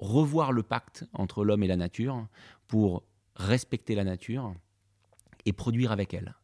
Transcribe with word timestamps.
revoir 0.00 0.52
le 0.52 0.62
pacte 0.62 1.06
entre 1.12 1.44
l'homme 1.44 1.62
et 1.62 1.68
la 1.68 1.76
nature 1.76 2.26
pour 2.66 3.04
respecter 3.36 3.94
la 3.94 4.04
nature 4.04 4.54
et 5.44 5.52
produire 5.52 5.92
avec 5.92 6.14
elle. 6.14 6.34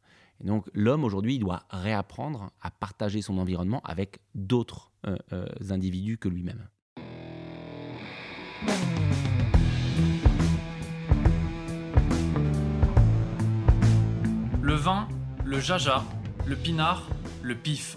Et 0.40 0.46
donc 0.46 0.68
l'homme 0.75 1.04
aujourd'hui 1.04 1.38
doit 1.38 1.64
réapprendre 1.71 2.53
à 2.61 2.71
partager 2.71 3.22
son 3.22 3.38
environnement 3.38 3.80
avec 3.84 4.21
d'autres 4.34 4.92
euh, 5.06 5.16
euh, 5.32 5.46
individus 5.71 6.19
que 6.19 6.29
lui-même. 6.29 6.69
Le 14.61 14.75
vin, 14.75 15.09
le 15.45 15.61
jaja, 15.61 16.05
le 16.45 16.57
pinard, 16.57 17.09
le 17.43 17.55
pif. 17.55 17.97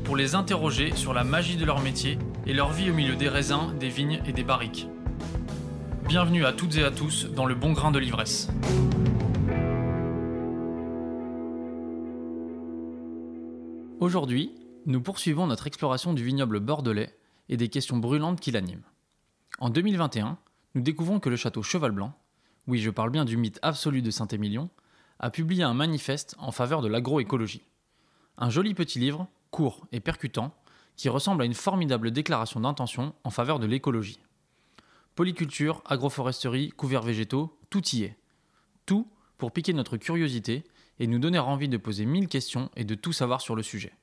pour 0.11 0.17
les 0.17 0.35
interroger 0.35 0.93
sur 0.93 1.13
la 1.13 1.23
magie 1.23 1.55
de 1.55 1.63
leur 1.63 1.79
métier 1.79 2.19
et 2.45 2.53
leur 2.53 2.73
vie 2.73 2.91
au 2.91 2.93
milieu 2.93 3.15
des 3.15 3.29
raisins, 3.29 3.73
des 3.79 3.87
vignes 3.87 4.21
et 4.25 4.33
des 4.33 4.43
barriques. 4.43 4.89
Bienvenue 6.05 6.45
à 6.45 6.51
toutes 6.51 6.75
et 6.75 6.83
à 6.83 6.91
tous 6.91 7.27
dans 7.27 7.45
le 7.45 7.55
bon 7.55 7.71
grain 7.71 7.91
de 7.91 7.97
l'ivresse. 7.97 8.49
Aujourd'hui, 14.01 14.53
nous 14.85 14.99
poursuivons 14.99 15.47
notre 15.47 15.67
exploration 15.67 16.13
du 16.13 16.25
vignoble 16.25 16.59
bordelais 16.59 17.17
et 17.47 17.55
des 17.55 17.69
questions 17.69 17.95
brûlantes 17.95 18.41
qui 18.41 18.51
l'animent. 18.51 18.83
En 19.59 19.69
2021, 19.69 20.37
nous 20.75 20.81
découvrons 20.81 21.21
que 21.21 21.29
le 21.29 21.37
château 21.37 21.63
Cheval 21.63 21.91
Blanc, 21.91 22.11
oui 22.67 22.79
je 22.79 22.89
parle 22.89 23.11
bien 23.11 23.23
du 23.23 23.37
mythe 23.37 23.59
absolu 23.61 24.01
de 24.01 24.11
Saint-Émilion, 24.11 24.69
a 25.19 25.29
publié 25.29 25.63
un 25.63 25.73
manifeste 25.73 26.35
en 26.37 26.51
faveur 26.51 26.81
de 26.81 26.89
l'agroécologie. 26.89 27.63
Un 28.37 28.49
joli 28.49 28.73
petit 28.73 28.99
livre, 28.99 29.29
court 29.51 29.85
et 29.91 29.99
percutant, 29.99 30.53
qui 30.95 31.09
ressemble 31.09 31.43
à 31.43 31.45
une 31.45 31.53
formidable 31.53 32.11
déclaration 32.11 32.59
d'intention 32.59 33.13
en 33.23 33.29
faveur 33.29 33.59
de 33.59 33.67
l'écologie. 33.67 34.19
Polyculture, 35.15 35.81
agroforesterie, 35.85 36.69
couverts 36.69 37.01
végétaux, 37.01 37.57
tout 37.69 37.85
y 37.89 38.03
est. 38.03 38.17
Tout 38.85 39.07
pour 39.37 39.51
piquer 39.51 39.73
notre 39.73 39.97
curiosité 39.97 40.63
et 40.99 41.07
nous 41.07 41.19
donner 41.19 41.39
envie 41.39 41.69
de 41.69 41.77
poser 41.77 42.05
mille 42.05 42.27
questions 42.27 42.69
et 42.75 42.83
de 42.83 42.95
tout 42.95 43.13
savoir 43.13 43.41
sur 43.41 43.55
le 43.55 43.63
sujet. 43.63 43.93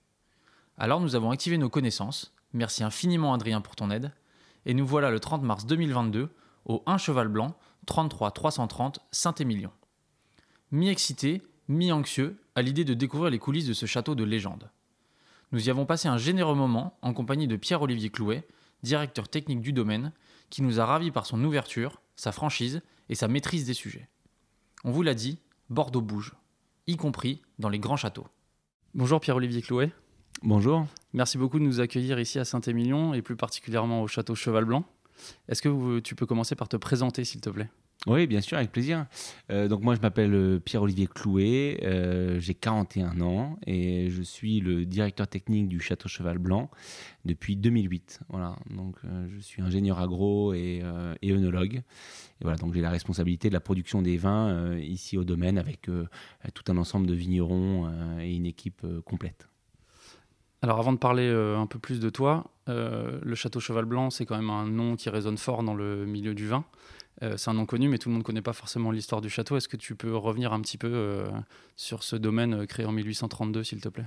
Alors 0.77 1.01
nous 1.01 1.17
avons 1.17 1.31
activé 1.31 1.59
nos 1.59 1.69
connaissances, 1.69 2.35
merci 2.53 2.85
infiniment 2.85 3.35
Adrien 3.35 3.61
pour 3.61 3.77
ton 3.77 3.91
aide, 3.91 4.13
et 4.67 4.75
nous 4.75 4.87
voilà 4.87 5.11
le 5.11 5.21
30 5.21 5.43
mars 5.43 5.67
2022 5.67 6.31
au 6.67 6.83
1 6.87 6.99
Cheval 6.99 7.29
Blanc, 7.29 7.57
33 7.87 8.31
330 8.31 9.01
Saint-Émilion 9.11 9.73
mi-excité, 10.71 11.43
mi-anxieux 11.69 12.39
à 12.55 12.63
l'idée 12.63 12.85
de 12.85 12.95
découvrir 12.95 13.31
les 13.31 13.39
coulisses 13.39 13.67
de 13.67 13.73
ce 13.73 13.87
château 13.87 14.15
de 14.15 14.25
légende. 14.25 14.71
Nous 15.51 15.67
y 15.67 15.71
avons 15.71 15.87
passé 15.87 16.09
un 16.09 16.19
généreux 16.19 16.55
moment 16.55 16.99
en 17.01 17.15
compagnie 17.15 17.49
de 17.49 17.57
Pierre-Olivier 17.57 18.11
Clouet, 18.11 18.47
directeur 18.83 19.29
technique 19.29 19.63
du 19.63 19.73
domaine, 19.73 20.13
qui 20.51 20.61
nous 20.61 20.79
a 20.79 20.85
ravis 20.85 21.11
par 21.11 21.25
son 21.25 21.43
ouverture, 21.43 22.03
sa 22.17 22.33
franchise 22.33 22.83
et 23.09 23.15
sa 23.15 23.29
maîtrise 23.29 23.65
des 23.65 23.75
sujets. 23.75 24.09
On 24.85 24.91
vous 24.91 25.03
l'a 25.03 25.15
dit, 25.15 25.39
Bordeaux 25.71 26.03
bouge, 26.03 26.35
y 26.87 26.97
compris 26.97 27.41
dans 27.59 27.71
les 27.71 27.79
grands 27.79 27.97
châteaux. 27.97 28.27
Bonjour 28.95 29.21
Pierre-Olivier 29.21 29.63
Clouet. 29.63 29.91
Bonjour. 30.43 30.87
Merci 31.15 31.39
beaucoup 31.39 31.59
de 31.59 31.65
nous 31.65 31.81
accueillir 31.81 32.21
ici 32.21 32.39
à 32.39 32.45
Saint-Émilion 32.45 33.15
et 33.15 33.23
plus 33.23 33.37
particulièrement 33.37 34.03
au 34.03 34.07
château 34.07 34.35
Cheval 34.35 34.67
Blanc. 34.67 34.85
Est-ce 35.49 35.63
que 35.63 36.01
tu 36.01 36.15
peux 36.15 36.27
commencer 36.27 36.57
par 36.57 36.69
te 36.69 36.77
présenter 36.77 37.25
s'il 37.25 37.41
te 37.41 37.51
plaît? 37.51 37.71
Oui, 38.07 38.29
bien 38.29 38.41
sûr, 38.41 38.57
avec 38.57 38.71
plaisir. 38.71 39.07
Euh, 39.51 39.67
donc 39.67 39.83
moi, 39.83 39.97
je 39.97 40.01
m'appelle 40.01 40.33
euh, 40.33 40.61
Pierre-Olivier 40.61 41.09
Clouet, 41.09 41.81
euh, 41.83 42.39
j'ai 42.39 42.55
41 42.55 43.21
ans 43.21 43.59
et 43.67 44.09
je 44.09 44.23
suis 44.23 44.61
le 44.61 44.85
directeur 44.85 45.27
technique 45.27 45.67
du 45.67 45.81
Château 45.81 46.09
Cheval 46.09 46.39
Blanc 46.39 46.71
depuis 47.25 47.57
2008. 47.57 48.21
Voilà, 48.29 48.57
donc 48.71 48.97
je 49.29 49.41
suis 49.41 49.63
ingénieur 49.63 49.99
agro 49.99 50.55
et, 50.55 50.83
et 51.21 51.33
œnologue. 51.33 51.75
Et 52.41 52.43
voilà, 52.43 52.57
donc 52.57 52.73
j'ai 52.73 52.81
la 52.81 52.91
responsabilité 52.91 53.49
de 53.49 53.55
la 53.55 53.61
production 53.61 54.01
des 54.01 54.17
vins 54.17 54.79
ici 54.79 55.19
au 55.19 55.25
domaine 55.25 55.59
avec 55.59 55.83
tout 55.83 56.65
un 56.69 56.77
ensemble 56.79 57.07
de 57.07 57.15
vignerons 57.15 57.91
et 58.21 58.35
une 58.35 58.47
équipe 58.47 58.87
complète. 59.05 59.49
Alors 60.63 60.79
avant 60.79 60.93
de 60.93 60.99
parler 60.99 61.29
un 61.29 61.67
peu 61.67 61.79
plus 61.79 62.01
de 62.01 62.09
toi, 62.09 62.51
le 62.67 63.35
Château 63.35 63.61
Cheval 63.61 63.85
Blanc, 63.85 64.09
c'est 64.09 64.25
quand 64.25 64.37
même 64.37 64.51
un 64.51 64.67
nom 64.67 64.97
qui 64.97 65.11
résonne 65.11 65.37
fort 65.37 65.63
dans 65.63 65.75
le 65.75 66.07
milieu 66.07 66.33
du 66.33 66.47
vin. 66.47 66.65
Euh, 67.23 67.37
c'est 67.37 67.51
un 67.51 67.55
nom 67.55 67.67
connu, 67.67 67.89
mais 67.89 67.99
tout 67.99 68.09
le 68.09 68.15
monde 68.15 68.23
ne 68.23 68.27
connaît 68.27 68.43
pas 68.43 68.53
forcément 68.53 68.91
l'histoire 68.91 69.21
du 69.21 69.31
château. 69.31 69.57
Est-ce 69.57 69.69
que 69.69 69.77
tu 69.77 69.95
peux 69.95 70.15
revenir 70.17 70.53
un 70.53 70.61
petit 70.61 70.79
peu 70.79 70.91
euh, 70.91 71.27
sur 71.77 72.03
ce 72.03 72.17
domaine 72.17 72.55
euh, 72.55 72.67
créé 72.67 72.87
en 72.87 72.93
1832, 72.93 73.65
s'il 73.65 73.81
te 73.81 73.89
plaît? 73.89 74.05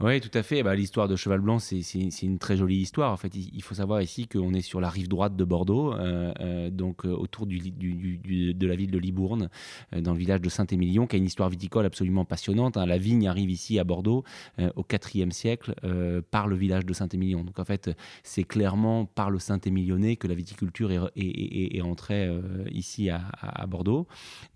Oui, 0.00 0.20
tout 0.20 0.30
à 0.34 0.42
fait. 0.42 0.62
Bah, 0.62 0.74
l'histoire 0.74 1.08
de 1.08 1.16
Cheval 1.16 1.40
Blanc, 1.40 1.58
c'est 1.58 1.82
une 2.22 2.38
très 2.38 2.56
jolie 2.56 2.76
histoire. 2.76 3.12
En 3.12 3.16
fait, 3.16 3.34
il 3.34 3.62
faut 3.62 3.74
savoir 3.74 4.02
ici 4.02 4.26
qu'on 4.28 4.54
est 4.54 4.62
sur 4.62 4.80
la 4.80 4.90
rive 4.90 5.08
droite 5.08 5.36
de 5.36 5.44
Bordeaux, 5.44 5.94
donc 6.70 7.04
autour 7.04 7.46
de 7.46 8.66
la 8.66 8.74
ville 8.74 8.90
de 8.90 8.98
Libourne, 8.98 9.48
dans 9.96 10.12
le 10.12 10.18
village 10.18 10.40
de 10.40 10.48
Saint-Émilion, 10.48 11.06
qui 11.06 11.16
a 11.16 11.18
une 11.18 11.24
histoire 11.24 11.48
viticole 11.48 11.86
absolument 11.86 12.24
passionnante. 12.24 12.76
Hein. 12.76 12.86
La 12.86 12.98
vigne 12.98 13.28
arrive 13.28 13.50
ici 13.50 13.78
à 13.78 13.84
Bordeaux 13.84 14.24
au 14.76 14.84
IVe 15.14 15.30
siècle 15.30 15.74
par 16.30 16.46
le 16.46 16.56
village 16.56 16.86
de 16.86 16.92
Saint-Émilion. 16.92 17.44
Donc 17.44 17.58
en 17.58 17.64
fait, 17.64 17.90
c'est 18.22 18.44
clairement 18.44 19.04
par 19.04 19.30
le 19.30 19.38
Saint-Émilionnais 19.38 20.16
que 20.16 20.26
la 20.26 20.34
viticulture 20.34 21.10
est, 21.16 21.80
entrée 21.82 22.28
ici 22.70 23.10
à, 23.10 23.22
Bordeaux. 23.66 24.06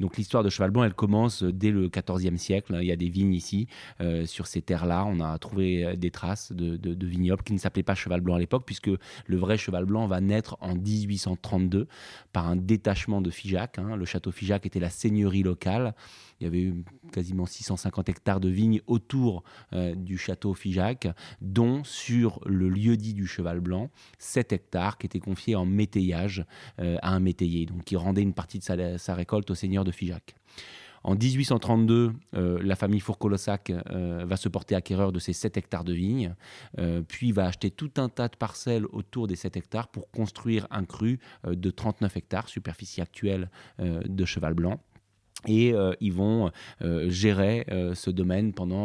Donc 0.01 0.17
l'histoire 0.17 0.43
de 0.43 0.51
Cheval 0.51 0.71
Blanc, 0.71 0.85
elle 0.85 0.95
commence 0.95 1.43
dès 1.43 1.71
le 1.71 1.89
XIVe 1.89 2.37
siècle. 2.37 2.77
Il 2.81 2.87
y 2.87 2.93
a 2.93 2.97
des 2.97 3.09
vignes 3.09 3.35
ici, 3.35 3.69
euh, 4.01 4.27
sur 4.27 4.47
ces 4.47 4.63
terres-là. 4.63 5.05
On 5.07 5.21
a 5.21 5.39
trouvé 5.39 5.85
euh, 5.85 5.97
des 5.97 6.11
traces 6.11 6.53
de, 6.53 7.07
vignobles 7.07 7.43
qui 7.43 7.53
ne 7.53 7.59
s'appelaient 7.59 7.83
pas 7.83 7.95
Cheval 7.95 8.21
Blanc 8.21 8.35
à 8.35 8.39
l'époque, 8.39 8.65
puisque 8.67 8.91
le 9.27 9.37
vrai 9.37 9.57
Cheval 9.57 9.85
Blanc 9.85 10.07
va 10.07 10.21
naître 10.21 10.57
en 10.61 10.75
1832 10.75 11.87
par 12.33 12.47
un 12.49 12.57
détachement 12.57 13.21
de 13.21 13.31
Figeac. 13.31 13.79
Hein. 13.79 13.97
Le 13.97 14.05
château 14.05 14.31
Figeac 14.31 14.67
était 14.67 14.81
la 14.81 14.91
seigneurie 14.91 15.43
locale. 15.43 15.95
Il 16.41 16.45
y 16.45 16.47
avait 16.47 16.61
eu 16.61 16.85
quasiment 17.13 17.47
650 17.47 18.09
hectares 18.09 18.41
de 18.41 18.49
vignes 18.49 18.81
autour 18.87 19.43
du 19.73 20.19
château 20.19 20.53
Figeac, 20.55 21.09
dont 21.41 21.83
sur 21.85 22.41
le 22.45 22.69
lieu-dit 22.69 23.15
du 23.15 23.27
Cheval 23.27 23.61
Blanc, 23.61 23.91
7 24.19 24.53
hectares 24.53 24.99
qui 24.99 25.07
étaient 25.07 25.21
confiés 25.21 25.57
en 25.57 25.65
métayage 25.65 26.45
à 26.79 27.11
un 27.11 27.21
métayer. 27.21 27.67
Donc 27.67 27.85
qui 27.85 27.97
rendait 27.97 28.23
une 28.23 28.35
partie 28.35 28.59
de 28.59 28.97
sa, 28.99 29.15
récolte 29.15 29.51
au 29.51 29.55
seigneur 29.55 29.85
de 29.85 29.91
Figeac. 29.91 30.37
En 31.07 31.15
1832, 31.15 32.13
euh, 32.35 32.59
la 32.65 32.75
famille 32.75 32.99
Fourcolossac 32.99 33.71
euh, 33.71 34.25
va 34.27 34.37
se 34.37 34.49
porter 34.49 34.75
acquéreur 34.75 35.13
de 35.13 35.21
ces 35.21 35.33
7 35.33 35.57
hectares 35.57 35.85
de 35.85 35.93
vignes, 35.93 36.35
euh, 36.81 37.01
puis 37.07 37.31
va 37.31 37.47
acheter 37.47 37.71
tout 37.71 37.93
un 37.99 38.09
tas 38.09 38.27
de 38.27 38.35
parcelles 38.35 38.87
autour 38.87 39.29
des 39.29 39.37
7 39.37 39.57
hectares 39.57 39.87
pour 39.87 40.11
construire 40.11 40.67
un 40.73 40.85
cru 40.85 41.21
de 41.47 41.71
39 41.71 42.17
hectares, 42.17 42.49
superficie 42.49 43.01
actuelle 43.01 43.51
de 43.79 44.25
Cheval 44.25 44.55
Blanc. 44.55 44.81
Et 45.47 45.73
euh, 45.73 45.93
ils 46.01 46.13
vont 46.13 46.51
euh, 46.83 47.11
gérer 47.11 47.67
euh, 47.71 47.95
ce 47.95 48.11
domaine 48.11 48.53
pendant 48.53 48.77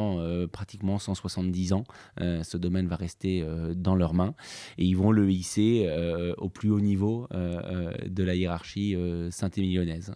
pratiquement 0.52 1.00
170 1.00 1.74
ans. 1.74 1.84
ce 2.18 2.58
domaine 2.58 2.88
va 2.88 2.96
rester 2.96 3.46
dans 3.76 3.96
leurs 3.96 4.14
mains 4.14 4.34
et 4.78 4.86
ils 4.86 4.96
vont 4.96 5.12
le 5.12 5.30
hisser 5.32 5.90
au 6.38 6.50
plus 6.50 6.70
haut 6.70 6.80
niveau 6.80 7.28
de 7.32 8.24
la 8.24 8.36
hiérarchie 8.36 8.96
saint-émilionnnaise. 9.30 10.14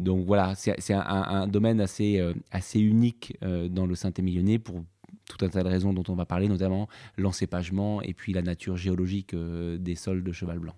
donc 0.00 0.24
voilà, 0.26 0.54
c'est 0.54 0.94
un, 0.94 1.46
domaine 1.46 1.80
assez, 1.80 2.22
assez 2.50 2.80
unique 2.80 3.36
dans 3.70 3.86
le 3.86 3.94
Saint-Émilionnais 3.94 4.58
pour 4.58 4.82
tout 5.28 5.44
un 5.44 5.48
tas 5.48 5.62
de 5.62 5.68
raisons 5.68 5.92
dont 5.92 6.04
on 6.08 6.14
va 6.14 6.26
parler, 6.26 6.48
notamment 6.48 6.88
l'encépagement 7.16 8.02
et 8.02 8.14
puis 8.14 8.32
la 8.32 8.42
nature 8.42 8.76
géologique 8.76 9.34
des 9.34 9.94
sols 9.94 10.22
de 10.22 10.32
cheval 10.32 10.58
blanc. 10.58 10.74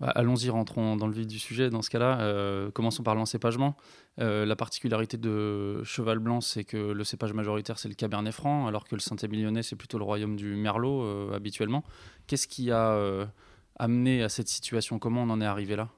Bah, 0.00 0.10
allons-y, 0.14 0.48
rentrons 0.48 0.96
dans 0.96 1.06
le 1.06 1.12
vif 1.12 1.26
du 1.26 1.38
sujet. 1.38 1.68
Dans 1.68 1.82
ce 1.82 1.90
cas-là, 1.90 2.20
euh, 2.20 2.70
commençons 2.70 3.02
par 3.02 3.14
l'encépagement. 3.14 3.76
Euh, 4.18 4.46
la 4.46 4.56
particularité 4.56 5.18
de 5.18 5.82
Cheval 5.84 6.18
Blanc, 6.18 6.40
c'est 6.40 6.64
que 6.64 6.76
le 6.78 7.04
cépage 7.04 7.34
majoritaire, 7.34 7.78
c'est 7.78 7.88
le 7.88 7.94
Cabernet 7.94 8.32
Franc, 8.32 8.66
alors 8.66 8.84
que 8.84 8.94
le 8.94 9.00
Saint-Émilionnais, 9.00 9.62
c'est 9.62 9.76
plutôt 9.76 9.98
le 9.98 10.04
royaume 10.04 10.36
du 10.36 10.56
Merlot 10.56 11.32
habituellement. 11.32 11.84
Qu'est-ce 12.26 12.48
qui 12.48 12.70
a 12.70 12.98
amené 13.78 14.22
à 14.22 14.28
cette 14.28 14.48
situation? 14.48 14.98
Comment 14.98 15.22
on 15.22 15.30
en 15.30 15.40
est 15.40 15.46
arrivé 15.46 15.76
là? 15.76 15.88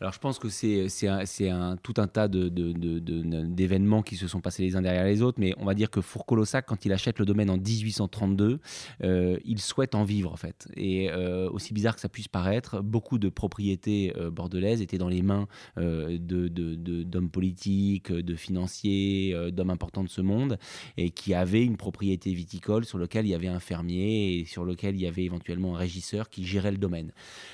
Alors 0.00 0.12
je 0.12 0.20
pense 0.20 0.38
que 0.38 0.48
c'est 0.48 1.08
un, 1.48 1.76
tout 1.76 1.94
un 1.96 2.06
tas 2.06 2.28
d'événements 2.28 4.02
qui 4.02 4.16
se 4.16 4.28
sont 4.28 4.40
passés 4.40 4.62
les 4.62 4.76
uns 4.76 4.82
derrière 4.82 5.04
les 5.04 5.22
autres, 5.22 5.40
mais 5.40 5.54
on 5.58 5.64
va 5.64 5.74
dire 5.74 5.90
que 5.90 6.00
Fourcolossac, 6.00 6.66
quand 6.66 6.84
il 6.84 6.92
achète 6.92 7.18
le 7.18 7.24
domaine 7.24 7.50
en 7.50 7.56
1832, 7.56 8.60
euh, 9.02 9.38
il 9.44 9.60
souhaite 9.60 9.96
en 9.96 10.04
vivre 10.04 10.32
en 10.32 10.36
fait. 10.36 10.68
Et 10.76 11.10
euh, 11.10 11.50
aussi 11.50 11.74
bizarre 11.74 11.96
que 11.96 12.00
ça 12.00 12.08
puisse 12.08 12.28
paraître, 12.28 12.80
beaucoup 12.80 13.18
de 13.18 13.28
propriétés 13.28 14.12
euh, 14.16 14.30
bordelaises 14.30 14.82
étaient 14.82 14.98
dans 14.98 15.08
les 15.08 15.22
mains 15.22 15.48
d'hommes 15.76 17.30
politiques, 17.30 18.12
de 18.12 18.36
financiers, 18.36 19.34
d'hommes 19.52 19.70
importants 19.70 20.04
de 20.04 20.08
ce 20.08 20.20
monde, 20.20 20.58
et 20.96 21.10
qui 21.10 21.34
avaient 21.34 21.64
une 21.64 21.76
propriété 21.76 22.32
viticole 22.32 22.84
sur 22.84 22.98
laquelle 22.98 23.26
il 23.26 23.30
y 23.30 23.34
avait 23.34 23.48
un 23.48 23.60
fermier 23.60 24.38
et 24.38 24.44
sur 24.44 24.64
lequel 24.64 24.94
il 24.94 25.00
y 25.00 25.06
avait 25.06 25.24
éventuellement 25.24 25.74
un 25.74 25.78
régisseur 25.78 26.28
qui 26.28 26.44
gérait 26.44 26.70
le 26.70 26.78
domaine. 26.78 27.12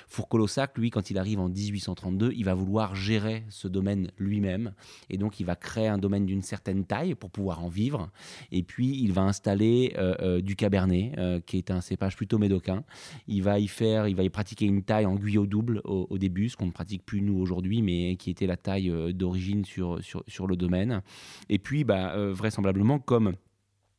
Fourcolossac, 0.09 0.77
lui, 0.77 0.91
quand 0.91 1.11
il 1.11 1.19
arrive 1.19 1.41
en 1.41 1.49
1832, 1.49 2.34
il 2.35 2.45
va 2.45 2.55
vouloir 2.55 2.95
gérer 2.95 3.45
ce 3.49 3.69
domaine 3.69 4.11
lui-même. 4.19 4.75
Et 5.11 5.17
donc, 5.17 5.41
il 5.41 5.47
va 5.47 5.57
créer 5.57 5.89
un 5.89 5.99
domaine 5.99 6.27
d'une 6.27 6.43
certaine 6.43 6.85
taille 6.85 7.15
pour 7.15 7.31
pouvoir 7.31 7.63
en 7.63 7.69
vivre. 7.69 8.11
Et 8.53 8.63
puis, 8.63 8.99
il 9.03 9.13
va 9.13 9.23
installer 9.23 9.95
euh, 9.97 10.15
euh, 10.21 10.41
du 10.41 10.57
cabernet, 10.57 11.13
euh, 11.19 11.41
qui 11.41 11.59
est 11.59 11.71
un 11.71 11.81
cépage 11.81 12.17
plutôt 12.17 12.39
médocain. 12.39 12.85
Il 13.27 13.43
va 13.43 13.59
y 13.59 13.69
faire, 13.69 14.09
il 14.09 14.17
va 14.17 14.23
y 14.23 14.31
pratiquer 14.31 14.67
une 14.67 14.83
taille 14.83 15.07
en 15.07 15.15
guyot 15.15 15.47
double 15.47 15.81
au, 15.85 16.19
début, 16.19 16.49
ce 16.49 16.57
qu'on 16.57 16.67
ne 16.67 16.73
pratique 16.73 17.05
plus 17.05 17.21
nous 17.21 17.39
aujourd'hui, 17.39 17.83
mais 17.83 18.17
qui 18.17 18.31
était 18.31 18.47
la 18.47 18.57
taille 18.57 18.93
d'origine 19.15 19.65
sur, 19.65 20.03
sur, 20.03 20.23
sur, 20.27 20.47
le 20.47 20.57
domaine. 20.57 21.03
Et 21.49 21.59
puis, 21.59 21.85
bah, 21.85 22.15
vraisemblablement, 22.33 22.99
comme 22.99 23.35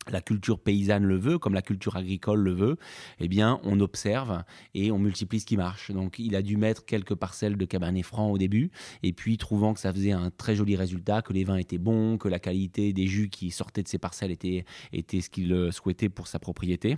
la 0.10 0.22
culture 0.22 0.60
paysanne 0.60 1.04
le 1.04 1.18
veut, 1.18 1.40
comme 1.40 1.54
la 1.54 1.62
culture 1.62 1.96
agricole 1.96 2.42
le 2.42 2.54
veut, 2.54 2.78
eh 3.20 3.28
bien, 3.28 3.60
on 3.64 3.80
observe 3.80 4.44
et 4.74 4.92
on 4.92 5.00
multiplie 5.00 5.40
ce 5.40 5.46
qui 5.46 5.58
marche. 5.58 5.92
Donc, 5.92 6.20
il 6.20 6.36
a 6.36 6.42
dû 6.42 6.58
mettre 6.58 6.86
quelques 6.86 7.16
parcelles 7.16 7.58
de 7.58 7.66
cabernet 7.66 8.04
franc 8.04 8.30
au 8.32 8.38
début, 8.38 8.72
et 9.04 9.14
puis, 9.14 9.38
trouvant 9.38 9.74
que 9.74 9.80
ça 9.80 9.94
faisait 9.94 10.12
un 10.12 10.32
très 10.32 10.56
joli 10.56 10.76
résultat, 10.76 11.22
que 11.22 11.34
les 11.34 11.44
vins 11.44 11.58
étaient 11.58 11.78
bons, 11.78 12.18
que 12.18 12.28
la 12.28 12.40
qualité 12.40 12.94
des 12.94 13.08
jus 13.08 13.30
qui 13.30 13.52
sortaient 13.52 13.84
de 13.84 13.88
ces 13.88 13.98
parcelles 13.98 14.32
était, 14.32 14.66
était 14.94 15.22
ce 15.22 15.30
qu'il 15.30 15.70
souhaitait 15.72 16.10
pour 16.10 16.28
sa 16.28 16.40
propriété, 16.40 16.98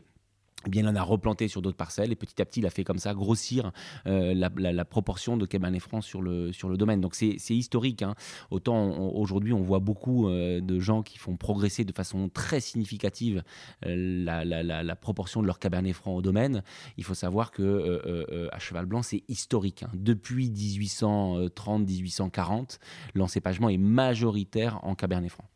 eh 0.66 0.70
bien, 0.70 0.82
il 0.82 0.88
en 0.88 0.96
a 0.96 1.04
replanté 1.04 1.48
sur 1.48 1.62
d'autres 1.62 1.78
parcelles 1.78 2.12
et 2.12 2.16
petit 2.16 2.42
à 2.42 2.46
petit, 2.46 2.62
il 2.62 2.66
a 2.66 2.72
fait 2.72 2.84
comme 2.84 2.98
ça 2.98 3.14
grossir 3.14 3.72
euh, 4.08 4.34
la, 4.34 4.86
proportion 4.86 5.38
de 5.38 5.46
Cabernet 5.46 5.82
Franc 5.82 6.02
sur 6.02 6.20
le, 6.22 6.52
sur 6.52 6.68
le 6.68 6.78
domaine. 6.78 7.00
Donc, 7.00 7.14
c'est 7.16 7.38
historique. 7.50 8.02
Hein. 8.02 8.16
Autant 8.50 8.98
aujourd'hui, 9.14 9.54
on 9.54 9.62
voit 9.62 9.78
beaucoup 9.80 10.28
euh, 10.28 10.60
de 10.60 10.80
gens 10.80 11.04
qui 11.04 11.20
font 11.20 11.38
progresser 11.38 11.86
de 11.86 11.94
façon 11.94 12.28
très 12.30 12.60
significative 12.60 13.44
euh, 13.86 13.94
la, 13.96 14.96
proportion 14.96 15.44
de 15.44 15.48
leur 15.48 15.60
Cabernet 15.60 15.94
Franc 15.94 16.16
au 16.16 16.24
domaine. 16.24 16.64
Il 16.98 17.04
faut 17.04 17.14
savoir 17.14 17.52
que 17.52 18.50
à 18.52 18.58
Cheval 18.60 18.88
Blanc, 18.88 19.04
c'est 19.04 19.24
historique. 19.28 19.84
Hein. 19.84 19.92
Depuis 19.94 20.50
1830-1840, 20.50 22.80
l'encépagement 23.14 23.70
est 23.70 23.78
majoritaire 23.78 24.80
en 24.84 24.96
Cabernet 24.96 25.30
Franc. 25.30 25.48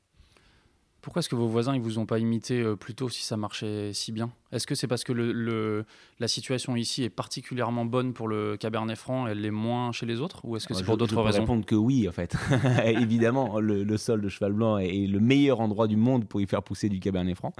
Pourquoi 1.01 1.21
est-ce 1.21 1.29
que 1.29 1.35
vos 1.35 1.47
voisins 1.47 1.75
ils 1.75 1.81
vous 1.81 1.97
ont 1.97 2.05
pas 2.05 2.19
imité 2.19 2.61
euh, 2.61 2.75
plus 2.75 2.93
tôt 2.93 3.09
si 3.09 3.23
ça 3.23 3.35
marchait 3.35 3.91
si 3.93 4.11
bien? 4.11 4.31
Est-ce 4.51 4.67
que 4.67 4.75
c'est 4.75 4.87
parce 4.87 5.03
que 5.03 5.13
le, 5.13 5.85
la 6.19 6.27
situation 6.27 6.75
ici 6.75 7.03
est 7.03 7.09
particulièrement 7.09 7.85
bonne 7.85 8.13
pour 8.13 8.27
le 8.27 8.57
Cabernet 8.57 8.97
Franc, 8.97 9.25
elle 9.27 9.43
est 9.45 9.51
moins 9.51 9.91
chez 9.91 10.05
les 10.05 10.19
autres? 10.19 10.41
Ou 10.43 10.57
est-ce 10.57 10.67
que 10.67 10.73
c'est 10.73 10.83
pour 10.83 10.97
d'autres 10.97 11.19
raisons? 11.21 11.37
Je 11.37 11.41
répondre 11.41 11.65
que 11.65 11.75
oui, 11.75 12.07
en 12.07 12.11
fait. 12.11 12.35
Évidemment, 12.85 13.59
le, 13.59 13.97
sol 13.97 14.21
de 14.21 14.29
Cheval 14.29 14.53
Blanc 14.53 14.77
est, 14.77 15.07
le 15.07 15.19
meilleur 15.19 15.61
endroit 15.61 15.87
du 15.87 15.95
monde 15.95 16.27
pour 16.27 16.41
y 16.41 16.45
faire 16.45 16.63
pousser 16.63 16.89
du 16.89 16.99
Cabernet 16.99 17.35
Franc. 17.35 17.53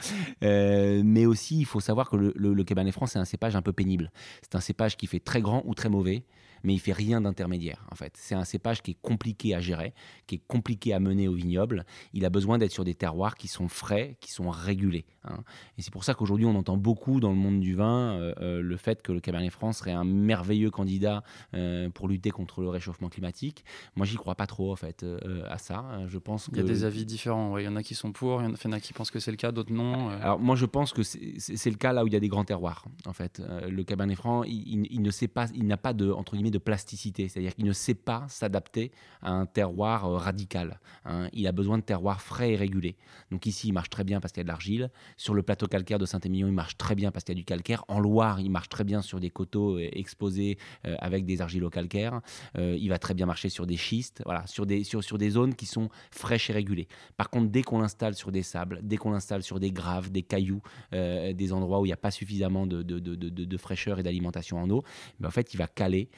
Euh, 0.44 1.02
mais 1.04 1.26
aussi, 1.26 1.60
il 1.60 1.66
faut 1.66 1.80
savoir 1.80 2.10
que 2.10 2.18
le, 2.18 2.34
le 2.36 2.64
Cabernet 2.64 2.94
Franc, 2.94 3.06
c'est 3.06 3.20
un 3.20 3.26
cépage 3.26 3.56
un 3.56 3.62
peu 3.62 3.74
pénible. 3.74 4.12
C'est 4.42 4.56
un 4.56 4.62
cépage 4.62 4.98
qui 4.98 5.08
fait 5.08 5.20
très 5.20 5.42
grand 5.42 5.64
ou 5.66 5.74
très 5.74 5.90
mauvais 5.90 6.26
mais 6.64 6.74
il 6.74 6.80
fait 6.80 6.94
rien 6.94 7.22
d'intermédiaire 7.22 7.86
en 7.92 7.96
fait. 7.96 8.14
C'est 8.18 8.36
un 8.36 8.46
cépage 8.46 8.82
qui 8.82 8.92
est 8.92 8.98
compliqué 9.02 9.56
à 9.56 9.60
gérer, 9.60 9.94
qui 10.28 10.36
est 10.36 10.42
compliqué 10.48 10.94
à 10.94 11.00
mener 11.00 11.28
au 11.28 11.34
vignoble. 11.34 11.86
Il 12.14 12.26
a 12.26 12.30
besoin 12.30 12.58
d'être 12.58 12.72
sur 12.72 12.84
des 12.84 12.96
terroirs 12.96 13.36
qui 13.36 13.48
sont 13.48 13.68
frais, 13.68 14.18
qui 14.20 14.32
sont 14.32 14.50
régulés. 14.50 15.06
Hein. 15.24 15.44
Et 15.78 15.82
c'est 15.82 15.92
pour 15.92 16.04
ça 16.04 16.14
qu'aujourd'hui 16.14 16.46
on 16.46 16.56
entend 16.56 16.78
beaucoup 16.78 17.20
dans 17.20 17.30
le 17.30 17.36
monde 17.36 17.60
du 17.60 17.76
vin 17.76 18.14
euh, 18.14 18.34
euh, 18.42 18.62
le 18.62 18.78
fait 18.78 19.02
que 19.02 19.12
le 19.12 19.20
Cabernet 19.20 19.52
Franc 19.52 19.72
serait 19.72 19.92
un 19.92 20.04
merveilleux 20.04 20.72
candidat 20.72 21.24
euh, 21.54 21.90
pour 21.90 22.08
lutter 22.08 22.32
contre 22.32 22.62
le 22.62 22.70
réchauffement 22.70 23.10
climatique. 23.10 23.64
Moi 23.96 24.06
j'y 24.06 24.16
crois 24.16 24.36
pas 24.36 24.48
trop 24.48 24.72
en 24.72 24.76
fait 24.76 25.06
à 25.48 25.58
ça. 25.58 25.86
Je 26.08 26.18
pense 26.18 26.50
il 26.52 26.58
y 26.58 26.62
a 26.62 26.64
des 26.64 26.84
avis 26.84 27.06
différents. 27.06 27.58
Il 27.58 27.66
y 27.66 27.68
en 27.68 27.76
a 27.76 27.84
qui 27.84 27.96
sont 27.96 28.12
pour, 28.12 28.42
il 28.42 28.50
y 28.50 28.68
en 28.68 28.72
a 28.72 28.80
qui 28.80 28.94
pensent 28.94 29.12
que 29.12 29.20
c'est 29.20 29.32
le 29.32 29.38
cas, 29.38 29.52
d'autres 29.52 29.74
non. 29.74 30.10
Alors 30.10 30.40
moi 30.40 30.56
je 30.56 30.66
pense 30.66 30.94
que 30.94 31.04
c'est 31.04 31.70
le 31.70 31.78
cas 31.78 31.94
là 31.94 32.04
où 32.04 32.08
il 32.08 32.14
y 32.14 32.16
a 32.16 32.20
des 32.20 32.28
grands 32.28 32.46
terroirs 32.46 32.86
en 33.06 33.14
fait. 33.14 33.42
le 33.68 33.84
Cabernet 33.84 34.18
Franc 34.18 34.44
il, 34.44 34.88
il 34.90 35.02
ne 35.02 35.12
sait 35.12 35.28
pas, 35.28 35.48
il 35.54 35.66
n'a 35.66 35.78
pas 35.78 35.94
de 35.94 36.12
entre 36.12 36.34
guillemets 36.34 36.51
de 36.52 36.58
plasticité, 36.58 37.28
c'est-à-dire 37.28 37.56
qu'il 37.56 37.66
ne 37.66 37.74
sait 37.74 37.96
pas 37.96 38.26
s'adapter 38.28 38.92
à 39.22 39.32
un 39.32 39.46
terroir 39.46 40.06
euh, 40.06 40.18
radical. 40.18 40.80
Hein. 41.06 41.30
Il 41.34 41.48
a 41.48 41.52
besoin 41.52 41.78
de 41.78 41.84
terroirs 41.84 42.22
frais 42.22 42.52
et 42.52 42.56
régulés. 42.56 42.96
Donc 43.32 43.46
ici, 43.46 43.70
il 43.70 43.74
marche 43.74 43.90
très 43.90 44.04
bien 44.04 44.20
parce 44.20 44.32
qu'il 44.32 44.42
y 44.42 44.42
a 44.42 44.44
de 44.46 44.50
l'argile. 44.50 44.90
Sur 45.18 45.34
le 45.34 45.44
plateau 45.44 45.68
calcaire 45.68 46.00
de 46.00 46.06
Saint-Émilion, 46.06 46.48
il 46.48 46.54
marche 46.54 46.78
très 46.78 46.96
bien 46.96 47.12
parce 47.12 47.24
qu'il 47.24 47.36
y 47.36 47.38
a 47.38 47.42
du 47.42 47.46
calcaire. 47.46 47.84
En 47.88 48.00
Loire, 48.00 48.40
il 48.40 48.50
marche 48.50 48.70
très 48.70 48.84
bien 48.84 49.02
sur 49.02 49.20
des 49.20 49.30
coteaux 49.30 49.78
euh, 49.78 49.90
exposés 49.94 50.58
euh, 50.86 50.96
avec 51.00 51.26
des 51.26 51.42
argilo-calcaires. 51.42 52.22
il 52.58 52.90
va 52.90 53.00
très 53.00 53.14
bien 53.14 53.26
marcher 53.26 53.50
sur 53.50 53.66
des 53.66 53.78
schistes, 53.78 54.22
voilà, 54.26 54.46
sur 54.48 54.66
des, 54.66 54.84
sur, 54.84 55.04
sur 55.04 55.18
des 55.18 55.32
zones 55.32 55.56
qui 55.56 55.66
sont 55.66 55.90
fraîches 56.12 56.50
et 56.50 56.54
régulées. 56.54 56.88
Par 57.18 57.30
contre, 57.30 57.50
dès 57.50 57.64
qu'on 57.64 57.80
l'installe 57.80 58.16
sur 58.16 58.32
des 58.32 58.44
sables, 58.44 58.80
dès 58.84 58.98
qu'on 58.98 59.12
l'installe 59.12 59.44
sur 59.44 59.60
des 59.60 59.72
graves, 59.72 60.12
des 60.12 60.24
cailloux, 60.24 60.62
des 60.92 61.54
endroits 61.54 61.80
où 61.80 61.86
il 61.86 61.90
n'y 61.90 61.94
a 61.94 61.98
pas 61.98 62.12
suffisamment 62.12 62.68
de, 62.68 62.82
de, 62.84 63.00
de, 63.00 63.16
de 63.16 63.58
fraîcheur 63.58 64.00
et 64.00 64.04
d'alimentation 64.04 64.62
en 64.62 64.70
eau, 64.70 64.84
ben, 65.20 65.28
en 65.28 65.32
fait, 65.32 65.54
il 65.54 65.58
va 65.58 65.68
caler 65.68 66.10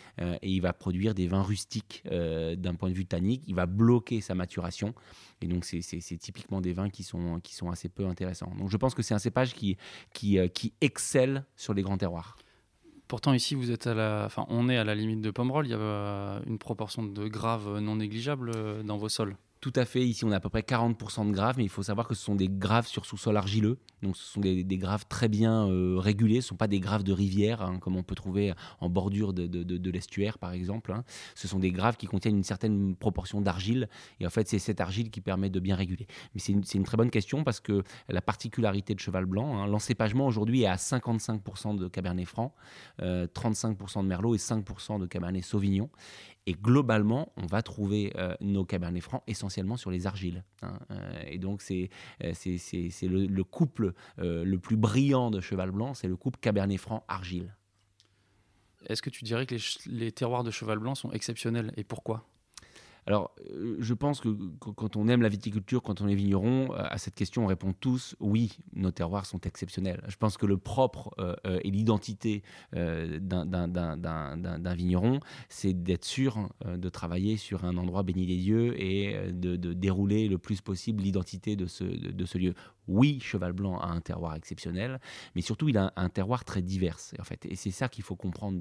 et 0.41 0.49
il 0.49 0.61
va 0.61 0.73
produire 0.73 1.13
des 1.13 1.27
vins 1.27 1.41
rustiques 1.41 2.03
euh, 2.11 2.55
d'un 2.55 2.75
point 2.75 2.89
de 2.89 2.93
vue 2.93 3.05
tannique. 3.05 3.43
Il 3.47 3.55
va 3.55 3.65
bloquer 3.65 4.21
sa 4.21 4.35
maturation. 4.35 4.93
Et 5.41 5.47
donc, 5.47 5.65
c'est 5.65 6.17
typiquement 6.17 6.61
des 6.61 6.73
vins 6.73 6.89
qui 6.89 7.03
sont, 7.03 7.41
assez 7.71 7.89
peu 7.89 8.05
intéressants. 8.05 8.53
Donc, 8.57 8.69
je 8.69 8.77
pense 8.77 8.93
que 8.93 9.01
c'est 9.01 9.13
un 9.13 9.19
cépage 9.19 9.53
qui, 9.53 9.77
euh, 10.37 10.47
qui 10.47 10.73
excelle 10.81 11.45
sur 11.55 11.73
les 11.73 11.81
grands 11.81 11.97
terroirs. 11.97 12.37
Pourtant, 13.07 13.33
ici, 13.33 13.53
vous 13.53 13.71
êtes 13.71 13.87
à 13.87 13.93
la, 13.93 14.23
enfin, 14.25 14.45
on 14.47 14.69
est 14.69 14.77
à 14.77 14.83
la 14.83 14.95
limite 14.95 15.21
de 15.21 15.31
Pomerol. 15.31 15.67
Il 15.67 15.71
y 15.71 15.73
a 15.73 15.77
euh, 15.77 16.39
une 16.47 16.57
proportion 16.57 17.03
de 17.03 17.27
graves 17.27 17.79
non 17.79 17.97
négligeable 17.97 18.83
dans 18.83 18.97
vos 18.97 19.09
sols. 19.09 19.35
Tout 19.63 19.71
à 19.77 19.85
fait. 19.85 20.05
Ici, 20.05 20.25
on 20.25 20.31
a 20.31 20.35
à 20.35 20.39
peu 20.41 20.49
près 20.49 20.59
40% 20.59 21.25
de 21.25 21.31
graves, 21.31 21.55
mais 21.57 21.63
il 21.63 21.69
faut 21.69 21.83
savoir 21.83 22.05
que 22.05 22.15
ce 22.15 22.21
sont 22.21 22.35
des 22.35 22.49
graves 22.49 22.85
sur 22.85 23.05
sous-sol 23.05 23.37
argileux. 23.37 23.77
Donc, 24.01 24.17
ce 24.17 24.33
sont 24.33 24.41
des, 24.41 24.65
graves 24.77 25.05
très 25.07 25.29
bien 25.29 25.69
euh, 25.69 25.95
régulés. 25.97 26.41
Ce 26.41 26.47
ne 26.47 26.49
sont 26.49 26.55
pas 26.57 26.67
des 26.67 26.81
graves 26.81 27.03
de 27.03 27.13
rivière, 27.13 27.61
hein, 27.61 27.79
comme 27.79 27.95
on 27.95 28.03
peut 28.03 28.13
trouver 28.13 28.51
en 28.81 28.89
bordure 28.89 29.31
de, 29.31 29.89
l'estuaire, 29.89 30.37
par 30.37 30.51
exemple. 30.51 30.91
Hein. 30.91 31.05
Ce 31.33 31.47
sont 31.47 31.59
des 31.59 31.71
graves 31.71 31.95
qui 31.95 32.07
contiennent 32.07 32.35
une 32.35 32.43
certaine 32.43 32.93
proportion 32.97 33.39
d'argile. 33.39 33.87
Et 34.19 34.27
en 34.27 34.29
fait, 34.29 34.49
c'est 34.49 34.59
cette 34.59 34.81
argile 34.81 35.09
qui 35.09 35.21
permet 35.21 35.49
de 35.49 35.61
bien 35.61 35.77
réguler. 35.77 36.07
Mais 36.35 36.41
c'est 36.41 36.51
une, 36.51 36.83
très 36.83 36.97
bonne 36.97 37.09
question 37.09 37.45
parce 37.45 37.61
que 37.61 37.83
la 38.09 38.21
particularité 38.21 38.93
de 38.93 38.99
Cheval 38.99 39.25
Blanc, 39.25 39.59
hein, 39.59 39.67
l'encépagement 39.67 40.27
aujourd'hui 40.27 40.63
est 40.63 40.67
à 40.67 40.75
55% 40.75 41.77
de 41.77 41.87
Cabernet 41.87 42.27
Franc, 42.27 42.53
35% 42.99 43.01
euh, 43.01 44.01
de 44.01 44.07
Merlot 44.09 44.35
et 44.35 44.39
5% 44.39 44.99
de 44.99 45.05
Cabernet 45.05 45.41
Sauvignon. 45.41 45.89
Et 46.45 46.53
globalement, 46.53 47.31
on 47.37 47.45
va 47.45 47.61
trouver 47.61 48.11
euh, 48.17 48.35
nos 48.41 48.65
cabernets 48.65 48.99
francs 48.99 49.23
essentiellement 49.27 49.77
sur 49.77 49.91
les 49.91 50.07
argiles. 50.07 50.43
Hein. 50.61 50.77
Euh, 50.91 51.23
et 51.25 51.37
donc, 51.37 51.61
c'est 51.61 51.89
euh, 52.23 52.33
le, 53.03 53.25
le, 53.27 53.43
couple 53.43 53.93
le 54.17 54.57
plus 54.57 54.75
brillant 54.75 55.31
de 55.31 55.39
Cheval 55.39 55.71
Blanc, 55.71 55.93
c'est 55.93 56.07
le 56.07 56.17
couple 56.17 56.39
cabernet 56.39 56.77
franc 56.77 57.05
argile. 57.07 57.55
Est-ce 58.87 59.01
que 59.01 59.09
tu 59.09 59.23
dirais 59.23 59.45
que 59.45 59.55
les, 59.55 59.61
les 59.85 60.11
terroirs 60.11 60.43
de 60.43 60.51
Cheval 60.51 60.79
Blanc 60.79 60.95
sont 60.95 61.11
exceptionnels 61.11 61.71
et 61.77 61.85
pourquoi? 61.85 62.27
Alors, 63.05 63.35
euh, 63.51 63.75
je 63.79 63.93
pense 63.93 64.21
que 64.21 64.29
quand 64.59 64.95
on 64.95 65.07
aime 65.07 65.21
la 65.21 65.29
viticulture, 65.29 65.83
quand 65.83 66.01
on 66.01 66.07
est 66.07 66.15
vigneron, 66.15 66.73
euh, 66.73 66.77
à 66.77 66.97
cette 66.97 67.15
question, 67.15 67.43
on 67.43 67.47
répond 67.47 67.73
tous 67.73 68.15
oui, 68.19 68.57
nos 68.73 68.91
terroirs 68.91 69.25
sont 69.25 69.41
exceptionnels. 69.41 70.01
Je 70.07 70.15
pense 70.15 70.37
que 70.37 70.45
le 70.45 70.57
propre 70.57 71.13
euh, 71.19 71.35
et 71.63 71.71
l'identité 71.71 72.43
d'un 72.71 73.19
vigneron, 74.75 75.19
c'est 75.49 75.73
d'être 75.73 76.05
sûr 76.05 76.49
de 76.65 76.89
travailler 76.89 77.37
sur 77.37 77.65
un 77.65 77.77
endroit 77.77 78.03
béni 78.03 78.25
des 78.25 78.37
dieux 78.37 78.79
et 78.81 79.31
de, 79.31 79.55
dérouler 79.73 80.27
le 80.27 80.37
plus 80.37 80.61
possible 80.61 81.03
l'identité 81.03 81.55
de 81.55 81.65
ce 81.67 82.37
lieu 82.37 82.53
oui, 82.87 83.19
Cheval 83.19 83.53
Blanc 83.53 83.77
a 83.79 83.87
un 83.87 84.01
terroir 84.01 84.35
exceptionnel, 84.35 84.99
mais 85.35 85.41
surtout 85.41 85.69
il 85.69 85.77
a 85.77 85.93
un, 85.95 86.09
terroir 86.09 86.43
très 86.43 86.61
divers. 86.61 86.97
En 87.19 87.23
fait. 87.23 87.45
Et 87.45 87.55
c'est 87.55 87.71
ça 87.71 87.89
qu'il 87.89 88.03
faut 88.03 88.15
comprendre 88.15 88.59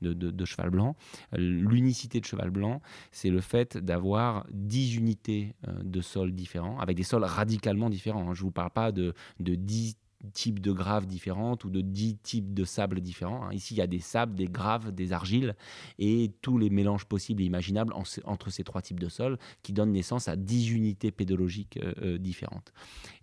de, 0.00 0.44
Cheval 0.44 0.70
Blanc. 0.70 0.96
L'unicité 1.32 2.20
de 2.20 2.24
Cheval 2.24 2.50
Blanc, 2.50 2.80
c'est 3.10 3.30
le 3.30 3.40
fait 3.40 3.78
d'avoir 3.78 4.46
10 4.50 4.96
unités 4.96 5.54
euh, 5.68 5.72
de 5.82 6.00
sols 6.00 6.32
différents, 6.32 6.78
avec 6.78 6.96
des 6.96 7.02
sols 7.02 7.24
radicalement 7.24 7.90
différents. 7.90 8.30
Hein. 8.30 8.34
Je 8.34 8.42
ne 8.42 8.46
vous 8.46 8.52
parle 8.52 8.70
pas 8.70 8.92
de, 8.92 9.14
de 9.40 9.54
10 9.54 9.96
types 10.32 10.60
de 10.60 10.72
graves 10.72 11.06
différentes 11.06 11.64
ou 11.64 11.70
de 11.70 11.80
10 11.80 12.16
types 12.18 12.54
de 12.54 12.64
sables 12.64 13.00
différents. 13.00 13.44
Hein. 13.44 13.52
Ici, 13.52 13.74
il 13.74 13.78
y 13.78 13.82
a 13.82 13.86
des 13.86 14.00
sables, 14.00 14.34
des 14.34 14.46
graves, 14.46 14.92
des 14.92 15.12
argiles 15.12 15.56
et 15.98 16.32
tous 16.42 16.58
les 16.58 16.70
mélanges 16.70 17.04
possibles 17.04 17.42
et 17.42 17.46
imaginables 17.46 17.92
entre 18.24 18.50
ces 18.50 18.64
trois 18.64 18.82
types 18.82 19.00
de 19.00 19.08
sols 19.08 19.38
qui 19.62 19.72
donnent 19.72 19.92
naissance 19.92 20.28
à 20.28 20.36
10 20.36 20.70
unités 20.70 21.10
pédologiques 21.10 21.78
euh, 21.82 21.92
euh, 22.02 22.18
différentes. 22.18 22.72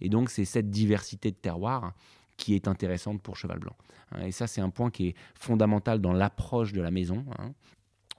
Et 0.01 0.09
donc, 0.09 0.29
c'est 0.29 0.45
cette 0.45 0.69
diversité 0.69 1.31
de 1.31 1.35
terroirs 1.35 1.93
qui 2.37 2.55
est 2.55 2.67
intéressante 2.67 3.21
pour 3.21 3.35
Cheval 3.35 3.59
Blanc. 3.59 3.75
Hein. 4.11 4.25
Et 4.25 4.31
ça, 4.31 4.47
c'est 4.47 4.61
un 4.61 4.69
point 4.69 4.89
qui 4.89 5.07
est 5.07 5.15
fondamental 5.35 5.99
dans 5.99 6.13
l'approche 6.13 6.73
de 6.73 6.81
la 6.81 6.91
maison. 6.91 7.25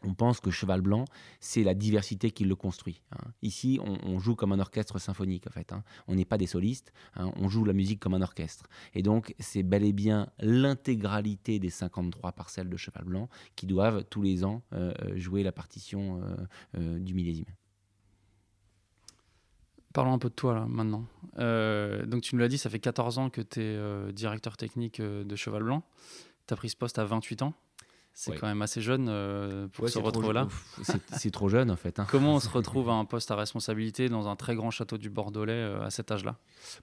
On 0.02 0.14
pense 0.14 0.40
que 0.40 0.50
Cheval 0.50 0.80
Blanc, 0.80 1.04
c'est 1.40 1.62
la 1.62 1.75
diversité 1.75 2.30
qui 2.30 2.45
le 2.45 2.54
construit. 2.54 3.02
Hein. 3.12 3.30
Ici, 3.42 3.78
on, 3.83 4.19
joue 4.19 4.35
comme 4.35 4.52
un 4.52 4.59
orchestre 4.59 4.99
symphonique, 4.99 5.47
en 5.47 5.50
fait. 5.50 5.73
Hein. 5.73 5.83
On 6.09 6.14
n'est 6.14 6.25
pas 6.25 6.38
des 6.38 6.47
solistes, 6.47 6.92
hein. 7.16 7.30
on 7.37 7.49
joue 7.49 7.64
la 7.64 7.73
musique 7.73 8.00
comme 8.00 8.14
un 8.14 8.23
orchestre. 8.23 8.69
Et 8.95 9.02
donc, 9.02 9.35
c'est 9.38 9.62
bel 9.62 9.85
et 9.85 9.92
bien 9.92 10.28
l'intégralité 10.38 11.59
des 11.59 11.71
53 11.71 12.33
parcelles 12.33 12.69
de 12.69 12.76
Cheval 12.76 13.04
Blanc 13.04 13.28
qui 13.57 13.66
doivent 13.66 14.04
tous 14.04 14.23
les 14.23 14.45
ans 14.45 14.62
euh, 14.73 14.92
euh, 15.02 15.19
jouer 15.19 15.42
la 15.42 15.52
partition 15.52 16.21
euh, 16.76 16.99
du 16.99 17.14
millésime. 17.14 17.47
Parlons 19.92 20.12
un 20.12 20.19
peu 20.19 20.28
de 20.28 20.35
toi 20.35 20.54
là 20.54 20.66
maintenant. 20.66 21.04
donc 21.37 22.23
tu 22.23 22.37
nous 22.37 22.40
l'as 22.40 22.49
dit, 22.49 22.59
ça 22.59 22.71
fait 22.71 22.78
14 22.78 23.19
ans 23.19 23.28
que 23.28 23.40
tu 23.40 23.61
es 23.61 24.12
directeur 24.12 24.57
technique 24.57 25.00
de 25.00 25.37
Cheval 25.37 25.64
Blanc. 25.64 25.83
Tu 26.47 26.54
as 26.54 26.57
pris 26.57 26.71
ce 26.71 26.76
poste 26.76 26.99
à 26.99 27.04
28 27.04 27.42
ans. 27.42 27.54
C'est 28.12 28.37
quand 28.37 28.49
même 28.49 28.61
assez 28.61 28.81
jeune 28.81 29.07
euh, 29.09 29.69
pour 29.69 29.88
se 29.88 29.99
retrouver 29.99 30.33
là. 30.33 30.49
C'est 31.17 31.31
trop 31.31 31.49
jeune 31.49 31.71
en 31.71 31.76
fait. 31.76 31.99
Hein. 31.99 32.07
Comment 32.11 32.35
on 32.35 32.40
se 32.40 32.49
retrouve 32.49 32.90
à 32.90 32.93
un 32.93 33.05
poste 33.05 33.31
à 33.31 33.37
responsabilité 33.37 34.09
dans 34.09 34.29
un 34.29 34.37
très 34.37 34.55
grand 34.55 34.71
château 34.71 34.99
du 34.99 35.09
Bordelais 35.09 35.52
euh, 35.52 35.83
à 35.83 35.90
cet 35.90 36.11
âge-là? 36.11 36.37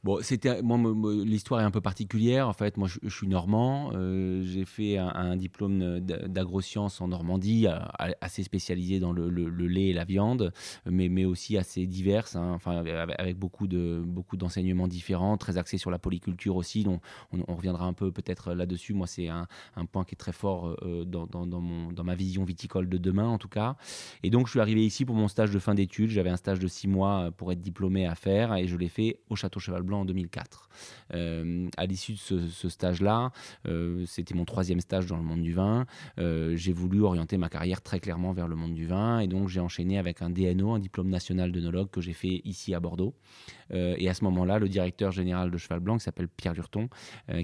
Bon, 0.03 0.19
c'était 0.21 0.61
moi, 0.61 0.79
l'histoire 1.23 1.61
est 1.61 1.63
un 1.63 1.71
peu 1.71 1.81
particulière 1.81 2.47
en 2.47 2.53
fait. 2.53 2.77
Moi, 2.77 2.87
je, 2.87 3.09
suis 3.09 3.27
normand. 3.27 3.91
Euh, 3.93 4.41
j'ai 4.43 4.65
fait 4.65 4.97
un, 4.97 5.35
diplôme 5.35 5.99
d'agrosciences 5.99 7.01
en 7.01 7.09
Normandie, 7.09 7.67
assez 8.21 8.43
spécialisé 8.43 8.99
dans 8.99 9.11
le, 9.11 9.27
lait 9.29 9.89
et 9.89 9.93
la 9.93 10.05
viande, 10.05 10.53
mais, 10.85 11.09
mais 11.09 11.25
aussi 11.25 11.57
assez 11.57 11.85
diverse. 11.85 12.35
Hein. 12.35 12.53
enfin, 12.55 12.83
avec 13.17 13.37
beaucoup 13.37 13.67
de 13.67 14.01
beaucoup 14.03 14.37
d'enseignements 14.37 14.87
différents, 14.87 15.37
très 15.37 15.57
axés 15.57 15.77
sur 15.77 15.91
la 15.91 15.99
polyculture 15.99 16.55
aussi. 16.55 16.83
Donc, 16.83 17.01
on, 17.31 17.55
reviendra 17.55 17.85
un 17.85 17.93
peu 17.93 18.11
peut-être 18.11 18.53
là-dessus. 18.53 18.93
Moi, 18.93 19.07
c'est 19.07 19.27
un, 19.27 19.47
un, 19.75 19.85
point 19.85 20.03
qui 20.03 20.15
est 20.15 20.17
très 20.17 20.31
fort 20.31 20.75
dans 21.05 21.16
dans, 21.25 22.03
ma 22.03 22.15
vision 22.15 22.43
viticole 22.43 22.87
de 22.87 22.97
demain, 22.97 23.27
en 23.27 23.37
tout 23.37 23.47
cas. 23.47 23.75
Et 24.23 24.29
donc, 24.29 24.47
je 24.47 24.51
suis 24.51 24.59
arrivé 24.59 24.85
ici 24.85 25.05
pour 25.05 25.15
mon 25.15 25.27
stage 25.27 25.51
de 25.51 25.59
fin 25.59 25.73
d'études. 25.73 26.09
J'avais 26.09 26.29
un 26.29 26.37
stage 26.37 26.59
de 26.59 26.67
six 26.67 26.87
mois 26.87 27.27
euh, 27.27 27.31
pour 27.31 27.51
être 27.51 27.61
diplômé 27.61 28.05
à 28.05 28.15
faire 28.15 28.55
et 28.55 28.67
je 28.67 28.77
l'ai 28.77 28.87
fait 28.87 29.19
au 29.29 29.35
Château 29.35 29.59
Cheval 29.59 29.83
Blanc 29.83 30.01
en 30.01 30.05
2004. 30.05 30.69
Euh, 31.13 31.67
à 31.77 31.85
l'issue 31.85 32.13
de 32.13 32.47
ce, 32.47 32.69
stage-là, 32.69 33.31
euh, 33.67 34.03
c'était 34.05 34.35
mon 34.35 34.45
troisième 34.45 34.79
stage 34.79 35.07
dans 35.07 35.17
le 35.17 35.23
monde 35.23 35.41
du 35.41 35.53
vin. 35.53 35.85
j'ai 36.17 36.73
voulu 36.73 37.01
orienter 37.01 37.37
ma 37.37 37.49
carrière 37.49 37.81
très 37.81 37.99
clairement 37.99 38.33
vers 38.33 38.47
le 38.47 38.55
monde 38.55 38.73
du 38.73 38.85
vin 38.85 39.19
et 39.19 39.27
donc 39.27 39.47
j'ai 39.47 39.59
enchaîné 39.59 39.97
avec 39.97 40.21
un 40.21 40.29
DNO, 40.29 40.71
un 40.71 40.79
diplôme 40.79 41.09
national 41.09 41.51
d'œnologue 41.51 41.89
que 41.89 42.01
j'ai 42.01 42.13
fait 42.13 42.41
ici 42.43 42.73
à 42.73 42.79
Bordeaux. 42.79 43.15
et 43.71 44.09
à 44.09 44.13
ce 44.13 44.23
moment-là, 44.25 44.59
le 44.59 44.69
directeur 44.69 45.11
général 45.11 45.51
de 45.51 45.57
Cheval 45.57 45.79
Blanc, 45.79 45.97
qui 45.97 46.03
s'appelle 46.03 46.27
Pierre 46.27 46.53
Lurton, 46.53 46.89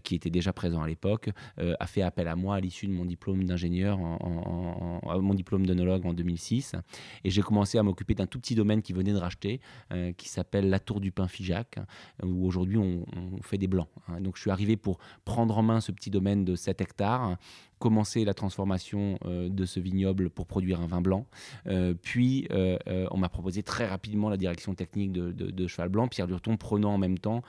qui 0.04 0.16
était 0.16 0.30
déjà 0.30 0.54
présent 0.54 0.82
à 0.82 0.88
l'époque, 0.88 1.30
a 1.58 1.88
fait 1.88 2.02
appel 2.02 2.28
à 2.28 2.36
moi 2.36 2.56
à 2.56 2.60
l'issue 2.60 2.88
de 2.88 2.94
mon 2.94 3.06
diplôme 3.06 3.44
d'ingénieur 3.44 3.63
en, 3.70 5.22
mon 5.22 5.34
diplôme 5.34 5.66
d'onologue 5.66 6.06
en 6.06 6.14
2006. 6.14 6.76
Et 7.24 7.30
j'ai 7.30 7.42
commencé 7.42 7.78
à 7.78 7.84
m'occuper 7.84 8.16
d'un 8.16 8.26
tout 8.26 8.40
petit 8.40 8.56
domaine 8.56 8.82
qui 8.82 8.94
venait 8.94 9.14
de 9.14 9.18
racheter, 9.18 9.60
euh, 9.92 10.12
qui 10.14 10.30
s'appelle 10.30 10.70
la 10.70 10.80
Tour 10.80 11.00
du 11.00 11.12
Pin 11.12 11.28
Figeac, 11.28 11.80
où 12.24 12.46
aujourd'hui 12.46 12.78
on, 12.78 13.06
fait 13.42 13.58
des 13.58 13.68
blancs. 13.68 13.90
Hein. 14.08 14.22
Donc 14.22 14.38
je 14.38 14.42
suis 14.42 14.52
arrivé 14.52 14.78
pour 14.78 15.00
prendre 15.26 15.58
en 15.58 15.64
main 15.64 15.82
ce 15.82 15.92
petit 15.92 16.10
domaine 16.10 16.46
de 16.46 16.56
7 16.56 16.82
hectares, 16.82 17.38
commencer 17.84 18.24
la 18.24 18.34
transformation 18.34 19.20
euh, 19.26 19.50
de 19.50 19.66
ce 19.66 19.82
vignoble 19.82 20.30
pour 20.30 20.48
produire 20.48 20.80
un 20.80 20.88
vin 20.88 21.02
blanc. 21.02 21.28
Euh, 21.68 21.94
puis, 22.02 22.48
euh, 22.52 22.78
on 23.12 23.18
m'a 23.18 23.28
proposé 23.28 23.62
très 23.62 23.86
rapidement 23.86 24.30
la 24.30 24.38
direction 24.38 24.74
technique 24.74 25.12
de, 25.12 25.68
Cheval 25.68 25.90
Blanc, 25.90 26.08
Pierre 26.08 26.28
Durton 26.28 26.56
prenant 26.56 26.94
en 26.94 26.98
même 26.98 27.18
temps 27.18 27.42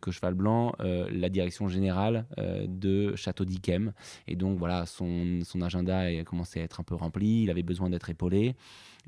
que 0.00 0.10
Cheval 0.10 0.34
Blanc 0.34 0.72
la 0.78 1.28
direction 1.28 1.68
générale 1.68 2.26
de 2.66 3.14
Château 3.14 3.44
d'Yquem. 3.44 3.92
Et 4.26 4.36
donc, 4.36 4.58
voilà, 4.58 4.84
son, 4.86 5.40
son 5.44 5.62
agenda 5.62 6.00
a 6.00 6.24
commencé 6.24 6.60
à 6.60 6.64
être 6.64 6.80
un 6.80 6.82
peu 6.82 6.94
rempli, 6.94 7.44
il 7.44 7.50
avait 7.50 7.62
besoin 7.62 7.88
d'être 7.88 8.10
épaulé. 8.10 8.56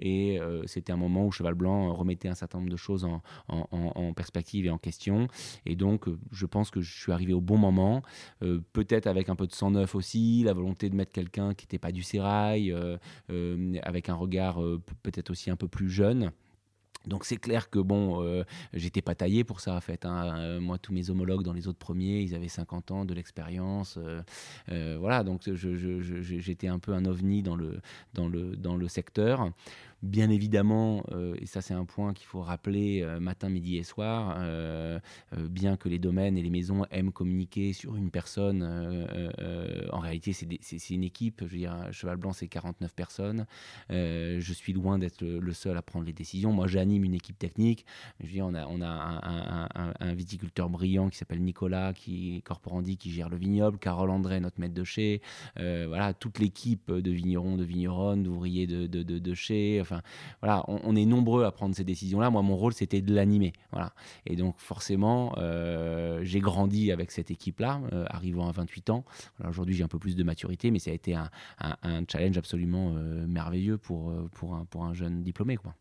Et 0.01 0.41
euh, 0.41 0.63
c'était 0.67 0.93
un 0.93 0.97
moment 0.97 1.27
où 1.27 1.31
Cheval 1.31 1.55
Blanc 1.55 1.93
remettait 1.95 2.29
un 2.29 2.35
certain 2.35 2.59
nombre 2.59 2.71
de 2.71 2.77
choses 2.77 3.07
en, 3.49 4.13
perspective 4.15 4.67
et 4.67 4.71
en 4.71 4.79
question. 4.79 5.29
Et 5.67 5.77
donc, 5.77 6.09
euh, 6.09 6.19
je 6.33 6.47
pense 6.47 6.71
que 6.71 6.81
je 6.81 7.01
suis 7.01 7.13
arrivé 7.13 7.33
au 7.33 7.41
bon 7.41 7.59
moment, 7.59 8.03
euh, 8.43 8.61
peut-être 8.73 9.07
avec 9.07 9.29
un 9.29 9.37
peu 9.37 9.47
de 9.47 9.53
sang 9.53 9.71
neuf 9.71 9.95
aussi, 9.95 10.43
la 10.45 10.53
volonté 10.53 10.91
de 10.91 10.97
mettre 10.97 11.13
quelqu'un 11.13 11.55
qui 11.55 11.67
n'était 11.67 11.79
pas 11.79 11.93
du 11.93 12.03
sérail, 12.03 12.75
avec 13.83 14.09
un 14.09 14.15
regard 14.15 14.61
peut-être 15.03 15.31
aussi 15.31 15.51
un 15.51 15.57
peu 15.57 15.69
plus 15.69 15.91
jeune. 15.91 16.33
Donc 17.07 17.25
c'est 17.25 17.37
clair 17.37 17.71
que 17.71 17.79
bon, 17.79 18.23
euh, 18.23 18.45
j'étais 18.75 19.01
pas 19.01 19.15
taillé 19.15 19.43
pour 19.43 19.61
ça 19.61 19.75
en 19.75 19.81
fait. 19.81 20.05
Hein. 20.05 20.37
Euh, 20.37 20.61
moi, 20.61 20.79
tous 20.79 20.93
mes 20.93 21.09
homologues 21.09 21.43
dans 21.43 21.55
les 21.55 21.67
autres 21.67 21.79
premiers, 21.79 22.21
ils 22.21 22.35
avaient 22.35 22.49
50 22.49 22.91
ans, 22.91 23.05
de 23.05 23.15
l'expérience, 23.15 23.99
euh, 24.69 24.97
voilà. 24.99 25.25
Donc 25.25 25.49
j'étais 25.55 26.69
un 26.69 26.79
peu 26.79 26.93
un 26.93 27.05
ovni 27.07 27.43
dans 27.43 27.57
le 27.57 28.89
secteur. 28.89 29.51
Bien 30.03 30.31
évidemment, 30.31 31.05
et 31.39 31.47
ça 31.47 31.61
c'est 31.61 31.75
un 31.75 31.85
point 31.85 32.15
qu'il 32.15 32.27
faut 32.27 32.41
rappeler 32.41 33.07
matin, 33.21 33.49
midi 33.49 33.77
et 33.77 33.83
soir, 33.83 34.39
bien 35.37 35.77
que 35.77 35.89
les 35.89 35.99
domaines 35.99 36.37
et 36.39 36.43
les 36.43 36.51
maisons 36.51 36.85
aiment 36.91 37.13
communiquer 37.13 37.73
sur 37.73 37.97
une 37.97 38.11
personne, 38.11 38.63
en 39.93 39.99
réalité 39.99 40.33
c'est 40.33 40.91
une 40.91 41.05
équipe. 41.05 41.43
Je 41.47 41.53
veux 41.53 41.59
dire, 41.59 41.89
Cheval 41.93 42.17
Blanc 42.17 42.33
c'est 42.33 42.49
49 42.49 42.95
personnes. 42.95 43.47
je 43.91 44.53
suis 44.53 44.73
loin 44.73 44.99
d'être 44.99 45.23
le, 45.23 45.53
seul 45.53 45.77
à 45.77 45.83
prendre 45.83 46.07
les 46.07 46.13
décisions. 46.13 46.53
Moi, 46.53 46.67
j'ai 46.67 46.81
une 46.83 47.15
équipe 47.15 47.39
technique. 47.39 47.85
Je 48.23 48.41
on 48.41 48.55
a, 48.55 48.67
on 48.67 48.81
a 48.81 49.69
un, 50.01 50.15
viticulteur 50.15 50.69
brillant 50.69 51.09
qui 51.09 51.19
s'appelle 51.19 51.43
Nicolas, 51.43 51.93
qui 51.93 52.43
Corporandi, 52.45 52.97
qui 52.97 53.11
gère 53.11 53.29
le 53.29 53.37
vignoble, 53.37 53.79
Carole 53.79 54.11
André, 54.11 54.41
notre 54.41 54.61
maître 54.61 54.75
de 54.75 54.85
chez, 54.85 55.21
euh, 55.59 55.85
voilà, 55.89 56.15
toute 56.15 56.39
l'équipe 56.39 56.91
de 56.91 57.11
vignerons, 57.11 57.57
de 57.57 57.65
vigneronnes, 57.65 58.23
d'ouvriers 58.23 58.67
de, 58.67 58.87
de, 58.87 59.03
de, 59.03 59.35
chez. 59.35 59.83
Voilà, 60.41 60.65
on, 60.69 60.97
est 60.97 61.05
nombreux 61.05 61.45
à 61.45 61.53
prendre 61.53 61.75
ces 61.75 61.85
décisions-là. 61.85 62.31
Moi, 62.31 62.43
mon 62.43 62.57
rôle, 62.57 62.73
c'était 62.73 63.01
de 63.01 63.15
l'animer. 63.15 63.53
Voilà. 63.73 63.93
Et 64.27 64.37
donc, 64.37 64.57
forcément, 64.59 65.35
euh, 65.39 66.21
j'ai 66.23 66.41
grandi 66.41 66.93
avec 66.93 67.11
cette 67.11 67.31
équipe-là, 67.31 67.81
euh, 67.93 68.05
arrivant 68.09 68.49
à 68.49 68.53
28 68.53 68.91
ans. 68.91 69.05
Aujourd'hui, 69.47 69.75
j'ai 69.75 69.85
un 69.85 69.89
peu 69.89 69.99
plus 69.99 70.17
de 70.17 70.23
maturité, 70.23 70.71
mais 70.71 70.79
ça 70.79 70.91
a 70.91 70.95
été 70.95 71.15
un, 71.15 71.31
challenge 72.09 72.39
absolument 72.39 72.93
merveilleux 72.93 73.79
pour, 73.79 74.13
pour, 74.33 74.55
un, 74.55 74.65
pour 74.65 74.85
un 74.85 74.95
jeune 74.95 75.23
diplômé. 75.23 75.57
Quoi. 75.57 75.75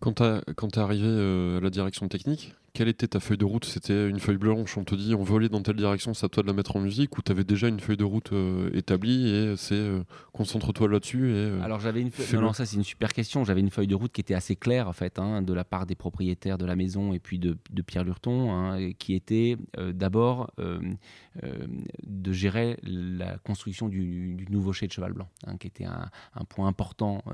Quand 0.00 0.12
tu 0.12 0.22
es 0.24 0.78
arrivé 0.78 1.06
euh, 1.06 1.58
à 1.58 1.60
la 1.60 1.70
direction 1.70 2.08
technique, 2.08 2.54
quelle 2.76 2.88
était 2.88 3.08
ta 3.08 3.20
feuille 3.20 3.38
de 3.38 3.46
route? 3.46 3.64
C'était 3.64 4.06
une 4.06 4.20
feuille 4.20 4.36
blanche, 4.36 4.76
on 4.76 4.84
te 4.84 4.94
dit 4.94 5.14
on 5.14 5.22
veut 5.22 5.36
aller 5.36 5.48
dans 5.48 5.62
telle 5.62 5.76
direction, 5.76 6.12
c'est 6.12 6.26
à 6.26 6.28
toi 6.28 6.42
de 6.42 6.48
la 6.48 6.52
mettre 6.52 6.76
en 6.76 6.80
musique, 6.80 7.16
ou 7.16 7.22
tu 7.22 7.32
avais 7.32 7.42
déjà 7.42 7.68
une 7.68 7.80
feuille 7.80 7.96
de 7.96 8.04
route 8.04 8.34
euh, 8.34 8.68
établie 8.74 9.30
et 9.30 9.56
c'est 9.56 9.74
euh, 9.74 10.02
concentre-toi 10.34 10.86
là-dessus 10.86 11.30
et, 11.30 11.36
euh, 11.36 11.62
Alors 11.62 11.80
j'avais 11.80 12.02
une 12.02 12.10
feuille... 12.10 12.38
non, 12.38 12.52
ça 12.52 12.66
c'est 12.66 12.76
une 12.76 12.84
super 12.84 13.14
question. 13.14 13.44
J'avais 13.44 13.60
une 13.60 13.70
feuille 13.70 13.86
de 13.86 13.94
route 13.94 14.12
qui 14.12 14.20
était 14.20 14.34
assez 14.34 14.56
claire 14.56 14.88
en 14.88 14.92
fait, 14.92 15.18
hein, 15.18 15.40
de 15.40 15.54
la 15.54 15.64
part 15.64 15.86
des 15.86 15.94
propriétaires 15.94 16.58
de 16.58 16.66
la 16.66 16.76
maison 16.76 17.14
et 17.14 17.18
puis 17.18 17.38
de, 17.38 17.56
Pierre 17.86 18.04
Lurton, 18.04 18.52
hein, 18.52 18.92
qui 18.98 19.14
était 19.14 19.56
d'abord 19.94 20.50
de 20.58 22.32
gérer 22.32 22.76
la 22.82 23.38
construction 23.38 23.88
du, 23.88 24.46
nouveau 24.50 24.74
chai 24.74 24.86
de 24.86 24.92
Cheval 24.92 25.14
Blanc, 25.14 25.28
hein, 25.46 25.56
qui 25.56 25.66
était 25.66 25.86
un, 25.86 26.10
un 26.34 26.44
point 26.44 26.66
important 26.66 27.24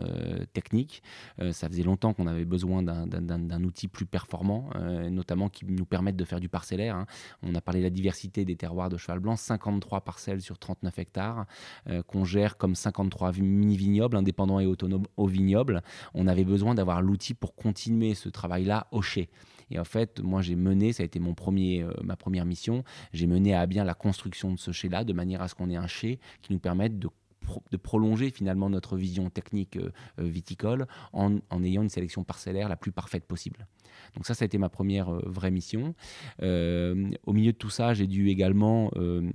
technique. 0.52 1.02
ça 1.50 1.68
faisait 1.68 1.82
longtemps 1.82 2.12
qu'on 2.12 2.28
avait 2.28 2.44
besoin 2.44 2.84
d'un 2.84 3.64
outil 3.64 3.88
plus 3.88 4.06
performant, 4.06 4.70
notamment 5.10 5.31
qui 5.48 5.64
nous 5.66 5.84
permettent 5.84 6.16
de 6.16 6.24
faire 6.24 6.40
du 6.40 6.48
parcellaire. 6.48 6.96
Hein. 6.96 7.06
On 7.42 7.54
a 7.54 7.60
parlé 7.60 7.80
de 7.80 7.84
la 7.84 7.90
diversité 7.90 8.44
des 8.44 8.56
terroirs 8.56 8.88
de 8.88 8.96
cheval 8.96 9.20
blanc, 9.20 9.36
53 9.36 10.02
parcelles 10.02 10.40
sur 10.40 10.58
39 10.58 10.98
hectares 10.98 11.46
euh, 11.88 12.02
qu'on 12.02 12.24
gère 12.24 12.56
comme 12.56 12.74
53 12.74 13.32
mini-vignobles 13.38 14.16
indépendants 14.16 14.60
et 14.60 14.66
autonomes 14.66 15.06
au 15.16 15.26
vignoble. 15.26 15.82
On 16.14 16.26
avait 16.26 16.44
besoin 16.44 16.74
d'avoir 16.74 17.02
l'outil 17.02 17.34
pour 17.34 17.54
continuer 17.54 18.14
ce 18.14 18.28
travail-là 18.28 18.86
au 18.90 19.02
chai. 19.02 19.28
Et 19.70 19.78
en 19.78 19.84
fait, 19.84 20.20
moi, 20.20 20.42
j'ai 20.42 20.54
mené, 20.54 20.92
ça 20.92 21.02
a 21.02 21.06
été 21.06 21.18
mon 21.18 21.34
premier, 21.34 21.82
euh, 21.82 21.92
ma 22.02 22.16
première 22.16 22.44
mission, 22.44 22.84
j'ai 23.12 23.26
mené 23.26 23.54
à 23.54 23.66
bien 23.66 23.84
la 23.84 23.94
construction 23.94 24.52
de 24.52 24.58
ce 24.58 24.70
chai-là, 24.70 25.04
de 25.04 25.14
manière 25.14 25.40
à 25.40 25.48
ce 25.48 25.54
qu'on 25.54 25.70
ait 25.70 25.76
un 25.76 25.86
chai 25.86 26.20
qui 26.42 26.52
nous 26.52 26.58
permette 26.58 26.98
de 26.98 27.08
de 27.70 27.76
prolonger 27.76 28.30
finalement 28.30 28.70
notre 28.70 28.96
vision 28.96 29.30
technique 29.30 29.76
euh, 29.76 29.90
viticole 30.18 30.86
en, 31.12 31.40
ayant 31.62 31.82
une 31.82 31.88
sélection 31.88 32.24
parcellaire 32.24 32.68
la 32.68 32.76
plus 32.76 32.92
parfaite 32.92 33.24
possible. 33.24 33.66
Donc 34.14 34.26
ça, 34.26 34.34
ça 34.34 34.44
a 34.44 34.46
été 34.46 34.58
ma 34.58 34.68
première 34.68 35.12
euh, 35.12 35.22
vraie 35.26 35.50
mission. 35.50 35.94
Euh, 36.42 37.10
au 37.26 37.32
milieu 37.32 37.52
de 37.52 37.56
tout 37.56 37.70
ça, 37.70 37.94
j'ai 37.94 38.06
dû 38.06 38.28
également 38.28 38.90
euh, 38.96 39.30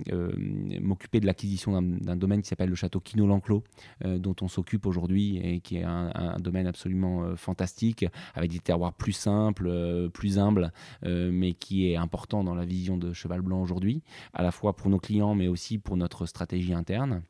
m'occuper 0.80 1.20
de 1.20 1.26
l'acquisition 1.26 1.80
d'un 1.80 2.16
domaine 2.16 2.42
qui 2.42 2.48
s'appelle 2.48 2.70
le 2.70 2.74
château 2.74 3.00
Quinault-L'Enclos, 3.00 3.64
dont 4.04 4.34
on 4.40 4.48
s'occupe 4.48 4.86
aujourd'hui 4.86 5.38
et 5.38 5.60
qui 5.60 5.76
est 5.76 5.84
un, 5.84 6.36
domaine 6.38 6.66
absolument 6.66 7.36
fantastique, 7.36 8.04
avec 8.34 8.50
des 8.50 8.58
terroirs 8.58 8.94
plus 8.94 9.12
simples, 9.12 10.10
plus 10.12 10.38
humbles, 10.38 10.72
mais 11.02 11.54
qui 11.54 11.90
est 11.90 11.96
important 11.96 12.44
dans 12.44 12.54
la 12.54 12.64
vision 12.64 12.96
de 12.96 13.12
Cheval 13.12 13.42
Blanc 13.42 13.60
aujourd'hui, 13.60 14.02
à 14.32 14.42
la 14.42 14.50
fois 14.50 14.76
pour 14.76 14.90
nos 14.90 14.98
clients, 14.98 15.34
mais 15.34 15.48
aussi 15.48 15.78
pour 15.78 15.96
notre 15.96 16.26
stratégie 16.26 16.74
interne. 16.74 17.22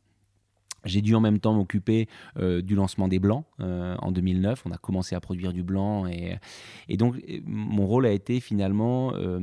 J'ai 0.85 1.03
dû 1.03 1.15
en 1.15 1.21
même 1.21 1.41
temps 1.41 1.55
m'occuper 1.55 2.09
euh, 2.39 2.63
du 2.63 2.75
lancement 2.75 3.09
des 3.09 3.19
blancs 3.19 3.45
euh, 3.61 3.97
en 3.99 4.13
2009. 4.13 4.63
On 4.67 4.71
a 4.71 4.79
commencé 4.79 5.15
à 5.15 5.21
produire 5.21 5.53
du 5.53 5.63
blanc 5.63 6.07
et, 6.07 6.39
donc 6.97 7.17
mon 7.45 7.87
rôle 7.87 8.07
a 8.07 8.13
été 8.13 8.41
finalement 8.41 9.13
euh, 9.15 9.41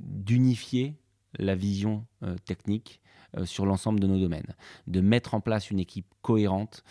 d'unifier 0.00 0.96
la 1.38 1.54
vision 1.54 2.06
technique 2.44 2.99
sur 3.44 3.66
l'ensemble 3.66 4.00
de 4.00 4.06
nos 4.06 4.18
domaines, 4.18 4.54
de 4.86 5.00
mettre 5.00 5.34
en 5.34 5.40
place 5.40 5.70
une 5.70 5.78
équipe 5.78 6.06
cohérente 6.22 6.84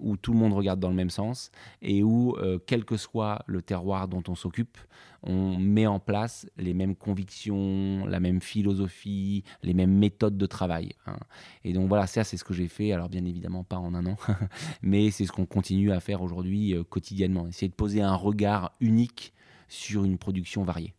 où 0.00 0.16
tout 0.16 0.32
le 0.32 0.38
monde 0.38 0.52
regarde 0.52 0.80
dans 0.80 0.88
le 0.88 0.94
même 0.94 1.10
sens 1.10 1.50
et 1.82 2.02
où, 2.02 2.36
quel 2.66 2.84
que 2.84 2.96
soit 2.96 3.42
le 3.46 3.62
terroir 3.62 4.08
dont 4.08 4.22
on 4.28 4.34
s'occupe, 4.34 4.78
on 5.22 5.58
met 5.58 5.86
en 5.86 5.98
place 5.98 6.46
les 6.56 6.74
mêmes 6.74 6.96
convictions, 6.96 8.06
la 8.06 8.20
même 8.20 8.40
philosophie, 8.40 9.44
les 9.62 9.74
mêmes 9.74 9.92
méthodes 9.92 10.38
de 10.38 10.46
travail. 10.46 10.92
Hein. 11.06 11.18
Et 11.64 11.72
donc 11.72 11.88
voilà, 11.88 12.06
ça 12.06 12.24
c'est 12.24 12.36
ce 12.36 12.44
que 12.44 12.54
j'ai 12.54 12.68
fait, 12.68 12.92
alors 12.92 13.08
bien 13.08 13.24
évidemment 13.24 13.64
pas 13.64 13.76
en 13.76 13.94
un 13.94 14.06
an, 14.06 14.16
mais 14.82 15.10
c'est 15.10 15.26
ce 15.26 15.32
qu'on 15.32 15.46
continue 15.46 15.92
à 15.92 16.00
faire 16.00 16.22
aujourd'hui 16.22 16.74
euh, 16.74 16.84
quotidiennement, 16.84 17.46
essayer 17.46 17.68
de 17.68 17.74
poser 17.74 18.00
un 18.00 18.14
regard 18.14 18.72
unique 18.80 19.32
sur 19.68 20.04
une 20.04 20.18
production 20.18 20.64
variée. 20.64 20.94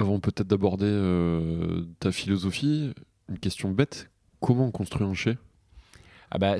Avant 0.00 0.20
peut-être 0.20 0.46
d'aborder 0.46 0.86
euh, 0.86 1.82
ta 1.98 2.12
philosophie, 2.12 2.94
une 3.28 3.38
question 3.38 3.72
bête, 3.72 4.10
comment 4.38 4.70
construire 4.70 5.08
un 5.08 5.14
chai? 5.14 5.38
Ah 6.30 6.38
bah, 6.38 6.56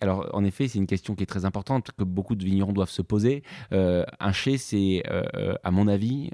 alors, 0.00 0.28
en 0.32 0.44
effet, 0.44 0.68
c'est 0.68 0.78
une 0.78 0.86
question 0.86 1.14
qui 1.14 1.22
est 1.22 1.26
très 1.26 1.44
importante 1.44 1.90
que 1.96 2.04
beaucoup 2.04 2.34
de 2.34 2.44
vignerons 2.44 2.72
doivent 2.72 2.90
se 2.90 3.02
poser. 3.02 3.42
Euh, 3.72 4.04
un 4.20 4.32
chai, 4.32 4.58
c'est, 4.58 5.02
euh, 5.08 5.22
euh, 5.34 5.54
à 5.62 5.70
mon 5.70 5.88
avis, 5.88 6.30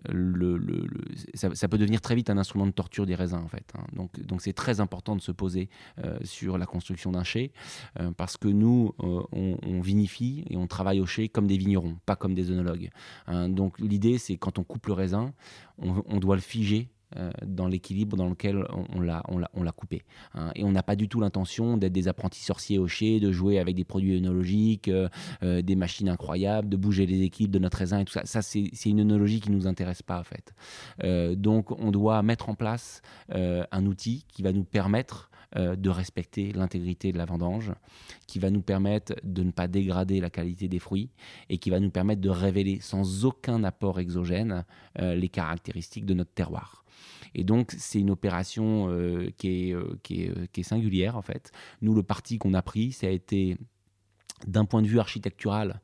ça, 1.35 1.69
peut 1.69 1.79
devenir 1.79 2.00
très 2.00 2.14
vite 2.14 2.31
un 2.31 2.38
instrument 2.38 2.67
de 2.67 2.73
torture 2.73 3.07
des 3.07 3.14
raisins, 3.14 3.43
en 3.45 3.49
fait. 3.49 3.73
Hein. 3.76 3.85
Donc, 3.95 4.41
c'est 4.41 4.52
très 4.52 4.81
important 4.81 5.17
de 5.17 5.21
se 5.21 5.33
poser 5.33 5.69
sur 6.23 6.59
la 6.59 6.67
construction 6.67 7.12
d'un 7.12 7.25
chai, 7.25 7.52
parce 8.17 8.37
que 8.37 8.49
nous, 8.49 8.95
on, 8.99 9.81
vinifie 9.83 10.45
et 10.49 10.57
on 10.57 10.67
travaille 10.67 11.00
au 11.00 11.07
chai 11.07 11.29
comme 11.29 11.47
des 11.47 11.57
vignerons, 11.57 11.97
pas 12.07 12.17
comme 12.17 12.35
des 12.35 12.50
œnologues. 12.50 12.91
Hein. 13.26 13.49
Donc, 13.49 13.79
l'idée, 13.79 14.19
c'est 14.19 14.37
quand 14.37 14.59
on 14.59 14.64
coupe 14.64 14.87
le 14.87 14.93
raisin, 14.93 15.33
on, 15.79 16.19
doit 16.19 16.37
le 16.37 16.41
figer 16.41 16.88
euh, 16.88 17.01
dans 17.45 17.66
l'équilibre 17.66 18.16
dans 18.16 18.28
lequel 18.28 18.64
on, 18.95 19.00
l'a, 19.00 19.23
on, 19.28 19.62
l'a, 19.62 19.73
coupé. 19.73 20.02
Hein. 20.35 20.50
Et 20.54 20.64
on 20.64 20.73
n'a 20.73 20.83
pas 20.83 20.97
du 20.97 21.09
tout 21.09 21.21
l'intention 21.21 21.76
d'être 21.76 21.92
des 21.92 22.09
apprentis 22.09 22.42
sorciers 22.42 22.78
au 22.78 22.88
chai, 22.88 23.21
de 23.21 23.33
jouer 23.33 23.59
avec 23.59 23.76
des 23.76 23.85
produits 23.85 24.16
œnologiques, 24.16 24.88
euh, 24.88 25.09
euh, 25.42 25.62
des 25.62 25.76
machines 25.76 26.09
incroyables, 26.09 26.69
de 26.69 26.76
bouger 26.76 27.07
les 27.07 27.23
équipes 27.23 27.50
de 27.50 27.59
notre 27.59 27.78
raisin 27.78 28.00
et 28.00 28.04
tout 28.04 28.12
ça. 28.12 28.23
Ça, 28.25 28.42
c'est, 28.42 28.71
une 28.87 29.00
œnologie 29.00 29.40
qui 29.40 29.50
ne 29.50 29.57
nous 29.57 29.66
intéresse 29.66 30.02
pas, 30.02 30.21
en 30.21 30.25
fait. 30.25 30.54
donc, 31.37 31.71
on 31.81 31.90
doit 31.90 32.23
mettre 32.23 32.49
en 32.49 32.54
place 32.54 33.00
un 33.31 33.87
outil 33.87 34.26
qui 34.28 34.42
va 34.42 34.52
nous 34.52 34.64
permettre 34.64 35.31
de 35.57 35.90
respecter 35.90 36.52
l'intégrité 36.52 37.12
de 37.12 37.19
la 37.19 37.25
vendange, 37.25 37.73
qui 38.26 38.38
va 38.38 38.50
nous 38.50 38.61
permettre 38.61 39.14
de 39.23 39.42
ne 39.42 39.50
pas 39.50 39.69
dégrader 39.69 40.21
la 40.21 40.31
qualité 40.31 40.69
des 40.69 40.78
fruits 40.78 41.11
et 41.49 41.59
qui 41.59 41.71
va 41.71 41.81
nous 41.81 41.90
permettre 41.90 42.21
de 42.21 42.28
révéler 42.28 42.81
sans 42.81 43.25
aucun 43.25 43.64
apport 43.64 44.00
exogène 44.00 44.64
les 44.99 45.28
caractéristiques 45.28 46.07
de 46.07 46.14
notre 46.14 46.33
terroir. 46.33 46.82
Et 47.35 47.44
donc, 47.44 47.73
c'est 47.76 48.00
une 48.00 48.11
opération 48.11 48.88
euh, 48.90 49.30
qui, 49.38 49.71
est, 49.71 49.75
euh, 49.75 49.99
euh, 50.11 50.47
qui, 50.52 50.61
est, 50.61 50.62
singulière, 50.62 51.16
en 51.16 51.23
fait. 51.23 51.52
Nous, 51.80 51.94
le 51.94 52.02
parti 52.02 52.38
qu'on 52.38 52.54
a 52.54 52.62
pris, 52.62 52.92
ça 52.92 53.06
a 53.06 53.11
été, 53.11 53.56
d'un 54.47 54.64
point 54.64 54.82
de 54.82 54.87
vue 54.87 54.99
architectural, 54.99 55.80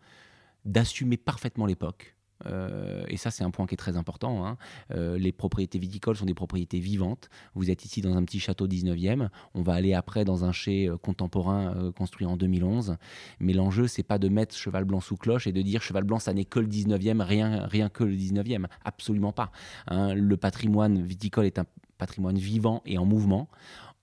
d'assumer 0.65 1.17
parfaitement 1.17 1.67
l'époque. 1.67 2.17
Euh, 2.47 3.05
et 3.09 3.17
ça, 3.17 3.31
c'est 3.31 3.45
un 3.45 3.51
point 3.51 3.67
qui 3.67 3.75
est 3.75 3.79
très 3.79 3.97
important. 3.97 4.47
Hein. 4.47 4.57
Euh, 4.93 5.19
les 5.19 5.33
propriétés 5.33 5.79
viticoles 5.79 6.17
sont 6.17 6.27
des 6.27 6.35
propriétés 6.35 6.79
vivantes. 6.79 7.29
Vous 7.55 7.71
êtes 7.71 7.85
ici 7.85 8.01
dans 8.01 8.17
un 8.17 8.25
petit 8.25 8.41
château 8.41 8.67
19e. 8.67 9.29
On 9.55 9.63
va 9.63 9.75
aller 9.75 9.95
après 9.95 10.25
dans 10.25 10.45
un 10.45 10.53
chai 10.53 10.89
euh, 10.89 10.97
contemporain 10.97 11.93
construit 11.97 12.27
en 12.27 12.37
2011. 12.37 12.97
Mais 13.41 13.53
l'enjeu, 13.53 13.87
c'est 13.87 14.03
pas 14.03 14.19
de 14.19 14.29
mettre 14.29 14.55
Cheval 14.57 14.85
Blanc 14.85 15.01
sous 15.01 15.17
cloche 15.17 15.47
et 15.47 15.53
de 15.53 15.63
dire 15.63 15.83
Cheval 15.83 16.05
Blanc, 16.05 16.19
ça 16.19 16.33
n'est 16.33 16.45
que 16.45 16.61
le 16.61 16.69
19e, 16.69 17.23
rien, 17.23 17.67
rien 17.67 17.89
que 17.89 18.05
le 18.05 18.15
19e. 18.15 18.67
Absolument 18.85 19.33
pas. 19.33 19.51
Hein. 19.89 20.15
Le 20.15 20.37
patrimoine 20.37 21.03
viticole 21.03 21.47
est 21.47 21.59
un 21.59 21.67
patrimoine 21.99 22.39
vivant 22.39 22.83
et 22.87 22.97
en 22.97 23.05
mouvement. 23.05 23.49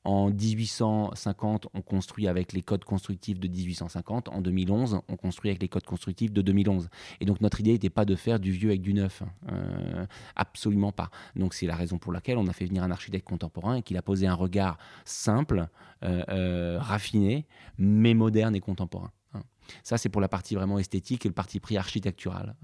En 0.06 0.30
1850, 0.30 1.68
on 1.74 1.82
construit 1.82 2.28
avec 2.28 2.54
les 2.54 2.62
codes 2.62 2.84
constructifs 2.84 3.40
de 3.40 3.48
1850. 3.48 4.30
En 4.30 4.40
2011, 4.40 5.00
on 5.08 5.16
construit 5.18 5.50
avec 5.50 5.64
les 5.64 5.68
codes 5.68 5.84
constructifs 5.84 6.32
de 6.32 6.44
2011. 6.44 6.90
Et 7.22 7.26
donc 7.26 7.42
notre 7.42 7.60
idée 7.60 7.72
n'était 7.72 7.90
pas 7.90 8.06
de 8.06 8.16
faire 8.16 8.40
du 8.40 8.52
vieux 8.52 8.70
avec 8.70 8.84
du 8.84 8.94
neuf. 8.94 9.24
Euh, 9.52 10.06
absolument 10.36 10.92
pas. 10.92 11.10
Donc 11.36 11.56
c'est 11.56 11.66
la 11.66 11.76
raison 11.76 11.98
pour 11.98 12.14
laquelle 12.14 12.38
on 12.38 12.46
a 12.46 12.54
fait 12.54 12.66
venir 12.66 12.84
un 12.84 12.92
architecte 12.92 13.28
contemporain 13.28 13.78
et 13.78 13.82
qu'il 13.82 13.98
a 13.98 14.04
posé 14.04 14.28
un 14.28 14.36
regard 14.36 14.78
simple, 15.06 15.68
euh, 16.04 16.24
euh, 16.30 16.78
raffiné, 16.80 17.48
mais 17.80 18.14
moderne 18.14 18.56
et 18.56 18.62
contemporain. 18.62 19.12
Hein. 19.34 19.42
Ça, 19.82 19.98
c'est 19.98 20.10
pour 20.10 20.22
la 20.22 20.30
partie 20.30 20.54
vraiment 20.54 20.78
esthétique 20.78 21.26
et 21.26 21.30
le 21.30 21.34
parti 21.34 21.60
pris 21.60 21.78
architectural. 21.78 22.56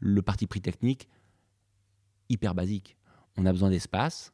le 0.00 0.22
parti 0.22 0.46
pris 0.46 0.62
technique, 0.62 1.10
hyper 2.30 2.54
basique. 2.54 2.96
On 3.36 3.44
a 3.44 3.52
besoin 3.52 3.68
d'espace, 3.68 4.32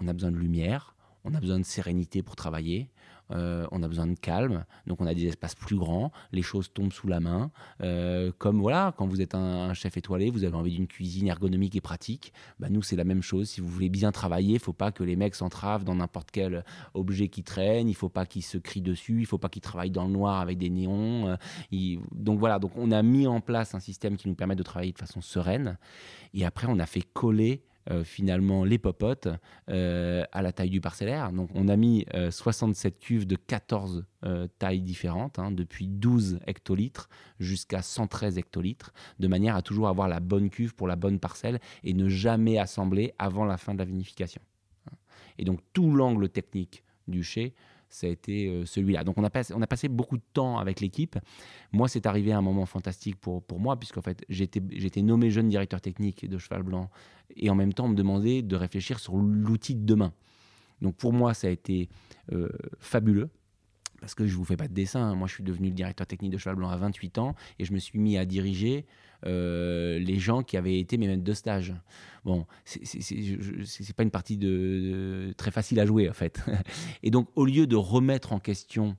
on 0.00 0.06
a 0.06 0.12
besoin 0.12 0.30
de 0.30 0.36
lumière, 0.36 0.94
on 1.24 1.34
a 1.34 1.40
besoin 1.40 1.58
de 1.58 1.64
sérénité 1.64 2.22
pour 2.22 2.36
travailler, 2.36 2.90
euh, 3.30 3.66
on 3.70 3.82
a 3.82 3.88
besoin 3.88 4.06
de 4.06 4.18
calme, 4.18 4.64
donc 4.86 5.00
on 5.00 5.06
a 5.06 5.14
des 5.14 5.26
espaces 5.26 5.54
plus 5.54 5.76
grands, 5.76 6.12
les 6.32 6.42
choses 6.42 6.72
tombent 6.72 6.92
sous 6.92 7.06
la 7.06 7.20
main. 7.20 7.50
Euh, 7.82 8.32
comme 8.38 8.60
voilà, 8.60 8.92
quand 8.96 9.06
vous 9.06 9.20
êtes 9.20 9.34
un, 9.34 9.72
chef 9.74 9.96
étoilé, 9.96 10.30
vous 10.30 10.44
avez 10.44 10.54
envie 10.54 10.72
d'une 10.72 10.86
cuisine 10.86 11.28
ergonomique 11.28 11.74
et 11.76 11.80
pratique. 11.80 12.32
Bah, 12.58 12.68
nous, 12.70 12.82
c'est 12.82 12.96
la 12.96 13.04
même 13.04 13.22
chose. 13.22 13.48
Si 13.48 13.60
vous 13.60 13.68
voulez 13.68 13.88
bien 13.88 14.12
travailler, 14.12 14.54
il 14.54 14.60
faut 14.60 14.72
pas 14.72 14.92
que 14.92 15.02
les 15.02 15.16
mecs 15.16 15.34
s'entravent 15.34 15.84
dans 15.84 15.94
n'importe 15.94 16.30
quel 16.30 16.64
objet 16.94 17.28
qui 17.28 17.42
traîne, 17.42 17.88
il 17.88 17.94
faut 17.94 18.08
pas 18.08 18.26
qu'ils 18.26 18.42
se 18.42 18.58
crient 18.58 18.82
dessus, 18.82 19.20
il 19.20 19.26
faut 19.26 19.38
pas 19.38 19.48
qu'ils 19.48 19.62
travaillent 19.62 19.90
dans 19.90 20.04
le 20.04 20.12
noir 20.12 20.40
avec 20.40 20.58
des 20.58 20.70
néons. 20.70 21.28
Euh, 21.28 21.96
donc 22.12 22.38
voilà, 22.38 22.58
donc 22.58 22.72
on 22.76 22.90
a 22.90 23.02
mis 23.02 23.26
en 23.26 23.40
place 23.40 23.74
un 23.74 23.80
système 23.80 24.16
qui 24.16 24.28
nous 24.28 24.34
permet 24.34 24.56
de 24.56 24.62
travailler 24.62 24.92
de 24.92 24.98
façon 24.98 25.20
sereine. 25.20 25.78
Et 26.34 26.44
après, 26.44 26.66
on 26.68 26.78
a 26.78 26.86
fait 26.86 27.02
coller 27.14 27.62
finalement 28.04 28.64
les 28.64 28.78
popotes 28.78 29.28
euh, 29.68 30.24
à 30.32 30.42
la 30.42 30.52
taille 30.52 30.70
du 30.70 30.80
parcellaire. 30.80 31.32
Donc 31.32 31.50
on 31.54 31.68
a 31.68 31.76
mis 31.76 32.06
67 32.30 32.94
euh, 32.94 32.96
cuves 33.00 33.26
de 33.26 33.36
14 33.36 34.04
tailles 34.58 34.82
différentes, 34.82 35.40
hein, 35.40 35.50
depuis 35.50 35.88
12 35.88 36.38
hectolitres 36.46 37.08
jusqu'à 37.40 37.82
113 37.82 38.38
hectolitres, 38.38 38.92
de 39.18 39.26
manière 39.26 39.56
à 39.56 39.62
toujours 39.62 39.88
avoir 39.88 40.08
la 40.08 40.20
bonne 40.20 40.48
cuve 40.48 40.74
pour 40.74 40.86
la 40.86 40.94
bonne 40.94 41.18
parcelle 41.18 41.58
et 41.82 41.92
ne 41.92 42.08
jamais 42.08 42.58
assembler 42.58 43.14
avant 43.18 43.44
la 43.44 43.56
fin 43.56 43.74
de 43.74 43.78
la 43.78 43.84
vinification. 43.84 44.40
Et 45.38 45.44
donc 45.44 45.60
tout 45.72 45.92
l'angle 45.92 46.28
technique 46.28 46.84
du 47.08 47.24
chai 47.24 47.54
ça 47.92 48.06
a 48.06 48.10
été 48.10 48.48
euh, 48.48 48.64
celui-là. 48.64 49.04
Donc 49.04 49.18
on 49.18 49.24
a, 49.24 49.30
passé, 49.30 49.88
beaucoup 49.88 50.16
de 50.16 50.22
temps 50.32 50.58
avec 50.58 50.80
l'équipe. 50.80 51.18
Moi, 51.72 51.88
c'est 51.88 52.06
arrivé 52.06 52.32
à 52.32 52.38
un 52.38 52.42
moment 52.42 52.66
fantastique 52.66 53.16
pour, 53.16 53.42
pour 53.42 53.60
moi, 53.60 53.78
puisqu'en 53.78 54.02
fait, 54.02 54.24
j'étais 54.28 55.02
nommé 55.02 55.30
jeune 55.30 55.48
directeur 55.48 55.80
technique 55.80 56.28
de 56.28 56.38
Cheval 56.38 56.62
Blanc, 56.62 56.90
et 57.36 57.50
en 57.50 57.54
même 57.54 57.72
temps, 57.72 57.84
on 57.84 57.90
me 57.90 57.94
demandait 57.94 58.42
de 58.42 58.56
réfléchir 58.56 58.98
sur 58.98 59.16
l'outil 59.16 59.74
de 59.74 59.84
demain. 59.84 60.12
Donc 60.80 60.96
pour 60.96 61.12
moi, 61.12 61.34
ça 61.34 61.46
a 61.46 61.50
été 61.50 61.88
euh, 62.32 62.48
fabuleux 62.80 63.30
parce 64.00 64.16
que 64.16 64.26
je 64.26 64.36
vous 64.36 64.44
fais 64.44 64.56
pas 64.56 64.66
de 64.66 64.74
dessin. 64.74 65.00
Hein. 65.00 65.14
Moi, 65.14 65.28
je 65.28 65.34
suis 65.34 65.44
devenu 65.44 65.68
le 65.68 65.74
directeur 65.74 66.08
technique 66.08 66.32
de 66.32 66.38
Cheval 66.38 66.56
Blanc 66.56 66.70
à 66.70 66.76
28 66.76 67.18
ans 67.18 67.36
et 67.60 67.64
je 67.64 67.72
me 67.72 67.78
suis 67.78 68.00
mis 68.00 68.18
à 68.18 68.24
diriger 68.24 68.84
euh, 69.26 69.98
les 69.98 70.18
gens 70.18 70.42
qui 70.42 70.56
avaient 70.56 70.78
été 70.78 70.96
mes 70.98 71.06
maîtres 71.06 71.24
de 71.24 71.32
stage. 71.32 71.74
Bon, 72.24 72.46
c'est 72.64 73.96
pas 73.96 74.02
une 74.02 74.10
partie 74.10 74.36
de, 74.36 75.32
très 75.36 75.50
facile 75.50 75.80
à 75.80 75.86
jouer 75.86 76.08
en 76.08 76.12
fait. 76.12 76.42
Et 77.02 77.10
donc, 77.10 77.28
au 77.34 77.44
lieu 77.44 77.66
de 77.66 77.76
remettre 77.76 78.32
en 78.32 78.38
question 78.38 78.96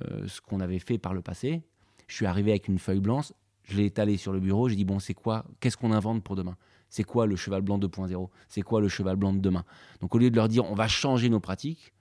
euh, 0.00 0.26
ce 0.26 0.40
qu'on 0.40 0.60
avait 0.60 0.78
fait 0.78 0.98
par 0.98 1.14
le 1.14 1.22
passé, 1.22 1.62
je 2.06 2.14
suis 2.14 2.26
arrivé 2.26 2.50
avec 2.50 2.68
une 2.68 2.78
feuille 2.78 3.00
blanche, 3.00 3.32
je 3.64 3.76
l'ai 3.76 3.86
étalée 3.86 4.16
sur 4.16 4.32
le 4.32 4.40
bureau, 4.40 4.68
j'ai 4.68 4.76
dit 4.76 4.84
bon, 4.84 4.98
c'est 4.98 5.14
quoi 5.14 5.44
Qu'est-ce 5.60 5.76
qu'on 5.76 5.92
invente 5.92 6.22
pour 6.22 6.36
demain? 6.36 6.56
C'est 6.88 7.04
quoi 7.04 7.26
le 7.26 7.36
cheval 7.36 7.62
blanc 7.62 7.78
2.0 7.78 8.28
C'est 8.48 8.62
quoi 8.62 8.80
le 8.80 8.88
cheval 8.88 9.16
blanc 9.16 9.32
de 9.32 9.40
demain? 9.40 9.64
Donc, 10.00 10.14
au 10.14 10.18
lieu 10.18 10.30
de 10.30 10.36
leur 10.36 10.48
dire 10.48 10.70
on 10.70 10.74
va 10.74 10.88
changer 10.88 11.28
nos 11.28 11.40
pratiques, 11.40 11.92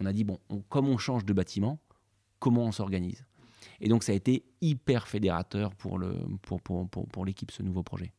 on 0.00 0.06
a 0.06 0.12
dit, 0.12 0.24
bon, 0.24 0.38
comme 0.68 0.88
on 0.88 0.98
change 0.98 1.24
de 1.24 1.32
bâtiment, 1.32 1.80
comment 2.38 2.64
on 2.64 2.72
s'organise? 2.72 3.24
Et 3.80 3.88
donc 3.88 4.02
ça 4.02 4.12
a 4.12 4.14
été 4.14 4.44
hyper 4.60 5.08
fédérateur 5.08 5.74
pour, 5.74 5.98
l'équipe, 5.98 7.50
ce 7.50 7.62
nouveau 7.62 7.82
projet. 7.82 8.12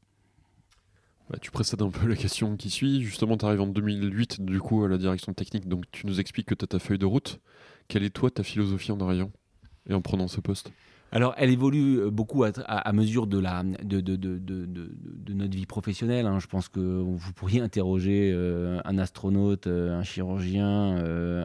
Bah, 1.30 1.38
tu 1.40 1.52
précèdes 1.52 1.82
un 1.82 1.90
peu 1.90 2.08
la 2.08 2.16
question 2.16 2.58
qui 2.58 2.70
suit. 2.70 3.04
Justement, 3.04 3.38
tu 3.38 3.46
arrives 3.46 3.62
en 3.62 3.68
2008 3.68 4.42
du 4.42 4.60
coup 4.60 4.84
à 4.84 4.88
la 4.88 4.98
direction 4.98 5.34
technique, 5.34 5.68
donc 5.68 5.86
tu 5.92 6.08
nous 6.08 6.20
expliques 6.20 6.48
que 6.48 6.56
tu 6.56 6.66
as 6.66 6.68
ta 6.68 6.80
feuille 6.80 6.98
de 6.98 7.06
route. 7.06 7.40
Quelle 7.88 8.04
est 8.04 8.10
toi 8.10 8.32
ta 8.32 8.44
philosophie 8.44 8.92
en 8.92 9.00
arrivant 9.00 9.32
et 9.88 9.94
en 9.94 10.02
prenant 10.02 10.28
ce 10.28 10.40
poste? 10.40 10.72
Alors, 11.12 11.34
elle 11.38 11.50
évolue 11.50 12.02
euh, 12.02 12.12
beaucoup 12.12 12.44
à, 12.44 12.94
mesure 12.94 13.26
de, 13.26 13.40
la, 13.40 13.64
de, 13.64 14.00
de, 14.00 14.16
de, 14.16 14.38
de 14.38 15.34
notre 15.34 15.56
vie 15.56 15.66
professionnelle. 15.66 16.28
Hein. 16.28 16.40
Je 16.40 16.48
pense 16.48 16.70
que 16.70 16.80
vous 16.80 17.34
pourriez 17.34 17.62
interroger 17.62 18.32
euh, 18.32 18.80
un 18.86 18.98
astronaute, 19.00 19.68
euh, 19.68 19.98
un 19.98 20.04
chirurgien, 20.04 20.98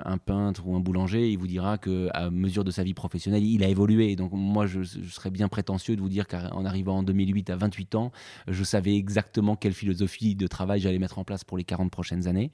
un 0.04 0.18
peintre 0.18 0.66
ou 0.66 0.76
un 0.76 0.80
boulanger. 0.80 1.30
Il 1.30 1.38
vous 1.38 1.46
dira 1.46 1.78
qu'à 1.78 2.30
mesure 2.30 2.64
de 2.64 2.70
sa 2.70 2.82
vie 2.82 2.94
professionnelle, 2.94 3.44
il 3.44 3.62
a 3.64 3.68
évolué. 3.68 4.16
Donc, 4.16 4.32
moi, 4.32 4.66
je, 4.66 4.82
serais 4.82 5.30
bien 5.30 5.48
prétentieux 5.48 5.96
de 5.96 6.00
vous 6.00 6.08
dire 6.08 6.26
qu'en 6.26 6.64
arrivant 6.64 6.98
en 6.98 7.02
2008 7.02 7.50
à 7.50 7.56
28 7.56 7.94
ans, 7.94 8.12
je 8.48 8.64
savais 8.64 8.96
exactement 8.96 9.56
quelle 9.56 9.72
philosophie 9.72 10.34
de 10.34 10.46
travail 10.46 10.80
j'allais 10.80 10.98
mettre 10.98 11.18
en 11.18 11.24
place 11.24 11.44
pour 11.44 11.56
les 11.56 11.64
40 11.64 11.90
prochaines 11.90 12.26
années. 12.26 12.50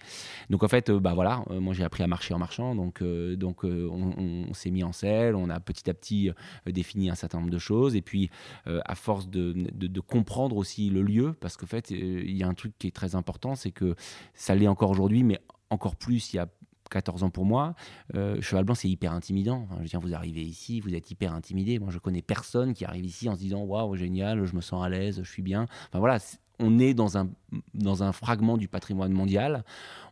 Donc, 0.48 0.62
en 0.62 0.68
fait, 0.68 0.90
bah 0.90 1.14
voilà, 1.14 1.44
moi, 1.50 1.74
j'ai 1.74 1.84
appris 1.84 2.02
à 2.02 2.06
marcher 2.06 2.34
en 2.34 2.38
marchant. 2.38 2.74
Donc, 2.74 3.02
donc 3.02 3.64
on, 3.64 4.46
on 4.48 4.54
s'est 4.54 4.70
mis 4.70 4.84
en 4.84 4.92
selle. 4.92 5.34
On 5.34 5.50
a 5.50 5.58
petit 5.58 5.88
à 5.90 5.94
petit 5.94 6.30
défini 6.66 6.99
un 7.08 7.14
certain 7.14 7.38
nombre 7.38 7.50
de 7.50 7.58
choses. 7.58 7.96
Et 7.96 8.02
puis, 8.02 8.30
euh, 8.66 8.80
à 8.84 8.94
force 8.94 9.28
de, 9.28 10.00
comprendre 10.00 10.56
aussi 10.56 10.90
le 10.90 11.02
lieu, 11.02 11.32
parce 11.32 11.56
qu'en 11.56 11.66
fait, 11.66 11.92
euh, 11.92 12.22
il 12.24 12.36
y 12.36 12.42
a 12.42 12.48
un 12.48 12.54
truc 12.54 12.74
qui 12.78 12.88
est 12.88 12.94
très 12.94 13.14
important, 13.14 13.54
c'est 13.54 13.70
que 13.70 13.94
ça 14.34 14.54
l'est 14.54 14.66
encore 14.66 14.90
aujourd'hui, 14.90 15.22
mais 15.22 15.38
encore 15.70 15.96
plus 15.96 16.32
il 16.32 16.36
y 16.36 16.38
a 16.40 16.48
14 16.90 17.22
ans 17.22 17.30
pour 17.30 17.44
moi. 17.44 17.74
Euh, 18.14 18.40
Cheval 18.40 18.64
Blanc, 18.64 18.74
c'est 18.74 18.88
hyper 18.88 19.12
intimidant. 19.12 19.68
je 19.76 19.82
veux 19.82 19.88
dire, 19.88 20.00
vous 20.00 20.14
arrivez 20.14 20.42
ici, 20.42 20.80
vous 20.80 20.94
êtes 20.94 21.10
hyper 21.10 21.32
intimidé. 21.32 21.78
Moi, 21.78 21.90
je 21.90 21.98
connais 21.98 22.22
personne 22.22 22.74
qui 22.74 22.84
arrive 22.84 23.06
ici 23.06 23.28
en 23.28 23.34
se 23.34 23.40
disant 23.40 23.62
Waouh, 23.62 23.94
génial, 23.94 24.44
je 24.44 24.54
me 24.56 24.60
sens 24.60 24.84
à 24.84 24.88
l'aise, 24.88 25.20
je 25.22 25.30
suis 25.30 25.42
bien. 25.42 25.66
Enfin 25.88 26.00
voilà, 26.00 26.18
on 26.60 26.78
est 26.78 26.94
dans 26.94 27.18
un, 27.18 27.28
dans 27.74 28.02
un 28.02 28.12
fragment 28.12 28.56
du 28.56 28.68
patrimoine 28.68 29.12
mondial. 29.12 29.64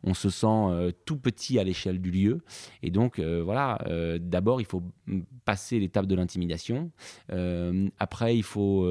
On 0.03 0.15
se 0.15 0.31
sent 0.31 0.47
euh, 0.47 0.93
tout 1.05 1.17
petit 1.17 1.59
à 1.59 1.65
l'échelle 1.65 2.01
du 2.01 2.11
lieu. 2.11 2.41
Et 2.83 2.91
donc, 2.91 3.19
euh, 3.19 3.43
voilà, 3.45 3.79
euh, 3.87 4.19
d'abord, 4.21 4.61
il 4.61 4.67
faut 4.67 4.83
passer 5.45 5.79
l'étape 5.79 6.07
de 6.07 6.15
l'intimidation. 6.15 6.91
après, 7.99 8.37
il 8.37 8.43
faut 8.43 8.87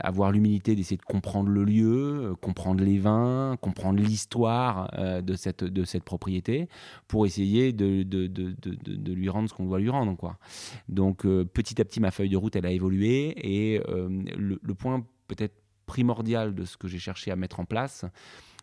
avoir 0.00 0.32
l'humilité 0.32 0.74
d'essayer 0.74 0.96
de 0.96 1.02
comprendre 1.02 1.48
le 1.48 1.64
lieu, 1.64 2.34
comprendre 2.40 2.82
les 2.84 2.98
vins, 2.98 3.56
comprendre 3.60 4.00
l'histoire 4.00 4.90
de, 5.22 5.34
cette, 5.34 5.64
de 5.64 5.84
cette 5.84 6.04
propriété 6.04 6.68
pour 7.08 7.26
essayer 7.26 7.72
de, 7.72 8.02
de, 8.04 8.26
de 8.28 9.12
lui 9.12 9.28
rendre 9.28 9.48
ce 9.48 9.54
qu'on 9.54 9.66
doit 9.66 9.80
lui 9.80 9.90
rendre. 9.90 10.16
Quoi. 10.16 10.38
Donc, 10.88 11.22
petit 11.22 11.80
à 11.80 11.84
petit, 11.84 12.00
ma 12.00 12.10
feuille 12.10 12.30
de 12.30 12.36
route, 12.36 12.54
elle 12.54 12.66
a 12.66 12.72
évolué. 12.72 13.34
Et 13.36 13.80
le 14.36 14.74
point 14.74 15.04
peut-être 15.30 15.59
primordial 15.90 16.54
de 16.54 16.64
ce 16.64 16.76
que 16.76 16.86
j'ai 16.86 17.00
cherché 17.00 17.32
à 17.32 17.36
mettre 17.36 17.58
en 17.58 17.64
place, 17.64 18.04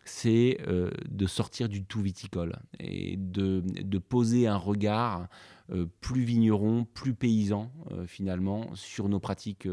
c'est 0.06 0.56
euh, 0.66 0.90
de 1.10 1.26
sortir 1.26 1.68
du 1.68 1.84
tout 1.84 2.00
viticole 2.00 2.56
et 2.80 3.18
de, 3.18 3.62
de 3.62 3.98
poser 3.98 4.46
un 4.46 4.56
regard 4.56 5.28
euh, 5.70 5.84
plus 6.00 6.22
vigneron, 6.22 6.86
plus 6.94 7.12
paysan 7.12 7.70
euh, 7.90 8.06
finalement 8.06 8.74
sur 8.74 9.10
nos 9.10 9.20
pratiques 9.20 9.68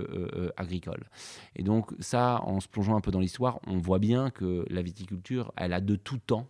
agricoles. 0.58 1.06
Et 1.56 1.64
donc 1.64 1.94
ça, 2.02 2.42
en 2.44 2.60
se 2.60 2.68
plongeant 2.68 2.98
un 2.98 3.02
peu 3.02 3.12
dans 3.12 3.22
l'histoire, 3.22 3.62
on 3.68 3.78
voit 3.78 4.00
bien 4.00 4.32
que 4.32 4.66
la 4.70 4.82
viticulture, 4.82 5.54
elle 5.56 5.72
a 5.72 5.80
de 5.80 5.96
tout 5.96 6.18
temps 6.18 6.50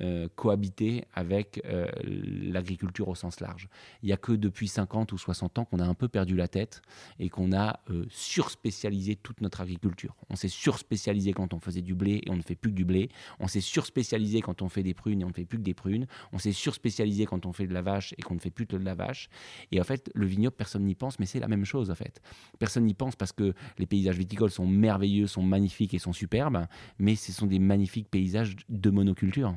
euh, 0.00 0.28
cohabiter 0.36 1.04
avec 1.12 1.60
euh, 1.66 1.86
l'agriculture 2.04 3.08
au 3.08 3.14
sens 3.14 3.40
large. 3.40 3.68
Il 4.02 4.06
n'y 4.06 4.12
a 4.12 4.16
que 4.16 4.32
depuis 4.32 4.66
50 4.66 5.12
ou 5.12 5.18
60 5.18 5.58
ans 5.58 5.64
qu'on 5.66 5.80
a 5.80 5.84
un 5.84 5.94
peu 5.94 6.08
perdu 6.08 6.34
la 6.34 6.48
tête 6.48 6.80
et 7.18 7.28
qu'on 7.28 7.52
a 7.52 7.80
euh, 7.90 8.06
surspécialisé 8.08 9.16
toute 9.16 9.42
notre 9.42 9.60
agriculture. 9.60 10.16
On 10.30 10.36
s'est 10.36 10.48
surspécialisé 10.48 11.34
quand 11.34 11.52
on 11.52 11.60
faisait 11.60 11.82
du 11.82 11.94
blé 11.94 12.22
et 12.24 12.30
on 12.30 12.36
ne 12.36 12.42
fait 12.42 12.54
plus 12.54 12.70
que 12.70 12.76
du 12.76 12.86
blé. 12.86 13.10
On 13.38 13.48
s'est 13.48 13.60
surspécialisé 13.60 14.40
quand 14.40 14.62
on 14.62 14.70
fait 14.70 14.82
des 14.82 14.94
prunes 14.94 15.20
et 15.20 15.24
on 15.24 15.28
ne 15.28 15.34
fait 15.34 15.44
plus 15.44 15.58
que 15.58 15.64
des 15.64 15.74
prunes. 15.74 16.06
On 16.32 16.38
s'est 16.38 16.52
surspécialisé 16.52 17.26
quand 17.26 17.44
on 17.44 17.52
fait 17.52 17.66
de 17.66 17.74
la 17.74 17.82
vache 17.82 18.14
et 18.16 18.22
qu'on 18.22 18.34
ne 18.34 18.40
fait 18.40 18.50
plus 18.50 18.66
que 18.66 18.76
de 18.76 18.84
la 18.84 18.94
vache. 18.94 19.28
Et 19.72 19.80
en 19.80 19.84
fait, 19.84 20.10
le 20.14 20.24
vignoble, 20.24 20.56
personne 20.56 20.84
n'y 20.84 20.94
pense, 20.94 21.18
mais 21.18 21.26
c'est 21.26 21.40
la 21.40 21.48
même 21.48 21.66
chose 21.66 21.90
en 21.90 21.94
fait. 21.94 22.22
Personne 22.58 22.84
n'y 22.84 22.94
pense 22.94 23.14
parce 23.14 23.32
que 23.32 23.52
les 23.78 23.86
paysages 23.86 24.16
viticoles 24.16 24.50
sont 24.50 24.66
merveilleux, 24.66 25.26
sont 25.26 25.42
magnifiques 25.42 25.92
et 25.92 25.98
sont 25.98 26.14
superbes, 26.14 26.66
mais 26.98 27.14
ce 27.14 27.30
sont 27.32 27.46
des 27.46 27.58
magnifiques 27.58 28.08
paysages 28.08 28.56
de 28.68 28.90
monoculture. 28.90 29.54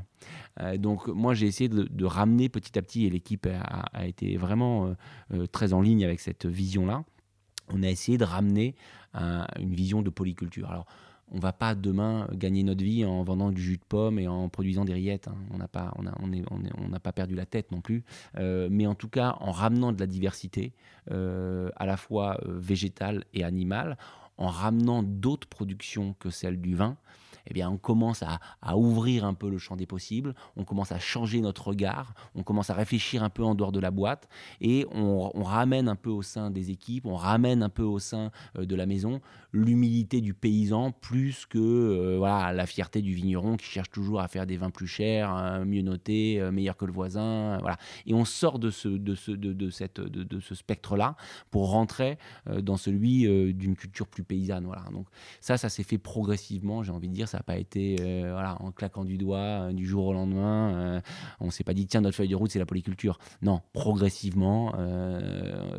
Euh, 0.59 0.77
donc 0.77 1.07
moi 1.07 1.33
j'ai 1.33 1.47
essayé 1.47 1.69
de, 1.69 2.05
ramener 2.05 2.49
petit 2.49 2.77
à 2.77 2.81
petit, 2.81 3.05
et 3.05 3.09
l'équipe 3.09 3.47
a, 3.47 4.05
été 4.05 4.37
vraiment 4.37 4.87
euh, 4.87 4.93
euh, 5.33 5.47
très 5.47 5.73
en 5.73 5.81
ligne 5.81 6.03
avec 6.03 6.19
cette 6.19 6.45
vision-là, 6.45 7.03
on 7.69 7.83
a 7.83 7.89
essayé 7.89 8.17
de 8.17 8.23
ramener 8.23 8.75
une 9.59 9.73
vision 9.73 10.01
de 10.01 10.09
polyculture. 10.09 10.69
Alors 10.69 10.85
on 11.31 11.39
va 11.39 11.53
pas 11.53 11.73
demain 11.73 12.27
gagner 12.33 12.61
notre 12.63 12.83
vie 12.83 13.05
en 13.05 13.23
vendant 13.23 13.49
du 13.49 13.61
jus 13.61 13.77
de 13.77 13.83
pomme 13.87 14.19
et 14.19 14.27
en 14.27 14.49
produisant 14.49 14.85
des 14.85 14.93
rillettes. 14.93 15.29
Hein. 15.29 15.37
On 15.51 15.57
n'a 15.57 15.67
pas, 15.67 15.91
on, 15.97 16.99
pas 16.99 17.11
perdu 17.11 17.33
la 17.33 17.45
tête 17.47 17.71
non 17.71 17.81
plus. 17.81 18.03
mais 18.37 18.85
en 18.85 18.93
tout 18.93 19.07
cas, 19.07 19.37
en 19.39 19.51
ramenant 19.51 19.93
de 19.93 19.99
la 19.99 20.05
diversité, 20.05 20.73
à 21.09 21.85
la 21.85 21.97
fois 21.97 22.37
végétale 22.45 23.23
et 23.33 23.43
animale, 23.43 23.97
en 24.37 24.47
ramenant 24.47 25.01
d'autres 25.01 25.47
productions 25.47 26.13
que 26.19 26.29
celles 26.29 26.59
du 26.61 26.75
vin, 26.75 26.97
eh 27.47 27.53
bien, 27.53 27.69
on 27.69 27.77
commence 27.77 28.23
à, 28.23 28.39
ouvrir 28.77 29.25
un 29.25 29.33
peu 29.33 29.49
le 29.49 29.57
champ 29.57 29.75
des 29.75 29.85
possibles, 29.85 30.35
on 30.57 30.63
commence 30.63 30.91
à 30.91 30.99
changer 30.99 31.41
notre 31.41 31.67
regard, 31.67 32.13
on 32.35 32.43
commence 32.43 32.69
à 32.69 32.73
réfléchir 32.73 33.23
un 33.23 33.29
peu 33.29 33.43
en 33.43 33.55
dehors 33.55 33.71
de 33.71 33.79
la 33.79 33.91
boîte 33.91 34.27
et 34.61 34.85
on, 34.91 35.31
ramène 35.43 35.87
un 35.87 35.95
peu 35.95 36.09
au 36.09 36.23
sein 36.23 36.49
des 36.49 36.71
équipes, 36.71 37.05
on 37.05 37.15
ramène 37.15 37.61
un 37.61 37.69
peu 37.69 37.83
au 37.83 37.99
sein 37.99 38.31
euh, 38.57 38.65
de 38.65 38.75
la 38.75 38.85
maison 38.85 39.21
l'humilité 39.53 40.21
du 40.21 40.33
paysan 40.33 40.91
plus 40.91 41.45
que 41.45 41.59
euh, 41.59 42.19
la 42.19 42.65
fierté 42.65 43.01
du 43.01 43.13
vigneron 43.13 43.55
qui 43.57 43.67
cherche 43.67 43.91
toujours 43.91 44.19
à 44.19 44.27
faire 44.27 44.45
des 44.45 44.57
vins 44.57 44.71
plus 44.71 44.87
chers, 44.87 45.29
hein, 45.29 45.63
mieux 45.65 45.81
notés, 45.81 46.41
euh, 46.41 46.51
meilleurs 46.51 46.75
que 46.75 46.85
le 46.85 46.91
voisin. 46.91 47.57
voilà. 47.59 47.77
Et 48.05 48.13
on 48.13 48.25
sort 48.25 48.59
de 48.59 48.69
ce, 48.71 48.95
spectre-là 50.55 51.15
pour 51.51 51.69
rentrer 51.69 52.17
dans 52.61 52.77
celui 52.77 53.53
d'une 53.53 53.75
culture 53.75 54.07
plus 54.07 54.23
paysanne. 54.23 54.65
Voilà. 54.65 54.83
Donc 54.91 55.07
ça, 55.39 55.57
ça 55.57 55.69
s'est 55.69 55.83
fait 55.83 55.97
progressivement, 55.97 56.83
j'ai 56.83 56.91
envie 56.91 57.09
de 57.09 57.13
dire 57.13 57.29
n'a 57.37 57.43
pas 57.43 57.57
été 57.57 57.97
euh, 57.99 58.31
voilà, 58.31 58.61
en 58.61 58.71
claquant 58.71 59.05
du 59.05 59.17
doigt 59.17 59.37
euh, 59.37 59.73
du 59.73 59.85
jour 59.85 60.05
au 60.07 60.13
lendemain. 60.13 60.75
Euh, 60.75 61.01
on 61.39 61.51
s'est 61.51 61.63
pas 61.63 61.73
dit, 61.73 61.87
tiens, 61.87 62.01
notre 62.01 62.17
feuille 62.17 62.27
de 62.27 62.35
route, 62.35 62.51
c'est 62.51 62.59
la 62.59 62.65
polyculture. 62.65 63.17
Non, 63.41 63.61
progressivement, 63.73 64.73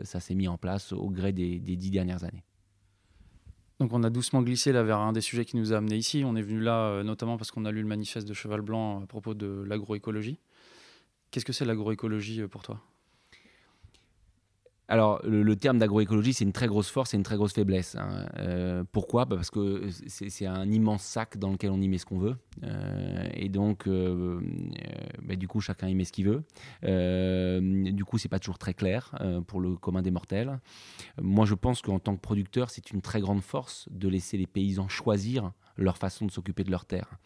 ça 0.05 0.21
s'est 0.21 0.35
mis 0.35 0.49
en 0.49 0.59
place 0.59 0.93
au 0.93 1.09
gré 1.11 1.33
des, 1.33 1.59
dix 1.59 1.91
dernières 1.91 2.25
années. 2.25 2.45
Donc 3.79 3.93
on 3.93 4.03
a 4.05 4.11
doucement 4.11 4.43
glissé 4.43 4.73
là 4.73 4.83
vers 4.83 4.99
un 4.99 5.13
des 5.13 5.21
sujets 5.21 5.45
qui 5.45 5.57
nous 5.57 5.73
a 5.73 5.77
amenés 5.77 5.97
ici. 5.97 6.23
On 6.25 6.35
est 6.35 6.43
venu 6.43 6.61
là 6.61 7.03
notamment 7.03 7.37
parce 7.37 7.51
qu'on 7.51 7.67
a 7.67 7.73
lu 7.73 7.83
le 7.83 7.89
manifeste 7.89 8.27
de 8.27 8.33
Cheval 8.33 8.63
Blanc 8.63 9.03
à 9.03 9.07
propos 9.07 9.35
de 9.35 9.65
l'agroécologie. 9.67 10.39
Qu'est-ce 11.31 11.45
que 11.45 11.53
c'est 11.53 11.67
l'agroécologie 11.67 12.47
pour 12.49 12.63
toi? 12.63 12.81
Alors, 14.89 15.21
le, 15.25 15.57
terme 15.57 15.79
d'agroécologie, 15.79 16.33
c'est 16.33 16.45
une 16.45 16.53
très 16.53 16.69
grosse 16.69 16.91
force 16.91 17.13
et 17.13 17.17
une 17.17 17.25
très 17.25 17.37
grosse 17.37 17.53
faiblesse. 17.53 17.97
Hein. 17.97 18.27
Euh, 18.39 18.85
pourquoi? 18.93 19.25
Bah, 19.25 19.35
Parce 19.35 19.51
que 19.51 19.89
c'est 20.07 20.47
un 20.47 20.71
immense 20.71 21.03
sac 21.03 21.39
dans 21.39 21.51
lequel 21.51 21.71
on 21.71 21.81
y 21.81 21.89
met 21.89 21.99
ce 21.99 22.07
qu'on 22.07 22.19
veut. 22.19 22.37
Euh, 22.63 23.29
et 23.35 23.49
donc, 23.49 23.89
euh, 23.89 24.41
bah, 25.23 25.35
du 25.35 25.49
coup, 25.49 25.61
chacun 25.61 25.89
y 25.89 25.95
met 25.95 26.05
ce 26.05 26.13
qu'il 26.13 26.27
veut. 26.27 26.45
du 27.93 28.05
coup, 28.05 28.19
c'est 28.19 28.29
pas 28.29 28.39
toujours 28.39 28.59
très 28.59 28.75
clair 28.75 29.15
pour 29.49 29.61
le 29.61 29.75
commun 29.77 30.03
des 30.03 30.13
mortels. 30.13 30.61
Moi, 31.21 31.47
je 31.47 31.55
pense 31.55 31.83
qu'en 31.83 31.99
tant 31.99 32.15
que 32.15 32.21
producteur, 32.21 32.71
c'est 32.71 32.93
une 32.93 33.03
très 33.03 33.21
grande 33.21 33.43
force 33.43 33.89
de 33.91 34.09
laisser 34.09 34.37
les 34.37 34.47
paysans 34.47 34.89
choisir 34.89 35.53
leur 35.77 35.99
façon 35.99 36.27
de 36.27 36.31
s'occuper 36.31 36.65
de 36.65 36.71
leur 36.71 36.87
terre 36.87 37.19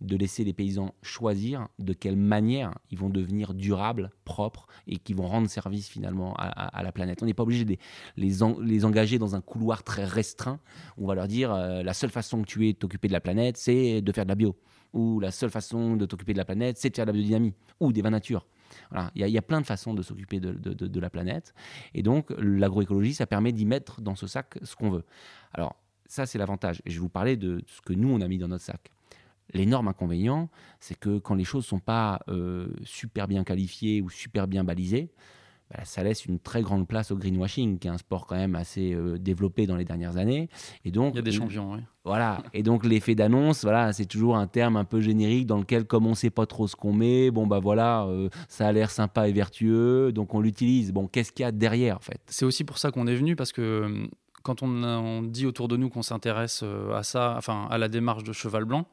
de 0.00 0.16
laisser 0.16 0.44
les 0.44 0.52
paysans 0.52 0.94
choisir 1.02 1.68
de 1.78 1.92
quelle 1.92 2.16
manière 2.16 2.74
ils 2.90 2.98
vont 2.98 3.08
devenir 3.08 3.54
durables, 3.54 4.10
propres 4.24 4.66
et 4.86 4.98
qui 4.98 5.14
vont 5.14 5.26
rendre 5.26 5.48
service 5.48 5.88
finalement 5.88 6.34
à, 6.34 6.82
la 6.82 6.92
planète. 6.92 7.22
On 7.22 7.26
n'est 7.26 7.34
pas 7.34 7.42
obligé 7.42 7.64
de 7.64 7.76
les, 8.16 8.84
engager 8.84 9.18
dans 9.18 9.34
un 9.34 9.40
couloir 9.40 9.82
très 9.82 10.04
restreint 10.04 10.60
on 10.98 11.06
va 11.06 11.14
leur 11.14 11.28
dire 11.28 11.52
euh, 11.52 11.82
la 11.82 11.94
seule 11.94 12.10
façon 12.10 12.42
que 12.42 12.46
tu 12.46 12.68
aies 12.68 12.72
de 12.72 12.78
t'occuper 12.78 13.08
de 13.08 13.12
la 13.12 13.20
planète, 13.20 13.56
c'est 13.56 14.00
de 14.00 14.12
faire 14.12 14.24
de 14.24 14.28
la 14.28 14.34
bio. 14.34 14.56
Ou 14.92 15.20
la 15.20 15.30
seule 15.30 15.50
façon 15.50 15.96
de 15.96 16.06
t'occuper 16.06 16.32
de 16.32 16.38
la 16.38 16.44
planète, 16.44 16.78
c'est 16.78 16.90
de 16.90 16.96
faire 16.96 17.06
de 17.06 17.10
la 17.10 17.16
biodynamie. 17.16 17.54
Ou 17.80 17.92
des 17.92 18.02
vins 18.02 18.10
nature. 18.10 18.46
Voilà. 18.90 19.10
Il, 19.14 19.26
y 19.26 19.38
a, 19.38 19.42
plein 19.42 19.60
de 19.60 19.66
façons 19.66 19.94
de 19.94 20.02
s'occuper 20.02 20.40
de, 20.40 20.52
de, 20.52 21.00
la 21.00 21.10
planète. 21.10 21.54
Et 21.94 22.02
donc, 22.02 22.32
l'agroécologie, 22.38 23.14
ça 23.14 23.26
permet 23.26 23.52
d'y 23.52 23.66
mettre 23.66 24.00
dans 24.00 24.14
ce 24.14 24.26
sac 24.26 24.58
ce 24.62 24.74
qu'on 24.74 24.90
veut. 24.90 25.04
Alors, 25.52 25.76
ça, 26.06 26.26
c'est 26.26 26.38
l'avantage. 26.38 26.82
Et 26.84 26.90
je 26.90 26.96
vais 26.96 27.00
vous 27.00 27.08
parler 27.08 27.36
de 27.36 27.62
ce 27.66 27.80
que 27.80 27.92
nous, 27.92 28.08
on 28.08 28.20
a 28.20 28.28
mis 28.28 28.38
dans 28.38 28.48
notre 28.48 28.64
sac. 28.64 28.92
L'énorme 29.52 29.88
inconvénient, 29.88 30.48
c'est 30.80 30.98
que 30.98 31.18
quand 31.18 31.34
les 31.34 31.44
choses 31.44 31.64
ne 31.64 31.68
sont 31.68 31.78
pas 31.78 32.20
euh, 32.28 32.68
super 32.84 33.28
bien 33.28 33.44
qualifiées 33.44 34.02
ou 34.02 34.10
super 34.10 34.48
bien 34.48 34.64
balisées, 34.64 35.10
bah, 35.70 35.80
ça 35.84 36.04
laisse 36.04 36.26
une 36.26 36.38
très 36.38 36.62
grande 36.62 36.86
place 36.86 37.10
au 37.10 37.16
greenwashing, 37.16 37.78
qui 37.78 37.88
est 37.88 37.90
un 37.90 37.98
sport 37.98 38.26
quand 38.26 38.36
même 38.36 38.54
assez 38.54 38.94
euh, 38.94 39.18
développé 39.18 39.66
dans 39.66 39.76
les 39.76 39.84
dernières 39.84 40.16
années. 40.16 40.48
Et 40.84 40.92
donc, 40.92 41.14
Il 41.14 41.16
y 41.16 41.18
a 41.18 41.22
des 41.22 41.32
champions, 41.32 41.72
oui. 41.72 41.80
Voilà. 42.04 42.42
Et 42.54 42.62
donc 42.62 42.84
l'effet 42.84 43.16
d'annonce, 43.16 43.62
voilà, 43.62 43.92
c'est 43.92 44.06
toujours 44.06 44.36
un 44.36 44.46
terme 44.46 44.76
un 44.76 44.84
peu 44.84 45.00
générique 45.00 45.46
dans 45.46 45.58
lequel, 45.58 45.84
comme 45.84 46.06
on 46.06 46.10
ne 46.10 46.14
sait 46.14 46.30
pas 46.30 46.46
trop 46.46 46.68
ce 46.68 46.76
qu'on 46.76 46.92
met, 46.92 47.32
bon 47.32 47.48
bah 47.48 47.58
voilà, 47.58 48.04
euh, 48.04 48.28
ça 48.48 48.68
a 48.68 48.72
l'air 48.72 48.92
sympa 48.92 49.28
et 49.28 49.32
vertueux, 49.32 50.12
donc 50.12 50.34
on 50.34 50.40
l'utilise. 50.40 50.92
Bon, 50.92 51.08
qu'est-ce 51.08 51.32
qu'il 51.32 51.42
y 51.42 51.46
a 51.46 51.52
derrière 51.52 51.96
en 51.96 52.00
fait? 52.00 52.20
C'est 52.26 52.44
aussi 52.44 52.62
pour 52.62 52.78
ça 52.78 52.92
qu'on 52.92 53.08
est 53.08 53.16
venu 53.16 53.34
parce 53.34 53.50
que 53.50 54.06
quand 54.44 54.62
on, 54.62 54.84
on 54.84 55.22
dit 55.22 55.46
autour 55.46 55.66
de 55.66 55.76
nous 55.76 55.88
qu'on 55.88 56.02
s'intéresse 56.02 56.62
à 56.94 57.02
ça, 57.02 57.34
enfin 57.36 57.66
à 57.70 57.78
la 57.78 57.88
démarche 57.88 58.22
de 58.22 58.32
Cheval 58.32 58.64
Blanc, 58.64 58.86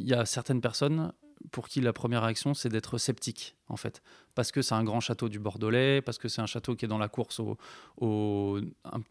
il 0.00 0.08
y 0.08 0.14
a 0.14 0.24
certaines 0.24 0.60
personnes 0.60 1.12
pour 1.52 1.68
qui 1.68 1.80
la 1.80 1.92
première 1.92 2.22
réaction, 2.22 2.54
c'est 2.54 2.68
d'être 2.68 2.98
sceptique, 2.98 3.56
en 3.70 3.76
fait. 3.76 4.02
Parce 4.34 4.52
que 4.52 4.62
c'est 4.62 4.74
un 4.74 4.84
grand 4.84 5.00
château 5.00 5.28
du 5.28 5.38
Bordelais, 5.38 6.02
parce 6.02 6.18
que 6.18 6.28
c'est 6.28 6.42
un 6.42 6.46
château 6.46 6.74
qui 6.74 6.84
est 6.84 6.88
dans 6.88 6.98
la 6.98 7.08
course 7.08 7.40
au, 7.40 7.56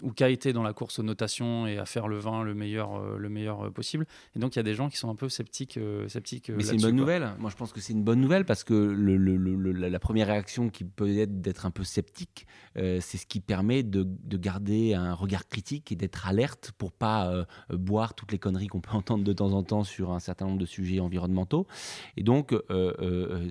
ou 0.04 0.12
qui 0.15 0.24
a 0.24 0.30
été 0.30 0.54
dans 0.54 0.63
la 0.63 0.74
course 0.74 1.00
aux 1.00 1.04
notations 1.04 1.67
et 1.67 1.78
à 1.78 1.86
faire 1.86 2.08
le 2.08 2.17
vin 2.17 2.43
le 2.43 2.54
meilleur, 2.54 2.95
euh, 2.95 3.17
le 3.17 3.30
meilleur 3.30 3.65
euh, 3.65 3.69
possible. 3.72 4.06
Et 4.36 4.39
donc, 4.39 4.56
il 4.56 4.60
y 4.60 4.62
a 4.62 4.63
des 4.63 4.74
gens 4.74 4.89
qui 4.89 4.98
sont 4.98 5.10
un 5.10 5.15
peu 5.15 5.30
sceptiques. 5.30 5.78
Euh, 5.78 6.08
sceptiques 6.08 6.50
Mais 6.50 6.63
c'est 6.63 6.76
une 6.76 6.82
bonne 6.82 6.95
nouvelle. 6.95 7.32
Moi, 7.39 7.50
je 7.50 7.56
pense 7.56 7.72
que 7.72 7.80
c'est 7.80 7.93
une 7.93 8.04
bonne 8.04 8.22
nouvelle 8.22 8.45
parce 8.45 8.63
que 8.63 8.74
le, 8.74 9.72
la 9.72 10.00
première 10.00 10.28
réaction 10.28 10.69
qui 10.69 10.84
peut 10.84 11.17
être 11.17 11.41
d'être 11.41 11.65
un 11.65 11.72
peu 11.72 11.84
sceptique, 11.84 12.48
c'est 12.76 13.17
ce 13.17 13.26
qui 13.26 13.39
permet 13.39 13.84
de, 13.84 14.04
de, 14.06 14.38
garder 14.38 14.93
un 14.93 15.13
regard 15.13 15.48
critique 15.48 15.91
et 15.91 15.95
d'être 15.95 16.28
alerte 16.28 16.72
pour 16.78 16.91
pas 16.91 17.45
boire 17.69 18.13
toutes 18.13 18.32
les 18.32 18.39
conneries 18.39 18.67
qu'on 18.67 18.80
peut 18.80 18.91
entendre 18.93 19.24
de 19.24 19.34
temps 19.34 19.52
en 19.52 19.63
temps 19.63 19.84
sur 19.84 20.12
un 20.12 20.19
certain 20.19 20.45
nombre 20.45 20.60
de 20.60 20.65
sujets 20.65 21.00
environnementaux. 21.00 21.67
Et 22.15 22.24
donc, 22.24 22.56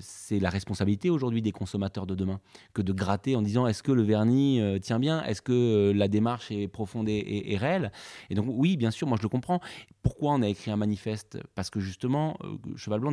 c'est 0.01 0.41
la 0.41 0.51
responsabilité 0.51 0.98
aujourd'hui 1.09 1.43
des 1.43 1.53
consommateurs 1.53 2.07
de 2.07 2.15
demain 2.15 2.41
que 2.75 2.83
de 2.83 2.93
gratter 2.93 3.37
en 3.37 3.43
disant 3.43 3.67
est-ce 3.67 3.83
que 3.83 3.93
le 3.93 4.03
vernis 4.03 4.61
euh, 4.61 4.79
tient 4.79 4.99
bien? 4.99 5.23
Est-ce 5.25 5.41
que 5.41 5.53
euh, 5.53 5.93
la 5.93 6.09
démarche 6.09 6.51
est 6.51 6.69
profonde 6.69 7.09
et, 7.09 7.57
réelle? 7.59 7.93
Et 8.31 8.35
donc, 8.35 8.47
oui, 8.49 8.77
bien 8.77 8.91
sûr, 8.91 9.07
moi 9.07 9.17
je 9.17 9.23
le 9.23 9.29
comprends. 9.29 9.61
Pourquoi 10.03 10.33
on 10.33 10.43
a 10.43 10.49
écrit 10.49 10.71
un 10.71 10.77
manifeste? 10.77 11.39
Parce 11.55 11.71
que 11.71 11.81
justement, 11.81 12.37
Cheval 12.77 13.01
Blanc 13.01 13.13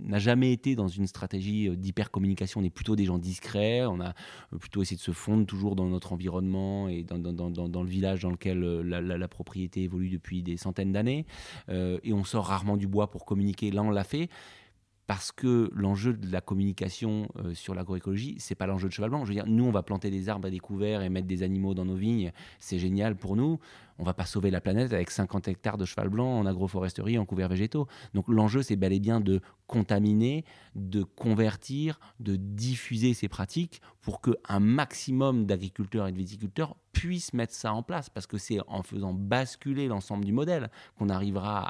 n'a 0.00 0.18
jamais 0.18 0.52
été 0.52 0.74
dans 0.74 0.88
une 0.88 1.06
stratégie 1.06 1.70
d'hyper-communication. 1.76 2.60
On 2.60 2.64
est 2.64 2.70
plutôt 2.70 2.96
des 2.96 3.04
gens 3.04 3.18
discrets. 3.18 3.86
On 3.86 4.00
a 4.00 4.14
plutôt 4.58 4.82
essayé 4.82 4.96
de 4.96 5.02
se 5.02 5.12
fondre 5.12 5.46
toujours 5.46 5.76
dans 5.76 5.86
notre 5.86 6.12
environnement 6.12 6.88
et 6.88 7.04
dans, 7.04 7.16
le 7.18 7.88
village 7.88 8.22
dans 8.22 8.30
lequel 8.30 8.60
la, 8.60 9.28
propriété 9.28 9.84
évolue 9.84 10.10
depuis 10.10 10.42
des 10.42 10.56
centaines 10.56 10.92
d'années. 10.92 11.26
et 11.68 12.12
on 12.12 12.24
sort 12.24 12.46
rarement 12.46 12.76
du 12.76 12.88
bois 12.88 13.10
pour 13.10 13.24
communiquer. 13.24 13.70
Là, 13.70 13.82
on 13.82 13.90
l'a 13.90 14.04
fait 14.04 14.28
parce 15.12 15.30
que 15.30 15.70
l'enjeu 15.74 16.14
de 16.14 16.32
la 16.32 16.40
communication 16.40 17.28
euh, 17.36 17.52
sur 17.52 17.74
l'agroécologie, 17.74 18.36
c'est 18.38 18.54
pas 18.54 18.64
l'enjeu 18.64 18.88
de 18.88 18.94
cheval 18.94 19.10
blanc. 19.10 19.26
Je 19.26 19.28
veux 19.28 19.34
dire, 19.34 19.44
nous, 19.46 19.64
on 19.64 19.70
va 19.70 19.82
planter 19.82 20.10
des 20.10 20.30
arbres 20.30 20.48
à 20.48 20.50
découvert 20.50 21.02
et 21.02 21.10
mettre 21.10 21.26
des 21.26 21.42
animaux 21.42 21.74
dans 21.74 21.84
nos 21.84 21.96
vignes, 21.96 22.32
c'est 22.58 22.78
génial 22.78 23.14
pour 23.14 23.36
nous. 23.36 23.58
On 23.98 24.04
va 24.04 24.14
pas 24.14 24.24
sauver 24.24 24.50
la 24.50 24.62
planète 24.62 24.94
avec 24.94 25.10
50 25.10 25.48
hectares 25.48 25.76
de 25.76 25.84
cheval 25.84 26.08
blanc 26.08 26.38
en 26.38 26.46
agroforesterie, 26.46 27.18
en 27.18 27.26
couverts 27.26 27.50
végétaux. 27.50 27.88
Donc 28.14 28.26
l'enjeu, 28.28 28.62
c'est 28.62 28.76
bel 28.76 28.94
et 28.94 29.00
bien 29.00 29.20
de 29.20 29.42
contaminer, 29.66 30.46
de 30.76 31.02
convertir, 31.02 32.00
de 32.18 32.36
diffuser 32.36 33.12
ces 33.12 33.28
pratiques 33.28 33.82
pour 34.00 34.22
qu'un 34.22 34.60
maximum 34.60 35.44
d'agriculteurs 35.44 36.08
et 36.08 36.12
de 36.12 36.16
viticulteurs 36.16 36.74
puissent 36.92 37.32
mettre 37.32 37.54
ça 37.54 37.72
en 37.72 37.82
place, 37.82 38.10
parce 38.10 38.26
que 38.26 38.38
c'est 38.38 38.58
en 38.68 38.82
faisant 38.82 39.12
basculer 39.14 39.88
l'ensemble 39.88 40.24
du 40.24 40.32
modèle 40.32 40.70
qu'on 40.98 41.08
arrivera 41.08 41.66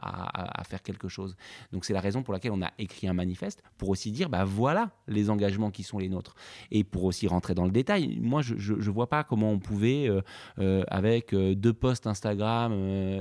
à, 0.59 0.65
faire 0.65 0.83
quelque 0.83 1.09
chose. 1.09 1.37
Donc 1.73 1.85
c'est 1.85 1.93
la 1.93 2.01
raison 2.01 2.23
pour 2.23 2.33
laquelle 2.33 2.53
on 2.53 2.63
a 2.63 2.71
écrit 2.79 3.09
un 3.09 3.13
manifeste, 3.13 3.63
pour 3.79 3.89
aussi 3.89 4.11
dire, 4.11 4.29
bah 4.29 4.45
voilà 4.45 4.91
les 5.09 5.31
engagements 5.31 5.71
qui 5.71 5.83
sont 5.83 5.99
les 5.99 6.09
nôtres. 6.09 6.35
Et 6.71 6.85
pour 6.85 7.05
aussi 7.05 7.27
rentrer 7.27 7.55
dans 7.55 7.65
le 7.65 7.71
détail, 7.71 8.19
moi 8.21 8.43
je 8.43 8.73
ne 8.73 8.91
vois 8.91 9.09
pas 9.09 9.25
comment 9.25 9.51
on 9.51 9.59
pouvait, 9.59 10.09
euh, 10.09 10.21
euh, 10.59 10.85
avec 10.89 11.33
euh, 11.33 11.55
deux 11.55 11.73
posts 11.73 12.07
Instagram 12.07 12.73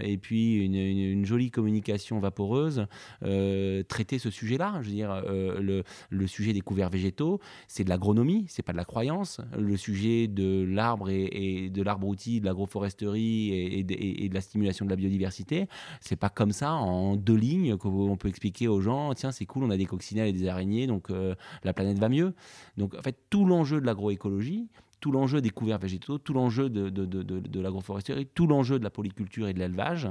et 0.02 0.18
puis 0.18 0.66
une, 0.66 1.26
jolie 1.26 1.52
communication 1.52 2.20
vaporeuse, 2.20 2.88
traiter 3.88 4.20
ce 4.20 4.30
sujet-là. 4.30 4.80
Je 4.82 4.90
veux 4.90 4.96
dire, 4.96 5.24
le, 5.28 6.28
sujet 6.28 6.54
des 6.54 6.62
couverts 6.62 6.90
végétaux, 6.90 7.40
c'est 7.68 7.84
de 7.84 7.90
l'agronomie, 7.90 8.46
c'est 8.48 8.64
pas 8.64 8.72
de 8.72 8.78
la 8.78 8.86
croyance. 8.86 9.42
Le 9.58 9.76
sujet 9.78 10.28
de 10.28 10.64
l'arbre 10.64 11.10
et, 11.10 11.70
de 11.70 11.82
l'arbre 11.82 11.91
outil, 12.04 12.40
de 12.42 12.46
l'agroforesterie 12.46 13.52
et, 13.54 13.84
de 13.84 14.34
la 14.34 14.42
stimulation 14.42 14.86
de 14.86 14.90
la 14.90 14.96
biodiversité. 14.96 15.68
C'est 16.00 16.16
pas 16.16 16.30
comme 16.30 16.52
ça 16.52 16.74
en 16.74 17.16
deux 17.16 17.36
lignes 17.36 17.78
qu'on 17.78 18.18
peut 18.18 18.30
expliquer 18.30 18.68
aux 18.68 18.82
gens 18.82 19.14
tiens, 19.14 19.32
c'est 19.32 19.46
cool, 19.46 19.64
on 19.64 19.70
a 19.70 19.78
des 19.78 19.86
coccinelles 19.86 20.30
et 20.30 20.34
des 20.34 20.48
araignées, 20.48 20.88
donc 20.88 21.10
euh, 21.10 21.36
la 21.64 21.74
planète 21.74 22.00
va 22.00 22.10
mieux. 22.10 22.34
Donc 22.78 22.96
en 22.96 23.02
fait, 23.02 23.18
tout 23.30 23.46
l'enjeu 23.46 23.82
de 23.82 23.86
l'agroécologie, 23.86 24.70
tout 25.00 25.12
l'enjeu 25.12 25.42
des 25.42 25.50
couverts 25.50 25.80
végétaux, 25.80 26.18
tout 26.18 26.34
l'enjeu 26.34 26.70
de, 26.70 26.90
de 26.90 27.60
l'agroforesterie, 27.60 28.28
tout 28.28 28.48
l'enjeu 28.48 28.80
de 28.80 28.84
la 28.84 28.92
polyculture 28.92 29.48
et 29.48 29.54
de 29.54 29.60
l'élevage, 29.60 30.08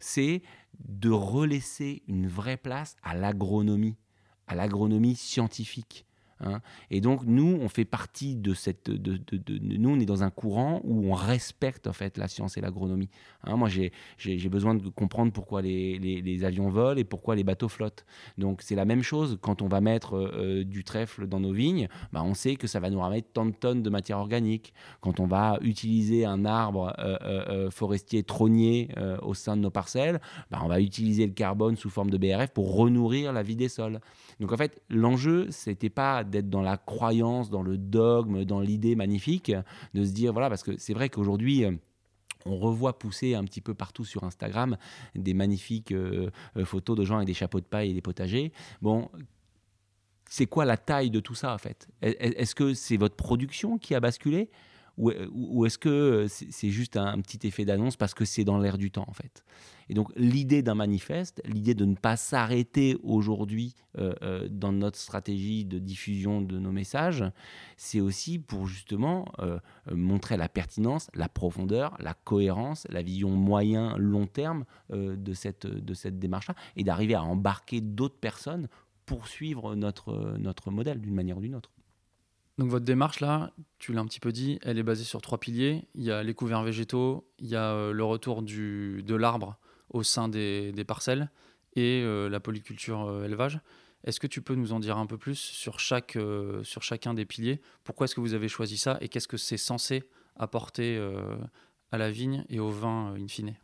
c'est 0.00 0.42
de 0.86 1.10
relaisser 1.10 2.02
une 2.06 2.28
vraie 2.28 2.56
place 2.56 2.96
à 3.02 3.14
l'agronomie, 3.14 3.96
à 4.46 4.54
l'agronomie 4.54 5.16
scientifique. 5.16 6.07
Hein. 6.40 6.60
Et 6.90 7.00
donc, 7.00 7.24
nous, 7.24 7.58
on 7.60 7.68
fait 7.68 7.84
partie 7.84 8.36
de 8.36 8.54
cette. 8.54 8.90
De, 8.90 9.18
nous, 9.60 9.90
on 9.90 10.00
est 10.00 10.06
dans 10.06 10.22
un 10.22 10.30
courant 10.30 10.80
où 10.84 11.10
on 11.10 11.14
respecte 11.14 11.86
en 11.86 11.92
fait 11.92 12.18
la 12.18 12.28
science 12.28 12.56
et 12.56 12.60
l'agronomie. 12.60 13.08
Hein. 13.44 13.56
moi, 13.56 13.68
j'ai 13.68 14.48
besoin 14.48 14.74
de 14.74 14.88
comprendre 14.88 15.32
pourquoi 15.32 15.62
les, 15.62 15.98
les, 15.98 16.44
avions 16.44 16.68
volent 16.68 16.98
et 16.98 17.04
pourquoi 17.04 17.34
les 17.34 17.44
bateaux 17.44 17.68
flottent. 17.68 18.04
Donc, 18.36 18.62
c'est 18.62 18.74
la 18.74 18.84
même 18.84 19.02
chose 19.02 19.38
quand 19.40 19.62
on 19.62 19.68
va 19.68 19.80
mettre 19.80 20.14
euh, 20.14 20.32
euh, 20.38 20.64
du 20.64 20.84
trèfle 20.84 21.26
dans 21.26 21.40
nos 21.40 21.52
vignes. 21.52 21.88
Bah, 22.12 22.22
on 22.24 22.34
sait 22.34 22.56
que 22.56 22.66
ça 22.66 22.80
va 22.80 22.90
nous 22.90 23.00
ramener 23.00 23.22
tant 23.22 23.46
de 23.46 23.52
tonnes 23.52 23.82
de 23.82 23.90
matière 23.90 24.18
organique. 24.18 24.72
Quand 25.00 25.20
on 25.20 25.26
va 25.26 25.58
utiliser 25.62 26.24
un 26.24 26.44
arbre 26.44 26.94
euh, 26.98 27.70
forestier 27.70 28.22
trônier 28.22 28.88
au 29.22 29.34
sein 29.34 29.56
de 29.56 29.62
nos 29.62 29.70
parcelles, 29.70 30.20
bah, 30.50 30.60
on 30.62 30.68
va 30.68 30.80
utiliser 30.80 31.26
le 31.26 31.32
carbone 31.32 31.76
sous 31.76 31.90
forme 31.90 32.10
de 32.10 32.18
BRF 32.18 32.50
pour 32.50 32.74
renourrir 32.74 33.32
la 33.32 33.42
vie 33.42 33.56
des 33.56 33.68
sols. 33.68 34.00
Donc, 34.40 34.52
en 34.52 34.56
fait, 34.56 34.80
l'enjeu, 34.88 35.46
c'était 35.50 35.90
pas 35.90 36.24
d'être 36.28 36.50
dans 36.50 36.62
la 36.62 36.76
croyance, 36.76 37.50
dans 37.50 37.62
le 37.62 37.76
dogme, 37.76 38.44
dans 38.44 38.60
l'idée 38.60 38.94
magnifique, 38.94 39.52
de 39.94 40.04
se 40.04 40.12
dire, 40.12 40.32
voilà, 40.32 40.48
parce 40.48 40.62
que 40.62 40.78
c'est 40.78 40.94
vrai 40.94 41.08
qu'aujourd'hui, 41.08 41.64
euh, 41.64 41.72
on 42.46 42.56
revoit 42.56 42.98
pousser 42.98 43.34
un 43.34 43.44
petit 43.44 43.60
peu 43.60 43.74
partout 43.74 44.04
sur 44.04 44.24
Instagram 44.24 44.76
des 45.14 45.34
magnifiques 45.34 45.92
euh, 45.92 46.30
euh, 46.56 46.64
photos 46.64 46.96
de 46.96 47.04
gens 47.04 47.16
avec 47.16 47.26
des 47.26 47.34
chapeaux 47.34 47.60
de 47.60 47.66
paille 47.66 47.90
et 47.90 47.94
des 47.94 48.00
potagers. 48.00 48.52
Bon, 48.80 49.10
c'est 50.28 50.46
quoi 50.46 50.64
la 50.64 50.76
taille 50.76 51.10
de 51.10 51.20
tout 51.20 51.34
ça 51.34 51.54
en 51.54 51.58
fait? 51.58 51.88
Est-ce 52.02 52.54
que 52.54 52.74
c'est 52.74 52.96
votre 52.96 53.16
production 53.16 53.78
qui 53.78 53.94
a 53.94 54.00
basculé? 54.00 54.50
Ou, 54.98 55.64
est-ce 55.64 55.78
que 55.78 56.26
c'est 56.28 56.70
juste 56.70 56.96
un, 56.96 57.20
petit 57.20 57.46
effet 57.46 57.64
d'annonce 57.64 57.96
parce 57.96 58.14
que 58.14 58.24
c'est 58.24 58.44
dans 58.44 58.58
l'air 58.58 58.78
du 58.78 58.90
temps 58.90 59.06
en 59.06 59.12
fait? 59.12 59.44
Et 59.88 59.94
donc 59.94 60.12
l'idée 60.16 60.62
d'un 60.62 60.74
manifeste, 60.74 61.40
l'idée 61.46 61.74
de 61.74 61.84
ne 61.84 61.94
pas 61.94 62.16
s'arrêter 62.16 62.96
aujourd'hui 63.02 63.74
euh, 63.98 64.12
euh, 64.22 64.48
dans 64.50 64.72
notre 64.72 64.98
stratégie 64.98 65.64
de 65.64 65.78
diffusion 65.78 66.42
de 66.42 66.58
nos 66.58 66.72
messages, 66.72 67.24
c'est 67.76 68.00
aussi 68.00 68.38
pour 68.38 68.66
justement 68.66 69.26
euh, 69.38 69.58
montrer 69.90 70.36
la 70.36 70.48
pertinence, 70.48 71.10
la 71.14 71.28
profondeur, 71.28 71.96
la 72.00 72.14
cohérence, 72.14 72.86
la 72.90 73.02
vision 73.02 73.30
moyen-long 73.30 74.26
terme 74.26 74.64
de 74.90 75.32
cette, 75.32 75.66
de 75.66 75.94
cette 75.94 76.18
démarche-là 76.18 76.54
et 76.76 76.84
d'arriver 76.84 77.14
à 77.14 77.22
embarquer 77.22 77.80
d'autres 77.80 78.18
personnes 78.18 78.68
pour 79.06 79.26
suivre 79.26 79.74
notre, 79.74 80.36
notre 80.38 80.70
modèle 80.70 81.00
d'une 81.00 81.14
manière 81.14 81.38
ou 81.38 81.40
d'une 81.40 81.54
autre. 81.54 81.70
Donc 82.58 82.70
votre 82.70 82.84
démarche 82.84 83.20
là, 83.20 83.52
tu 83.78 83.92
l'as 83.92 84.00
un 84.00 84.06
petit 84.06 84.18
peu 84.18 84.32
dit, 84.32 84.58
elle 84.62 84.78
est 84.78 84.82
basée 84.82 85.04
sur 85.04 85.22
trois 85.22 85.38
piliers. 85.38 85.84
Il 85.94 86.02
y 86.02 86.10
a 86.10 86.24
les 86.24 86.34
couverts 86.34 86.64
végétaux, 86.64 87.30
il 87.38 87.46
y 87.46 87.54
a 87.54 87.72
euh, 87.72 87.92
le 87.92 88.04
retour 88.04 88.42
du, 88.42 89.02
de 89.04 89.14
l'arbre 89.14 89.56
au 89.90 90.02
sein 90.02 90.28
des, 90.28 90.84
parcelles 90.86 91.30
et 91.76 92.02
euh, 92.04 92.28
la 92.28 92.40
polyculture 92.40 93.08
euh, 93.08 93.24
élevage. 93.24 93.60
Est-ce 94.04 94.18
que 94.18 94.26
tu 94.26 94.42
peux 94.42 94.56
nous 94.56 94.72
en 94.72 94.80
dire 94.80 94.98
un 94.98 95.06
peu 95.06 95.18
plus 95.18 95.36
sur, 95.36 95.78
chaque, 95.78 96.16
sur 96.62 96.82
chacun 96.82 97.14
des 97.14 97.24
piliers? 97.24 97.60
Pourquoi 97.82 98.04
est-ce 98.04 98.14
que 98.14 98.20
vous 98.20 98.34
avez 98.34 98.48
choisi 98.48 98.78
ça 98.78 98.96
et 99.00 99.08
qu'est-ce 99.08 99.26
que 99.26 99.36
c'est 99.36 99.56
censé 99.56 100.04
apporter 100.36 100.96
à 101.90 101.98
la 101.98 102.08
vigne 102.08 102.44
et 102.48 102.60
au 102.60 102.70
vin 102.70 103.14
in 103.18 103.26
fine? 103.26 103.56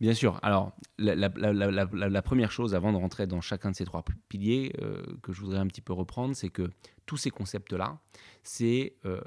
Bien 0.00 0.14
sûr. 0.14 0.40
Alors, 0.42 0.72
la, 0.98 2.22
première 2.22 2.50
chose, 2.50 2.74
avant 2.74 2.92
de 2.92 2.96
rentrer 2.96 3.26
dans 3.26 3.40
chacun 3.40 3.70
de 3.70 3.76
ces 3.76 3.84
trois 3.84 4.04
piliers, 4.28 4.74
que 5.22 5.32
je 5.32 5.40
voudrais 5.40 5.58
un 5.58 5.66
petit 5.66 5.80
peu 5.80 5.92
reprendre, 5.92 6.34
c'est 6.34 6.50
que 6.50 6.68
tous 7.06 7.16
ces 7.16 7.30
concepts-là, 7.30 7.98
c'est, 8.42 8.96
euh, 9.04 9.20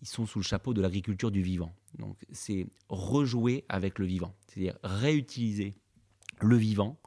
ils 0.00 0.08
sont 0.08 0.26
sous 0.26 0.38
le 0.38 0.44
chapeau 0.44 0.74
de 0.74 0.82
l'agriculture 0.82 1.30
du 1.30 1.42
vivant. 1.42 1.72
Donc, 1.98 2.16
c'est 2.30 2.66
rejouer 2.88 3.64
avec 3.68 3.98
le 3.98 4.06
vivant, 4.06 4.34
c'est-à-dire 4.46 4.78
réutiliser 4.82 5.74
le 6.40 6.56
vivant 6.56 6.98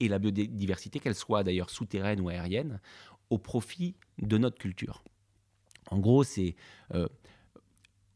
et 0.00 0.08
la 0.08 0.18
biodiversité, 0.18 0.98
qu'elle 0.98 1.14
soit 1.14 1.44
d'ailleurs 1.44 1.70
souterraine 1.70 2.20
ou 2.20 2.28
aérienne, 2.28 2.80
au 3.30 3.38
profit 3.38 3.94
de 4.18 4.36
notre 4.36 4.58
culture. 4.58 5.02
En 5.90 5.98
gros, 5.98 6.24
c'est 6.24 6.56
euh, 6.94 7.08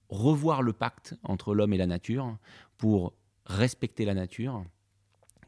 revoir 0.09 0.63
le 0.63 0.73
pacte 0.73 1.15
entre 1.23 1.55
l'homme 1.55 1.73
et 1.73 1.79
la 1.79 1.87
nature 1.87 2.37
pour 2.77 3.15
respecter 3.47 4.05
la 4.05 4.15
nature 4.15 4.65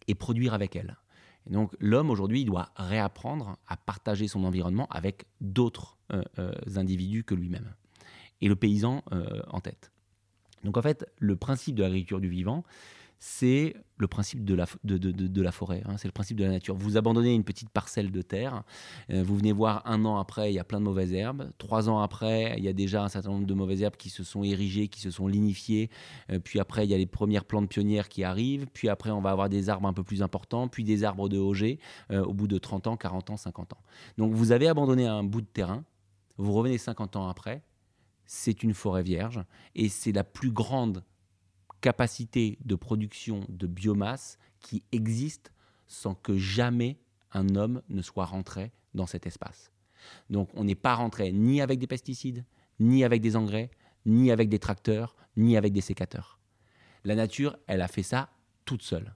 et 0.07 0.15
produire 0.15 0.55
avec 0.55 0.75
elle 0.77 0.97
donc 1.49 1.75
l'homme 1.81 2.11
aujourd'hui 2.11 2.45
doit 2.45 2.71
réapprendre 2.77 3.59
à 3.67 3.77
partager 3.77 4.29
son 4.29 4.45
environnement 4.45 4.87
avec 4.91 5.25
d'autres 5.41 5.97
euh, 6.13 6.23
euh, 6.39 6.53
individus 6.77 7.25
que 7.25 7.35
lui-même. 7.35 7.75
Et 8.41 8.49
le 8.49 8.57
paysan 8.57 9.03
euh, 9.13 9.43
en 9.49 9.61
tête. 9.61 9.91
Donc 10.65 10.77
en 10.77 10.83
fait, 10.83 11.07
le 11.19 11.37
principe 11.37 11.75
de 11.75 11.83
l'agriculture 11.83 12.21
du 12.21 12.29
vivant, 12.29 12.65
c'est 13.19 13.75
le 13.97 14.07
principe 14.07 14.45
de 14.45 14.55
la, 14.55 14.67
forêt, 15.51 15.83
hein. 15.85 15.97
c'est 15.97 16.07
le 16.07 16.13
principe 16.13 16.37
de 16.37 16.45
la 16.45 16.51
nature. 16.51 16.77
Vous 16.77 16.97
abandonnez 16.97 17.35
une 17.35 17.43
petite 17.43 17.69
parcelle 17.69 18.13
de 18.13 18.23
terre, 18.23 18.63
euh, 19.11 19.25
vous 19.25 19.37
venez 19.37 19.51
voir 19.51 19.83
un 19.87 20.05
an 20.05 20.19
après, 20.19 20.53
il 20.53 20.55
y 20.55 20.61
a 20.61 20.65
plein 20.65 20.79
de 20.79 20.85
mauvaises 20.85 21.13
herbes, 21.13 21.51
trois 21.59 21.89
ans 21.89 21.99
après, 21.99 22.55
il 22.59 22.65
y 22.65 22.69
a 22.69 22.73
déjà 22.73 23.03
un 23.03 23.09
certain 23.09 23.31
nombre 23.31 23.47
de 23.47 23.55
mauvaises 23.55 23.83
herbes 23.83 23.97
qui 23.97 24.09
se 24.09 24.23
sont 24.23 24.45
érigées, 24.45 24.87
qui 24.87 25.01
se 25.01 25.11
sont 25.11 25.27
lignifiées, 25.27 25.91
euh, 26.31 26.39
puis 26.39 26.61
après, 26.61 26.87
il 26.87 26.91
y 26.91 26.95
a 26.95 26.99
les 26.99 27.07
premières 27.07 27.45
plantes 27.45 27.69
pionnières 27.69 28.09
qui 28.09 28.23
arrivent, 28.23 28.67
puis 28.73 28.89
après, 28.89 29.11
on 29.11 29.21
va 29.21 29.31
avoir 29.31 29.49
des 29.49 29.69
arbres 29.69 29.89
un 29.89 29.93
peu 29.93 30.05
plus 30.05 30.23
importants, 30.23 30.69
puis 30.69 30.85
des 30.85 31.03
arbres 31.03 31.29
de 31.29 31.39
Auger 31.39 31.81
euh, 32.13 32.25
au 32.25 32.35
bout 32.35 32.47
de 32.47 32.59
30 32.59 32.87
ans, 32.87 32.97
40 32.97 33.31
ans, 33.31 33.37
50 33.37 33.73
ans. 33.73 33.83
Donc 34.17 34.33
vous 34.33 34.53
avez 34.53 34.69
abandonné 34.69 35.07
un 35.07 35.25
bout 35.25 35.41
de 35.41 35.47
terrain, 35.47 35.85
vous 36.37 36.53
revenez 36.53 36.79
50 36.79 37.17
ans 37.17 37.29
après, 37.29 37.65
c'est 38.27 38.63
une 38.63 38.75
forêt 38.75 39.03
vierge, 39.03 39.43
et 39.75 39.89
c'est 39.89 40.13
la 40.13 40.23
plus 40.23 40.53
grande 40.53 41.03
capacité 41.81 42.59
de 42.65 42.75
production 42.75 43.41
de 43.49 43.67
biomasse 43.67 44.39
qui 44.61 44.83
existe 44.93 45.53
sans 45.87 46.15
que 46.15 46.37
jamais 46.37 46.99
un 47.33 47.55
homme 47.57 47.83
ne 47.89 48.03
soit 48.03 48.25
rentré 48.25 48.73
dans 48.95 49.07
cet 49.07 49.27
espace. 49.27 49.73
Donc 50.31 50.49
on 50.55 50.65
n'est 50.65 50.75
pas 50.75 50.95
rentré 50.95 51.33
ni 51.33 51.61
avec 51.61 51.79
des 51.79 51.87
pesticides, 51.87 52.45
ni 52.81 53.05
avec 53.05 53.21
des 53.21 53.37
engrais, 53.37 53.71
ni 54.07 54.31
avec 54.31 54.49
des 54.49 54.59
tracteurs, 54.59 55.17
ni 55.37 55.57
avec 55.57 55.73
des 55.73 55.81
sécateurs. 55.81 56.39
La 57.05 57.15
nature, 57.15 57.57
elle 57.67 57.81
a 57.81 57.89
fait 57.89 58.03
ça 58.03 58.31
toute 58.65 58.83
seule. 58.83 59.15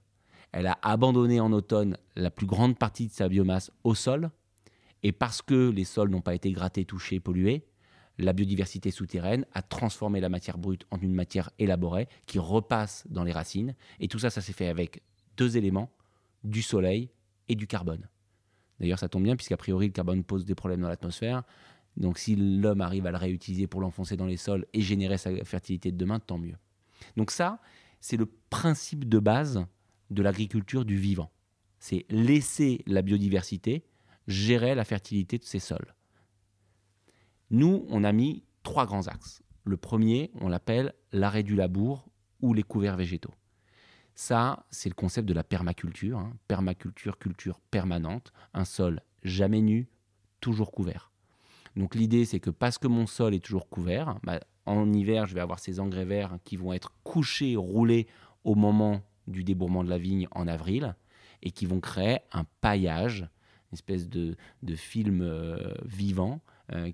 Elle 0.51 0.67
a 0.67 0.77
abandonné 0.81 1.39
en 1.39 1.51
automne 1.51 1.97
la 2.15 2.31
plus 2.31 2.45
grande 2.45 2.77
partie 2.77 3.07
de 3.07 3.11
sa 3.11 3.27
biomasse 3.27 3.71
au 3.83 3.95
sol 3.95 4.29
Et 5.01 5.11
parce 5.11 5.41
que 5.41 5.69
les 5.69 5.83
sols 5.83 6.09
n'ont 6.09 6.21
pas 6.21 6.35
été 6.35 6.51
grattés, 6.51 6.85
touchés, 6.85 7.19
pollués, 7.19 7.65
la 8.17 8.33
biodiversité 8.33 8.91
souterraine 8.91 9.45
a 9.53 9.61
transformé 9.61 10.19
la 10.19 10.29
matière 10.29 10.57
brute 10.57 10.85
en 10.91 10.99
une 10.99 11.13
matière 11.13 11.49
élaborée 11.59 12.07
qui 12.25 12.39
repasse 12.39 13.05
dans 13.09 13.23
les 13.23 13.31
racines. 13.31 13.75
Et 13.99 14.07
tout 14.07 14.19
ça, 14.19 14.29
ça 14.29 14.41
s'est 14.41 14.53
fait 14.53 14.67
avec 14.67 15.01
deux 15.37 15.57
éléments, 15.57 15.89
du 16.43 16.61
soleil 16.61 17.09
et 17.47 17.55
du 17.55 17.67
carbone. 17.67 18.07
D'ailleurs, 18.79 18.99
ça 18.99 19.09
tombe 19.09 19.23
bien, 19.23 19.35
puisqu'a 19.35 19.57
priori, 19.57 19.87
le 19.87 19.93
carbone 19.93 20.23
pose 20.23 20.45
des 20.45 20.55
problèmes 20.55 20.81
dans 20.81 20.89
l'atmosphère. 20.89 21.43
Donc, 21.97 22.17
si 22.17 22.35
l'homme 22.35 22.81
arrive 22.81 23.05
à 23.05 23.11
le 23.11 23.17
réutiliser 23.17 23.67
pour 23.67 23.81
l'enfoncer 23.81 24.17
dans 24.17 24.25
les 24.25 24.37
sols 24.37 24.65
et 24.73 24.81
générer 24.81 25.17
sa 25.17 25.31
fertilité 25.45 25.91
de 25.91 25.97
demain, 25.97 26.19
tant 26.19 26.37
mieux. 26.37 26.57
Donc, 27.17 27.31
ça, 27.31 27.59
c'est 27.99 28.17
le 28.17 28.25
principe 28.49 29.07
de 29.07 29.19
base 29.19 29.65
de 30.09 30.21
l'agriculture 30.21 30.85
du 30.85 30.97
vivant. 30.97 31.31
C'est 31.79 32.05
laisser 32.09 32.83
la 32.87 33.01
biodiversité 33.01 33.85
gérer 34.27 34.75
la 34.75 34.85
fertilité 34.85 35.37
de 35.37 35.43
ces 35.43 35.59
sols. 35.59 35.93
Nous, 37.53 37.85
on 37.89 38.03
a 38.03 38.11
mis 38.11 38.41
trois 38.63 38.87
grands 38.87 39.07
axes. 39.07 39.43
Le 39.63 39.77
premier, 39.77 40.31
on 40.41 40.49
l'appelle 40.49 40.95
l'arrêt 41.11 41.43
du 41.43 41.55
labour 41.55 42.09
ou 42.41 42.55
les 42.55 42.63
couverts 42.63 42.97
végétaux. 42.97 43.35
Ça, 44.15 44.65
c'est 44.71 44.89
le 44.89 44.95
concept 44.95 45.29
de 45.29 45.35
la 45.35 45.43
permaculture. 45.43 46.17
hein. 46.17 46.33
Permaculture, 46.47 47.19
culture 47.19 47.59
permanente. 47.69 48.33
Un 48.55 48.65
sol 48.65 49.01
jamais 49.21 49.61
nu, 49.61 49.87
toujours 50.39 50.71
couvert. 50.71 51.11
Donc 51.75 51.93
l'idée, 51.93 52.25
c'est 52.25 52.39
que 52.39 52.49
parce 52.49 52.79
que 52.79 52.87
mon 52.87 53.05
sol 53.05 53.35
est 53.35 53.45
toujours 53.45 53.69
couvert, 53.69 54.17
bah, 54.23 54.39
en 54.65 54.91
hiver, 54.91 55.27
je 55.27 55.35
vais 55.35 55.41
avoir 55.41 55.59
ces 55.59 55.79
engrais 55.79 56.05
verts 56.05 56.39
qui 56.43 56.57
vont 56.57 56.73
être 56.73 56.91
couchés, 57.03 57.55
roulés 57.55 58.07
au 58.43 58.55
moment 58.55 59.03
du 59.27 59.43
débourrement 59.43 59.83
de 59.83 59.91
la 59.91 59.99
vigne 59.99 60.27
en 60.31 60.47
avril, 60.47 60.95
et 61.43 61.51
qui 61.51 61.67
vont 61.67 61.79
créer 61.79 62.17
un 62.31 62.45
paillage, 62.61 63.19
une 63.71 63.73
espèce 63.73 64.09
de, 64.09 64.35
film 64.75 65.21
euh, 65.21 65.75
vivant 65.85 66.41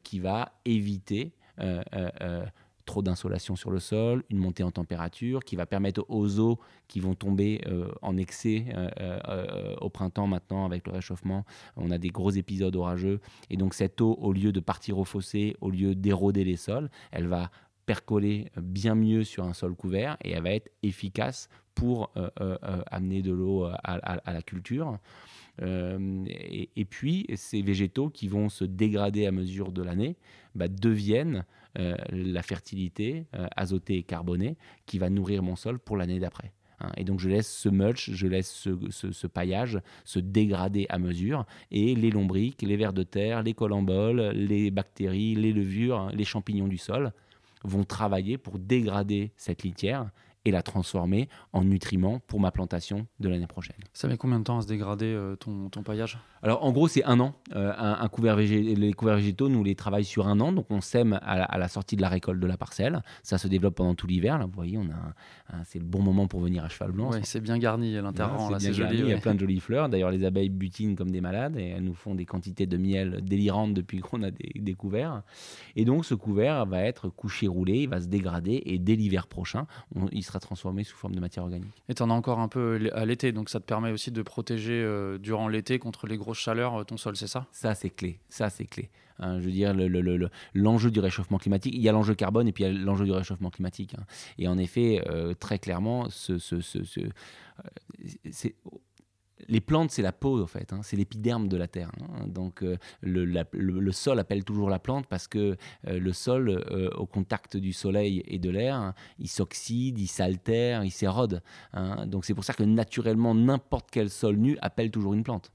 qui 0.04 0.20
va 0.20 0.54
éviter 0.66 1.34
euh, 1.60 1.82
euh, 1.94 2.10
euh, 2.22 2.46
trop 2.86 3.02
d'insolation 3.04 3.56
sur 3.56 3.70
le 3.70 3.80
sol, 3.80 4.24
une 4.32 4.40
montée 4.40 4.64
en 4.64 4.72
température, 4.72 5.44
qui 5.44 5.56
va 5.56 5.68
permettre 5.68 6.04
aux 6.10 6.40
eaux 6.40 6.58
qui 6.88 7.00
vont 7.00 7.14
tomber 7.14 7.62
euh, 7.68 7.92
en 8.02 8.18
excès 8.18 8.66
euh, 8.76 8.90
euh, 9.00 9.20
euh, 9.28 9.76
au 9.80 9.90
printemps 9.90 10.26
maintenant 10.26 10.66
avec 10.66 10.88
le 10.88 10.94
réchauffement. 10.94 11.46
On 11.76 11.92
a 11.92 12.00
des 12.00 12.10
gros 12.10 12.32
épisodes 12.32 12.76
orageux. 12.76 13.20
Et 13.52 13.58
donc 13.58 13.76
cette 13.76 14.02
eau, 14.02 14.18
au 14.20 14.34
lieu 14.34 14.52
de 14.52 14.60
partir 14.60 14.98
au 14.98 15.04
fossé, 15.04 15.56
au 15.62 15.70
lieu 15.70 15.94
d'éroder 15.94 16.44
les 16.44 16.56
sols, 16.56 16.90
elle 17.12 17.28
va 17.28 17.52
percoler 17.86 18.52
bien 18.58 18.96
mieux 18.96 19.24
sur 19.24 19.44
un 19.46 19.54
sol 19.54 19.76
couvert 19.76 20.18
et 20.24 20.32
elle 20.32 20.44
va 20.44 20.52
être 20.52 20.72
efficace 20.82 21.48
pour 21.76 22.12
euh, 22.18 22.30
euh, 22.42 22.58
euh, 22.64 22.82
amener 22.92 23.22
de 23.22 23.32
l'eau 23.32 23.66
à 23.66 24.34
la 24.34 24.42
culture. 24.42 24.98
Euh, 25.62 26.24
et, 26.28 26.86
puis, 26.86 27.26
ces 27.36 27.62
végétaux 27.62 28.10
qui 28.10 28.28
vont 28.28 28.50
se 28.50 28.64
dégrader 28.66 29.26
à 29.26 29.32
mesure 29.32 29.72
de 29.72 29.82
l'année 29.84 30.16
bah, 30.56 30.68
deviennent 30.68 31.46
euh, 31.78 31.96
la 32.12 32.42
fertilité 32.42 33.26
euh, 33.36 33.48
azotée 33.56 33.98
et 33.98 34.04
carbonée 34.04 34.58
qui 34.86 35.00
va 35.00 35.10
nourrir 35.10 35.44
mon 35.44 35.56
sol 35.56 35.78
pour 35.80 35.98
l'année 35.98 36.20
d'après. 36.20 36.52
hein. 36.80 36.92
Et 36.98 37.04
donc 37.04 37.20
je 37.20 37.30
laisse 37.30 37.52
ce 37.52 37.70
mulch, 37.70 38.10
je 38.12 38.28
laisse 38.28 38.50
ce, 38.52 38.72
ce- 38.90 39.12
ce 39.12 39.28
paillage 39.28 39.80
se 40.06 40.20
dégrader 40.20 40.86
à 40.90 40.98
mesure 40.98 41.46
et 41.72 41.94
les 41.96 42.10
lombriques, 42.10 42.62
les 42.62 42.78
vers 42.78 42.94
de 42.94 43.04
terre, 43.04 43.44
les 43.44 43.54
colamboles, 43.54 44.32
les 44.34 44.72
bactéries, 44.72 45.36
les 45.36 45.54
levures, 45.54 46.00
hein, 46.00 46.12
les 46.14 46.26
champignons 46.26 46.68
du 46.68 46.78
sol 46.78 47.12
vont 47.64 47.84
travailler 47.84 48.38
pour 48.38 48.58
dégrader 48.58 49.32
cette 49.36 49.64
litière 49.64 50.10
et 50.46 50.52
la 50.52 50.62
transformer 50.62 51.28
en 51.54 51.64
nutriments 51.64 52.20
pour 52.28 52.40
ma 52.40 52.52
plantation 52.52 53.08
de 53.20 53.28
l'année 53.30 53.48
prochaine. 53.48 53.76
Ça 53.94 54.08
met 54.08 54.18
combien 54.18 54.40
de 54.40 54.44
temps 54.46 54.58
à 54.60 54.62
se 54.62 54.68
dégrader 54.68 55.06
euh, 55.08 55.36
ton, 55.36 55.70
ton 55.70 55.84
paillage? 55.84 56.18
Alors 56.42 56.64
en 56.64 56.72
gros, 56.72 56.88
c'est 56.88 57.04
un 57.04 57.20
an. 57.20 57.34
Euh, 57.56 57.74
un, 57.78 57.98
un 58.02 58.08
couvert 58.08 58.38
végé- 58.38 58.76
les 58.76 58.94
couverts 58.94 59.18
végétaux, 59.18 59.50
nous 59.50 59.64
les 59.64 59.76
travaillons 59.76 60.06
sur 60.06 60.28
un 60.28 60.40
an. 60.40 60.52
Donc 60.54 60.68
on 60.70 60.80
sème 60.82 61.20
à 61.24 61.38
la, 61.38 61.44
à 61.44 61.58
la 61.58 61.68
sortie 61.68 61.96
de 61.98 62.02
la 62.02 62.10
récolte 62.10 62.40
de 62.40 62.48
la 62.48 62.56
parcelle. 62.58 63.02
Ça 63.22 63.38
se 63.38 63.48
développe 63.50 63.76
pendant 63.76 63.96
tout 63.96 64.08
l'hiver. 64.08 64.38
Là, 64.38 64.46
vous 64.46 64.52
voyez, 64.54 64.78
on 64.78 64.84
a 64.90 65.56
un- 65.58 65.64
c'est 65.66 65.80
le 65.80 65.86
bon 65.86 66.02
moment 66.02 66.28
pour 66.28 66.40
venir 66.40 66.64
à 66.64 66.70
cheval 66.70 66.92
blanc. 66.92 67.12
Ouais, 67.12 67.20
c'est 67.24 67.42
bien 67.42 67.58
garni 67.58 67.98
à 67.98 68.02
l'interrang, 68.02 68.50
c'est 68.60 68.72
c'est 68.72 68.80
garni, 68.80 68.98
joli. 68.98 69.10
Il 69.10 69.14
y 69.14 69.14
a 69.14 69.18
plein 69.20 69.34
de 69.36 69.40
jolies 69.40 69.60
fleurs. 69.60 69.90
D'ailleurs, 69.90 70.12
les 70.12 70.24
abeilles 70.24 70.50
butinent 70.50 70.96
comme 70.96 71.12
des 71.12 71.22
malades 71.22 71.58
et 71.58 71.70
elles 71.70 71.84
nous 71.84 71.94
font 71.94 72.16
des 72.16 72.26
quantités 72.26 72.66
de 72.66 72.78
miel 72.78 73.20
délirantes 73.24 73.74
depuis 73.74 74.00
qu'on 74.00 74.24
a 74.24 74.32
des, 74.32 74.52
des 74.56 74.74
couverts. 74.74 75.22
Et 75.76 75.84
donc, 75.86 76.06
ce 76.06 76.14
couvert 76.16 76.66
va 76.66 76.82
être 76.84 77.10
couché, 77.10 77.48
roulé, 77.48 77.80
il 77.80 77.90
va 77.90 78.00
se 78.00 78.08
dégrader 78.08 78.62
et 78.66 78.80
dès 78.80 78.96
l'hiver 78.96 79.28
prochain, 79.28 79.68
on- 79.96 80.08
il 80.12 80.24
sera 80.30 80.40
transformé 80.40 80.84
sous 80.84 80.96
forme 80.96 81.14
de 81.16 81.20
matière 81.20 81.44
organique. 81.44 81.74
Et 81.90 81.94
tu 81.96 82.02
en 82.04 82.10
as 82.10 82.14
encore 82.14 82.40
un 82.40 82.48
peu 82.48 82.90
à 82.94 83.06
l'été, 83.06 83.32
donc 83.32 83.50
ça 83.50 83.60
te 83.60 83.66
permet 83.66 83.92
aussi 83.92 84.12
de 84.12 84.22
protéger 84.22 84.82
euh, 84.82 85.18
durant 85.18 85.48
l'été 85.48 85.78
contre 85.80 86.08
les 86.08 86.18
grosses 86.18 86.40
chaleurs 86.40 86.80
euh, 86.80 86.84
ton 86.84 86.98
sol, 86.98 87.16
c'est 87.18 87.28
ça? 87.28 87.48
Ça, 87.52 87.76
c'est 87.76 87.90
clé. 87.90 88.20
Ça, 88.30 88.50
c'est 88.50 88.66
clé. 88.66 88.90
Hein, 89.22 89.40
je 89.42 89.46
veux 89.46 89.52
dire, 89.52 89.74
le- 89.74 89.90
le- 89.90 90.00
le- 90.00 90.16
le- 90.16 90.30
l'enjeu 90.54 90.90
du 90.92 91.02
réchauffement 91.02 91.38
climatique, 91.40 91.74
il 91.76 91.82
y 91.82 91.90
a 91.90 91.92
l'enjeu 91.92 92.16
carbone 92.16 92.48
et 92.48 92.54
puis 92.54 92.64
il 92.64 92.74
y 92.74 92.76
a 92.76 92.80
l'enjeu 92.86 93.04
du 93.04 93.12
réchauffement 93.12 93.50
climatique. 93.50 93.94
hein. 94.00 94.06
Et 94.38 94.48
en 94.48 94.58
effet, 94.58 95.04
euh, 95.10 95.34
très 95.34 95.60
clairement, 95.60 96.10
ce, 96.10 96.38
ce- 96.38 96.62
ce- 96.62 96.80
euh, 97.02 97.12
les 99.48 99.62
plantes, 99.62 99.92
c'est 99.92 100.02
la 100.02 100.12
peau, 100.12 100.42
en 100.42 100.48
fait. 100.48 100.74
hein. 100.74 100.82
c'est 100.84 100.98
l'épiderme 100.98 101.48
de 101.48 101.58
la 101.58 101.68
Terre. 101.68 101.92
hein. 102.02 102.28
Donc, 102.28 102.64
euh, 102.64 102.78
le, 103.02 103.92
sol 103.92 104.20
appelle 104.20 104.44
toujours 104.44 104.70
la 104.70 104.80
plante 104.80 105.08
parce 105.08 105.28
que 105.28 105.58
euh, 105.88 106.00
le 106.00 106.14
sol, 106.14 106.50
euh, 106.50 106.90
au 106.96 107.06
contact 107.06 107.58
du 107.58 107.74
soleil 107.74 108.24
et 108.26 108.40
de 108.40 108.50
l'air, 108.50 108.76
hein, 108.76 108.94
il 109.18 109.28
s'oxyde, 109.28 110.00
il 110.00 110.08
s'altère, 110.08 110.84
il 110.84 110.92
s'érode. 110.92 111.42
Donc, 112.08 112.26
c'est 112.26 112.34
pour 112.34 112.44
ça 112.44 112.54
que 112.54 112.64
naturellement, 112.64 113.34
n'importe 113.36 113.90
quel 113.92 114.10
sol 114.10 114.36
nu 114.38 114.58
appelle 114.62 114.92
toujours 114.92 115.14
une 115.14 115.24
plante 115.24 115.52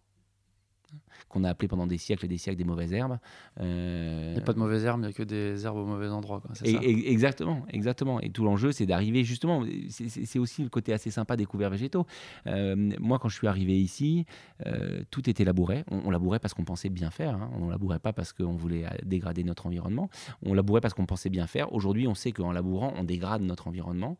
qu'on 1.29 1.45
a 1.45 1.51
appelé 1.51 1.69
pendant 1.69 1.87
des 1.87 1.99
siècles 1.99 2.25
et 2.25 2.29
des 2.29 2.39
siècles 2.39 2.59
des 2.59 2.65
mauvaises 2.65 2.93
herbes. 2.93 3.19
Euh, 3.61 4.29
Il 4.31 4.35
n'y 4.35 4.41
a 4.41 4.45
pas 4.45 4.53
de 4.53 4.59
mauvaises 4.59 4.85
herbes, 4.85 5.01
il 5.01 5.07
n'y 5.07 5.11
a 5.11 5.13
que 5.13 5.23
des 5.23 5.65
herbes 5.65 5.77
au 5.79 5.87
mauvais 5.87 6.09
endroit. 6.09 6.41
quoi, 6.41 6.51
c'est 6.55 6.67
et- 6.69 6.73
ça? 6.75 6.81
et- 6.83 7.11
exactement, 7.13 7.65
exactement. 7.71 8.21
Et 8.21 8.31
tout 8.31 8.45
l'enjeu, 8.45 8.73
c'est 8.73 8.87
d'arriver 8.87 9.25
justement. 9.25 9.65
c'est- 9.89 10.39
aussi 10.39 10.63
le 10.63 10.69
côté 10.69 10.93
assez 10.93 11.11
sympa 11.11 11.37
des 11.37 11.45
couverts 11.47 11.71
végétaux. 11.71 12.07
Euh, 12.47 12.75
moi, 13.01 13.19
quand 13.19 13.29
je 13.29 13.37
suis 13.37 13.47
arrivé 13.47 13.79
ici, 13.81 14.27
euh, 14.67 15.03
tout 15.11 15.29
était 15.31 15.45
labouré. 15.45 15.85
On, 15.91 16.03
on 16.07 16.11
labourait 16.11 16.39
parce 16.41 16.55
qu'on 16.55 16.65
pensait 16.65 16.89
bien 16.91 17.11
faire. 17.11 17.35
hein. 17.37 17.51
On 17.59 17.67
ne 17.67 17.71
labourait 17.71 17.99
pas 18.01 18.13
parce 18.13 18.33
qu'on 18.33 18.57
voulait 18.57 18.85
dégrader 19.05 19.45
notre 19.45 19.67
environnement. 19.67 20.11
On 20.45 20.55
labourait 20.55 20.81
parce 20.81 20.95
qu'on 20.95 21.07
pensait 21.07 21.31
bien 21.31 21.47
faire. 21.47 21.73
Aujourd'hui, 21.73 22.09
on 22.09 22.15
sait 22.15 22.33
qu'en 22.33 22.53
labourant, 22.53 22.93
on 22.97 23.05
dégrade 23.05 23.43
notre 23.43 23.69
environnement. 23.69 24.17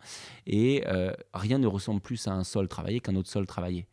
Et 0.47 0.85
rien 1.33 1.59
ne 1.59 1.67
ressemble 1.67 2.01
plus 2.01 2.27
à 2.29 2.33
un 2.33 2.45
sol 2.45 2.69
travaillé 2.69 3.01
qu'un 3.01 3.17
autre 3.17 3.29
sol 3.29 3.47
travaillé. 3.47 3.87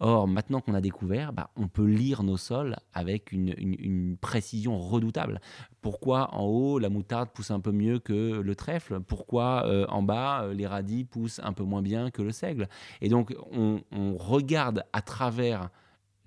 Or, 0.00 0.28
maintenant 0.28 0.60
qu'on 0.60 0.74
a 0.74 0.80
découvert, 0.80 1.32
bah, 1.32 1.50
on 1.56 1.66
peut 1.66 1.84
lire 1.86 2.22
nos 2.22 2.36
sols 2.36 2.76
avec 2.92 3.32
une, 3.32 3.52
une- 3.58 3.74
une 3.78 4.16
précision 4.16 4.78
redoutable. 4.78 5.40
Pourquoi 5.80 6.32
en 6.34 6.44
haut, 6.44 6.78
la 6.78 6.88
moutarde 6.88 7.30
pousse 7.34 7.50
un 7.50 7.58
peu 7.58 7.72
mieux 7.72 7.98
que 7.98 8.40
le 8.40 8.54
trèfle? 8.54 9.00
Pourquoi 9.00 9.66
euh, 9.66 9.86
en 9.88 10.02
bas, 10.02 10.42
euh, 10.44 10.54
les 10.54 10.66
radis 10.68 11.02
poussent 11.04 11.40
un 11.42 11.52
peu 11.52 11.64
moins 11.64 11.82
bien 11.82 12.10
que 12.12 12.22
le 12.22 12.30
seigle? 12.30 12.68
Et 13.00 13.08
donc, 13.08 13.34
on, 13.50 13.80
on 13.90 14.16
regarde 14.16 14.84
à 14.92 15.02
travers 15.02 15.68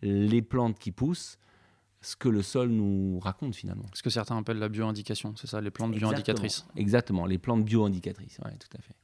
les 0.02 0.42
plantes 0.42 0.78
qui 0.78 0.92
poussent 0.92 1.38
ce 2.02 2.16
que 2.16 2.28
le 2.28 2.42
sol 2.42 2.70
nous 2.70 3.20
raconte 3.20 3.56
finalement. 3.56 3.86
Ce 3.94 4.02
que 4.04 4.10
certains 4.10 4.36
appellent 4.38 4.58
la 4.60 4.70
bioindication, 4.70 5.34
c'est 5.38 5.48
ça, 5.48 5.62
les 5.62 5.72
plantes 5.72 5.92
bioindicatrices. 5.94 6.66
Exactement, 6.76 7.26
les 7.26 7.38
plantes 7.38 7.64
bio-indicatrices, 7.64 8.40
ouais, 8.44 8.52
tout 8.58 8.76
à 8.78 8.82
fait. 8.82 8.96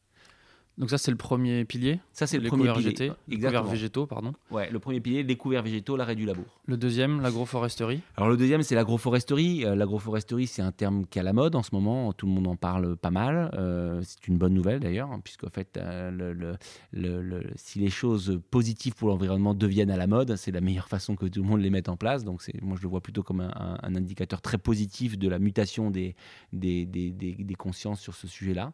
Donc 0.78 0.92
ça, 0.92 1.00
c'est 1.00 1.10
le 1.10 1.18
premier 1.18 1.66
pilier, 1.66 2.00
Ça, 2.14 2.28
c'est 2.28 2.38
le 2.38 2.44
les 2.44 2.50
premier 2.50 2.62
couverts, 2.64 2.76
pilier. 2.76 2.90
végétés- 2.92 3.12
les 3.28 3.36
Exactement. 3.36 3.62
couverts 3.64 3.74
végétaux. 3.74 4.06
Pardon. 4.06 4.34
Ouais, 4.52 4.70
le 4.70 4.78
premier 4.78 5.00
pilier, 5.00 5.24
les 5.24 5.36
couverts 5.36 5.64
végétaux, 5.64 5.98
l'arrêt 5.98 6.16
du 6.16 6.26
labour. 6.26 6.46
Le 6.68 6.78
deuxième, 6.78 7.20
l'agroforesterie. 7.22 8.02
Alors 8.16 8.30
le 8.30 8.38
deuxième, 8.38 8.62
c'est 8.62 8.76
l'agroforesterie. 8.76 9.66
Euh, 9.66 9.76
l'agroforesterie, 9.76 10.46
c'est 10.46 10.62
un 10.62 10.72
terme 10.72 11.08
qui 11.08 11.18
est 11.18 11.22
à 11.22 11.24
la 11.24 11.34
mode 11.34 11.56
en 11.56 11.64
ce 11.64 11.70
moment. 11.74 12.14
Tout 12.14 12.28
le 12.28 12.32
monde 12.32 12.46
en 12.48 12.56
parle 12.56 12.96
pas 12.96 13.10
mal. 13.10 13.50
Euh, 13.56 14.02
c'est 14.04 14.28
une 14.28 14.38
bonne 14.38 14.54
nouvelle 14.54 14.80
d'ailleurs, 14.80 15.12
hein, 15.12 15.20
puisque 15.24 15.46
en 15.46 15.50
fait, 15.50 15.78
euh, 15.78 16.12
le- 16.12 16.34
le- 16.34 16.58
le- 16.92 17.22
le- 17.24 17.44
si 17.56 17.80
les 17.80 17.90
choses 17.90 18.40
positives 18.52 18.94
pour 18.94 19.08
l'environnement 19.08 19.56
deviennent 19.56 19.90
à 19.92 19.98
la 19.98 20.06
mode, 20.08 20.36
c'est 20.36 20.52
la 20.52 20.62
meilleure 20.62 20.90
façon 20.90 21.16
que 21.16 21.26
tout 21.26 21.42
le 21.42 21.48
monde 21.50 21.62
les 21.62 21.72
mette 21.72 21.90
en 21.90 21.98
place. 21.98 22.24
Donc 22.24 22.44
c'est, 22.44 22.62
moi, 22.62 22.78
je 22.78 22.84
le 22.84 22.90
vois 22.90 23.02
plutôt 23.02 23.24
comme 23.24 23.42
un, 23.42 23.50
un- 23.56 23.78
un 23.82 23.96
indicateur 23.96 24.42
très 24.44 24.60
positif 24.60 25.18
de 25.18 25.28
la 25.28 25.40
mutation 25.40 25.90
des, 25.90 26.16
des, 26.54 26.86
des- 26.86 27.10
des- 27.12 27.34
des 27.34 27.56
consciences 27.56 28.00
sur 28.00 28.14
ce 28.14 28.28
sujet-là. 28.28 28.74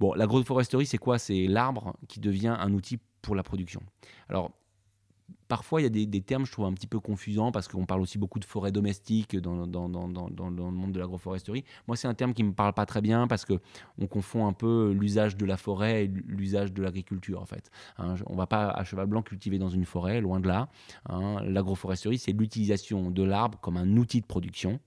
Bon, 0.00 0.14
l'agroforesterie, 0.14 0.86
c'est 0.86 0.98
quoi? 0.98 1.18
C'est 1.18 1.46
l'arbre 1.46 1.94
qui 2.08 2.20
devient 2.20 2.56
un 2.58 2.72
outil 2.72 2.98
pour 3.20 3.34
la 3.34 3.42
production. 3.42 3.82
Alors, 4.30 4.50
parfois, 5.46 5.82
il 5.82 5.84
y 5.84 5.86
a 5.86 5.90
des, 5.90 6.06
des 6.06 6.22
termes, 6.22 6.46
je 6.46 6.52
trouve, 6.52 6.64
un 6.64 6.72
petit 6.72 6.86
peu 6.86 7.00
confusants 7.00 7.52
parce 7.52 7.68
qu'on 7.68 7.84
parle 7.84 8.00
aussi 8.00 8.16
beaucoup 8.16 8.38
de 8.38 8.46
forêts 8.46 8.72
domestiques 8.72 9.36
dans, 9.36 9.52
le 9.66 10.70
monde 10.70 10.92
de 10.92 10.98
l'agroforesterie. 10.98 11.64
Moi, 11.86 11.98
c'est 11.98 12.08
un 12.08 12.14
terme 12.14 12.32
qui 12.32 12.42
ne 12.42 12.48
me 12.48 12.54
parle 12.54 12.72
pas 12.72 12.86
très 12.86 13.02
bien 13.02 13.26
parce 13.26 13.44
qu'on 13.44 14.06
confond 14.06 14.46
un 14.46 14.54
peu 14.54 14.92
l'usage 14.98 15.36
de 15.36 15.44
la 15.44 15.58
forêt 15.58 16.04
et 16.04 16.08
l'usage 16.08 16.72
de 16.72 16.82
l'agriculture, 16.82 17.42
en 17.42 17.46
fait. 17.46 17.70
Hein, 17.98 18.14
on 18.24 18.32
ne 18.32 18.38
va 18.38 18.46
pas 18.46 18.70
à 18.70 18.84
cheval 18.84 19.06
blanc 19.06 19.20
cultiver 19.20 19.58
dans 19.58 19.68
une 19.68 19.84
forêt, 19.84 20.22
loin 20.22 20.40
de 20.40 20.48
là. 20.48 20.70
hein. 21.10 21.42
L'agroforesterie, 21.44 22.16
c'est 22.16 22.32
l'utilisation 22.32 23.10
de 23.10 23.22
l'arbre 23.22 23.58
comme 23.60 23.76
un 23.76 23.98
outil 23.98 24.22
de 24.22 24.26
production. 24.26 24.80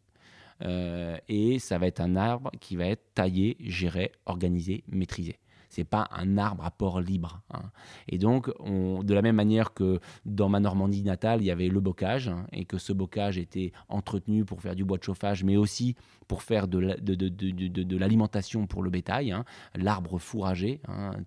Euh, 0.64 1.18
et 1.28 1.60
ça 1.60 1.78
va 1.78 1.88
être 1.88 2.00
un 2.00 2.16
arbre 2.16 2.52
qui 2.60 2.76
va 2.76 2.86
être 2.86 3.14
taillé, 3.14 3.58
géré, 3.60 4.12
organisé, 4.26 4.84
maîtrisé. 4.88 5.38
C'est 5.74 5.84
pas 5.84 6.08
un 6.12 6.38
arbre 6.38 6.64
à 6.66 6.72
port 6.72 7.02
libre. 7.02 7.42
hein. 7.52 7.64
Et 8.08 8.18
donc, 8.18 8.50
on- 8.60 9.04
de 9.04 9.14
la 9.14 9.22
même 9.22 9.36
manière 9.36 9.74
que 9.74 10.00
dans 10.26 10.50
ma 10.50 10.60
Normandie 10.60 11.04
natale, 11.04 11.42
il 11.42 11.46
y 11.46 11.52
avait 11.52 11.68
le 11.70 11.80
bocage, 11.80 12.28
hein, 12.28 12.46
et 12.52 12.66
que 12.66 12.78
ce 12.78 12.94
bocage 12.94 13.38
était 13.38 13.72
entretenu 13.90 14.46
pour 14.46 14.62
faire 14.62 14.76
du 14.76 14.86
bois 14.86 14.98
de 14.98 15.04
chauffage, 15.04 15.44
mais 15.44 15.58
aussi 15.58 15.96
pour 16.28 16.44
faire 16.44 16.68
de 16.68 16.96
de- 17.02 17.16
de- 17.16 17.30
de- 17.30 17.84
de- 17.84 17.98
l'alimentation 17.98 18.68
pour 18.68 18.84
le 18.84 18.90
bétail, 18.90 19.32
hein, 19.32 19.46
l'arbre 19.76 20.18
fourragé. 20.20 20.80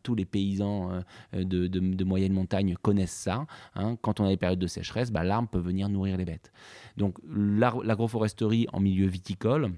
tous 0.02 0.14
les 0.14 0.24
paysans 0.24 0.90
euh, 1.34 1.44
de, 1.44 2.04
moyenne 2.04 2.32
montagne 2.32 2.74
connaissent 2.80 3.10
ça. 3.10 3.46
Quand 4.02 4.20
on 4.20 4.24
a 4.24 4.28
des 4.28 4.36
périodes 4.36 4.58
de 4.58 4.66
sécheresse, 4.66 5.10
bah, 5.10 5.24
l'arbre 5.24 5.48
peut 5.48 5.58
venir 5.58 5.88
nourrir 5.88 6.16
les 6.16 6.24
bêtes. 6.24 6.52
Donc 6.96 7.18
l'agroforesterie 7.28 8.66
en 8.72 8.80
milieu 8.80 9.06
viticole, 9.06 9.72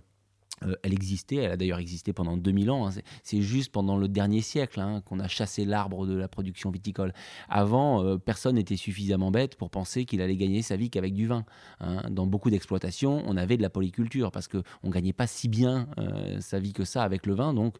euh, 0.65 0.75
elle 0.83 0.93
existait, 0.93 1.37
elle 1.37 1.53
a 1.53 1.57
d'ailleurs 1.57 1.79
existé 1.79 2.13
pendant 2.13 2.37
2000 2.37 2.71
ans. 2.71 2.87
hein. 2.89 2.91
C'est- 3.23 3.39
juste 3.43 3.71
pendant 3.73 3.97
le 3.97 4.09
dernier 4.09 4.41
siècle 4.41 4.81
hein, 4.81 5.01
qu'on 5.05 5.21
a 5.21 5.29
chassé 5.29 5.65
l'arbre 5.65 6.07
de 6.07 6.15
la 6.15 6.27
production 6.29 6.71
viticole. 6.71 7.13
Avant, 7.49 8.03
euh, 8.05 8.19
personne 8.19 8.57
n'était 8.57 8.77
suffisamment 8.77 9.31
bête 9.31 9.57
pour 9.57 9.71
penser 9.71 10.05
qu'il 10.05 10.21
allait 10.21 10.37
gagner 10.37 10.63
sa 10.63 10.77
vie 10.77 10.91
qu'avec 10.91 11.15
du 11.15 11.27
vin. 11.29 11.45
hein. 11.81 12.03
Dans 12.11 12.27
beaucoup 12.27 12.51
d'exploitations, 12.51 13.23
on 13.27 13.37
avait 13.37 13.57
de 13.57 13.63
la 13.63 13.71
polyculture 13.71 14.33
parce 14.33 14.49
qu'on 14.49 14.63
ne 14.85 14.91
gagnait 14.91 15.13
pas 15.13 15.27
si 15.27 15.49
bien 15.49 15.89
euh, 15.99 16.41
sa 16.41 16.59
vie 16.59 16.73
que 16.73 16.85
ça 16.85 17.03
avec 17.05 17.27
le 17.27 17.35
vin. 17.35 17.55
Donc, 17.55 17.77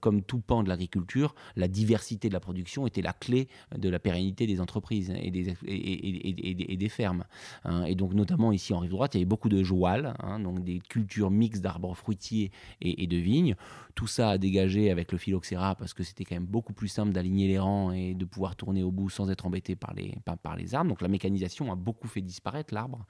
comme 0.00 0.22
tout 0.22 0.38
pan 0.40 0.62
de 0.62 0.68
l'agriculture, 0.68 1.34
la 1.56 1.66
diversité 1.68 2.28
de 2.28 2.34
la 2.34 2.40
production 2.40 2.86
était 2.86 3.02
la 3.02 3.12
clé 3.12 3.48
de 3.76 3.88
la 3.88 3.98
pérennité 3.98 4.46
des 4.46 4.60
entreprises 4.60 5.10
et 5.20 5.30
des, 5.30 5.54
et- 5.66 6.76
des 6.76 6.88
fermes. 6.88 7.24
Et 7.86 7.94
donc, 7.94 8.14
notamment 8.14 8.52
ici 8.52 8.72
en 8.74 8.78
rive 8.78 8.90
droite, 8.90 9.14
il 9.14 9.18
y 9.18 9.20
avait 9.20 9.24
beaucoup 9.28 9.48
de 9.48 9.62
joual, 9.62 10.14
donc 10.42 10.62
des 10.62 10.78
cultures 10.78 11.30
mixtes 11.30 11.62
d'arbres 11.62 11.94
fruitiers 11.94 12.19
et, 12.80 13.06
de 13.06 13.16
vignes. 13.16 13.56
Tout 13.94 14.06
ça 14.06 14.30
a 14.30 14.38
dégagé 14.38 14.90
avec 14.90 15.12
le 15.12 15.18
phylloxéra 15.18 15.74
parce 15.74 15.94
que 15.94 16.02
c'était 16.02 16.24
quand 16.24 16.36
même 16.36 16.46
beaucoup 16.46 16.72
plus 16.72 16.88
simple 16.88 17.12
d'aligner 17.12 17.48
les 17.48 17.58
rangs 17.58 17.92
et 17.92 18.14
de 18.14 18.24
pouvoir 18.24 18.56
tourner 18.56 18.82
au 18.82 18.90
bout 18.90 19.10
sans 19.10 19.30
être 19.30 19.46
embêté 19.46 19.76
par 19.76 19.94
les, 19.94 20.16
par, 20.42 20.56
les 20.56 20.74
arbres. 20.74 20.90
Donc 20.90 21.02
la 21.02 21.08
mécanisation 21.08 21.72
a 21.72 21.76
beaucoup 21.76 22.08
fait 22.08 22.20
disparaître 22.20 22.72
l'arbre. 22.72 23.04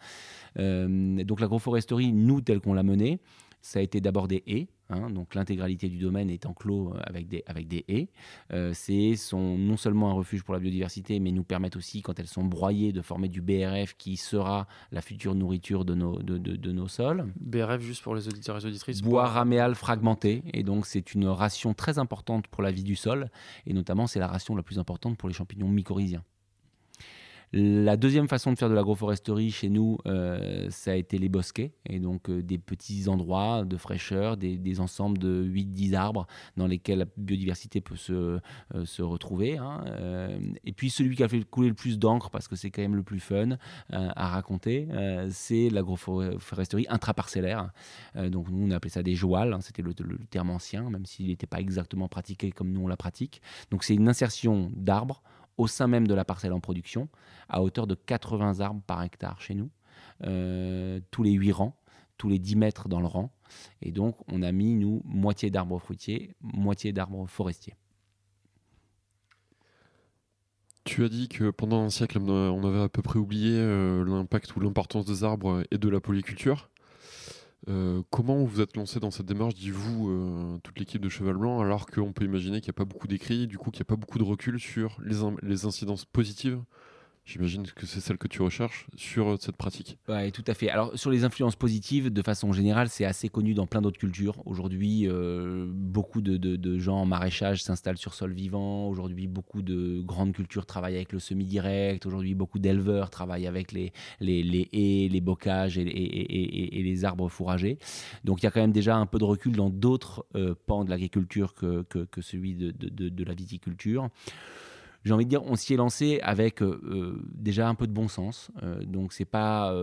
Euh, 0.58 1.22
donc 1.24 1.40
l'agroforesterie, 1.40 2.12
nous, 2.12 2.40
tel 2.40 2.60
qu'on 2.60 2.74
l'a 2.74 2.82
menée, 2.82 3.20
ça 3.60 3.78
a 3.78 3.82
été 3.82 4.00
d'abord 4.00 4.28
des 4.28 4.42
haies. 4.46 4.68
Hein, 4.90 5.10
donc 5.10 5.34
l'intégralité 5.34 5.88
du 5.88 5.98
domaine 5.98 6.28
est 6.30 6.46
enclos 6.46 6.92
euh, 6.94 7.00
avec 7.04 7.28
des, 7.28 7.42
avec 7.46 7.68
des 7.68 7.84
haies. 7.88 8.08
Euh, 8.52 8.72
ces 8.74 8.94
haies 8.94 9.16
sont 9.16 9.56
non 9.56 9.76
seulement 9.76 10.10
un 10.10 10.14
refuge 10.14 10.42
pour 10.42 10.54
la 10.54 10.60
biodiversité, 10.60 11.18
mais 11.20 11.32
nous 11.32 11.44
permettent 11.44 11.76
aussi, 11.76 12.02
quand 12.02 12.18
elles 12.20 12.26
sont 12.26 12.44
broyées, 12.44 12.92
de 12.92 13.02
former 13.02 13.28
du 13.28 13.40
BRF 13.40 13.94
qui 13.96 14.16
sera 14.16 14.66
la 14.92 15.00
future 15.00 15.34
nourriture 15.34 15.84
de 15.84 15.94
nos, 15.94 16.20
de, 16.22 16.38
de- 16.38 16.56
de 16.56 16.72
nos 16.72 16.88
sols. 16.88 17.32
BRF, 17.40 17.80
juste 17.80 18.02
pour 18.02 18.14
les 18.14 18.28
auditeurs 18.28 18.56
et 18.56 18.60
les 18.60 18.66
auditrices. 18.66 19.00
Bois 19.02 19.26
raméal 19.26 19.74
fragmenté, 19.74 20.42
et 20.52 20.62
donc 20.62 20.86
c'est 20.86 21.14
une 21.14 21.26
ration 21.26 21.72
très 21.74 21.98
importante 21.98 22.46
pour 22.48 22.62
la 22.62 22.70
vie 22.70 22.84
du 22.84 22.96
sol, 22.96 23.30
et 23.66 23.72
notamment 23.72 24.06
c'est 24.06 24.18
la 24.20 24.26
ration 24.28 24.54
la 24.56 24.62
plus 24.62 24.78
importante 24.78 25.16
pour 25.16 25.28
les 25.28 25.34
champignons 25.34 25.68
mycorhiziens. 25.68 26.24
La 27.52 27.96
deuxième 27.96 28.28
façon 28.28 28.52
de 28.52 28.58
faire 28.58 28.68
de 28.68 28.74
l'agroforesterie 28.74 29.50
chez 29.50 29.70
nous, 29.70 29.98
euh, 30.06 30.68
ça 30.70 30.92
a 30.92 30.94
été 30.94 31.18
les 31.18 31.28
bosquets, 31.28 31.72
et 31.84 31.98
donc 31.98 32.30
euh, 32.30 32.44
des 32.44 32.58
petits 32.58 33.08
endroits 33.08 33.64
de 33.64 33.76
fraîcheur, 33.76 34.36
des, 34.36 34.78
ensembles 34.78 35.18
de 35.18 35.44
8-10 35.44 35.96
arbres 35.96 36.28
dans 36.56 36.68
lesquels 36.68 37.00
la 37.00 37.06
biodiversité 37.16 37.80
peut 37.80 37.96
se, 37.96 38.12
euh, 38.12 38.84
se 38.84 39.02
retrouver. 39.02 39.58
hein. 39.58 39.82
Et 40.64 40.72
puis 40.72 40.90
celui 40.90 41.16
qui 41.16 41.24
a 41.24 41.28
fait 41.28 41.42
couler 41.42 41.68
le 41.68 41.74
plus 41.74 41.98
d'encre, 41.98 42.30
parce 42.30 42.46
que 42.46 42.54
c'est 42.54 42.70
quand 42.70 42.82
même 42.82 42.94
le 42.94 43.02
plus 43.02 43.18
fun 43.18 43.56
à 43.90 44.28
raconter, 44.28 44.86
c'est 45.30 45.70
l'agroforesterie 45.70 46.86
intraparcellaire. 46.88 47.70
Donc 48.14 48.48
nous, 48.50 48.64
on 48.66 48.70
appelait 48.70 48.90
ça 48.90 49.02
des 49.02 49.14
jouals, 49.16 49.52
hein, 49.52 49.60
c'était 49.60 49.82
le, 49.82 49.92
le 49.98 50.18
terme 50.30 50.50
ancien, 50.50 50.88
même 50.88 51.04
s'il 51.04 51.26
n'était 51.26 51.46
pas 51.46 51.58
exactement 51.60 52.08
pratiqué 52.08 52.52
comme 52.52 52.70
nous 52.70 52.82
on 52.82 52.88
la 52.88 52.96
pratique. 52.96 53.42
Donc 53.70 53.82
c'est 53.82 53.94
une 53.94 54.08
insertion 54.08 54.70
d'arbres 54.76 55.22
au 55.56 55.66
sein 55.66 55.86
même 55.86 56.06
de 56.06 56.14
la 56.14 56.24
parcelle 56.24 56.52
en 56.52 56.60
production, 56.60 57.08
à 57.48 57.62
hauteur 57.62 57.86
de 57.86 57.94
80 57.94 58.60
arbres 58.60 58.82
par 58.86 59.02
hectare 59.02 59.40
chez 59.40 59.54
nous, 59.54 59.70
euh, 60.24 61.00
tous 61.10 61.22
les 61.22 61.32
8 61.32 61.52
rangs, 61.52 61.76
tous 62.16 62.28
les 62.28 62.38
10 62.38 62.56
mètres 62.56 62.88
dans 62.88 63.00
le 63.00 63.06
rang. 63.06 63.32
Et 63.82 63.92
donc 63.92 64.16
on 64.28 64.42
a 64.42 64.52
mis, 64.52 64.74
nous, 64.74 65.02
moitié 65.04 65.50
d'arbres 65.50 65.78
fruitiers, 65.78 66.34
moitié 66.40 66.92
d'arbres 66.92 67.26
forestiers. 67.26 67.74
Tu 70.84 71.04
as 71.04 71.08
dit 71.08 71.28
que 71.28 71.50
pendant 71.50 71.82
un 71.82 71.90
siècle, 71.90 72.18
on 72.18 72.64
avait 72.64 72.80
à 72.80 72.88
peu 72.88 73.02
près 73.02 73.18
oublié 73.18 73.52
euh, 73.52 74.04
l'impact 74.04 74.56
ou 74.56 74.60
l'importance 74.60 75.04
des 75.04 75.24
arbres 75.24 75.62
et 75.70 75.78
de 75.78 75.88
la 75.88 76.00
polyculture. 76.00 76.70
Euh, 77.68 78.02
comment 78.10 78.42
vous 78.44 78.60
êtes 78.60 78.76
lancé 78.76 79.00
dans 79.00 79.10
cette 79.10 79.26
démarche, 79.26 79.54
dites-vous, 79.54 80.08
euh, 80.10 80.58
toute 80.64 80.78
l'équipe 80.78 81.00
de 81.02 81.08
Cheval 81.10 81.36
Blanc, 81.36 81.60
alors 81.60 81.86
qu'on 81.86 82.12
peut 82.12 82.24
imaginer 82.24 82.60
qu'il 82.60 82.68
n'y 82.70 82.74
a 82.76 82.78
pas 82.78 82.84
beaucoup 82.86 83.06
d'écrits, 83.06 83.46
du 83.46 83.58
coup 83.58 83.70
qu'il 83.70 83.80
n'y 83.80 83.86
a 83.86 83.90
pas 83.94 83.96
beaucoup 83.96 84.18
de 84.18 84.24
recul 84.24 84.58
sur 84.58 84.96
les, 85.04 85.22
in- 85.22 85.36
les 85.42 85.66
incidences 85.66 86.06
positives 86.06 86.58
J'imagine 87.30 87.64
que 87.64 87.86
c'est 87.86 88.00
celle 88.00 88.18
que 88.18 88.26
tu 88.26 88.42
recherches 88.42 88.88
sur 88.96 89.28
euh, 89.28 89.36
cette 89.38 89.56
pratique. 89.56 89.98
Oui, 90.08 90.32
tout 90.32 90.42
à 90.48 90.54
fait. 90.54 90.68
Alors, 90.68 90.98
sur 90.98 91.12
les 91.12 91.22
influences 91.22 91.54
positives, 91.54 92.12
de 92.12 92.22
façon 92.22 92.52
générale, 92.52 92.88
c'est 92.88 93.04
assez 93.04 93.28
connu 93.28 93.54
dans 93.54 93.68
plein 93.68 93.80
d'autres 93.80 94.00
cultures. 94.00 94.42
Aujourd'hui, 94.46 95.06
euh, 95.06 95.64
beaucoup 95.72 96.22
de, 96.22 96.78
gens 96.78 96.96
en 96.96 97.06
maraîchage 97.06 97.62
s'installent 97.62 97.98
sur 97.98 98.14
sol 98.14 98.32
vivant. 98.32 98.88
Aujourd'hui, 98.88 99.28
beaucoup 99.28 99.62
de 99.62 100.00
grandes 100.00 100.32
cultures 100.32 100.66
travaillent 100.66 100.96
avec 100.96 101.12
le 101.12 101.20
semi-direct. 101.20 102.04
Aujourd'hui, 102.04 102.34
beaucoup 102.34 102.58
d'éleveurs 102.58 103.10
travaillent 103.10 103.46
avec 103.46 103.70
les, 103.70 103.92
haies, 104.20 105.08
les 105.08 105.20
bocages 105.20 105.78
et, 105.78 105.84
les 105.86 107.04
arbres 107.04 107.28
fourragés. 107.28 107.78
Donc, 108.24 108.42
il 108.42 108.46
y 108.46 108.48
a 108.48 108.50
quand 108.50 108.60
même 108.60 108.72
déjà 108.72 108.96
un 108.96 109.06
peu 109.06 109.18
de 109.18 109.24
recul 109.24 109.54
dans 109.54 109.70
d'autres 109.70 110.26
euh, 110.34 110.56
pans 110.66 110.84
de 110.84 110.90
l'agriculture 110.90 111.54
que, 111.54 111.84
celui 112.22 112.54
de 112.54 113.24
la 113.24 113.34
viticulture 113.34 114.10
j'ai 115.04 115.12
envie 115.14 115.24
de 115.24 115.30
dire, 115.30 115.42
on 115.44 115.56
s'y 115.56 115.74
est 115.74 115.76
lancé 115.76 116.20
avec 116.22 116.62
euh, 116.62 116.80
euh, 116.84 117.22
déjà 117.34 117.68
un 117.68 117.74
peu 117.74 117.86
de 117.86 117.92
bon 117.92 118.08
sens. 118.08 118.50
Euh, 118.62 118.84
donc, 118.84 119.12
c'est 119.12 119.24
pas, 119.24 119.74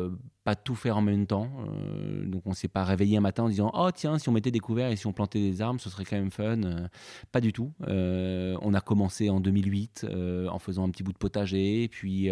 pas 0.44 0.56
tout 0.56 0.76
faire 0.76 0.98
en 0.98 1.02
même 1.02 1.26
temps. 1.26 1.50
On 2.48 2.54
s'est 2.54 2.70
pas 2.70 2.86
réveillé 2.86 3.18
un 3.18 3.22
matin 3.22 3.44
en 3.44 3.50
disant 3.50 3.72
Oh, 3.74 3.90
tiens, 3.94 4.18
si 4.18 4.30
on 4.30 4.32
mettait 4.32 4.52
des 4.52 4.60
couverts 4.60 4.90
et 4.90 4.96
si 4.96 5.06
on 5.06 5.12
plantait 5.12 5.40
des 5.40 5.62
arbres, 5.62 5.82
ce 5.82 5.90
serait 5.90 6.06
quand 6.06 6.16
même 6.16 6.32
fun. 6.32 6.64
Euh, 6.64 6.88
pas 7.34 7.42
du 7.42 7.52
tout. 7.52 7.74
Euh, 7.88 8.58
on 8.62 8.74
a 8.74 8.80
commencé 8.80 9.30
en 9.30 9.42
2008 9.42 10.06
euh, 10.10 10.48
en 10.48 10.58
faisant 10.58 10.86
un 10.86 10.90
petit 10.90 11.04
bout 11.04 11.12
de 11.12 11.18
potager, 11.18 11.90
puis 11.90 12.30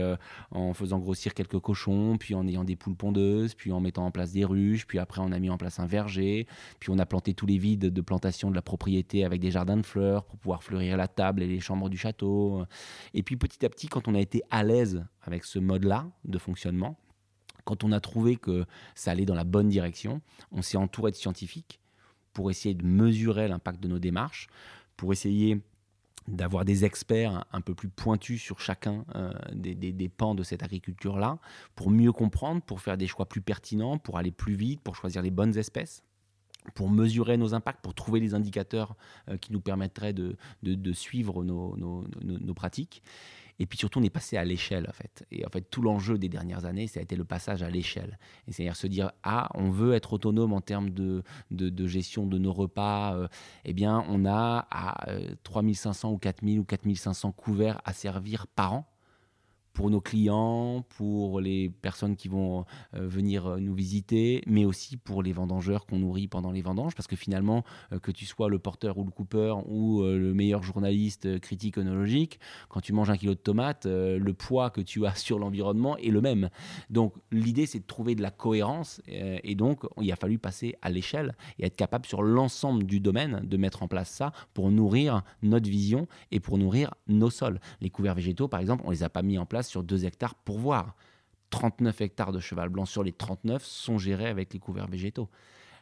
en 0.52 0.74
faisant 0.74 1.00
grossir 1.00 1.34
quelques 1.34 1.60
cochons, 1.60 2.18
puis 2.18 2.34
en 2.34 2.48
ayant 2.48 2.64
des 2.64 2.78
poules 2.78 2.96
pondeuses, 2.96 3.56
puis 3.56 3.74
en 3.74 3.82
mettant 3.82 4.06
en 4.06 4.12
place 4.12 4.32
des 4.32 4.46
ruches, 4.46 4.88
puis 4.88 5.00
après, 5.00 5.22
on 5.22 5.32
a 5.32 5.40
mis 5.40 5.50
en 5.50 5.58
place 5.58 5.80
un 5.80 5.86
verger, 5.86 6.48
puis 6.80 6.90
on 6.92 7.00
a 7.00 7.06
planté 7.06 7.34
tous 7.34 7.46
les 7.46 7.58
vides 7.58 7.92
de 7.92 8.02
plantation 8.02 8.50
de 8.50 8.56
la 8.56 8.62
propriété 8.62 9.26
avec 9.26 9.42
des 9.42 9.52
jardins 9.52 9.78
de 9.78 9.86
fleurs 9.86 10.24
pour 10.24 10.40
pouvoir 10.40 10.64
fleurir 10.64 10.96
la 10.96 11.08
table 11.08 11.44
et 11.44 11.48
les 11.48 11.60
chambres 11.60 11.90
du 11.90 11.98
château. 11.98 12.64
Et 13.14 13.22
puis 13.22 13.36
petit 13.36 13.66
à 13.66 13.70
petit, 13.70 13.88
quand 13.88 14.08
on 14.08 14.16
a 14.16 14.20
été 14.20 14.44
à 14.50 14.64
l'aise 14.64 15.04
avec 15.22 15.44
ce 15.44 15.60
mode-là 15.60 16.08
de 16.24 16.38
fonctionnement, 16.38 16.98
quand 17.66 17.84
on 17.84 17.92
a 17.92 18.00
trouvé 18.00 18.38
que 18.38 18.66
ça 18.94 19.12
allait 19.12 19.26
dans 19.26 19.36
la 19.36 19.44
bonne 19.44 19.68
direction, 19.68 20.22
on 20.52 20.62
s'est 20.62 20.78
entouré 20.78 21.12
de 21.12 21.16
scientifiques 21.16 21.80
pour 22.34 22.50
essayer 22.50 22.76
de 22.76 22.86
mesurer 22.86 23.48
l'impact 23.48 23.82
de 23.82 23.88
nos 23.88 24.00
démarches, 24.00 24.48
pour 24.96 25.12
essayer 25.12 25.62
d'avoir 26.28 26.66
des 26.66 26.86
experts 26.86 27.46
un 27.52 27.62
peu 27.62 27.76
plus 27.76 27.90
pointus 27.90 28.42
sur 28.42 28.60
chacun 28.60 29.06
euh, 29.16 29.32
des, 29.54 30.10
pans 30.10 30.36
de 30.36 30.44
cette 30.44 30.64
agriculture-là, 30.64 31.40
pour 31.76 31.92
mieux 31.92 32.12
comprendre, 32.12 32.62
pour 32.62 32.82
faire 32.82 32.98
des 32.98 33.08
choix 33.08 33.28
plus 33.28 33.42
pertinents, 33.42 33.98
pour 33.98 34.18
aller 34.18 34.32
plus 34.32 34.56
vite, 34.56 34.82
pour 34.82 34.96
choisir 34.96 35.22
les 35.22 35.32
bonnes 35.32 35.58
espèces 35.58 36.04
pour 36.74 36.90
mesurer 36.90 37.38
nos 37.38 37.54
impacts, 37.54 37.80
pour 37.84 37.94
trouver 37.94 38.20
les 38.20 38.34
indicateurs 38.34 38.96
euh, 39.30 39.38
qui 39.38 39.54
nous 39.54 39.62
permettraient 39.62 40.14
de, 40.14 40.36
suivre 40.94 41.44
nos 41.44 42.54
pratiques. 42.56 43.04
Et 43.60 43.66
puis 43.66 43.78
surtout, 43.78 44.00
on 44.00 44.04
est 44.04 44.10
passé 44.10 44.38
à 44.38 44.44
l'échelle, 44.44 44.86
en 44.90 44.94
fait. 44.94 45.26
Et 45.32 45.46
en 45.46 45.50
fait, 45.50 45.62
tout 45.62 45.82
l'enjeu 45.82 46.18
des 46.18 46.30
dernières 46.30 46.66
années, 46.66 46.88
ça 46.88 47.00
a 47.00 47.04
été 47.04 47.16
le 47.16 47.24
passage 47.24 47.64
à 47.64 47.70
l'échelle. 47.70 48.18
C'est-à-dire 48.48 48.76
se 48.76 48.88
dire, 48.88 49.12
ah, 49.24 49.50
on 49.54 49.70
veut 49.70 49.94
être 49.94 50.14
autonome 50.14 50.54
en 50.54 50.62
termes 50.62 50.90
de, 50.90 51.24
de- 51.52 51.88
gestion 51.88 52.26
de 52.28 52.38
nos 52.38 52.52
repas. 52.54 53.16
euh, 53.16 53.28
eh 53.64 53.74
bien, 53.74 54.04
on 54.10 54.26
a 54.26 54.68
à 54.72 55.10
euh, 55.12 55.36
3500 55.44 56.12
ou 56.12 56.18
4000 56.18 56.60
ou 56.60 56.64
4500 56.66 57.32
couverts 57.32 57.82
à 57.86 57.94
servir 57.94 58.48
par 58.48 58.74
an 58.74 58.88
pour 59.76 59.92
nos 59.92 60.02
clients, 60.02 60.84
pour 60.98 61.42
les 61.42 61.70
personnes 61.70 62.16
qui 62.16 62.30
vont 62.30 62.66
euh, 62.96 63.08
venir 63.08 63.46
euh, 63.46 63.60
nous 63.60 63.76
visiter, 63.76 64.42
mais 64.48 64.66
aussi 64.66 64.96
pour 64.98 65.22
les 65.22 65.34
vendangeurs 65.34 65.86
qu'on 65.86 66.00
nourrit 66.00 66.28
pendant 66.28 66.52
les 66.52 66.62
vendanges, 66.62 66.96
parce 66.96 67.08
que 67.08 67.18
finalement, 67.18 67.64
euh, 67.92 68.00
que 68.00 68.12
tu 68.12 68.26
sois 68.26 68.50
le 68.50 68.58
porteur 68.58 68.98
ou 68.98 69.04
le 69.04 69.12
coupeur 69.12 69.70
ou 69.70 70.02
le 70.04 70.34
meilleur 70.34 70.64
journaliste 70.64 71.40
critique 71.42 71.78
œnologique, 71.78 72.40
quand 72.70 72.80
tu 72.80 72.94
manges 72.94 73.10
un 73.10 73.18
kilo 73.18 73.34
de 73.34 73.40
tomates, 73.40 73.86
le 73.86 74.34
poids 74.34 74.70
que 74.70 74.82
tu 74.82 75.06
as 75.06 75.16
sur 75.26 75.40
l'environnement 75.40 75.98
est 75.98 76.10
le 76.10 76.22
même. 76.22 76.50
Donc 76.90 77.14
l'idée, 77.32 77.66
c'est 77.66 77.80
de 77.80 77.86
trouver 77.86 78.16
de 78.16 78.22
la 78.22 78.32
cohérence, 78.32 79.02
et 79.08 79.56
donc 79.56 79.84
il 80.02 80.10
a 80.12 80.16
fallu 80.16 80.40
passer 80.40 80.76
à 80.82 80.90
l'échelle 80.90 81.36
et 81.60 81.66
être 81.66 81.76
capable 81.76 82.06
sur 82.06 82.24
l'ensemble 82.24 82.86
du 82.86 83.02
domaine 83.02 83.42
de 83.44 83.58
mettre 83.58 83.84
en 83.84 83.88
place 83.88 84.10
ça 84.10 84.32
pour 84.54 84.72
nourrir 84.72 85.24
notre 85.44 85.70
vision 85.70 86.08
et 86.32 86.40
pour 86.40 86.58
nourrir 86.58 86.94
nos 87.08 87.30
sols. 87.30 87.60
Les 87.82 87.90
couverts 87.90 88.16
végétaux, 88.16 88.48
par 88.48 88.62
exemple, 88.62 88.84
on 88.86 88.92
les 88.92 89.04
a 89.04 89.10
pas 89.10 89.22
mis 89.22 89.38
en 89.38 89.46
place 89.46 89.65
sur 89.66 89.84
2 89.84 90.06
hectares 90.06 90.36
pour 90.36 90.60
voir. 90.60 90.96
39 91.50 92.02
hectares 92.02 92.32
de 92.32 92.40
cheval 92.40 92.70
blanc 92.70 92.86
sur 92.86 93.04
les 93.04 93.12
39 93.12 93.64
sont 93.64 93.98
gérés 93.98 94.28
avec 94.28 94.54
les 94.54 94.60
couverts 94.60 94.88
végétaux. 94.88 95.30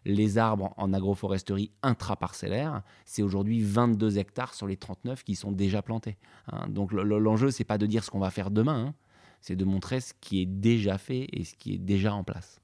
Les 0.05 0.38
arbres 0.38 0.73
en 0.77 0.91
agroforesterie 0.91 1.71
intraparcellaire, 1.81 2.81
c'est 3.05 3.21
aujourd'hui 3.23 3.61
22 3.63 4.17
hectares 4.17 4.53
sur 4.53 4.67
les 4.67 4.75
39 4.77 5.23
qui 5.23 5.36
sont 5.36 5.51
déjà 5.51 5.81
plantés. 5.81 6.17
hein. 6.51 6.67
Donc 6.67 6.91
le- 6.91 7.03
le- 7.03 7.19
l'enjeu, 7.19 7.49
c'est 7.51 7.63
pas 7.63 7.77
de 7.77 7.86
dire 7.86 8.03
ce 8.03 8.11
qu'on 8.11 8.19
va 8.19 8.29
faire 8.29 8.51
demain, 8.51 8.88
hein, 8.88 8.93
c'est 9.39 9.55
de 9.55 9.63
montrer 9.65 10.01
ce 10.01 10.13
qui 10.19 10.41
est 10.41 10.45
déjà 10.45 10.97
fait 10.97 11.27
et 11.31 11.43
ce 11.45 11.55
qui 11.55 11.73
est 11.73 11.77
déjà 11.77 12.13
en 12.13 12.23
place. 12.25 12.59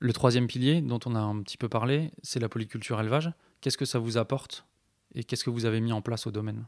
Le 0.00 0.12
troisième 0.12 0.46
pilier 0.46 0.82
dont 0.82 1.00
on 1.06 1.14
a 1.14 1.20
un 1.20 1.40
petit 1.42 1.56
peu 1.56 1.70
parlé, 1.70 2.10
c'est 2.22 2.40
la 2.40 2.50
polyculture 2.50 3.00
élevage. 3.00 3.32
Qu'est-ce 3.62 3.78
que 3.78 3.86
ça 3.86 3.98
vous 3.98 4.18
apporte 4.18 4.66
et 5.14 5.24
qu'est-ce 5.24 5.44
que 5.44 5.50
vous 5.50 5.64
avez 5.64 5.80
mis 5.80 5.92
en 5.92 6.02
place 6.02 6.26
au 6.26 6.30
domaine? 6.30 6.66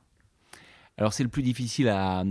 Alors 0.99 1.13
c'est 1.13 1.23
le 1.23 1.29
plus 1.29 1.43
difficile 1.43 1.89
à, 1.89 2.25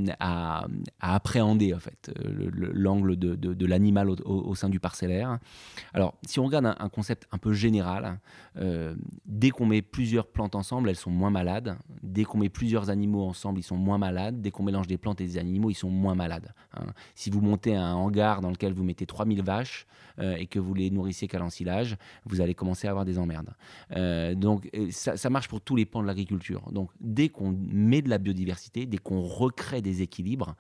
appréhender 0.99 1.73
en 1.73 1.79
fait, 1.79 2.11
euh, 2.19 2.29
le- 2.31 2.49
le- 2.49 2.71
l'angle 2.73 3.15
de, 3.15 3.65
l'animal 3.65 4.09
au, 4.09 4.55
sein 4.55 4.69
du 4.69 4.79
parcellaire. 4.79 5.39
Alors 5.93 6.15
si 6.25 6.39
on 6.39 6.45
regarde 6.45 6.65
un, 6.65 6.89
concept 6.89 7.27
un 7.31 7.37
peu 7.37 7.53
général, 7.53 8.19
euh, 8.57 8.95
dès 9.25 9.51
qu'on 9.51 9.65
met 9.65 9.81
plusieurs 9.81 10.27
plantes 10.27 10.55
ensemble, 10.55 10.89
elles 10.89 10.97
sont 10.97 11.11
moins 11.11 11.29
malades. 11.29 11.77
Dès 12.03 12.25
qu'on 12.25 12.37
met 12.39 12.49
plusieurs 12.49 12.89
animaux 12.89 13.23
ensemble, 13.23 13.59
ils 13.59 13.63
sont 13.63 13.77
moins 13.77 13.97
malades. 13.97 14.41
Dès 14.41 14.51
qu'on 14.51 14.63
mélange 14.63 14.87
des 14.87 14.97
plantes 14.97 15.21
et 15.21 15.25
des 15.25 15.37
animaux, 15.37 15.69
ils 15.69 15.75
sont 15.75 15.89
moins 15.89 16.15
malades. 16.15 16.53
hein. 16.73 16.87
Si 17.15 17.29
vous 17.29 17.41
montez 17.41 17.75
un 17.75 17.93
hangar 17.93 18.41
dans 18.41 18.49
lequel 18.49 18.73
vous 18.73 18.83
mettez 18.83 19.05
3000 19.05 19.43
vaches 19.43 19.87
euh, 20.19 20.35
et 20.35 20.47
que 20.47 20.59
vous 20.59 20.73
les 20.73 20.89
nourrissez 20.91 21.27
qu'à 21.27 21.39
l'ensilage, 21.39 21.95
vous 22.25 22.41
allez 22.41 22.53
commencer 22.53 22.87
à 22.87 22.91
avoir 22.91 23.05
des 23.05 23.17
emmerdes. 23.17 23.53
Donc 24.35 24.69
ça, 24.91 25.15
ça 25.15 25.29
marche 25.29 25.47
pour 25.47 25.61
tous 25.61 25.75
les 25.77 25.85
pans 25.85 26.01
de 26.01 26.07
l'agriculture. 26.07 26.69
Donc 26.71 26.89
dès 26.99 27.29
qu'on 27.29 27.55
met 27.57 28.01
de 28.01 28.09
la 28.09 28.17
biodiversité, 28.17 28.56
dès 28.85 28.97
qu'on 28.97 29.21
recrée 29.21 29.81
des 29.81 30.01
équilibres, 30.01 30.55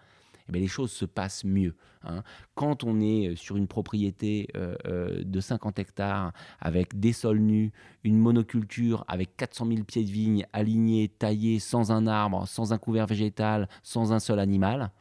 eh 0.47 0.51
bien, 0.51 0.61
les 0.61 0.67
choses 0.67 0.91
se 0.91 1.05
passent 1.05 1.43
mieux. 1.43 1.75
hein. 2.03 2.23
Quand 2.55 2.83
on 2.83 3.01
est 3.01 3.35
sur 3.35 3.57
une 3.57 3.67
propriété 3.67 4.47
euh, 4.55 4.75
euh, 4.85 5.23
de 5.23 5.39
50 5.41 5.77
hectares 5.79 6.31
avec 6.59 6.97
des 6.99 7.11
sols 7.13 7.39
nus, 7.39 7.71
une 8.03 8.17
monoculture 8.17 9.03
avec 9.07 9.35
400 9.35 9.67
000 9.67 9.83
pieds 9.83 10.05
de 10.05 10.11
vigne 10.11 10.45
alignés, 10.53 11.09
taillés, 11.09 11.59
sans 11.59 11.91
un 11.91 12.07
arbre, 12.07 12.47
sans 12.47 12.71
un 12.71 12.77
couvert 12.77 13.07
végétal, 13.07 13.67
sans 13.83 14.13
un 14.13 14.19
seul 14.19 14.39
animal, 14.39 14.91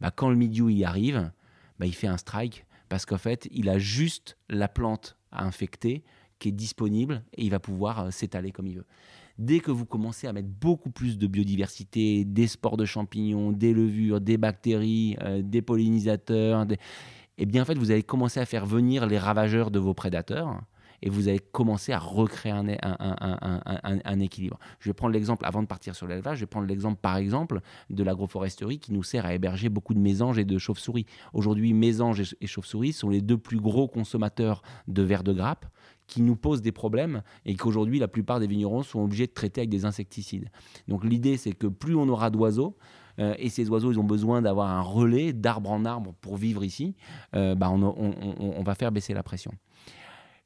bah, 0.00 0.10
quand 0.10 0.30
le 0.30 0.36
milieu 0.36 0.70
y 0.70 0.84
arrive, 0.84 1.30
bah, 1.78 1.86
il 1.86 1.94
fait 1.94 2.06
un 2.06 2.16
strike 2.16 2.66
parce 2.88 3.06
qu'en 3.06 3.18
fait, 3.18 3.48
il 3.50 3.68
a 3.68 3.78
juste 3.78 4.36
la 4.48 4.68
plante 4.68 5.16
à 5.32 5.44
infecter 5.44 6.02
qui 6.38 6.48
est 6.48 6.52
disponible 6.52 7.22
et 7.36 7.44
il 7.44 7.50
va 7.50 7.58
pouvoir 7.58 8.00
euh, 8.00 8.10
s'étaler 8.10 8.52
comme 8.52 8.66
il 8.66 8.76
veut. 8.76 8.86
Dès 9.38 9.58
que 9.60 9.70
vous 9.72 9.84
commencez 9.84 10.26
à 10.28 10.32
mettre 10.32 10.48
beaucoup 10.48 10.90
plus 10.90 11.18
de 11.18 11.26
biodiversité, 11.26 12.24
des 12.24 12.46
spores 12.46 12.76
de 12.76 12.84
champignons, 12.84 13.50
des 13.52 13.72
levures, 13.72 14.20
des 14.20 14.36
bactéries, 14.36 15.16
euh, 15.22 15.42
des 15.42 15.60
pollinisateurs, 15.62 16.66
des- 16.66 16.78
eh 17.38 17.46
bien 17.46 17.62
en 17.62 17.64
fait 17.64 17.76
vous 17.76 17.90
allez 17.90 18.04
commencer 18.04 18.38
à 18.38 18.46
faire 18.46 18.64
venir 18.64 19.06
les 19.06 19.18
ravageurs 19.18 19.70
de 19.72 19.78
vos 19.80 19.92
prédateurs 19.94 20.60
et 21.02 21.10
vous 21.10 21.28
allez 21.28 21.40
commencer 21.40 21.92
à 21.92 21.98
recréer 21.98 22.52
un, 22.52 22.64
un- 24.04 24.20
équilibre. 24.20 24.58
Je 24.78 24.88
vais 24.88 24.94
prendre 24.94 25.12
l'exemple, 25.12 25.44
avant 25.44 25.60
de 25.60 25.66
partir 25.66 25.94
sur 25.94 26.06
l'élevage, 26.06 26.38
je 26.38 26.42
vais 26.44 26.46
prendre 26.46 26.66
l'exemple 26.68 26.98
par 27.00 27.16
exemple 27.16 27.60
de 27.90 28.02
l'agroforesterie 28.04 28.78
qui 28.78 28.92
nous 28.92 29.02
sert 29.02 29.26
à 29.26 29.34
héberger 29.34 29.68
beaucoup 29.68 29.92
de 29.92 29.98
mésanges 29.98 30.38
et 30.38 30.44
de 30.44 30.56
chauves-souris. 30.56 31.04
Aujourd'hui, 31.34 31.74
mésanges 31.74 32.20
et- 32.20 32.36
et 32.40 32.46
chauves-souris 32.46 32.92
sont 32.94 33.10
les 33.10 33.20
deux 33.20 33.36
plus 33.36 33.60
gros 33.60 33.88
consommateurs 33.88 34.62
de 34.88 35.02
vers 35.02 35.24
de 35.24 35.32
grappe 35.32 35.66
qui 36.06 36.22
nous 36.22 36.36
posent 36.36 36.62
des 36.62 36.72
problèmes 36.72 37.22
et 37.44 37.54
qu'aujourd'hui 37.54 37.98
la 37.98 38.08
plupart 38.08 38.40
des 38.40 38.46
vignerons 38.46 38.82
sont 38.82 39.00
obligés 39.00 39.26
de 39.26 39.32
traiter 39.32 39.62
avec 39.62 39.70
des 39.70 39.84
insecticides. 39.84 40.48
Donc 40.88 41.04
l'idée 41.04 41.36
c'est 41.36 41.52
que 41.52 41.66
plus 41.66 41.96
on 41.96 42.08
aura 42.08 42.30
d'oiseaux, 42.30 42.76
euh, 43.20 43.34
et 43.38 43.48
ces 43.48 43.68
oiseaux 43.70 43.92
ils 43.92 43.98
ont 43.98 44.04
besoin 44.04 44.42
d'avoir 44.42 44.70
un 44.70 44.80
relais 44.80 45.32
d'arbre 45.32 45.70
en 45.70 45.84
arbre 45.84 46.14
pour 46.20 46.36
vivre 46.36 46.64
ici, 46.64 46.96
euh, 47.34 47.54
bah, 47.54 47.70
on, 47.70 48.62
va 48.62 48.74
faire 48.74 48.92
baisser 48.92 49.14
la 49.14 49.22
pression. 49.22 49.52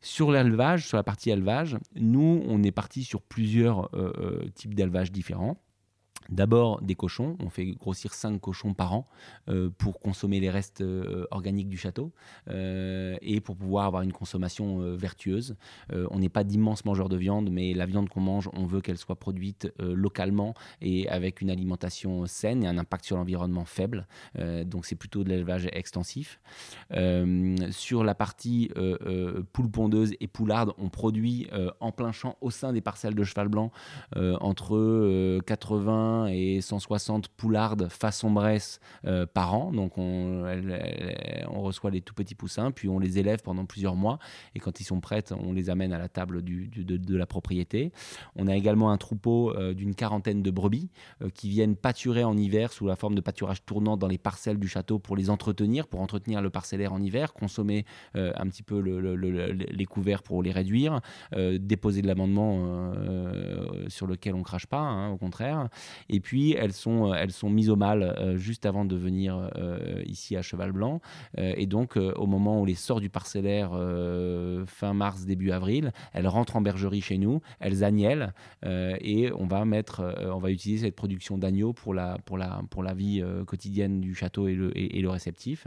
Sur 0.00 0.30
l'élevage, 0.30 0.86
sur 0.86 0.96
la 0.96 1.02
partie 1.02 1.30
élevage, 1.30 1.76
nous, 1.96 2.42
on 2.46 2.62
est 2.62 2.70
parti 2.70 3.02
sur 3.02 3.20
plusieurs 3.20 3.94
euh, 3.94 4.12
euh, 4.18 4.48
types 4.54 4.74
d'élevage 4.74 5.10
différents. 5.10 5.56
D'abord 6.28 6.82
des 6.82 6.94
cochons, 6.94 7.36
on 7.42 7.48
fait 7.48 7.64
grossir 7.66 8.12
5 8.12 8.38
cochons 8.38 8.74
par 8.74 8.92
an 8.92 9.06
euh, 9.48 9.70
pour 9.78 9.98
consommer 9.98 10.40
les 10.40 10.50
restes 10.50 10.82
euh, 10.82 11.26
organiques 11.30 11.70
du 11.70 11.78
château 11.78 12.12
euh, 12.50 13.16
et 13.22 13.40
pour 13.40 13.56
pouvoir 13.56 13.86
avoir 13.86 14.02
une 14.02 14.12
consommation 14.12 14.78
vertueuse. 14.96 15.56
On 16.10 16.18
n'est 16.18 16.28
pas 16.28 16.44
d'immenses 16.44 16.84
mangeurs 16.84 17.08
de 17.08 17.16
viande, 17.16 17.50
mais 17.50 17.72
la 17.72 17.86
viande 17.86 18.08
qu'on 18.08 18.20
mange, 18.20 18.50
on 18.52 18.66
veut 18.66 18.80
qu'elle 18.80 18.98
soit 18.98 19.16
produite 19.16 19.72
localement 19.78 20.54
et 20.80 21.08
avec 21.08 21.40
une 21.40 21.50
alimentation 21.50 22.26
saine 22.26 22.64
et 22.64 22.66
un 22.66 22.78
impact 22.78 23.04
sur 23.04 23.16
l'environnement 23.16 23.64
faible. 23.64 24.06
Donc 24.64 24.86
c'est 24.86 24.96
plutôt 24.96 25.24
de 25.24 25.28
l'élevage 25.28 25.68
extensif. 25.72 26.40
Sur 27.70 28.04
la 28.04 28.14
partie 28.14 28.70
poule 29.52 29.70
pondeuse 29.70 30.14
et 30.20 30.26
poularde, 30.26 30.72
on 30.78 30.88
produit 30.88 31.48
en 31.80 31.92
plein 31.92 32.12
champ 32.12 32.36
au 32.40 32.50
sein 32.50 32.72
des 32.72 32.80
parcelles 32.80 33.14
de 33.14 33.24
cheval 33.24 33.48
blanc 33.48 33.70
entre 34.40 34.76
euh, 35.18 35.40
80 36.18 36.26
et 36.28 36.60
160 36.60 37.28
poulardes 37.28 37.88
façon 37.88 38.30
Bresse 38.30 38.80
euh, 39.06 39.26
par 39.26 39.54
an. 39.54 39.72
Donc 39.72 39.98
on, 39.98 40.44
reçoit 41.62 41.90
les 41.90 42.00
tout 42.00 42.14
petits 42.14 42.34
poussins, 42.34 42.70
puis 42.70 42.88
on 42.88 42.98
les 42.98 43.18
élève 43.18 43.42
pendant 43.42 43.64
plusieurs 43.66 43.94
mois. 43.96 44.18
Et 44.54 44.60
quand 44.60 44.80
ils 44.80 44.84
sont 44.84 45.00
prêtes, 45.00 45.32
on 45.38 45.52
les 45.52 45.70
amène 45.70 45.92
à 45.92 45.98
la 45.98 46.08
table 46.08 46.42
de, 46.42 47.16
la 47.16 47.26
propriété. 47.26 47.92
On 48.36 48.46
a 48.46 48.56
également 48.56 48.90
un 48.90 48.96
troupeau 48.96 49.54
euh, 49.56 49.74
d'une 49.74 49.94
quarantaine 49.94 50.42
de 50.42 50.50
brebis 50.50 50.90
euh, 51.22 51.30
qui 51.30 51.48
viennent 51.48 51.76
pâturer 51.76 52.24
en 52.24 52.36
hiver 52.36 52.72
sous 52.72 52.86
la 52.86 52.96
forme 52.96 53.14
de 53.14 53.20
pâturage 53.20 53.64
tournant 53.64 53.96
dans 53.96 54.08
les 54.08 54.18
parcelles 54.18 54.58
du 54.58 54.68
château 54.68 54.98
pour 54.98 55.16
les 55.16 55.30
entretenir, 55.30 55.86
pour 55.86 56.00
entretenir 56.00 56.40
le 56.40 56.50
parcellaire 56.50 56.92
en 56.92 57.02
hiver, 57.02 57.32
consommer 57.32 57.84
un 58.14 58.46
petit 58.48 58.62
peu 58.62 58.80
le- 58.80 59.00
le- 59.00 59.16
le- 59.16 59.52
les 59.52 59.84
couverts 59.84 60.22
pour 60.22 60.42
les 60.42 60.50
réduire, 60.52 61.00
déposer 61.60 62.02
de 62.02 62.06
l'amendement 62.06 62.92
sur 63.88 64.06
lequel 64.06 64.34
on 64.34 64.42
crache 64.42 64.66
pas, 64.66 64.80
hein, 64.80 65.10
au 65.10 65.16
contraire. 65.16 65.68
Et 66.08 66.20
puis 66.20 66.52
elles 66.52 66.72
sont, 66.72 67.12
elles 67.12 67.32
sont 67.32 67.50
mises 67.50 67.70
au 67.70 67.76
mal 67.76 68.02
euh, 68.02 68.36
juste 68.36 68.66
avant 68.66 68.84
de 68.84 68.96
venir 68.96 69.50
euh, 69.56 70.02
ici 70.06 70.36
à 70.36 70.42
Cheval 70.42 70.72
Blanc. 70.72 71.00
Euh, 71.38 71.52
et 71.56 71.66
donc 71.66 71.96
euh, 71.96 72.12
au 72.16 72.26
moment 72.26 72.58
où 72.58 72.62
on 72.62 72.64
les 72.64 72.74
sort 72.74 73.00
du 73.00 73.10
parcellaire 73.10 73.70
euh, 73.74 74.64
fin 74.66 74.94
mars, 74.94 75.24
début 75.24 75.50
avril, 75.50 75.92
elles 76.12 76.28
rentrent 76.28 76.56
en 76.56 76.60
bergerie 76.60 77.00
chez 77.00 77.18
nous, 77.18 77.40
elles 77.60 77.84
agnellent 77.84 78.32
euh, 78.64 78.96
et 79.00 79.30
on 79.32 79.46
va 79.46 79.64
mettre, 79.64 80.00
euh, 80.00 80.32
on 80.32 80.38
va 80.38 80.50
utiliser 80.50 80.86
cette 80.86 80.96
production 80.96 81.38
d'agneaux 81.38 81.72
pour 81.72 81.94
la, 81.94 82.18
pour 82.24 82.38
la, 82.38 82.62
pour 82.70 82.82
la 82.82 82.94
vie 82.94 83.20
euh, 83.22 83.44
quotidienne 83.44 84.00
du 84.00 84.14
château 84.14 84.48
et 84.48 84.54
le, 84.54 84.76
et 84.76 85.00
le 85.00 85.10
réceptif. 85.10 85.66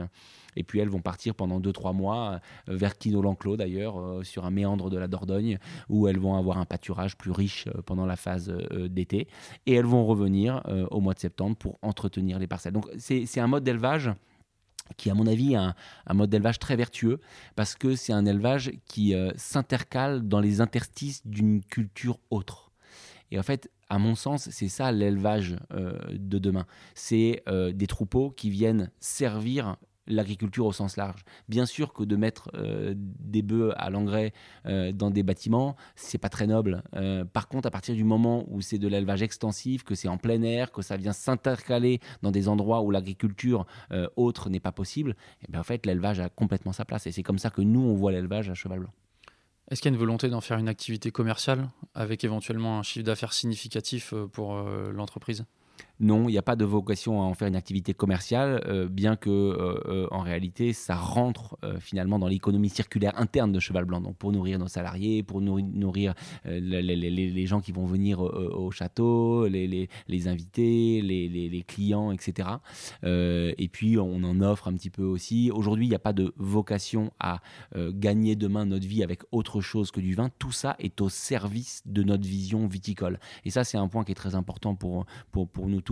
Et 0.56 0.64
puis 0.64 0.80
elles 0.80 0.90
vont 0.90 1.02
partir 1.02 1.36
pendant 1.36 1.60
2-3 1.60 1.96
mois 1.96 2.40
euh, 2.70 2.76
vers 2.76 2.98
Quino-l'Enclos 2.98 3.58
d'ailleurs, 3.58 4.00
euh, 4.00 4.24
sur 4.24 4.46
un 4.46 4.52
méandre 4.52 4.90
de 4.90 4.98
la 4.98 5.08
Dordogne, 5.08 5.58
où 5.90 6.08
elles 6.08 6.20
vont 6.20 6.36
avoir 6.36 6.58
un 6.58 6.66
pâturage 6.66 7.18
plus 7.18 7.32
riche 7.32 7.68
euh, 7.68 7.82
pendant 7.82 8.06
la 8.06 8.16
phase 8.16 8.52
d'été. 8.90 9.28
Et 9.66 9.74
elles 9.74 9.86
vont 9.86 10.06
revenir 10.06 10.64
au 10.92 11.00
mois 11.00 11.14
de 11.14 11.20
septembre 11.20 11.56
pour 11.56 11.78
entretenir 11.82 12.40
les 12.40 12.48
parcelles. 12.48 12.74
Donc 12.74 12.88
c'est 12.98 13.40
un 13.40 13.48
mode 13.48 13.64
d'élevage 13.64 14.12
qui 14.98 15.10
à 15.10 15.14
mon 15.14 15.28
avis 15.28 15.54
est 15.54 15.58
un, 15.58 15.74
un 16.08 16.14
mode 16.14 16.30
d'élevage 16.30 16.60
très 16.60 16.76
vertueux 16.76 17.20
parce 17.56 17.76
que 17.76 17.96
c'est 17.96 18.14
un 18.14 18.26
élevage 18.26 18.72
qui 18.86 19.14
s'intercale 19.36 20.28
dans 20.28 20.40
les 20.40 20.62
interstices 20.62 21.26
d'une 21.26 21.64
culture 21.64 22.20
autre. 22.30 22.72
Et 23.32 23.40
en 23.40 23.44
fait, 23.44 23.72
à 23.90 23.98
mon 24.00 24.16
sens, 24.16 24.50
c'est 24.50 24.70
ça 24.70 24.92
l'élevage 24.92 25.56
de 25.72 26.40
demain. 26.40 26.66
C'est 26.96 27.44
des 27.48 27.88
troupeaux 27.88 28.32
qui 28.32 28.50
viennent 28.50 28.92
servir 29.00 29.78
l'agriculture 30.16 30.66
au 30.66 30.72
sens 30.72 30.98
large. 30.98 31.24
Bien 31.50 31.66
sûr 31.66 31.94
que 31.94 32.04
de 32.04 32.16
mettre 32.16 32.50
euh, 32.56 32.94
des 32.96 33.42
bœufs 33.42 33.74
à 33.78 33.90
l'engrais 33.90 34.34
euh, 34.66 34.92
dans 34.92 35.10
des 35.10 35.24
bâtiments, 35.24 35.76
c'est 35.96 36.18
pas 36.18 36.30
très 36.30 36.48
noble. 36.48 36.84
Euh, 36.96 37.26
par 37.26 37.48
contre, 37.48 37.68
à 37.68 37.72
partir 37.72 37.96
du 37.96 38.04
moment 38.04 38.46
où 38.50 38.62
c'est 38.62 38.78
de 38.78 38.88
l'élevage 38.88 39.22
extensif, 39.22 39.84
que 39.84 39.96
c'est 39.96 40.08
en 40.08 40.18
plein 40.18 40.42
air, 40.44 40.72
que 40.72 40.82
ça 40.82 40.98
vient 40.98 41.14
s'intercaler 41.14 42.00
dans 42.22 42.32
des 42.32 42.48
endroits 42.48 42.82
où 42.82 42.92
l'agriculture 42.92 43.66
autre 44.16 44.50
n'est 44.50 44.60
pas 44.60 44.72
possible, 44.72 45.16
et 45.42 45.52
bien 45.52 45.62
en 45.62 45.64
fait, 45.64 45.86
l'élevage 45.86 46.20
a 46.20 46.30
complètement 46.30 46.74
sa 46.74 46.86
place. 46.86 47.08
Et 47.08 47.12
c'est 47.12 47.24
comme 47.24 47.40
ça 47.40 47.50
que 47.50 47.62
nous, 47.62 47.82
on 47.82 47.94
voit 47.94 48.12
l'élevage 48.12 48.50
à 48.50 48.54
cheval 48.54 48.80
blanc. 48.80 48.92
Est-ce 49.70 49.82
qu'il 49.82 49.92
y 49.92 49.94
a 49.94 49.96
une 49.96 50.00
volonté 50.00 50.30
d'en 50.30 50.42
faire 50.42 50.58
une 50.58 50.68
activité 50.68 51.12
commerciale 51.12 51.70
avec 51.94 52.24
éventuellement 52.24 52.80
un 52.80 52.84
chiffre 52.84 53.06
d'affaires 53.06 53.34
significatif 53.34 54.14
pour 54.34 54.56
l'entreprise? 54.94 55.46
Non, 56.02 56.28
il 56.28 56.32
n'y 56.32 56.38
a 56.40 56.42
pas 56.42 56.56
de 56.56 56.66
vocation 56.66 57.22
à 57.22 57.26
en 57.26 57.36
faire 57.36 57.48
une 57.48 57.56
activité 57.56 57.94
commerciale, 57.94 58.64
euh, 58.66 58.88
bien 58.88 59.16
que 59.16 59.30
euh, 59.30 59.80
euh, 59.86 60.08
en 60.10 60.22
réalité, 60.22 60.74
ça 60.74 60.96
rentre 60.96 61.60
finalement 61.80 62.18
dans 62.18 62.28
l'économie 62.28 62.70
circulaire 62.70 63.14
interne 63.20 63.52
de 63.52 63.60
Cheval 63.60 63.86
Blanc. 63.86 64.02
Donc 64.02 64.16
pour 64.18 64.32
nourrir 64.32 64.58
nos 64.58 64.68
salariés, 64.68 65.22
pour 65.22 65.42
nourrir, 65.42 66.16
les, 66.46 67.46
gens 67.46 67.62
qui 67.62 67.72
vont 67.72 67.86
venir 67.86 68.20
au 68.22 68.72
château, 68.72 69.48
les, 69.48 69.88
invités, 70.28 71.02
les, 71.02 71.64
clients, 71.68 72.12
etc. 72.12 72.50
Et 73.04 73.70
puis 73.72 74.00
on 74.00 74.24
en 74.24 74.42
offre 74.42 74.70
un 74.70 74.74
petit 74.74 74.90
peu 74.90 75.04
aussi. 75.04 75.52
Aujourd'hui, 75.52 75.86
il 75.86 75.90
n'y 75.90 75.96
a 75.96 76.00
pas 76.00 76.14
de 76.14 76.34
vocation 76.38 77.12
à 77.20 77.42
gagner 77.76 78.36
demain 78.36 78.66
notre 78.66 78.88
vie 78.88 79.04
avec 79.04 79.22
autre 79.32 79.62
chose 79.62 79.92
que 79.92 80.00
du 80.00 80.16
vin. 80.16 80.30
Tout 80.40 80.52
ça 80.52 80.76
est 80.80 81.00
au 81.00 81.10
service 81.10 81.84
de 81.86 82.02
notre 82.02 82.26
vision 82.26 82.66
viticole. 82.66 83.20
Et 83.46 83.52
ça, 83.52 83.64
c'est 83.64 83.78
un 83.78 83.88
point 83.88 84.04
qui 84.04 84.14
est 84.14 84.16
très 84.16 84.34
important 84.34 84.74
pour, 84.74 85.06
pour 85.32 85.68
nous 85.68 85.82
tous 85.82 85.91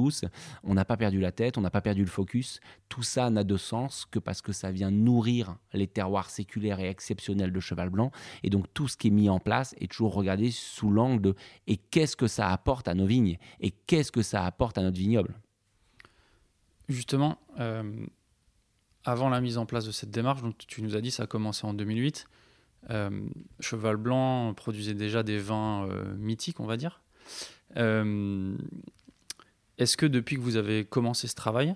on 0.64 0.74
n'a 0.74 0.86
pas 0.86 0.98
perdu 0.98 1.20
la 1.20 1.32
tête, 1.32 1.58
on 1.58 1.62
n'a 1.62 1.70
pas 1.70 1.82
perdu 1.82 2.02
le 2.02 2.10
focus. 2.10 2.60
Tout 2.88 3.04
ça 3.04 3.30
n'a 3.30 3.44
de 3.44 3.58
sens 3.58 4.06
que 4.10 4.20
parce 4.20 4.42
que 4.42 4.54
ça 4.54 4.72
vient 4.72 4.92
nourrir 4.92 5.58
les 5.74 5.88
terroirs 5.88 6.30
séculaires 6.30 6.80
et 6.80 6.90
exceptionnels 6.90 7.52
de 7.52 7.60
Cheval 7.60 7.90
Blanc. 7.90 8.12
Et 8.44 8.50
donc 8.50 8.66
tout 8.74 8.88
ce 8.88 8.98
qui 8.98 9.08
est 9.08 9.12
mis 9.12 9.30
en 9.30 9.40
place 9.40 9.76
est 9.80 9.92
toujours 9.92 10.14
regardé 10.14 10.52
sous 10.52 10.90
l'angle 10.90 11.22
de 11.22 11.36
et 11.68 11.78
qu'est-ce 11.78 12.16
que 12.16 12.28
ça 12.28 12.50
apporte 12.50 12.88
à 12.88 12.94
nos 12.94 13.06
vignes? 13.06 13.38
Et 13.60 13.72
qu'est-ce 13.72 14.12
que 14.12 14.22
ça 14.22 14.46
apporte 14.46 14.78
à 14.78 14.84
notre 14.84 14.98
vignoble? 14.98 15.36
Justement, 16.88 17.38
euh, 17.60 18.06
avant 19.04 19.30
la 19.30 19.42
mise 19.42 19.58
en 19.58 19.66
place 19.66 19.86
de 19.86 19.92
cette 19.92 20.12
démarche, 20.12 20.42
donc 20.42 20.58
tu 20.58 20.82
nous 20.82 20.96
as 20.96 21.02
dit 21.02 21.12
ça 21.12 21.24
a 21.24 21.28
commencé 21.28 21.66
en 21.68 21.74
2008. 21.74 22.28
Euh, 22.90 23.10
Cheval 23.60 23.98
Blanc 23.98 24.54
produisait 24.54 24.94
déjà 24.94 25.22
des 25.22 25.38
vins 25.38 25.86
euh, 25.86 26.16
mythiques, 26.16 26.60
on 26.60 26.66
va 26.66 26.78
dire. 26.78 27.02
Est-ce 29.80 29.96
que 29.96 30.06
depuis 30.06 30.36
que 30.36 30.42
vous 30.42 30.58
avez 30.58 30.84
commencé 30.84 31.30
ce 31.30 31.36
travail, 31.36 31.74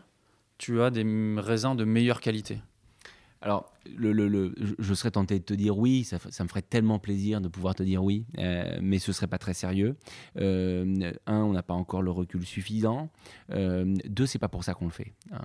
tu 0.57 0.81
as 0.81 0.91
des 0.91 1.05
raisins 1.37 1.73
de 1.73 1.85
meilleure 1.85 2.19
qualité? 2.19 2.59
Alors, 3.41 3.73
je 3.85 4.93
serais 4.93 5.11
tenté 5.11 5.39
de 5.39 5.43
te 5.43 5.53
dire 5.53 5.77
oui, 5.77 6.03
ça, 6.03 6.17
me 6.43 6.47
ferait 6.49 6.61
tellement 6.61 6.99
plaisir 6.99 7.39
de 7.39 7.47
pouvoir 7.47 7.75
te 7.75 7.83
dire 7.83 8.03
oui, 8.03 8.25
euh, 8.39 8.77
mais 8.81 8.99
ce 8.99 9.11
serait 9.13 9.27
pas 9.27 9.37
très 9.37 9.53
sérieux. 9.53 9.95
Euh, 10.37 11.11
un, 11.27 11.43
on 11.43 11.53
n'a 11.53 11.63
pas 11.63 11.73
encore 11.73 12.01
le 12.01 12.11
recul 12.11 12.45
suffisant. 12.45 13.09
Euh, 13.51 13.95
deux, 14.05 14.25
c'est 14.25 14.39
pas 14.39 14.47
pour 14.49 14.65
ça 14.65 14.73
qu'on 14.73 14.85
le 14.85 14.91
fait. 14.91 15.13
Hein. 15.31 15.41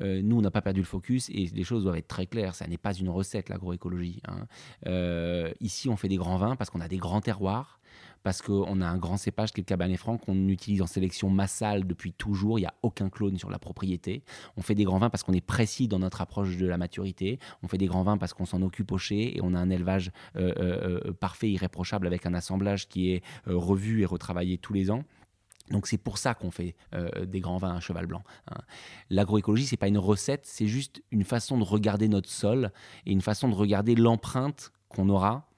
Euh, 0.00 0.20
nous, 0.22 0.36
on 0.36 0.40
n'a 0.40 0.52
pas 0.52 0.62
perdu 0.62 0.80
le 0.80 0.86
focus 0.86 1.28
et 1.30 1.46
les 1.46 1.64
choses 1.64 1.84
doivent 1.84 1.96
être 1.96 2.08
très 2.08 2.26
claires. 2.26 2.56
Ça 2.56 2.66
n'est 2.66 2.78
pas 2.78 2.92
une 2.92 3.08
recette 3.08 3.48
l'agroécologie. 3.48 4.20
Hein. 4.26 5.50
ici, 5.60 5.88
on 5.88 5.96
fait 5.96 6.08
des 6.08 6.16
grands 6.16 6.38
vins 6.38 6.56
parce 6.56 6.70
qu'on 6.70 6.80
a 6.80 6.88
des 6.88 6.98
grands 6.98 7.20
terroirs 7.20 7.79
parce 8.22 8.42
qu'on 8.42 8.80
a 8.80 8.86
un 8.86 8.98
grand 8.98 9.16
cépage 9.16 9.52
qui 9.52 9.60
est 9.60 9.62
le 9.62 9.66
Cabernet 9.66 9.98
Franc 9.98 10.18
qu'on 10.18 10.48
utilise 10.48 10.82
en 10.82 10.86
sélection 10.86 11.30
massale 11.30 11.86
depuis 11.86 12.12
toujours. 12.12 12.58
Il 12.58 12.62
n'y 12.62 12.68
a 12.68 12.74
aucun 12.82 13.08
clone 13.08 13.38
sur 13.38 13.50
la 13.50 13.58
propriété. 13.58 14.22
On 14.56 14.62
fait 14.62 14.74
des 14.74 14.84
grands 14.84 14.98
vins 14.98 15.10
parce 15.10 15.22
qu'on 15.22 15.32
est 15.32 15.40
précis 15.40 15.88
dans 15.88 15.98
notre 15.98 16.20
approche 16.20 16.56
de 16.56 16.66
la 16.66 16.78
maturité. 16.78 17.38
On 17.62 17.68
fait 17.68 17.78
des 17.78 17.86
grands 17.86 18.02
vins 18.02 18.18
parce 18.18 18.34
qu'on 18.34 18.46
s'en 18.46 18.62
occupe 18.62 18.92
au 18.92 18.98
chai 18.98 19.36
et 19.36 19.40
on 19.42 19.54
a 19.54 19.58
un 19.58 19.70
élevage 19.70 20.10
euh, 20.36 20.52
euh, 20.58 21.00
euh, 21.06 21.12
parfait, 21.12 21.50
irréprochable 21.50 22.06
avec 22.06 22.26
un 22.26 22.34
assemblage 22.34 22.88
qui 22.88 23.12
est 23.12 23.22
revu 23.46 24.02
et 24.02 24.06
retravaillé 24.06 24.58
tous 24.58 24.72
les 24.72 24.90
ans. 24.90 25.04
Donc 25.70 25.86
c'est 25.86 25.98
pour 25.98 26.18
ça 26.18 26.34
qu'on 26.34 26.50
fait 26.50 26.74
des 27.26 27.38
grands 27.38 27.58
vins 27.58 27.76
à 27.76 27.80
cheval 27.80 28.06
blanc. 28.06 28.24
Hein. 28.50 28.58
L'agroécologie, 29.08 29.66
c'est 29.66 29.76
pas 29.76 29.86
une 29.86 29.98
recette, 29.98 30.44
c'est 30.44 30.66
juste 30.66 31.00
une 31.12 31.22
façon 31.22 31.58
de 31.58 31.62
regarder 31.62 32.08
notre 32.08 32.28
sol 32.28 32.72
et 33.06 33.12
une 33.12 33.20
façon 33.20 33.48
de 33.48 33.54
regarder 33.54 33.94
l'empreinte 33.94 34.72
qu'on 34.88 35.08
aura 35.08 35.49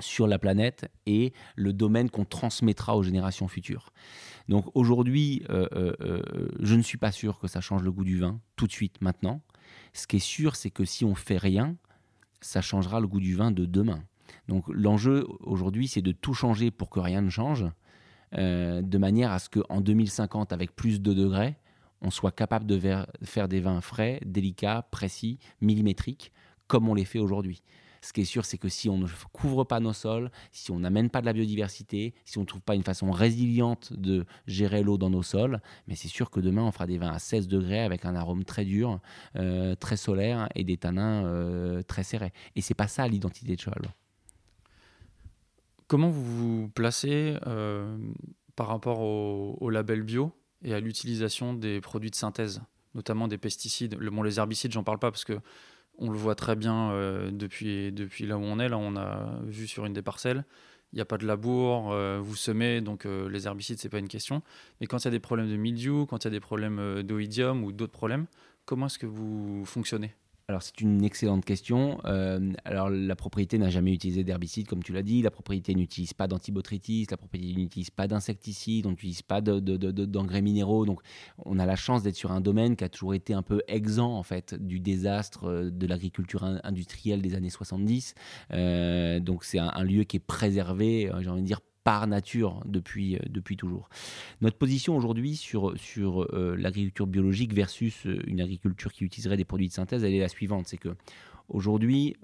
sur 0.00 0.26
la 0.26 0.38
planète 0.38 0.90
et 1.06 1.32
le 1.54 1.72
domaine 1.72 2.10
qu'on 2.10 2.24
transmettra 2.24 2.96
aux 2.96 3.02
générations 3.02 3.48
futures. 3.48 3.90
Donc 4.48 4.66
aujourd'hui, 4.74 5.42
euh, 5.50 5.66
euh, 5.72 5.92
euh, 6.00 6.48
je 6.60 6.74
ne 6.74 6.82
suis 6.82 6.98
pas 6.98 7.12
sûr 7.12 7.38
que 7.38 7.48
ça 7.48 7.60
change 7.60 7.82
le 7.82 7.90
goût 7.90 8.04
du 8.04 8.18
vin 8.18 8.40
tout 8.56 8.66
de 8.66 8.72
suite, 8.72 9.00
maintenant. 9.00 9.40
Ce 9.92 10.06
qui 10.06 10.16
est 10.16 10.20
sûr, 10.20 10.56
c'est 10.56 10.70
que 10.70 10.84
si 10.84 11.04
on 11.04 11.14
fait 11.14 11.38
rien, 11.38 11.76
ça 12.40 12.60
changera 12.60 13.00
le 13.00 13.08
goût 13.08 13.20
du 13.20 13.34
vin 13.34 13.50
de 13.50 13.64
demain. 13.64 14.02
Donc 14.48 14.64
l'enjeu 14.68 15.26
aujourd'hui, 15.40 15.88
c'est 15.88 16.02
de 16.02 16.12
tout 16.12 16.34
changer 16.34 16.70
pour 16.70 16.90
que 16.90 17.00
rien 17.00 17.22
ne 17.22 17.30
change, 17.30 17.64
de 18.32 18.98
manière 18.98 19.32
à 19.32 19.38
ce 19.38 19.48
qu'en 19.48 19.80
2050, 19.80 20.52
avec 20.52 20.76
plus 20.76 21.00
de 21.00 21.14
degrés, 21.14 21.56
on 22.02 22.10
soit 22.10 22.32
capable 22.32 22.66
de 22.66 22.78
faire 23.22 23.48
des 23.48 23.60
vins 23.60 23.80
frais, 23.80 24.20
délicats, 24.24 24.86
précis, 24.90 25.38
millimétriques, 25.60 26.32
comme 26.66 26.88
on 26.88 26.94
les 26.94 27.04
fait 27.04 27.18
aujourd'hui. 27.18 27.62
Ce 28.06 28.12
qui 28.12 28.20
est 28.20 28.24
sûr, 28.24 28.44
c'est 28.44 28.56
que 28.56 28.68
si 28.68 28.88
on 28.88 28.98
ne 28.98 29.08
couvre 29.32 29.64
pas 29.64 29.80
nos 29.80 29.92
sols, 29.92 30.30
si 30.52 30.70
on 30.70 30.78
n'amène 30.78 31.10
pas 31.10 31.20
de 31.20 31.26
la 31.26 31.32
biodiversité, 31.32 32.14
si 32.24 32.38
on 32.38 32.42
ne 32.42 32.46
trouve 32.46 32.60
pas 32.60 32.76
une 32.76 32.84
façon 32.84 33.10
résiliente 33.10 33.92
de 33.94 34.26
gérer 34.46 34.84
l'eau 34.84 34.96
dans 34.96 35.10
nos 35.10 35.24
sols, 35.24 35.60
mais 35.88 35.96
c'est 35.96 36.06
sûr 36.06 36.30
que 36.30 36.38
demain, 36.38 36.62
on 36.62 36.70
fera 36.70 36.86
des 36.86 36.98
vins 36.98 37.10
à 37.10 37.18
16 37.18 37.48
degrés 37.48 37.80
avec 37.80 38.04
un 38.04 38.14
arôme 38.14 38.44
très 38.44 38.64
dur, 38.64 39.00
euh, 39.34 39.74
très 39.74 39.96
solaire 39.96 40.48
et 40.54 40.62
des 40.62 40.76
tanins 40.76 41.24
euh, 41.24 41.82
très 41.82 42.04
serrés. 42.04 42.32
Et 42.54 42.60
c'est 42.60 42.74
pas 42.74 42.86
ça 42.86 43.08
l'identité 43.08 43.56
de 43.56 43.60
cheval 43.60 43.92
Comment 45.88 46.08
vous 46.08 46.22
vous 46.62 46.68
placez 46.68 47.36
euh, 47.48 47.98
par 48.54 48.68
rapport 48.68 49.00
au, 49.00 49.68
label 49.68 50.04
bio 50.04 50.30
et 50.62 50.74
à 50.74 50.78
l'utilisation 50.78 51.54
des 51.54 51.80
produits 51.80 52.12
de 52.12 52.16
synthèse, 52.16 52.62
notamment 52.94 53.26
des 53.26 53.38
pesticides? 53.38 53.96
Le, 53.98 54.12
bon, 54.12 54.22
Les 54.22 54.38
herbicides, 54.38 54.70
j'en 54.70 54.84
parle 54.84 55.00
pas 55.00 55.10
parce 55.10 55.24
que 55.24 55.40
on 55.98 56.10
le 56.10 56.16
voit 56.16 56.34
très 56.34 56.56
bien 56.56 56.90
euh, 56.90 57.30
depuis, 57.30 57.92
là 58.26 58.38
où 58.38 58.42
on 58.42 58.58
est. 58.58 58.68
Là, 58.68 58.78
on 58.78 58.96
a 58.96 59.40
vu 59.44 59.66
sur 59.66 59.86
une 59.86 59.92
des 59.92 60.02
parcelles. 60.02 60.44
Il 60.92 60.96
n'y 60.96 61.02
a 61.02 61.04
pas 61.04 61.18
de 61.18 61.26
labour, 61.26 61.92
euh, 61.92 62.20
vous 62.22 62.36
semez, 62.36 62.80
donc 62.80 63.06
euh, 63.06 63.28
les 63.28 63.46
herbicides, 63.46 63.78
c'est 63.78 63.88
pas 63.88 63.98
une 63.98 64.08
question. 64.08 64.42
Mais 64.80 64.86
quand 64.86 64.98
il 64.98 65.04
y 65.04 65.08
a 65.08 65.10
des 65.10 65.20
problèmes 65.20 65.50
de 65.50 65.56
mildiou, 65.56 66.06
quand 66.06 66.24
il 66.24 66.26
y 66.26 66.28
a 66.28 66.30
des 66.30 66.40
problèmes 66.40 67.02
d'oïdium 67.02 67.64
ou 67.64 67.72
d'autres 67.72 67.92
problèmes, 67.92 68.26
comment 68.64 68.86
est-ce 68.86 68.98
que 68.98 69.06
vous 69.06 69.64
fonctionnez? 69.66 70.14
Alors 70.48 70.62
c'est 70.62 70.80
une 70.80 71.02
excellente 71.02 71.44
question. 71.44 71.98
Euh, 72.04 72.52
alors 72.64 72.88
la 72.88 73.16
propriété 73.16 73.58
n'a 73.58 73.68
jamais 73.68 73.92
utilisé 73.92 74.22
d'herbicide, 74.22 74.68
comme 74.68 74.80
tu 74.80 74.92
l'as 74.92 75.02
dit. 75.02 75.20
La 75.20 75.32
propriété 75.32 75.74
n'utilise 75.74 76.12
pas 76.12 76.28
d'antibotrytis, 76.28 77.08
la 77.10 77.16
propriété 77.16 77.60
n'utilise 77.60 77.90
pas 77.90 78.06
d'insecticides, 78.06 78.86
on 78.86 78.90
n'utilise 78.90 79.22
pas 79.22 79.40
d'engrais 79.40 80.42
minéraux. 80.42 80.86
Donc 80.86 81.00
on 81.44 81.58
a 81.58 81.66
la 81.66 81.74
chance 81.74 82.04
d'être 82.04 82.14
sur 82.14 82.30
un 82.30 82.40
domaine 82.40 82.76
qui 82.76 82.84
a 82.84 82.88
toujours 82.88 83.14
été 83.14 83.34
un 83.34 83.42
peu 83.42 83.60
exempt 83.66 84.16
en 84.16 84.22
fait 84.22 84.54
du 84.54 84.78
désastre 84.78 85.48
euh, 85.48 85.70
de 85.70 85.86
l'agriculture 85.88 86.44
industrielle 86.62 87.22
des 87.22 87.34
années 87.34 87.50
70. 87.50 88.14
Euh, 88.52 89.18
donc 89.18 89.42
c'est 89.42 89.58
un, 89.58 89.72
un, 89.74 89.82
lieu 89.82 90.04
qui 90.04 90.18
est 90.18 90.20
préservé, 90.20 91.10
j'ai 91.20 91.28
envie 91.28 91.42
de 91.42 91.46
dire 91.46 91.60
par 91.86 92.08
nature 92.08 92.60
depuis, 92.64 93.14
euh, 93.14 93.20
depuis 93.28 93.56
toujours. 93.56 93.88
Notre 94.40 94.58
position 94.58 94.96
aujourd'hui 94.96 95.36
sur, 95.36 95.78
sur 95.78 96.24
euh, 96.34 96.56
l'agriculture 96.58 97.06
biologique 97.06 97.54
versus 97.54 98.06
euh, 98.06 98.18
une 98.26 98.40
agriculture 98.40 98.92
qui 98.92 99.04
utiliserait 99.04 99.36
des 99.36 99.44
produits 99.44 99.68
de 99.68 99.72
synthèse, 99.72 100.02
elle 100.02 100.12
est 100.12 100.18
la 100.18 100.28
suivante. 100.28 100.66
C'est 100.66 100.78
que 100.78 100.96
aujourd'hui, 101.48 102.16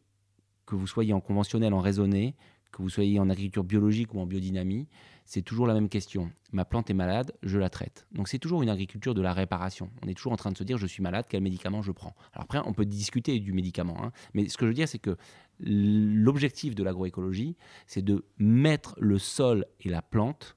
que 0.66 0.74
vous 0.74 0.88
soyez 0.88 1.12
en 1.12 1.20
conventionnel, 1.20 1.74
en 1.74 1.78
raisonné, 1.78 2.34
que 2.72 2.82
vous 2.82 2.88
soyez 2.88 3.20
en 3.20 3.30
agriculture 3.30 3.62
biologique 3.62 4.14
ou 4.14 4.18
en 4.18 4.26
biodynamie, 4.26 4.88
c'est 5.26 5.42
toujours 5.42 5.68
la 5.68 5.74
même 5.74 5.88
question. 5.88 6.32
Ma 6.50 6.64
plante 6.64 6.90
est 6.90 6.94
malade, 6.94 7.32
je 7.44 7.58
la 7.58 7.70
traite. 7.70 8.08
Donc 8.10 8.26
c'est 8.28 8.40
toujours 8.40 8.62
une 8.62 8.68
agriculture 8.68 9.14
de 9.14 9.22
la 9.22 9.32
réparation. 9.32 9.90
On 10.04 10.08
est 10.08 10.14
toujours 10.14 10.32
en 10.32 10.36
train 10.36 10.50
de 10.50 10.58
se 10.58 10.64
dire 10.64 10.76
je 10.76 10.88
suis 10.88 11.04
malade, 11.04 11.26
quel 11.28 11.40
médicament 11.40 11.82
je 11.82 11.92
prends? 11.92 12.16
Alors 12.32 12.44
après, 12.44 12.58
on 12.66 12.72
peut 12.72 12.84
discuter 12.84 13.38
du 13.38 13.52
médicament, 13.52 14.02
hein. 14.02 14.10
mais 14.34 14.48
ce 14.48 14.56
que 14.56 14.66
je 14.66 14.70
veux 14.70 14.74
dire, 14.74 14.88
c'est 14.88 14.98
que 14.98 15.16
l'objectif 15.62 16.74
de 16.74 16.82
l'agroécologie, 16.82 17.56
c'est 17.86 18.02
de 18.02 18.24
mettre 18.38 18.94
le 18.98 19.18
sol 19.18 19.66
et 19.80 19.88
la 19.88 20.02
plante 20.02 20.56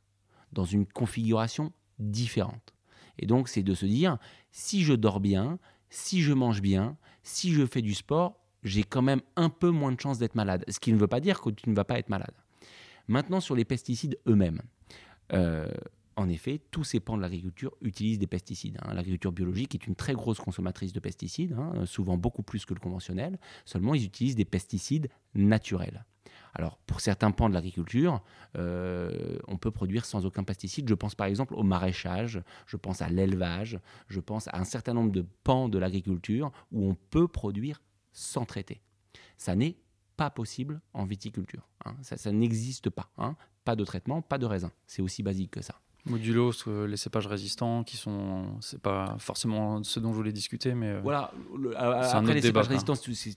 dans 0.51 0.66
une 0.66 0.86
configuration 0.86 1.74
différente. 1.99 2.74
Et 3.18 3.26
donc 3.26 3.47
c'est 3.47 3.64
de 3.64 3.74
se 3.74 3.86
dire 3.86 4.18
si 4.51 4.84
je 4.84 4.93
dors 4.93 5.20
bien, 5.20 5.60
si 5.89 6.22
je 6.22 6.34
mange 6.34 6.62
bien, 6.62 6.97
si 7.24 7.53
je 7.53 7.66
fais 7.66 7.82
du 7.82 7.93
sport, 7.93 8.39
j'ai 8.64 8.84
quand 8.84 9.01
même 9.01 9.22
un 9.36 9.49
peu 9.49 9.70
moins 9.70 9.91
de 9.91 9.99
chances 9.99 10.18
d'être 10.18 10.36
malade. 10.36 10.66
Ce 10.68 10.80
qui 10.80 10.91
ne 10.91 10.97
veut 10.97 11.08
pas 11.08 11.20
dire 11.20 11.39
que 11.39 11.49
tu 11.49 11.70
ne 11.70 11.76
vas 11.76 11.84
pas 11.84 11.99
être 11.99 12.10
malade. 12.10 12.34
Maintenant, 13.08 13.39
sur 13.39 13.56
les 13.56 13.66
pesticides 13.66 14.18
eux-mêmes. 14.28 14.62
Euh, 15.34 15.70
en 16.18 16.30
effet, 16.30 16.61
tous 16.72 16.84
ces 16.84 16.99
pans 16.99 17.18
de 17.18 17.22
l'agriculture 17.22 17.76
utilisent 17.82 18.20
des 18.20 18.28
pesticides. 18.28 18.78
Hein. 18.82 18.93
L'agriculture 18.93 19.32
biologique 19.32 19.76
est 19.76 19.86
une 19.86 19.95
très 19.95 20.13
grosse 20.13 20.39
consommatrice 20.39 20.93
de 20.93 20.99
pesticides, 20.99 21.53
hein, 21.53 21.86
souvent 21.86 22.18
beaucoup 22.18 22.43
plus 22.43 22.66
que 22.66 22.74
le 22.74 22.80
conventionnel. 22.80 23.38
Seulement, 23.66 23.93
ils 23.93 24.05
utilisent 24.05 24.36
des 24.36 24.45
pesticides 24.45 25.09
naturels. 25.34 26.05
Alors, 26.53 26.78
pour 26.88 27.01
certains 27.01 27.32
pans 27.32 27.49
de 27.49 27.53
l'agriculture, 27.53 28.24
euh, 28.57 29.38
on 29.47 29.57
peut 29.57 29.72
produire 29.72 30.05
sans 30.05 30.26
aucun 30.26 30.43
pesticide. 30.43 30.88
Je 30.88 30.93
pense 30.93 31.13
par 31.13 31.28
exemple 31.28 31.53
au 31.53 31.63
maraîchage, 31.63 32.41
je 32.66 32.78
pense 32.78 33.01
à 33.01 33.09
l'élevage, 33.09 33.78
je 34.07 34.22
pense 34.22 34.47
à 34.47 34.57
un 34.57 34.63
certain 34.63 34.93
nombre 34.93 35.11
de 35.11 35.26
pans 35.43 35.68
de 35.68 35.78
l'agriculture 35.78 36.53
où 36.72 36.88
on 36.88 36.95
peut 36.95 37.28
produire 37.28 37.82
sans 38.13 38.45
traiter. 38.45 38.82
Ça 39.38 39.53
n'est 39.55 39.78
pas 40.16 40.30
possible 40.30 40.80
en 40.93 41.03
viticulture. 41.03 41.68
Hein. 41.84 41.95
Ça, 42.01 42.32
n'existe 42.32 42.89
pas. 42.89 43.11
Pas 43.66 43.76
de 43.76 43.84
traitement, 43.84 44.22
pas 44.22 44.38
de 44.38 44.45
raisin. 44.45 44.72
C'est 44.88 45.01
aussi 45.01 45.24
basique 45.24 45.51
que 45.51 45.61
ça. 45.61 45.82
Modulos, 46.06 46.53
les 46.88 46.97
cépages 46.97 47.28
résistants, 47.28 47.84
qui 47.84 47.97
sont, 47.97 48.45
c'est 48.62 48.82
pas 48.82 49.16
forcément 49.18 49.84
ce 49.84 49.99
dont 49.99 50.12
je 50.12 50.18
voulais 50.18 50.32
discuter, 50.32 50.76
mais 50.76 50.89
euh, 50.89 50.99
voilà. 51.01 51.32
après 52.12 52.36
les 52.36 52.41
cépages 52.41 52.68
résistants, 52.68 52.95
c'est 52.95 53.36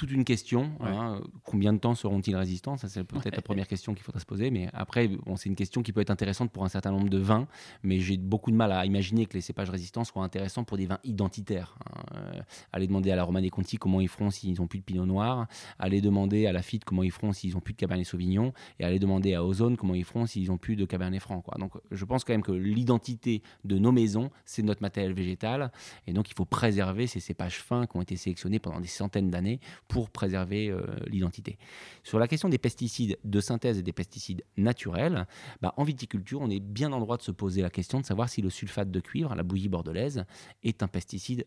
toute 0.00 0.12
une 0.12 0.24
question. 0.24 0.70
Hein. 0.80 1.20
combien 1.44 1.74
de 1.74 1.78
temps 1.78 1.94
seront-ils 1.94 2.34
résistants? 2.34 2.78
Ça, 2.78 2.88
c'est 2.88 3.04
peut-être 3.04 3.36
la 3.36 3.42
première 3.42 3.68
question 3.68 3.92
qu'il 3.92 4.02
faudra 4.02 4.18
se 4.18 4.24
poser. 4.24 4.50
Mais 4.50 4.70
après, 4.72 5.08
bon, 5.08 5.36
c'est 5.36 5.50
une 5.50 5.56
question 5.56 5.82
qui 5.82 5.92
peut 5.92 6.00
être 6.00 6.10
intéressante 6.10 6.50
pour 6.50 6.64
un 6.64 6.70
certain 6.70 6.90
nombre 6.90 7.10
de 7.10 7.18
vins. 7.18 7.46
Mais 7.82 8.00
j'ai 8.00 8.16
beaucoup 8.16 8.50
de 8.50 8.56
mal 8.56 8.72
à 8.72 8.86
imaginer 8.86 9.26
que 9.26 9.34
les 9.34 9.42
cépages 9.42 9.68
résistants 9.68 10.04
soient 10.04 10.24
intéressants 10.24 10.64
pour 10.64 10.78
des 10.78 10.86
vins 10.86 11.00
identitaires. 11.04 11.76
Hein. 11.84 12.00
Euh, 12.14 12.40
allez 12.72 12.86
demander 12.86 13.10
à 13.10 13.16
la 13.16 13.24
Romanée 13.24 13.50
Conti 13.50 13.76
comment 13.76 14.00
ils 14.00 14.08
feront 14.08 14.30
s'ils 14.30 14.58
n'ont 14.58 14.66
plus 14.66 14.78
de 14.78 14.84
Pinot 14.84 15.04
Noir. 15.04 15.46
Allez 15.78 16.00
demander 16.00 16.46
à 16.46 16.52
la 16.52 16.62
Fitte 16.62 16.86
comment 16.86 17.02
ils 17.02 17.12
feront 17.12 17.34
s'ils 17.34 17.52
n'ont 17.52 17.60
plus 17.60 17.74
de 17.74 17.78
Cabernet 17.78 18.06
Sauvignon. 18.06 18.54
Et 18.78 18.84
allez 18.84 18.98
demander 18.98 19.34
à 19.34 19.44
Ozone 19.44 19.76
comment 19.76 19.94
ils 19.94 20.06
feront 20.06 20.24
s'ils 20.24 20.48
n'ont 20.48 20.56
plus 20.56 20.76
de 20.76 20.86
Cabernet 20.86 21.20
Franc. 21.20 21.42
Quoi. 21.42 21.58
Donc, 21.58 21.72
je 21.90 22.04
pense 22.06 22.24
quand 22.24 22.32
même 22.32 22.42
que 22.42 22.52
l'identité 22.52 23.42
de 23.64 23.76
nos 23.76 23.92
maisons, 23.92 24.30
c'est 24.46 24.62
notre 24.62 24.80
matériel 24.80 25.12
végétal. 25.12 25.70
Et 26.06 26.14
donc, 26.14 26.30
il 26.30 26.34
faut 26.34 26.46
préserver 26.46 27.06
ces 27.06 27.20
cépages 27.20 27.58
fins 27.58 27.86
qui 27.86 27.98
ont 27.98 28.02
été 28.02 28.16
sélectionnés 28.16 28.60
pendant 28.60 28.80
des 28.80 28.88
centaines 28.88 29.28
d'années 29.28 29.60
pour 29.90 30.08
préserver 30.08 30.72
l'identité. 31.08 31.58
Sur 32.04 32.18
la 32.18 32.28
question 32.28 32.48
des 32.48 32.58
pesticides 32.58 33.18
de 33.24 33.40
synthèse 33.40 33.78
et 33.78 33.82
des 33.82 33.92
pesticides 33.92 34.44
naturels, 34.56 35.26
bah, 35.60 35.74
en 35.76 35.84
viticulture, 35.84 36.40
on 36.40 36.48
est 36.48 36.60
bien 36.60 36.92
en 36.92 37.00
droit 37.00 37.16
de 37.16 37.22
se 37.22 37.32
poser 37.32 37.60
la 37.60 37.70
question 37.70 38.00
de 38.00 38.06
savoir 38.06 38.28
si 38.28 38.40
le 38.40 38.50
sulfate 38.50 38.90
de 38.90 39.00
cuivre, 39.00 39.34
la 39.34 39.42
bouillie 39.42 39.68
bordelaise, 39.68 40.24
est 40.62 40.82
un 40.82 40.88
pesticide 40.88 41.44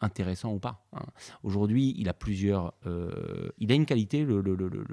intéressant 0.00 0.52
ou 0.52 0.58
pas. 0.58 0.86
Hein. 0.92 1.04
Aujourd'hui, 1.42 1.94
il 1.98 2.08
a 2.08 2.14
plusieurs. 2.14 2.74
Euh, 2.86 3.50
il 3.58 3.70
a 3.70 3.74
une 3.74 3.86
qualité, 3.86 4.24
le, 4.24 4.42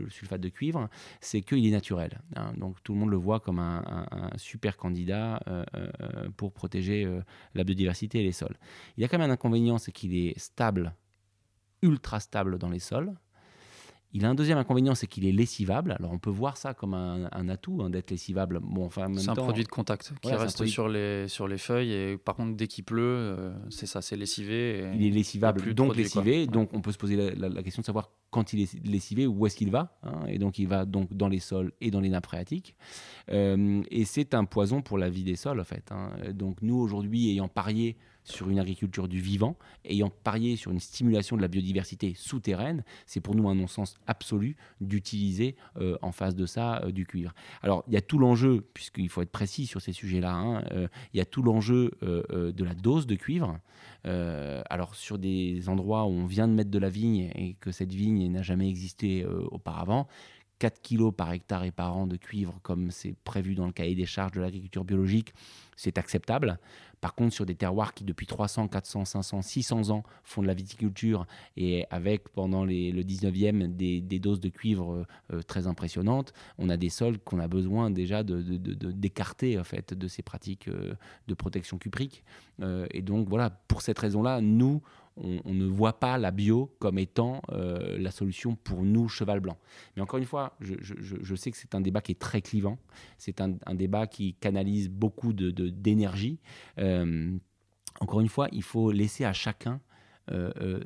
sulfate 0.09 0.41
de 0.41 0.49
cuivre, 0.49 0.89
c'est 1.21 1.41
qu'il 1.41 1.65
est 1.65 1.71
naturel. 1.71 2.21
Hein. 2.35 2.53
Donc 2.57 2.81
tout 2.83 2.93
le 2.93 2.99
monde 2.99 3.09
le 3.09 3.17
voit 3.17 3.39
comme 3.39 3.59
un, 3.59 4.05
super 4.35 4.77
candidat 4.77 5.41
euh, 5.47 5.63
euh, 5.75 6.29
pour 6.35 6.51
protéger 6.51 7.07
la 7.55 7.63
biodiversité 7.63 8.19
et 8.19 8.23
les 8.23 8.31
sols. 8.31 8.57
Il 8.97 9.03
a 9.03 9.07
quand 9.07 9.17
même 9.17 9.29
un 9.29 9.33
inconvénient, 9.33 9.77
c'est 9.77 9.91
qu'il 9.91 10.15
est 10.15 10.37
stable, 10.37 10.93
ultra 11.81 12.19
stable 12.19 12.57
dans 12.57 12.69
les 12.69 12.79
sols. 12.79 13.13
Il 14.13 14.25
a 14.25 14.29
un 14.29 14.35
deuxième 14.35 14.57
inconvénient, 14.57 14.95
c'est 14.95 15.05
qu'il 15.05 15.25
est 15.25 15.31
lessivable. 15.31 15.91
Alors 15.99 16.11
on 16.11 16.17
peut 16.17 16.29
voir 16.29 16.55
ça 16.55 16.73
comme 16.73 16.93
un, 16.93 17.49
atout 17.49 17.81
hein, 17.81 17.89
d'être 17.89 18.09
lessivable. 18.09 18.59
Bon, 18.61 18.85
enfin, 18.85 19.07
c'est 19.15 19.29
un 19.29 19.35
produit 19.35 19.63
de 19.63 19.69
contact 19.69 20.13
qui 20.21 20.33
reste 20.33 20.65
sur, 20.65 20.87
les, 20.87 21.27
sur 21.27 21.47
les 21.47 21.57
feuilles 21.57 21.91
et 21.91 22.17
par 22.17 22.35
contre 22.35 22.55
dès 22.55 22.67
qu'il 22.67 22.85
pleut, 22.85 23.03
euh, 23.03 23.53
c'est 23.69 23.85
ça, 23.85 24.01
c'est 24.01 24.15
lessivé. 24.15 24.91
il 24.95 25.05
est 25.05 25.09
lessivable, 25.09 25.73
donc 25.73 25.95
lessivé. 25.95 26.47
Donc 26.47 26.69
on 26.73 26.81
peut 26.81 26.93
se 26.93 26.97
poser 26.97 27.35
la, 27.35 27.61
question 27.61 27.81
de 27.81 27.85
savoir 27.85 28.09
quand 28.31 28.53
il 28.53 28.61
est 28.61 28.85
lessivé 28.85 29.27
où 29.27 29.45
est-ce 29.45 29.57
qu'il 29.57 29.71
va. 29.71 29.97
Hein. 30.03 30.25
et 30.27 30.39
donc 30.39 30.57
il 30.57 30.67
va 30.67 30.85
donc 30.85 31.13
dans 31.13 31.27
les 31.27 31.39
sols 31.39 31.73
et 31.81 31.91
dans 31.91 31.99
les 31.99 32.09
nappes 32.09 32.27
phréatiques. 32.27 32.75
Euh, 33.29 33.83
et 33.91 34.05
c'est 34.05 34.33
un 34.33 34.45
poison 34.45 34.81
pour 34.81 34.97
la 34.97 35.09
vie 35.09 35.23
des 35.23 35.35
sols 35.35 35.59
en 35.59 35.65
fait. 35.65 35.91
Hein. 35.91 36.11
Donc 36.33 36.61
nous 36.61 36.77
aujourd'hui 36.77 37.29
ayant 37.29 37.49
parié 37.49 37.97
sur 38.27 38.49
une 38.49 38.59
agriculture 38.59 39.07
du 39.07 39.19
vivant, 39.19 39.57
ayant 39.85 40.09
parié 40.09 40.57
sur 40.57 40.71
une 40.71 40.79
stimulation 40.79 41.37
de 41.37 41.41
la 41.41 41.47
biodiversité 41.47 42.13
souterraine, 42.13 42.83
c'est 43.05 43.21
pour 43.21 43.35
nous 43.35 43.47
un 43.47 43.55
non-sens 43.55 43.95
absolu 44.05 44.57
d'utiliser 44.81 45.55
euh, 45.77 45.97
en 46.01 46.11
face 46.11 46.35
de 46.35 46.45
ça 46.45 46.83
euh, 46.83 46.91
du 46.91 47.05
cuivre. 47.05 47.33
Alors 47.63 47.83
il 47.87 47.93
y 47.93 47.97
a 47.97 48.01
tout 48.01 48.19
l'enjeu, 48.19 48.67
puisqu'il 48.73 49.09
faut 49.09 49.21
être 49.21 49.31
précis 49.31 49.65
sur 49.65 49.81
ces 49.81 49.93
sujets-là, 49.93 50.33
hein, 50.33 50.63
euh, 50.71 50.87
il 51.13 51.17
y 51.17 51.21
a 51.21 51.25
tout 51.25 51.41
l'enjeu 51.41 51.91
de 52.01 52.63
la 52.63 52.73
dose 52.73 53.07
de 53.07 53.15
cuivre. 53.15 53.59
alors 54.03 54.95
sur 54.95 55.17
des 55.17 55.69
endroits 55.69 56.05
où 56.05 56.11
on 56.11 56.25
vient 56.25 56.47
de 56.47 56.53
mettre 56.53 56.69
de 56.69 56.79
la 56.79 56.89
vigne 56.89 57.31
et 57.35 57.55
que 57.59 57.71
cette 57.71 57.93
vigne 57.93 58.29
n'a 58.31 58.41
jamais 58.41 58.67
existé 58.67 59.25
auparavant, 59.25 60.07
4 60.59 60.81
kg 60.81 61.11
par 61.11 61.31
hectare 61.33 61.63
et 61.63 61.71
par 61.71 61.95
an 61.95 62.07
de 62.07 62.15
cuivre, 62.15 62.59
comme 62.63 62.91
c'est 62.91 63.15
prévu 63.23 63.55
dans 63.55 63.65
le 63.65 63.71
cahier 63.71 63.95
des 63.95 64.05
charges 64.05 64.31
de 64.31 64.41
l'agriculture 64.41 64.83
biologique, 64.83 65.33
c'est 65.75 65.97
acceptable. 65.97 66.59
Par 67.01 67.13
contre, 67.13 67.33
sur 67.33 67.45
des 67.45 67.53
terroirs 67.53 67.93
qui, 67.93 68.03
depuis 68.03 68.25
300, 68.25 68.67
400, 68.67 69.05
500, 69.05 69.41
600 69.43 69.89
ans, 69.91 70.03
font 70.23 70.41
de 70.41 70.47
la 70.47 70.55
viticulture 70.55 71.27
et 71.55 71.85
avec, 71.91 72.29
pendant 72.29 72.65
les, 72.65 72.91
le 72.91 73.03
19e, 73.03 73.75
des, 73.75 74.19
doses 74.19 74.39
de 74.39 74.49
cuivre 74.49 75.05
euh, 75.31 75.41
très 75.43 75.67
impressionnantes, 75.67 76.33
on 76.57 76.69
a 76.69 76.77
des 76.77 76.89
sols 76.89 77.19
qu'on 77.19 77.39
a 77.39 77.47
besoin 77.47 77.91
déjà 77.91 78.23
d'écarter 78.23 79.55
de, 79.55 79.59
en 79.59 79.63
fait, 79.63 79.93
de 79.93 80.07
ces 80.07 80.23
pratiques 80.23 80.67
euh, 80.69 80.95
de 81.27 81.33
protection 81.35 81.77
cuprique. 81.77 82.23
Euh, 82.61 82.87
et 82.89 83.03
donc, 83.03 83.29
voilà, 83.29 83.51
pour 83.51 83.83
cette 83.83 83.99
raison-là, 83.99 84.41
nous, 84.41 84.81
on, 85.17 85.53
ne 85.53 85.65
voit 85.65 85.99
pas 85.99 86.17
la 86.17 86.31
bio 86.31 86.75
comme 86.79 86.97
étant 86.97 87.41
euh, 87.51 87.97
la 87.97 88.11
solution 88.11 88.55
pour 88.55 88.83
nous, 88.83 89.07
cheval 89.09 89.39
blanc. 89.39 89.57
Mais 89.95 90.01
encore 90.01 90.19
une 90.19 90.25
fois, 90.25 90.55
je, 90.59 91.35
sais 91.35 91.51
que 91.51 91.57
c'est 91.57 91.75
un 91.75 91.81
débat 91.81 92.01
qui 92.01 92.11
est 92.11 92.19
très 92.19 92.41
clivant, 92.41 92.77
c'est 93.17 93.41
un, 93.41 93.75
débat 93.75 94.07
qui 94.07 94.35
canalise 94.35 94.89
beaucoup 94.89 95.33
d'énergie. 95.33 96.39
De, 96.77 96.83
euh, 96.83 97.37
encore 97.99 98.21
une 98.21 98.29
fois, 98.29 98.47
il 98.51 98.63
faut 98.63 98.91
laisser 98.91 99.25
à 99.25 99.33
chacun 99.33 99.81
euh, 100.31 100.79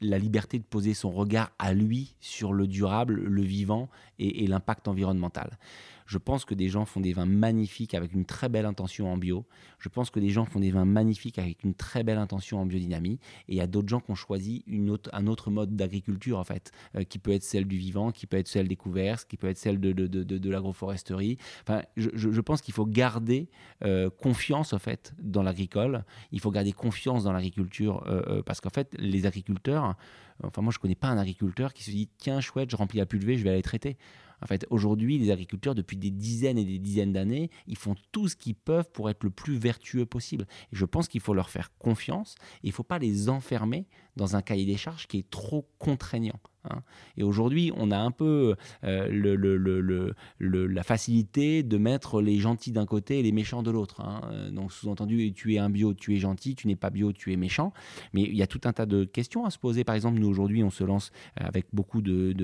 la 0.00 0.18
liberté 0.18 0.58
de 0.58 0.64
poser 0.64 0.94
son 0.94 1.10
regard 1.10 1.50
à 1.58 1.72
lui 1.72 2.16
sur 2.20 2.52
le 2.52 2.66
durable, 2.66 3.14
le 3.14 3.42
vivant 3.42 3.88
et 4.18 4.46
l'impact 4.46 4.88
environnemental. 4.88 5.58
Je 6.06 6.18
pense 6.18 6.44
que 6.44 6.54
des 6.54 6.68
gens 6.68 6.84
font 6.84 7.00
des 7.00 7.12
vins 7.12 7.26
magnifiques 7.26 7.94
avec 7.94 8.12
une 8.12 8.24
très 8.24 8.48
belle 8.48 8.66
intention 8.66 9.12
en 9.12 9.16
bio. 9.16 9.44
Je 9.78 9.88
pense 9.88 10.10
que 10.10 10.20
des 10.20 10.30
gens 10.30 10.44
font 10.44 10.60
des 10.60 10.70
vins 10.70 10.84
magnifiques 10.84 11.38
avec 11.38 11.64
une 11.64 11.74
très 11.74 12.04
belle 12.04 12.18
intention 12.18 12.60
en 12.60 12.66
biodynamie. 12.66 13.18
Et 13.48 13.54
il 13.54 13.56
y 13.56 13.60
a 13.60 13.66
d'autres 13.66 13.88
gens 13.88 14.00
qui 14.00 14.10
ont 14.10 14.16
choisi 14.16 14.64
un 15.12 15.26
autre 15.26 15.50
mode 15.50 15.76
d'agriculture, 15.76 16.38
en 16.38 16.44
fait, 16.44 16.70
euh, 16.94 17.04
qui 17.04 17.18
peut 17.18 17.32
être 17.32 17.42
celle 17.42 17.66
du 17.66 17.76
vivant, 17.76 18.12
qui 18.12 18.26
peut 18.26 18.36
être 18.36 18.48
celle 18.48 18.68
des 18.68 18.76
couverts, 18.76 19.26
qui 19.26 19.36
peut 19.36 19.48
être 19.48 19.58
celle 19.58 19.80
de, 19.80 20.50
l'agroforesterie. 20.50 21.38
Enfin, 21.62 21.82
je, 21.96 22.10
je, 22.14 22.40
pense 22.40 22.60
qu'il 22.60 22.74
faut 22.74 22.86
garder 22.86 23.48
euh, 23.84 24.10
confiance, 24.10 24.72
en 24.72 24.78
fait, 24.78 25.14
dans 25.20 25.42
l'agricole. 25.42 26.04
Il 26.32 26.40
faut 26.40 26.50
garder 26.50 26.72
confiance 26.72 27.24
dans 27.24 27.32
l'agriculture 27.32 28.04
euh, 28.06 28.42
parce 28.42 28.60
qu'en 28.60 28.70
fait, 28.70 28.94
les 28.98 29.26
agriculteurs, 29.26 29.96
enfin, 30.42 30.62
moi, 30.62 30.72
je 30.72 30.78
connais 30.78 30.94
pas 30.94 31.08
un 31.08 31.18
agriculteur 31.18 31.72
qui 31.72 31.84
se 31.84 31.90
dit 31.90 32.08
tiens, 32.18 32.40
chouette, 32.40 32.70
je 32.70 32.76
remplis 32.76 32.98
la 32.98 33.06
pulvée, 33.06 33.36
je 33.36 33.44
vais 33.44 33.50
aller 33.50 33.62
traiter. 33.62 33.96
En 34.42 34.46
fait, 34.46 34.66
aujourd'hui, 34.70 35.18
les 35.18 35.30
agriculteurs, 35.30 35.74
depuis 35.74 35.96
des 35.96 36.10
dizaines 36.10 36.58
et 36.58 36.64
des 36.64 36.78
dizaines 36.78 37.12
d'années, 37.12 37.50
ils 37.66 37.76
font 37.76 37.94
tout 38.12 38.28
ce 38.28 38.36
qu'ils 38.36 38.54
peuvent 38.54 38.90
pour 38.90 39.10
être 39.10 39.24
le 39.24 39.30
plus 39.30 39.56
vertueux 39.56 40.06
possible. 40.06 40.46
Et 40.72 40.76
je 40.76 40.84
pense 40.84 41.08
qu'il 41.08 41.20
faut 41.20 41.34
leur 41.34 41.50
faire 41.50 41.76
confiance 41.78 42.34
et 42.62 42.68
il 42.68 42.70
ne 42.70 42.74
faut 42.74 42.82
pas 42.82 42.98
les 42.98 43.28
enfermer 43.28 43.86
dans 44.16 44.36
un 44.36 44.42
cahier 44.42 44.66
des 44.66 44.76
charges 44.76 45.06
qui 45.06 45.18
est 45.18 45.30
trop 45.30 45.68
contraignant. 45.78 46.40
Hein. 46.70 46.82
Et 47.16 47.22
aujourd'hui, 47.22 47.72
on 47.76 47.90
a 47.90 47.98
un 47.98 48.10
peu 48.10 48.54
euh, 48.84 50.14
la 50.38 50.82
facilité 50.82 51.62
de 51.62 51.78
mettre 51.78 52.20
les 52.20 52.38
gentils 52.38 52.72
d'un 52.72 52.86
côté 52.86 53.18
et 53.18 53.22
les 53.22 53.32
méchants 53.32 53.62
de 53.62 53.70
l'autre. 53.70 54.00
Hein. 54.00 54.20
Euh, 54.30 54.50
donc, 54.50 54.72
sous-entendu, 54.72 55.32
tu 55.32 55.54
es 55.54 55.58
un 55.58 55.70
bio, 55.70 55.94
tu 55.94 56.14
es 56.14 56.18
gentil, 56.18 56.54
tu 56.54 56.66
n'es 56.66 56.76
pas 56.76 56.90
bio, 56.90 57.12
tu 57.12 57.32
es 57.32 57.36
méchant. 57.36 57.72
Mais 58.12 58.22
il 58.22 58.34
y 58.34 58.42
a 58.42 58.46
tout 58.46 58.60
un 58.64 58.72
tas 58.72 58.86
de 58.86 59.04
questions 59.04 59.44
à 59.44 59.50
se 59.50 59.58
poser. 59.58 59.84
Par 59.84 59.94
exemple, 59.94 60.18
nous, 60.18 60.28
aujourd'hui, 60.28 60.62
on 60.62 60.70
se 60.70 60.84
lance 60.84 61.12
avec 61.36 61.66
beaucoup 61.72 62.02
de, 62.02 62.34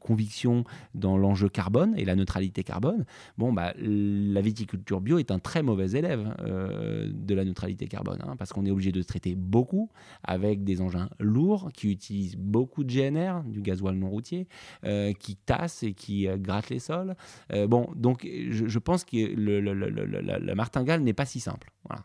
conviction 0.00 0.64
dans 0.94 1.16
l'enjeu 1.16 1.48
carbone 1.48 1.94
et 1.96 2.04
la 2.04 2.16
neutralité 2.16 2.62
carbone. 2.62 3.04
Bon, 3.38 3.52
bah, 3.52 3.72
la 3.78 4.40
viticulture 4.40 5.00
bio 5.00 5.18
est 5.18 5.30
un 5.30 5.38
très 5.38 5.62
mauvais 5.62 5.92
élève 5.92 6.34
euh, 6.40 7.08
de 7.12 7.34
la 7.34 7.44
neutralité 7.44 7.86
carbone, 7.86 8.18
hein, 8.26 8.36
parce 8.36 8.52
qu'on 8.52 8.66
est 8.66 8.70
obligé 8.70 8.92
de 8.92 9.02
traiter 9.02 9.34
beaucoup 9.34 9.90
avec 10.22 10.64
des 10.64 10.80
engins 10.80 11.08
lourds 11.18 11.70
qui 11.72 11.90
utilisent 11.90 12.36
beaucoup 12.36 12.84
de 12.84 12.92
GNR 12.92 13.33
du 13.42 13.62
gasoil 13.62 13.96
non 13.96 14.08
routier, 14.08 14.46
euh, 14.84 15.12
qui 15.12 15.36
tasse 15.36 15.82
et 15.82 15.94
qui 15.94 16.28
euh, 16.28 16.36
gratte 16.36 16.70
les 16.70 16.78
sols. 16.78 17.16
Euh, 17.52 17.66
bon, 17.66 17.90
donc 17.94 18.24
je, 18.24 18.78
pense 18.78 19.04
que 19.04 19.16
le, 19.16 19.60
la, 19.60 20.54
martingale 20.54 21.02
n'est 21.02 21.12
pas 21.12 21.26
si 21.26 21.40
simple. 21.40 21.70
Voilà. 21.88 22.04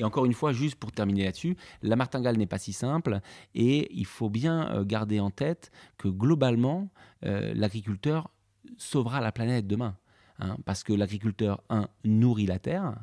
Et 0.00 0.04
encore 0.04 0.26
une 0.26 0.34
fois, 0.34 0.52
juste 0.52 0.76
pour 0.76 0.92
terminer 0.92 1.24
là-dessus, 1.24 1.56
la 1.82 1.96
martingale 1.96 2.36
n'est 2.36 2.46
pas 2.46 2.58
si 2.58 2.72
simple 2.72 3.20
et 3.54 3.92
il 3.92 4.06
faut 4.06 4.30
bien 4.30 4.84
garder 4.84 5.18
en 5.18 5.30
tête 5.30 5.72
que 5.96 6.06
globalement, 6.06 6.88
l'agriculteur 7.22 8.30
sauvera 8.76 9.20
la 9.20 9.32
planète 9.32 9.66
demain. 9.66 9.96
Hein, 10.38 10.56
parce 10.64 10.84
que 10.84 10.92
l'agriculteur, 10.92 11.64
un, 11.68 11.88
nourrit 12.04 12.46
la 12.46 12.60
terre, 12.60 12.94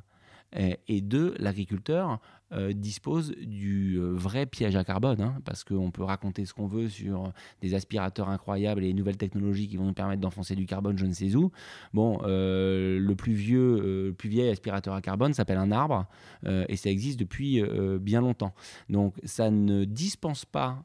et 0.88 1.02
deux, 1.02 1.36
l'agriculteur 1.38 2.22
euh, 2.52 2.74
dispose 2.74 3.32
du 3.42 3.96
euh, 3.96 4.12
vrai 4.14 4.46
piège 4.46 4.76
à 4.76 4.84
carbone, 4.84 5.20
hein, 5.20 5.36
parce 5.46 5.64
qu'on 5.64 5.90
peut 5.90 6.04
raconter 6.04 6.46
ce 6.46 6.54
qu'on 6.54 6.68
veut 6.68 6.90
sur 6.90 7.34
des 7.62 7.74
aspirateurs 7.74 8.30
incroyables 8.30 8.84
et 8.84 8.88
les 8.88 8.94
nouvelles 8.94 9.18
technologies 9.18 9.68
qui 9.68 9.78
vont 9.78 9.86
nous 9.86 9.94
permettre 9.94 10.22
d'enfoncer 10.22 10.56
du 10.56 10.68
carbone 10.68 10.96
je 10.96 11.08
ne 11.08 11.12
sais 11.12 11.36
où. 11.36 11.52
Bon, 11.92 12.20
euh, 12.24 13.00
le 13.00 13.16
plus 13.16 13.34
vieux, 13.34 14.06
le 14.06 14.14
plus 14.14 14.30
vieil 14.30 14.50
aspirateur 14.50 14.94
à 14.94 15.02
carbone 15.02 15.34
s'appelle 15.34 15.58
un 15.58 15.72
arbre, 15.72 16.06
et 16.46 16.76
ça 16.76 16.92
existe 16.92 17.20
depuis 17.20 17.64
bien 18.00 18.22
longtemps. 18.22 18.54
Donc 18.90 19.16
ça 19.24 19.50
ne 19.50 19.84
dispense 19.84 20.46
pas 20.46 20.84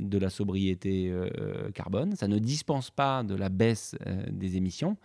de 0.00 0.18
la 0.18 0.30
sobriété 0.30 1.12
carbone, 1.74 2.16
ça 2.16 2.26
ne 2.26 2.38
dispense 2.38 2.90
pas 2.90 3.22
de 3.22 3.36
la 3.36 3.48
baisse 3.48 3.94
des 4.30 4.56
émissions, 4.56 4.96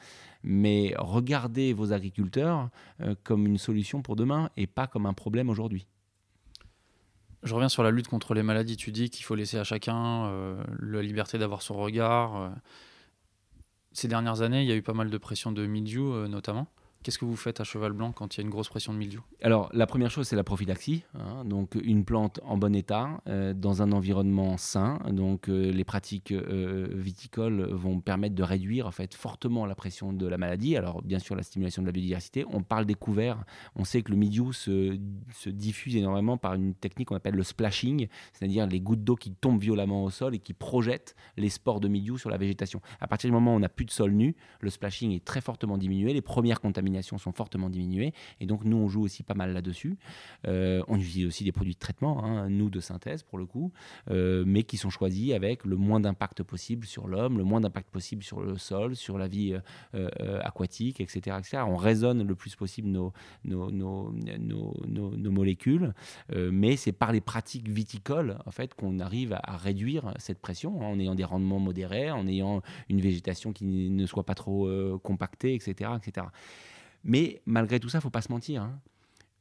mais 0.43 0.93
regardez 0.97 1.73
vos 1.73 1.93
agriculteurs 1.93 2.69
comme 3.23 3.47
une 3.47 3.57
solution 3.57 4.01
pour 4.01 4.15
demain 4.15 4.49
et 4.57 4.67
pas 4.67 4.87
comme 4.87 5.05
un 5.05 5.13
problème 5.13 5.49
aujourd'hui. 5.49 5.87
Je 7.43 7.53
reviens 7.53 7.69
sur 7.69 7.83
la 7.83 7.91
lutte 7.91 8.07
contre 8.07 8.33
les 8.33 8.43
maladies. 8.43 8.77
Tu 8.77 8.91
dis 8.91 9.09
qu'il 9.09 9.25
faut 9.25 9.35
laisser 9.35 9.57
à 9.57 9.65
chacun 9.65 10.25
euh, 10.27 10.63
la 10.79 11.01
liberté 11.01 11.37
d'avoir 11.37 11.61
son 11.61 11.75
regard. 11.75 12.37
Euh. 12.37 12.49
Ces 13.91 14.07
dernières 14.07 14.41
années, 14.41 14.61
il 14.63 14.69
y 14.69 14.71
a 14.71 14.75
eu 14.75 14.81
pas 14.81 14.93
mal 14.93 15.09
de 15.09 15.17
pression 15.17 15.51
de 15.51 15.65
mildiou, 15.65 16.13
euh, 16.13 16.27
notamment. 16.29 16.67
Qu'est-ce 17.03 17.19
que 17.19 17.25
vous 17.25 17.35
faites 17.35 17.59
à 17.59 17.65
cheval 17.65 17.91
blanc 17.91 18.13
quand 18.13 18.35
il 18.35 18.39
y 18.39 18.41
a 18.41 18.45
une 18.45 18.49
grosse 18.49 18.69
pression 18.69 18.93
de 18.93 18.97
mildiou? 18.97 19.21
Alors, 19.41 19.69
la 19.73 19.85
première 19.85 20.09
chose, 20.09 20.25
c'est 20.25 20.37
la 20.37 20.45
prophylaxie. 20.45 21.03
Hein. 21.15 21.43
donc, 21.43 21.75
une 21.75 22.05
plante 22.05 22.39
en 22.45 22.57
bon 22.57 22.73
état, 22.73 23.21
euh, 23.27 23.53
dans 23.53 23.81
un 23.81 23.91
environnement 23.91 24.55
sain. 24.55 24.99
Donc, 25.11 25.49
euh, 25.49 25.69
les 25.69 25.83
pratiques 25.83 26.31
euh, 26.31 26.87
viticoles 26.93 27.63
vont 27.71 27.99
permettre 27.99 28.35
de 28.35 28.43
réduire 28.43 28.87
en 28.87 28.91
fait, 28.91 29.13
fortement 29.15 29.65
la 29.65 29.75
pression 29.75 30.13
de 30.13 30.25
la 30.25 30.37
maladie. 30.37 30.77
Alors, 30.77 31.01
bien 31.01 31.19
sûr, 31.19 31.35
la 31.35 31.43
stimulation 31.43 31.81
de 31.81 31.87
la 31.87 31.91
biodiversité. 31.91 32.45
On 32.49 32.63
parle 32.63 32.85
des 32.85 32.95
couverts. 32.95 33.43
On 33.75 33.83
sait 33.83 34.01
que 34.01 34.11
le 34.11 34.17
mildiou 34.17 34.53
se, 34.53 34.97
se 35.33 35.49
diffuse 35.49 35.97
énormément 35.97 36.37
par 36.37 36.53
une 36.53 36.73
technique 36.73 37.09
qu'on 37.09 37.17
appelle 37.17 37.35
le 37.35 37.43
splashing, 37.43 38.07
c'est-à-dire 38.31 38.65
les 38.65 38.79
gouttes 38.79 39.03
d'eau 39.03 39.17
qui 39.17 39.31
tombent 39.31 39.59
violemment 39.59 40.05
au 40.05 40.09
sol 40.09 40.35
et 40.35 40.39
qui 40.39 40.53
projettent 40.53 41.15
les 41.35 41.49
spores 41.49 41.81
de 41.81 41.89
mildiou 41.89 42.17
sur 42.17 42.29
la 42.29 42.37
végétation. 42.37 42.79
À 43.01 43.07
partir 43.07 43.27
du 43.27 43.33
moment 43.33 43.53
où 43.53 43.57
on 43.57 43.59
n'a 43.59 43.69
plus 43.69 43.85
de 43.85 43.91
sol 43.91 44.11
nu, 44.11 44.37
le 44.61 44.69
splashing 44.69 45.11
est 45.11 45.25
très 45.25 45.41
fortement 45.41 45.77
diminué. 45.77 46.13
Les 46.13 46.21
premières 46.21 46.61
contaminations 46.61 46.92
sont 47.01 47.31
fortement 47.31 47.69
diminuées. 47.69 48.13
Et 48.39 48.45
donc, 48.45 48.65
nous, 48.65 48.77
on 48.77 48.87
joue 48.87 49.01
aussi 49.01 49.23
pas 49.23 49.33
mal 49.33 49.53
là-dessus. 49.53 49.97
on 50.45 50.97
utilise 50.97 51.27
aussi 51.27 51.43
des 51.43 51.51
produits 51.51 51.73
de 51.73 51.79
traitement, 51.79 52.23
hein, 52.23 52.49
nous, 52.49 52.69
de 52.69 52.79
synthèse 52.79 53.23
pour 53.23 53.37
le 53.37 53.45
coup, 53.45 53.71
mais 54.09 54.63
qui 54.63 54.77
sont 54.77 54.89
choisis 54.89 55.33
avec 55.33 55.65
le 55.65 55.75
moins 55.75 55.99
d'impact 55.99 56.43
possible 56.43 56.85
sur 56.85 57.07
l'homme, 57.07 57.37
le 57.37 57.43
moins 57.43 57.61
d'impact 57.61 57.89
possible 57.89 58.23
sur 58.23 58.41
le 58.41 58.57
sol, 58.57 58.95
sur 58.95 59.17
la 59.17 59.27
vie 59.27 59.55
aquatique, 60.41 61.01
etc., 61.01 61.37
etc. 61.39 61.63
On 61.67 61.75
raisonne 61.75 62.23
le 62.27 62.35
plus 62.35 62.55
possible 62.55 62.89
nos, 62.89 63.13
molécules, 65.31 65.93
mais 66.35 66.75
c'est 66.75 66.91
par 66.91 67.11
les 67.11 67.21
pratiques 67.21 67.69
viticoles 67.69 68.37
en 68.45 68.51
fait, 68.51 68.73
qu'on 68.73 68.99
arrive 68.99 69.33
à, 69.43 69.57
réduire 69.57 70.13
cette 70.17 70.39
pression 70.39 70.81
hein, 70.81 70.85
en 70.85 70.99
ayant 70.99 71.15
des 71.15 71.23
rendements 71.23 71.59
modérés, 71.59 72.11
en 72.11 72.27
ayant 72.27 72.61
une 72.89 73.01
végétation 73.01 73.53
qui 73.53 73.65
ne 73.89 74.05
soit 74.05 74.25
pas 74.25 74.35
trop 74.35 74.67
euh, 74.67 74.99
compactée, 75.01 75.55
etc., 75.55 75.91
etc. 75.97 76.27
Mais 77.03 77.41
malgré 77.45 77.79
tout 77.79 77.89
ça, 77.89 77.97
il 77.97 78.01
faut 78.01 78.09
pas 78.09 78.21
se 78.21 78.31
mentir. 78.31 78.63
Hein. 78.63 78.79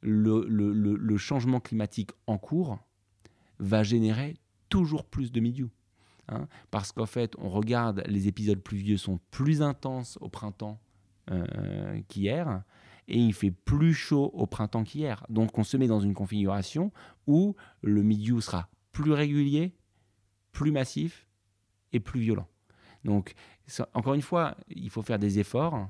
Le, 0.01 1.17
changement 1.17 1.59
climatique 1.59 2.11
en 2.27 2.37
cours 2.37 2.79
va 3.59 3.83
générer 3.83 4.35
toujours 4.69 5.05
plus 5.05 5.31
de 5.31 5.39
milieux. 5.39 5.69
Hein, 6.29 6.47
parce 6.71 6.91
qu'en 6.91 7.05
fait, 7.05 7.35
on 7.37 7.49
regarde, 7.49 8.03
les 8.07 8.27
épisodes 8.27 8.59
pluvieux 8.59 8.97
sont 8.97 9.19
plus 9.31 9.61
intenses 9.61 10.17
au 10.21 10.29
printemps 10.29 10.79
euh, 11.31 12.01
qu'hier 12.07 12.63
et 13.07 13.17
il 13.17 13.33
fait 13.33 13.51
plus 13.51 13.93
chaud 13.93 14.31
au 14.33 14.45
printemps 14.45 14.83
qu'hier. 14.83 15.25
Donc 15.29 15.57
on 15.57 15.63
se 15.63 15.77
met 15.77 15.87
dans 15.87 15.99
une 15.99 16.13
configuration 16.13 16.91
où 17.27 17.55
le 17.81 18.03
milieu 18.03 18.39
sera 18.41 18.69
plus 18.91 19.11
régulier, 19.11 19.75
plus 20.51 20.71
massif 20.71 21.27
et 21.91 21.99
plus 21.99 22.21
violent. 22.21 22.47
Donc 23.03 23.33
encore 23.93 24.13
une 24.13 24.21
fois, 24.21 24.57
il 24.69 24.89
faut 24.89 25.01
faire 25.01 25.19
des 25.19 25.39
efforts 25.39 25.89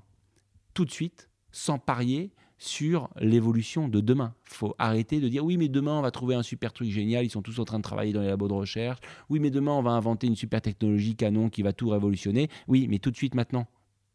tout 0.73 0.85
de 0.85 0.91
suite, 0.91 1.29
sans 1.53 1.79
parier 1.79 2.33
sur 2.57 3.09
l'évolution 3.19 3.87
de 3.87 4.01
demain. 4.01 4.33
Il 4.47 4.53
faut 4.53 4.75
arrêter 4.79 5.21
de 5.21 5.29
dire 5.29 5.45
oui 5.45 5.57
mais 5.57 5.69
demain 5.69 5.99
on 5.99 6.01
va 6.01 6.11
trouver 6.11 6.35
un 6.35 6.43
super 6.43 6.73
truc 6.73 6.89
génial, 6.89 7.25
ils 7.25 7.29
sont 7.29 7.41
tous 7.41 7.59
en 7.59 7.65
train 7.65 7.77
de 7.77 7.83
travailler 7.83 8.11
dans 8.11 8.21
les 8.21 8.27
labos 8.27 8.49
de 8.49 8.53
recherche. 8.53 8.99
Oui 9.29 9.39
mais 9.39 9.51
demain 9.51 9.71
on 9.71 9.81
va 9.81 9.91
inventer 9.91 10.27
une 10.27 10.35
super 10.35 10.61
technologie 10.61 11.15
canon 11.15 11.49
qui 11.49 11.61
va 11.61 11.71
tout 11.71 11.89
révolutionner. 11.89 12.49
Oui 12.67 12.87
mais 12.89 12.99
tout 12.99 13.11
de 13.11 13.15
suite 13.15 13.35
maintenant 13.35 13.67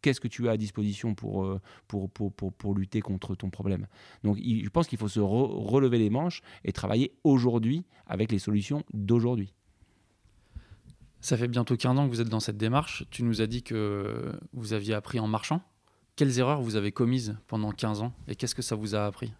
qu'est-ce 0.03 0.20
que 0.20 0.28
tu 0.28 0.49
as 0.49 0.53
à 0.53 0.57
disposition 0.57 1.14
pour, 1.14 1.45
euh, 1.45 1.61
pour, 1.86 2.11
pour, 2.11 2.32
pour, 2.32 2.74
lutter 2.74 3.01
contre 3.01 3.34
ton 3.34 3.51
problème? 3.51 3.86
Donc 4.24 4.39
je 4.39 4.68
pense 4.68 4.86
qu'il 4.86 4.99
faut 4.99 5.09
se 5.09 5.20
relever 5.20 5.99
les 5.99 6.11
manches 6.11 6.43
et 6.64 6.72
travailler 6.72 7.12
aujourd'hui 7.24 7.84
avec 8.07 8.32
les 8.32 8.39
solutions 8.39 8.84
d'aujourd'hui. 8.93 9.53
Ça 11.20 11.36
fait 11.36 11.49
bientôt 11.49 11.76
15 11.76 11.99
ans 11.99 12.07
que 12.07 12.11
vous 12.11 12.20
êtes 12.20 12.28
dans 12.28 12.41
cette 12.41 12.57
démarche. 12.57 13.05
Tu 13.11 13.24
nous 13.24 13.43
as 13.43 13.47
dit 13.47 13.62
que 13.62 14.32
vous 14.53 14.72
aviez 14.72 14.95
appris 14.95 15.18
en 15.18 15.26
marchant. 15.26 15.62
Quelles 16.18 16.40
erreurs 16.40 16.60
vous 16.60 16.74
avez 16.74 16.90
commises 16.90 17.36
pendant 17.46 17.70
15 17.70 18.02
ans 18.02 18.12
et 18.26 18.34
qu'est-ce 18.34 18.56
que 18.56 18.60
ça 18.60 18.74
vous 18.74 18.96
a 18.96 19.06
appris? 19.06 19.32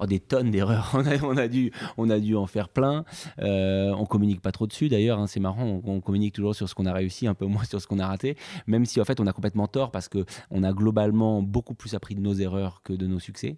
Oh, 0.00 0.06
des 0.06 0.20
tonnes 0.20 0.50
d'erreurs. 0.50 0.90
On 1.24 1.36
a, 1.36 1.48
dû, 1.48 1.72
on 1.96 2.10
a 2.10 2.18
dû 2.18 2.36
en 2.36 2.46
faire 2.46 2.68
plein. 2.68 3.04
Euh, 3.40 3.92
on 3.96 4.04
communique 4.04 4.40
pas 4.40 4.52
trop 4.52 4.66
dessus 4.66 4.88
d'ailleurs. 4.88 5.18
Hein, 5.18 5.26
c'est 5.26 5.40
marrant. 5.40 5.80
On, 5.84 6.00
communique 6.00 6.34
toujours 6.34 6.54
sur 6.54 6.68
ce 6.68 6.74
qu'on 6.74 6.86
a 6.86 6.92
réussi, 6.92 7.26
un 7.26 7.34
peu 7.34 7.46
moins 7.54 7.64
sur 7.64 7.80
ce 7.80 7.86
qu'on 7.86 7.98
a 7.98 8.06
raté. 8.06 8.36
Même 8.66 8.84
si 8.84 9.00
en 9.00 9.04
fait 9.04 9.20
on 9.20 9.26
a 9.26 9.32
complètement 9.32 9.66
tort 9.66 9.90
parce 9.90 10.08
que 10.08 10.24
on 10.50 10.62
a 10.62 10.72
globalement 10.72 11.42
beaucoup 11.42 11.74
plus 11.74 11.94
appris 11.94 12.14
de 12.14 12.20
nos 12.20 12.34
erreurs 12.34 12.82
que 12.82 12.92
de 12.92 13.06
nos 13.06 13.18
succès. 13.18 13.56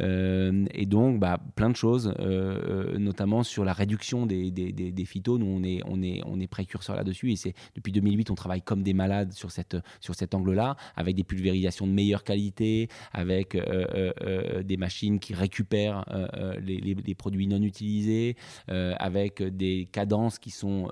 Euh, 0.00 0.64
et 0.72 0.86
donc, 0.86 1.18
bah, 1.18 1.38
plein 1.56 1.70
de 1.70 1.76
choses, 1.76 2.14
euh, 2.18 2.92
euh, 2.94 2.98
notamment 2.98 3.42
sur 3.42 3.64
la 3.64 3.72
réduction 3.72 4.26
des, 4.26 4.50
des, 4.50 4.72
des, 4.72 5.04
phytos. 5.04 5.38
Nous, 5.38 5.46
on 5.46 5.62
est, 5.62 5.80
on 5.86 6.02
est, 6.02 6.20
on 6.26 6.40
est 6.40 6.46
précurseur 6.46 6.96
là-dessus. 6.96 7.32
Et 7.32 7.36
c'est 7.36 7.54
depuis 7.74 7.92
2008, 7.92 8.30
on 8.30 8.34
travaille 8.34 8.62
comme 8.62 8.82
des 8.82 8.94
malades 8.94 9.32
sur, 9.32 9.50
cette, 9.50 9.76
sur 10.00 10.14
cet 10.14 10.34
angle-là, 10.34 10.76
avec 10.96 11.16
des 11.16 11.24
pulvérisations 11.24 11.86
de 11.86 11.92
meilleure 11.92 12.24
qualité, 12.24 12.88
avec 13.12 13.56
des 14.64 14.76
machines 14.76 15.18
qui 15.18 15.34
récupèrent 15.34 15.77
euh, 15.86 16.26
euh, 16.34 16.60
les, 16.60 17.14
produits 17.14 17.46
non 17.46 17.62
utilisés, 17.62 18.36
euh, 18.70 18.94
avec 18.98 19.42
des 19.42 19.88
cadences 19.90 20.38
qui 20.38 20.50
sont 20.50 20.88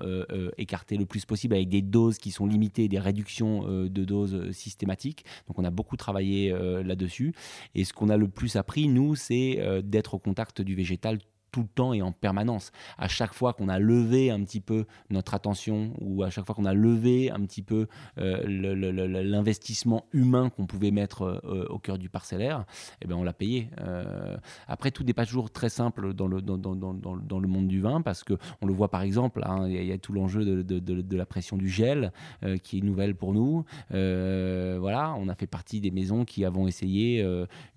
écartées 0.57 0.97
le 0.97 1.05
plus 1.05 1.25
possible, 1.25 1.55
avec 1.55 1.69
des 1.69 1.81
doses 1.81 2.17
qui 2.17 2.31
sont 2.31 2.45
limitées, 2.45 2.87
des 2.87 2.99
réductions 2.99 3.63
de 3.67 4.03
doses 4.03 4.51
systématiques. 4.51 5.25
Donc 5.47 5.59
on 5.59 5.63
a 5.63 5.69
beaucoup 5.69 5.97
travaillé 5.97 6.53
là-dessus. 6.83 7.33
Et 7.75 7.83
ce 7.83 7.93
qu'on 7.93 8.09
a 8.09 8.17
le 8.17 8.27
plus 8.27 8.55
appris, 8.55 8.87
nous, 8.87 9.15
c'est 9.15 9.81
d'être 9.83 10.15
au 10.15 10.19
contact 10.19 10.61
du 10.61 10.75
végétal 10.75 11.19
tout 11.57 11.63
le 11.63 11.69
temps 11.69 11.91
et 11.91 12.03
en 12.03 12.11
permanence. 12.11 12.71
À 12.99 13.07
chaque 13.07 13.33
fois 13.33 13.51
qu'on 13.53 13.67
a 13.67 13.79
levé 13.79 14.29
un 14.29 14.43
petit 14.43 14.61
peu 14.61 14.85
notre 15.09 15.33
attention 15.33 15.91
ou 15.99 16.21
à 16.21 16.29
chaque 16.29 16.45
fois 16.45 16.53
qu'on 16.53 16.65
a 16.65 16.73
levé 16.75 17.31
un 17.31 17.39
petit 17.39 17.63
peu 17.63 17.87
euh, 18.19 18.43
l'investissement 19.23 20.05
humain 20.13 20.51
qu'on 20.51 20.67
pouvait 20.67 20.91
mettre 20.91 21.23
euh, 21.23 21.65
au 21.69 21.79
cœur 21.79 21.97
du 21.97 22.09
parcellaire, 22.09 22.65
eh 23.01 23.07
ben 23.07 23.15
on 23.15 23.23
l'a 23.23 23.33
payé. 23.33 23.71
Euh, 23.81 24.37
après, 24.67 24.91
tout 24.91 25.03
n'est 25.03 25.15
pas 25.15 25.25
toujours 25.25 25.49
très 25.49 25.69
simple 25.69 26.13
dans 26.13 26.27
le, 26.27 26.43
dans, 26.43 26.59
dans, 26.59 26.75
dans, 26.75 26.93
dans, 26.93 27.39
le 27.39 27.47
monde 27.47 27.67
du 27.67 27.81
vin 27.81 28.01
parce 28.01 28.23
que 28.23 28.35
on 28.61 28.67
le 28.67 28.73
voit 28.73 28.89
par 28.89 29.01
exemple, 29.01 29.41
hein, 29.43 29.67
il 29.67 29.83
y, 29.83 29.91
a 29.91 29.97
tout 29.97 30.13
l'enjeu 30.13 30.45
de, 30.63 31.17
la 31.17 31.25
pression 31.25 31.57
du 31.57 31.69
gel 31.69 32.11
qui 32.61 32.77
est 32.77 32.81
nouvelle 32.81 33.15
pour 33.15 33.33
nous. 33.33 33.65
voilà, 33.89 35.15
on 35.17 35.27
a 35.27 35.33
fait 35.33 35.47
partie 35.47 35.81
des 35.81 35.89
maisons 35.89 36.23
qui 36.23 36.45
avons 36.45 36.67
essayé 36.67 37.21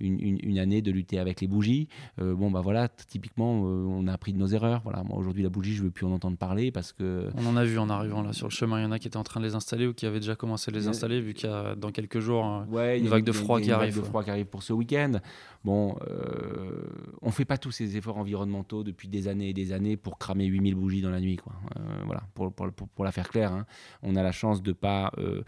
une, 0.01 0.21
une, 0.21 0.39
une, 0.43 0.59
année 0.59 0.83
de 0.83 0.91
lutter 0.91 1.19
avec 1.19 1.41
les 1.41 1.47
bougies. 1.47 1.89
bon, 2.19 2.51
bah 2.51 2.61
voilà, 2.61 2.89
typiquement, 2.89 3.70
euh, 3.70 3.70
on 3.71 4.07
a 4.07 4.13
appris 4.13 4.33
de 4.33 4.39
nos 4.39 4.47
erreurs. 4.47 4.81
Voilà, 4.85 5.03
moi 5.03 5.19
aujourd'hui 5.19 5.43
la 5.43 5.49
bougie, 5.49 5.75
je 5.75 5.83
veux 5.83 5.91
plus 5.91 6.07
en 6.07 6.13
entendre 6.13 6.37
parler 6.37 6.71
parce 6.71 6.93
que. 6.93 7.29
On 7.37 7.47
en 7.47 7.57
a 7.57 7.65
vu 7.65 7.79
en 7.79 7.89
arrivant 7.89 8.23
là 8.23 8.33
sur 8.33 8.47
le 8.47 8.53
chemin. 8.53 8.81
Il 8.81 8.83
y 8.83 8.87
en 8.87 8.93
a 8.93 8.99
qui 8.99 9.09
étaient 9.09 9.17
en 9.17 9.25
train 9.25 9.41
de 9.41 9.47
les 9.47 9.55
installer 9.55 9.87
ou 9.87 9.95
qui 9.95 10.07
avaient 10.07 10.21
déjà 10.21 10.37
commencé 10.37 10.71
à 10.71 10.75
les 10.75 10.89
installer, 10.89 11.21
vu 11.21 11.35
qu'il 11.35 11.49
y 11.49 11.53
a 11.53 11.75
dans 11.75 11.91
quelques 11.91 12.21
jours 12.21 12.45
une 12.45 13.09
vague 13.09 13.25
de 13.25 13.33
froid 13.33 13.61
qui 13.61 13.71
arrive. 13.71 13.95
Vague 13.95 14.03
de 14.03 14.09
froid 14.09 14.25
qui 14.25 14.31
arrive 14.31 14.47
pour 14.47 14.63
ce 14.63 14.73
week-end. 14.73 15.21
Bon, 15.63 15.97
euh, 16.09 16.89
on 17.21 17.31
fait 17.31 17.45
pas 17.45 17.59
tous 17.59 17.71
ces 17.71 17.99
efforts 17.99 18.17
environnementaux 18.17 18.83
depuis 18.83 19.09
des 19.09 19.29
années 19.29 19.51
et 19.51 19.53
des 19.53 19.73
années 19.73 19.99
pour 19.99 20.19
cramer 20.19 20.47
8000 20.47 20.75
bougies 20.75 21.03
dans 21.03 21.11
la 21.11 21.21
nuit, 21.21 21.37
quoi. 21.37 21.53
Euh, 21.77 21.81
voilà, 22.07 22.23
pour, 22.35 22.53
pour, 22.53 22.71
pour, 22.73 23.05
la 23.05 23.13
faire 23.13 23.29
claire, 23.29 23.53
hein. 23.53 23.67
on 24.03 24.17
a 24.17 24.23
la 24.23 24.33
chance 24.33 24.63
de 24.63 24.73
pas 24.73 25.13
euh, 25.19 25.43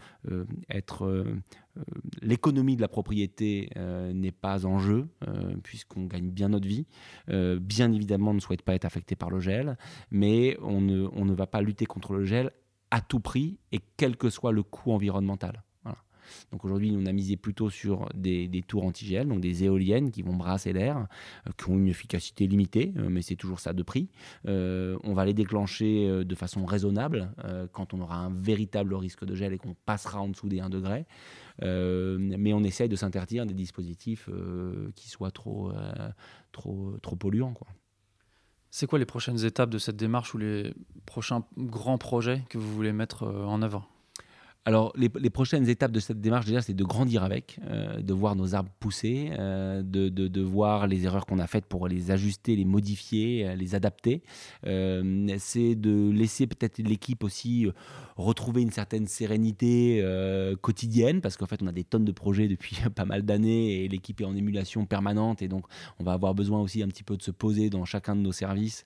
être 0.69 1.25
l'économie 2.21 2.75
de 2.75 2.81
la 2.81 2.87
propriété 2.87 3.69
n'est 4.13 4.31
pas 4.31 4.65
en 4.65 4.79
jeu, 4.79 5.07
puisqu'on 5.63 6.05
gagne 6.05 6.29
bien 6.29 6.49
notre 6.49 6.67
vie. 6.67 6.85
bien 7.27 7.91
évidemment, 7.91 8.31
on 8.31 8.35
ne 8.35 8.39
souhaite 8.39 8.61
pas 8.61 8.75
être 8.75 8.85
affecté 8.85 9.15
par 9.15 9.29
le 9.29 9.39
gel, 9.39 9.77
mais 10.11 10.57
on 10.61 10.81
ne, 10.81 11.07
on 11.13 11.25
ne 11.25 11.33
va 11.33 11.47
pas 11.47 11.61
lutter 11.61 11.85
contre 11.85 12.13
le 12.13 12.25
gel 12.25 12.51
à 12.91 13.01
tout 13.01 13.19
prix 13.19 13.57
et 13.71 13.79
quel 13.97 14.17
que 14.17 14.29
soit 14.29 14.51
le 14.51 14.61
coût 14.61 14.91
environnemental. 14.91 15.63
Donc 16.51 16.65
aujourd'hui, 16.65 16.95
on 16.97 17.05
a 17.05 17.11
misé 17.11 17.37
plutôt 17.37 17.69
sur 17.69 18.09
des, 18.13 18.63
tours 18.67 18.85
antigel, 18.85 19.27
donc 19.27 19.41
des 19.41 19.63
éoliennes 19.63 20.11
qui 20.11 20.21
vont 20.21 20.35
brasser 20.35 20.73
l'air, 20.73 21.07
euh, 21.47 21.51
qui 21.57 21.69
ont 21.69 21.77
une 21.77 21.87
efficacité 21.87 22.47
limitée, 22.47 22.93
euh, 22.97 23.09
mais 23.09 23.21
c'est 23.21 23.35
toujours 23.35 23.59
ça 23.59 23.73
de 23.73 23.83
prix. 23.83 24.09
Euh, 24.47 24.97
on 25.03 25.13
va 25.13 25.25
les 25.25 25.33
déclencher 25.33 26.23
de 26.23 26.35
façon 26.35 26.65
raisonnable 26.65 27.31
quand 27.71 27.93
on 27.93 28.01
aura 28.01 28.17
un 28.17 28.29
véritable 28.29 28.93
risque 28.93 29.25
de 29.25 29.35
gel 29.35 29.53
et 29.53 29.57
qu'on 29.57 29.75
passera 29.85 30.19
en 30.21 30.29
dessous 30.29 30.49
des 30.49 30.59
1 30.59 30.69
degré. 30.69 31.05
mais 31.61 32.53
on 32.53 32.63
essaye 32.63 32.89
de 32.89 32.95
s'interdire 32.95 33.45
des 33.45 33.53
dispositifs 33.53 34.29
qui 34.95 35.09
soient 35.09 35.31
trop, 35.31 35.71
trop, 36.51 36.97
trop 37.01 37.15
polluants. 37.15 37.53
Quoi. 37.53 37.67
C'est 38.71 38.87
quoi 38.87 38.99
les 38.99 39.05
prochaines 39.05 39.43
étapes 39.45 39.69
de 39.69 39.77
cette 39.77 39.97
démarche 39.97 40.33
ou 40.33 40.37
les 40.37 40.73
prochains 41.05 41.43
grands 41.57 41.97
projets 41.97 42.43
que 42.49 42.57
vous 42.57 42.73
voulez 42.73 42.93
mettre 42.93 43.23
en 43.23 43.61
œuvre? 43.61 43.92
Alors, 44.65 44.93
les, 44.95 45.09
prochaines 45.29 45.67
étapes 45.67 45.91
de 45.91 45.99
cette 45.99 46.21
démarche, 46.21 46.45
déjà, 46.45 46.61
c'est 46.61 46.73
de 46.73 46.83
grandir 46.85 47.23
avec, 47.23 47.59
euh, 47.67 47.99
de 47.99 48.13
voir 48.13 48.37
nos 48.37 48.55
arbres 48.55 48.71
pousser, 48.79 49.31
euh, 49.37 49.83
de, 49.83 50.41
voir 50.41 50.87
les 50.87 51.03
erreurs 51.03 51.25
qu'on 51.25 51.39
a 51.39 51.47
faites 51.47 51.65
pour 51.65 51.89
les 51.89 52.11
ajuster, 52.11 52.55
les 52.55 52.63
modifier, 52.63 53.45
euh, 53.45 53.55
les 53.55 53.75
adapter. 53.75 54.23
c'est 54.63 55.75
de 55.75 56.11
laisser 56.11 56.47
peut-être 56.47 56.77
l'équipe 56.77 57.23
aussi 57.23 57.67
retrouver 58.15 58.61
une 58.61 58.71
certaine 58.71 59.07
sérénité 59.07 60.01
quotidienne, 60.61 61.19
parce 61.19 61.35
qu'en 61.35 61.47
fait, 61.47 61.61
on 61.61 61.67
a 61.67 61.71
des 61.73 61.83
tonnes 61.83 62.05
de 62.05 62.11
projets 62.13 62.47
depuis 62.47 62.77
pas 62.95 63.05
mal 63.05 63.23
d'années 63.23 63.83
et 63.83 63.87
l'équipe 63.89 64.21
est 64.21 64.25
en 64.25 64.35
émulation 64.35 64.85
permanente. 64.85 65.41
Et 65.41 65.49
donc, 65.49 65.65
on 65.99 66.05
va 66.05 66.13
avoir 66.13 66.33
besoin 66.35 66.61
aussi 66.61 66.81
un 66.83 66.87
petit 66.87 67.03
peu 67.03 67.17
de 67.17 67.23
se 67.23 67.31
poser 67.31 67.69
dans 67.69 67.83
chacun 67.83 68.15
de 68.15 68.21
nos 68.21 68.31
services, 68.31 68.85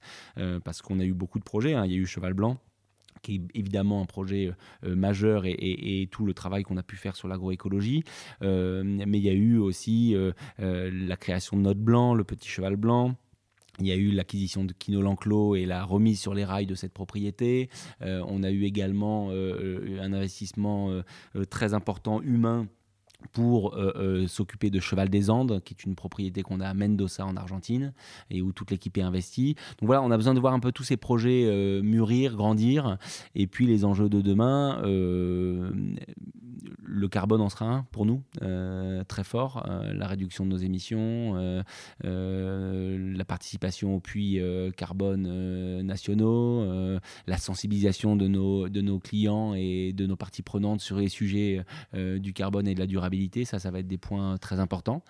parce 0.64 0.82
qu'on 0.82 1.00
a 1.00 1.04
eu 1.04 1.14
beaucoup 1.14 1.38
de 1.38 1.44
projets. 1.44 1.76
Hein. 1.76 1.86
Il 1.86 1.92
y 1.92 1.96
a 1.96 1.98
eu 1.98 2.08
Cheval 2.08 2.34
Blanc 2.34 2.58
qui 3.22 3.36
est 3.36 3.42
évidemment 3.58 4.02
un 4.02 4.06
projet 4.06 4.52
euh, 4.84 4.96
majeur 4.96 5.44
et, 5.46 6.08
tout 6.12 6.26
le 6.26 6.34
travail 6.34 6.64
qu'on 6.64 6.78
a 6.78 6.84
pu 6.84 6.96
faire 6.96 7.16
sur 7.16 7.28
l'agroécologie. 7.28 8.04
Euh, 8.42 8.84
mais 8.86 9.18
il 9.18 9.24
y 9.24 9.30
a 9.30 9.34
eu 9.34 9.58
aussi 9.58 10.16
euh, 10.16 10.32
la 10.58 11.18
création 11.18 11.58
de 11.58 11.62
Note 11.62 11.80
Blanc, 11.80 12.14
le 12.14 12.24
petit 12.24 12.48
cheval 12.48 12.76
blanc. 12.76 13.16
Il 13.80 13.86
y 13.86 13.92
a 13.92 13.96
eu 13.96 14.10
l'acquisition 14.10 14.66
de 14.66 14.74
Kino 14.74 15.02
Lanclos 15.02 15.56
et 15.56 15.66
la 15.66 15.84
remise 15.84 16.20
sur 16.20 16.34
les 16.34 16.46
rails 16.46 16.66
de 16.66 16.74
cette 16.74 16.94
propriété. 16.94 17.70
on 18.02 18.42
a 18.42 18.50
eu 18.50 18.64
également 18.64 19.30
un 19.30 20.14
investissement 20.14 20.90
très 21.52 21.76
important 21.76 22.20
humain 22.24 22.68
pour 23.34 23.76
euh, 23.76 23.94
euh, 23.96 24.28
s'occuper 24.28 24.70
de 24.70 24.80
Cheval 24.80 25.10
des 25.10 25.30
Andes, 25.30 25.62
qui 25.64 25.74
est 25.74 25.84
une 25.84 25.96
propriété 25.96 26.44
qu'on 26.44 26.60
a 26.60 26.68
à 26.68 26.74
Mendoza 26.74 27.26
en 27.26 27.36
Argentine 27.36 27.94
et 28.30 28.42
où 28.42 28.52
toute 28.52 28.72
l'équipe 28.72 28.98
est 28.98 29.02
investie. 29.02 29.56
Donc 29.80 29.88
voilà, 29.88 30.02
on 30.02 30.12
a 30.12 30.18
besoin 30.18 30.34
de 30.34 30.40
voir 30.40 30.54
un 30.54 30.60
peu 30.60 30.72
tous 30.72 30.84
ces 30.84 30.98
projets 30.98 31.46
euh, 31.46 31.82
mûrir, 31.82 32.36
grandir, 32.36 32.98
et 33.36 33.48
puis 33.48 33.66
les 33.66 33.86
enjeux 33.86 34.10
de 34.10 34.22
demain. 34.22 34.82
Le 36.84 37.08
carbone 37.08 37.42
en 37.42 37.50
sera 37.50 37.66
un 37.66 37.84
pour 37.92 38.06
nous, 38.06 38.24
très 39.08 39.24
fort. 39.24 39.66
la 39.68 40.08
réduction 40.08 40.46
de 40.46 40.50
nos 40.50 40.58
émissions, 40.58 41.64
la 42.04 43.26
participation 43.26 43.96
aux 43.96 44.00
puits 44.00 44.40
carbone 44.76 45.82
nationaux, 45.82 47.00
la 47.28 47.38
sensibilisation 47.38 48.16
de 48.16 48.28
nos, 48.28 48.70
de 48.70 48.82
nos 48.82 49.00
clients 49.00 49.54
et 49.56 49.94
de 49.94 50.06
nos 50.06 50.16
parties 50.16 50.44
prenantes 50.44 50.82
sur 50.82 50.98
les 50.98 51.10
sujets 51.10 51.64
du 51.94 52.34
carbone 52.34 52.68
et 52.68 52.74
de 52.74 52.80
la 52.80 52.88
durabilité. 52.88 53.46
Ça, 53.46 53.60
ça 53.60 53.72
va 53.72 53.80
être 53.80 53.88
des 53.88 53.98
points 53.98 54.38
très 54.38 54.60
importants. 54.60 55.04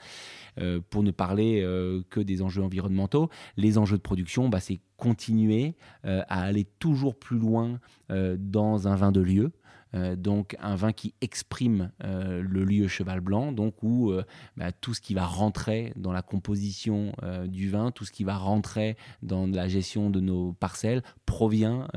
pour 0.89 1.03
ne 1.03 1.11
parler 1.11 1.61
que 2.09 2.19
des 2.19 2.41
enjeux 2.41 2.63
environnementaux, 2.63 3.29
les 3.55 3.77
enjeux 3.77 3.97
de 3.97 4.01
production, 4.01 4.49
bah, 4.49 4.59
c'est 4.59 4.79
continuer 4.97 5.75
euh, 6.05 6.23
à 6.27 6.41
aller 6.43 6.65
toujours 6.79 7.17
plus 7.17 7.37
loin 7.37 7.79
euh, 8.11 8.35
dans 8.39 8.87
un 8.87 8.95
vin 8.95 9.11
de 9.11 9.21
lieu. 9.21 9.51
Euh, 9.93 10.15
donc 10.15 10.55
un 10.59 10.75
vin 10.75 10.91
qui 10.91 11.13
exprime 11.21 11.91
le 12.01 12.63
lieu 12.63 12.87
cheval 12.87 13.21
blanc, 13.21 13.51
donc 13.51 13.83
où 13.83 14.11
bah, 14.55 14.71
tout 14.71 14.93
ce 14.93 15.01
qui 15.01 15.13
va 15.13 15.25
rentrer 15.25 15.93
dans 15.95 16.11
la 16.11 16.21
composition 16.21 17.13
du 17.45 17.69
vin, 17.69 17.91
tout 17.91 18.05
ce 18.05 18.11
qui 18.11 18.23
va 18.23 18.35
rentrer 18.35 18.97
dans 19.21 19.47
la 19.47 19.67
gestion 19.67 20.09
de 20.09 20.19
nos 20.19 20.53
parcelles 20.53 21.03
provient 21.25 21.87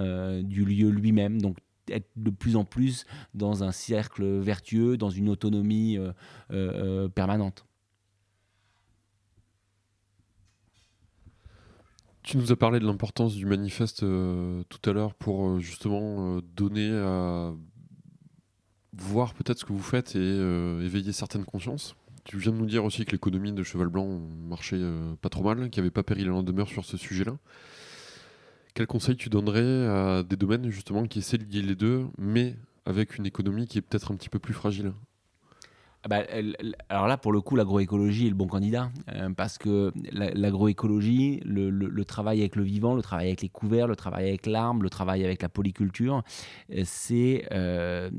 du 0.42 0.64
lieu 0.64 0.88
lui-même. 0.88 1.40
Donc 1.40 1.58
être 1.90 2.10
de 2.16 2.30
plus 2.30 2.56
en 2.56 2.64
plus 2.64 3.04
dans 3.34 3.64
un 3.64 3.72
cercle 3.72 4.24
vertueux, 4.38 4.96
dans 4.96 5.10
une 5.10 5.28
autonomie 5.28 5.98
permanente. 7.14 7.64
Tu 12.22 12.36
nous 12.36 12.52
as 12.52 12.56
parlé 12.56 12.78
de 12.80 12.86
l'importance 12.86 13.34
du 13.34 13.46
manifeste 13.46 14.02
euh, 14.02 14.62
tout 14.68 14.88
à 14.88 14.92
l'heure 14.92 15.14
pour 15.14 15.48
euh, 15.48 15.58
justement 15.58 16.36
euh, 16.36 16.40
donner 16.54 16.90
à 16.90 17.52
voir 19.00 19.34
peut-être 19.34 19.58
ce 19.58 19.64
que 19.64 19.72
vous 19.72 19.82
faites 19.82 20.14
et 20.14 20.36
éveiller 20.84 21.12
certaines 21.12 21.44
consciences. 21.44 21.96
Tu 22.24 22.36
viens 22.36 22.52
de 22.52 22.58
nous 22.58 22.66
dire 22.66 22.84
aussi 22.84 23.04
que 23.04 23.12
l'économie 23.12 23.52
de 23.52 23.62
Cheval 23.62 23.88
Blanc 23.88 24.20
marchait 24.48 24.80
pas 25.20 25.30
trop 25.30 25.42
mal, 25.42 25.70
qu'il 25.70 25.82
n'y 25.82 25.86
avait 25.86 25.90
pas 25.90 26.02
péril 26.02 26.30
en 26.30 26.42
demeure 26.42 26.68
sur 26.68 26.84
ce 26.84 26.96
sujet-là. 26.96 27.36
Quel 28.74 28.86
conseil 28.86 29.16
tu 29.16 29.30
donnerais 29.30 29.86
à 29.86 30.22
des 30.22 30.36
domaines 30.36 30.70
justement 30.70 31.04
qui 31.06 31.18
essaient 31.18 31.38
de 31.38 31.44
lier 31.44 31.62
les 31.62 31.74
deux, 31.74 32.06
mais 32.18 32.56
avec 32.84 33.16
une 33.16 33.26
économie 33.26 33.66
qui 33.66 33.78
est 33.78 33.82
peut-être 33.82 34.12
un 34.12 34.16
petit 34.16 34.28
peu 34.28 34.38
plus 34.38 34.54
fragile? 34.54 34.92
Bah, 36.08 36.24
alors 36.88 37.06
là, 37.06 37.18
pour 37.18 37.32
le 37.32 37.42
coup, 37.42 37.56
l'agroécologie 37.56 38.26
est 38.26 38.30
le 38.30 38.34
bon 38.34 38.46
candidat, 38.46 38.90
euh, 39.12 39.30
parce 39.30 39.58
que 39.58 39.92
l'agroécologie, 40.12 41.40
le, 41.44 42.04
travail 42.04 42.40
avec 42.40 42.56
le 42.56 42.62
vivant, 42.62 42.94
le 42.94 43.02
travail 43.02 43.26
avec 43.26 43.42
les 43.42 43.50
couverts, 43.50 43.86
le 43.86 43.96
travail 43.96 44.28
avec 44.28 44.46
l'arbre, 44.46 44.82
le 44.82 44.88
travail 44.88 45.24
avec 45.24 45.42
la 45.42 45.50
polyculture, 45.50 46.22
euh, 46.72 46.82
c'est 46.86 47.46
euh, 47.52 48.10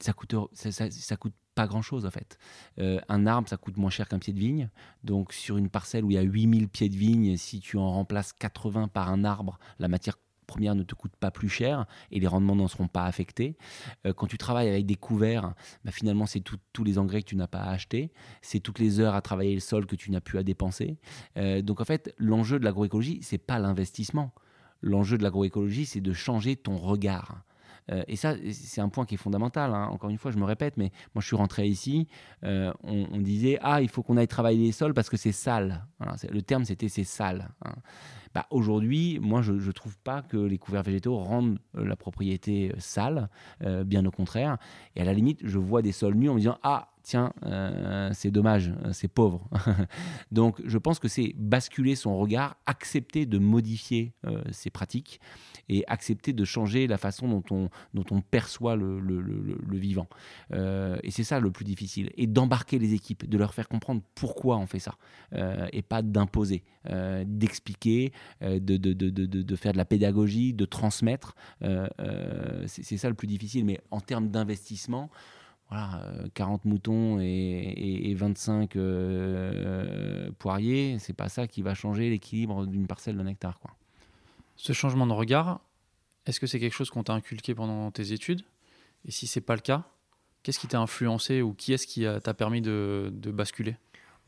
ça 0.00 0.12
coûte 0.12 0.34
ça, 0.52 1.16
coûte 1.16 1.34
pas 1.54 1.66
grand 1.66 1.82
chose 1.82 2.04
en 2.06 2.10
fait. 2.10 2.38
un 2.78 3.26
arbre, 3.26 3.48
ça 3.48 3.56
coûte 3.56 3.76
moins 3.76 3.90
cher 3.90 4.08
qu'un 4.08 4.18
pied 4.18 4.32
de 4.32 4.38
vigne. 4.38 4.70
Donc 5.04 5.32
sur 5.32 5.56
une 5.56 5.68
parcelle 5.68 6.04
où 6.04 6.10
il 6.10 6.14
y 6.14 6.18
a 6.18 6.22
8000 6.22 6.68
pieds 6.68 6.88
de 6.88 6.96
vigne, 6.96 7.36
si 7.36 7.60
tu 7.60 7.76
en 7.76 7.92
remplaces 7.92 8.32
80 8.32 8.88
par 8.88 9.10
un 9.10 9.24
arbre, 9.24 9.58
la 9.78 9.88
matière 9.88 10.16
première 10.50 10.74
ne 10.74 10.82
te 10.82 10.96
coûte 10.96 11.14
pas 11.14 11.30
plus 11.30 11.48
cher 11.48 11.86
et 12.10 12.18
les 12.18 12.26
rendements 12.26 12.56
n'en 12.56 12.66
seront 12.66 12.88
pas 12.88 13.04
affectés. 13.04 13.56
Euh, 14.04 14.12
quand 14.12 14.26
tu 14.26 14.36
travailles 14.36 14.68
avec 14.68 14.84
des 14.84 14.96
couverts, 14.96 15.54
bah, 15.84 15.92
finalement, 15.92 16.26
c'est 16.26 16.42
tous 16.72 16.84
les 16.84 16.98
engrais 16.98 17.22
que 17.22 17.28
tu 17.28 17.36
n'as 17.36 17.46
pas 17.46 17.60
à 17.60 17.70
acheter, 17.70 18.10
c'est 18.42 18.58
toutes 18.58 18.80
les 18.80 18.98
heures 18.98 19.14
à 19.14 19.22
travailler 19.22 19.54
le 19.54 19.60
sol 19.60 19.86
que 19.86 19.94
tu 19.94 20.10
n'as 20.10 20.20
plus 20.20 20.38
à 20.38 20.42
dépenser. 20.42 20.98
Euh, 21.36 21.62
donc 21.62 21.80
en 21.80 21.84
fait, 21.84 22.12
l'enjeu 22.18 22.58
de 22.58 22.64
l'agroécologie, 22.64 23.20
c'est 23.22 23.38
pas 23.38 23.60
l'investissement. 23.60 24.34
L'enjeu 24.82 25.18
de 25.18 25.22
l'agroécologie, 25.22 25.86
c'est 25.86 26.00
de 26.00 26.12
changer 26.12 26.56
ton 26.56 26.76
regard. 26.76 27.44
Euh, 27.92 28.02
et 28.08 28.16
ça, 28.16 28.34
c'est 28.50 28.80
un 28.80 28.88
point 28.88 29.06
qui 29.06 29.14
est 29.14 29.18
fondamental. 29.18 29.72
Hein. 29.72 29.86
Encore 29.92 30.10
une 30.10 30.18
fois, 30.18 30.32
je 30.32 30.38
me 30.38 30.44
répète, 30.44 30.76
mais 30.76 30.90
moi, 31.14 31.22
je 31.22 31.26
suis 31.26 31.36
rentré 31.36 31.68
ici, 31.68 32.08
on, 32.42 33.18
disait, 33.18 33.58
ah, 33.62 33.80
il 33.82 33.88
faut 33.88 34.02
qu'on 34.02 34.16
aille 34.16 34.28
travailler 34.28 34.66
les 34.66 34.72
sols 34.72 34.94
parce 34.94 35.10
que 35.10 35.16
c'est 35.16 35.32
sale. 35.32 35.86
le 36.28 36.42
terme, 36.42 36.64
c'était 36.64 36.88
c'est 36.88 37.04
sale. 37.04 37.50
Hein. 37.64 37.74
Bah, 38.34 38.46
aujourd'hui, 38.50 39.18
moi, 39.20 39.42
je 39.42 39.52
ne 39.52 39.72
trouve 39.72 39.98
pas 39.98 40.22
que 40.22 40.36
les 40.36 40.58
couverts 40.58 40.84
végétaux 40.84 41.16
rendent 41.16 41.58
euh, 41.76 41.84
la 41.84 41.96
propriété 41.96 42.70
euh, 42.70 42.74
sale, 42.78 43.28
euh, 43.62 43.82
bien 43.82 44.04
au 44.06 44.10
contraire. 44.10 44.56
Et 44.94 45.00
à 45.00 45.04
la 45.04 45.12
limite, 45.12 45.40
je 45.42 45.58
vois 45.58 45.82
des 45.82 45.92
sols 45.92 46.14
nus 46.14 46.28
en 46.28 46.34
me 46.34 46.38
disant 46.38 46.58
Ah, 46.62 46.89
tiens, 47.02 47.32
c'est 48.12 48.30
dommage, 48.30 48.72
c'est 48.92 49.08
pauvre. 49.08 49.48
Donc, 50.32 50.60
je 50.64 50.78
pense 50.78 50.98
que 50.98 51.08
c'est 51.08 51.34
basculer 51.36 51.96
son 51.96 52.18
regard, 52.18 52.56
accepter 52.66 53.26
de 53.26 53.38
modifier 53.38 54.12
ses 54.50 54.70
pratiques 54.70 55.20
et 55.68 55.84
accepter 55.86 56.32
de 56.32 56.44
changer 56.44 56.86
la 56.86 56.98
façon 56.98 57.28
dont 57.28 57.70
on, 58.10 58.20
perçoit 58.20 58.76
le, 58.76 59.00
vivant. 59.70 60.08
et 60.52 61.10
c'est 61.10 61.24
ça 61.24 61.40
le 61.40 61.50
plus 61.50 61.64
difficile. 61.64 62.10
Et 62.16 62.26
d'embarquer 62.26 62.78
les 62.78 62.94
équipes, 62.94 63.28
de 63.28 63.38
leur 63.38 63.54
faire 63.54 63.68
comprendre 63.68 64.02
pourquoi 64.14 64.58
on 64.58 64.66
fait 64.66 64.78
ça, 64.78 64.94
et 65.72 65.82
pas 65.82 66.02
d'imposer, 66.02 66.64
d'expliquer, 67.24 68.12
euh, 68.42 68.58
de, 68.60 69.56
faire 69.56 69.72
de 69.72 69.78
la 69.78 69.84
pédagogie, 69.84 70.54
de 70.54 70.64
transmettre. 70.64 71.34
Euh, 71.62 71.86
euh, 72.00 72.64
c'est 72.66 72.96
ça 72.96 73.08
le 73.08 73.14
plus 73.14 73.26
difficile. 73.26 73.64
Mais 73.64 73.80
en 73.90 74.00
termes 74.00 74.28
d'investissement, 74.28 75.10
voilà, 75.70 76.04
40 76.34 76.64
moutons 76.64 77.20
et, 77.20 78.10
et, 78.10 78.14
25 78.14 78.76
poiriers, 80.38 80.98
c'est 80.98 81.12
pas 81.12 81.28
ça 81.28 81.46
qui 81.46 81.62
va 81.62 81.74
changer 81.74 82.10
l'équilibre 82.10 82.66
d'une 82.66 82.86
parcelle 82.86 83.16
d'un 83.16 83.26
hectare. 83.26 83.58
Quoi. 83.60 83.70
Ce 84.56 84.72
changement 84.72 85.06
de 85.06 85.12
regard, 85.12 85.60
est-ce 86.26 86.40
que 86.40 86.46
c'est 86.46 86.58
quelque 86.58 86.74
chose 86.74 86.90
qu'on 86.90 87.04
t'a 87.04 87.14
inculqué 87.14 87.54
pendant 87.54 87.90
tes 87.90 88.12
études? 88.12 88.42
Et 89.06 89.10
si 89.12 89.26
c'est 89.26 89.40
pas 89.40 89.54
le 89.54 89.60
cas, 89.60 89.84
qu'est-ce 90.42 90.58
qui 90.58 90.66
t'a 90.66 90.80
influencé 90.80 91.40
ou 91.40 91.54
qui 91.54 91.72
est-ce 91.72 91.86
qui 91.86 92.04
t'a 92.22 92.34
permis 92.34 92.60
de, 92.60 93.10
de 93.12 93.30
basculer? 93.30 93.76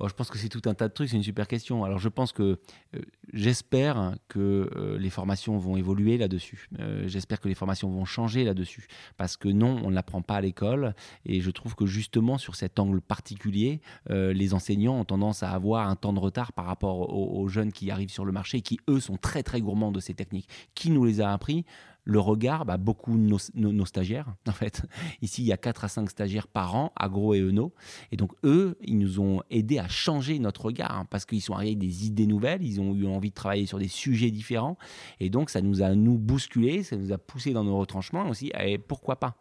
Je 0.08 0.14
pense 0.14 0.30
que 0.30 0.38
c'est 0.38 0.48
tout 0.48 0.62
un 0.68 0.74
tas 0.74 0.88
de 0.88 0.92
trucs, 0.92 1.08
c'est 1.08 1.16
une 1.16 1.22
super 1.22 1.46
question. 1.46 1.84
Alors 1.84 1.98
je 1.98 2.08
pense 2.08 2.32
que 2.32 2.42
euh, 2.42 3.00
j'espère 3.32 4.14
que 4.28 4.70
euh, 4.76 4.98
les 4.98 5.10
formations 5.10 5.56
vont 5.58 5.76
évoluer 5.76 6.18
là-dessus. 6.18 6.68
Euh, 6.80 7.04
j'espère 7.06 7.40
que 7.40 7.48
les 7.48 7.54
formations 7.54 7.88
vont 7.90 8.04
changer 8.04 8.44
là-dessus. 8.44 8.86
Parce 9.16 9.36
que 9.36 9.48
non, 9.48 9.80
on 9.84 9.90
ne 9.90 9.94
l'apprend 9.94 10.22
pas 10.22 10.36
à 10.36 10.40
l'école. 10.40 10.94
Et 11.24 11.40
je 11.40 11.50
trouve 11.50 11.74
que 11.74 11.86
justement 11.86 12.38
sur 12.38 12.56
cet 12.56 12.78
angle 12.78 13.00
particulier, 13.00 13.80
les 14.08 14.54
enseignants 14.54 14.98
ont 14.98 15.04
tendance 15.04 15.42
à 15.42 15.50
avoir 15.50 15.88
un 15.88 15.96
temps 15.96 16.12
de 16.12 16.18
retard 16.18 16.52
par 16.52 16.66
rapport 16.66 17.14
aux, 17.14 17.40
aux, 17.40 17.48
jeunes 17.48 17.72
qui 17.72 17.90
arrivent 17.90 18.10
sur 18.10 18.24
le 18.24 18.32
marché 18.32 18.58
et 18.58 18.62
qui, 18.62 18.78
eux, 18.88 19.00
sont 19.00 19.16
très 19.16 19.42
très 19.42 19.60
gourmands 19.60 19.92
de 19.92 20.00
ces 20.00 20.14
techniques. 20.14 20.48
Qui 20.74 20.90
nous 20.90 21.04
les 21.04 21.20
a 21.20 21.32
appris? 21.32 21.64
Le 22.04 22.18
regard, 22.18 22.64
bah, 22.64 22.76
beaucoup 22.76 23.16
nos, 23.16 23.38
nos, 23.54 23.84
stagiaires, 23.86 24.34
en 24.48 24.52
fait. 24.52 24.82
Ici, 25.20 25.42
il 25.42 25.46
y 25.46 25.52
a 25.52 25.56
4 25.56 25.84
à 25.84 25.88
5 25.88 26.10
stagiaires 26.10 26.48
par 26.48 26.74
an, 26.74 26.92
agro 26.96 27.34
et 27.34 27.40
eno. 27.40 27.72
Et 28.10 28.16
donc, 28.16 28.32
eux, 28.44 28.76
ils 28.82 28.98
nous 28.98 29.20
ont 29.20 29.42
aidés 29.50 29.78
à 29.78 29.88
changer 29.88 30.38
notre 30.38 30.66
regard, 30.66 30.92
hein, 30.92 31.06
parce 31.10 31.24
qu'ils 31.24 31.42
sont 31.42 31.54
arrivés 31.54 31.70
avec 31.70 31.78
des 31.78 32.06
idées 32.06 32.26
nouvelles, 32.26 32.62
ils 32.62 32.80
ont 32.80 32.94
eu 32.94 33.06
envie 33.06 33.30
de 33.30 33.34
travailler 33.34 33.66
sur 33.66 33.78
des 33.78 33.88
sujets 33.88 34.30
différents. 34.30 34.78
Et 35.20 35.30
donc, 35.30 35.50
ça 35.50 35.60
nous 35.60 35.82
a, 35.82 35.94
nous, 35.94 36.18
bousculé, 36.18 36.82
ça 36.82 36.96
nous 36.96 37.12
a 37.12 37.18
poussé 37.18 37.52
dans 37.52 37.64
nos 37.64 37.78
retranchements 37.78 38.28
aussi. 38.28 38.50
Et 38.58 38.78
pourquoi 38.78 39.16
pas? 39.16 39.36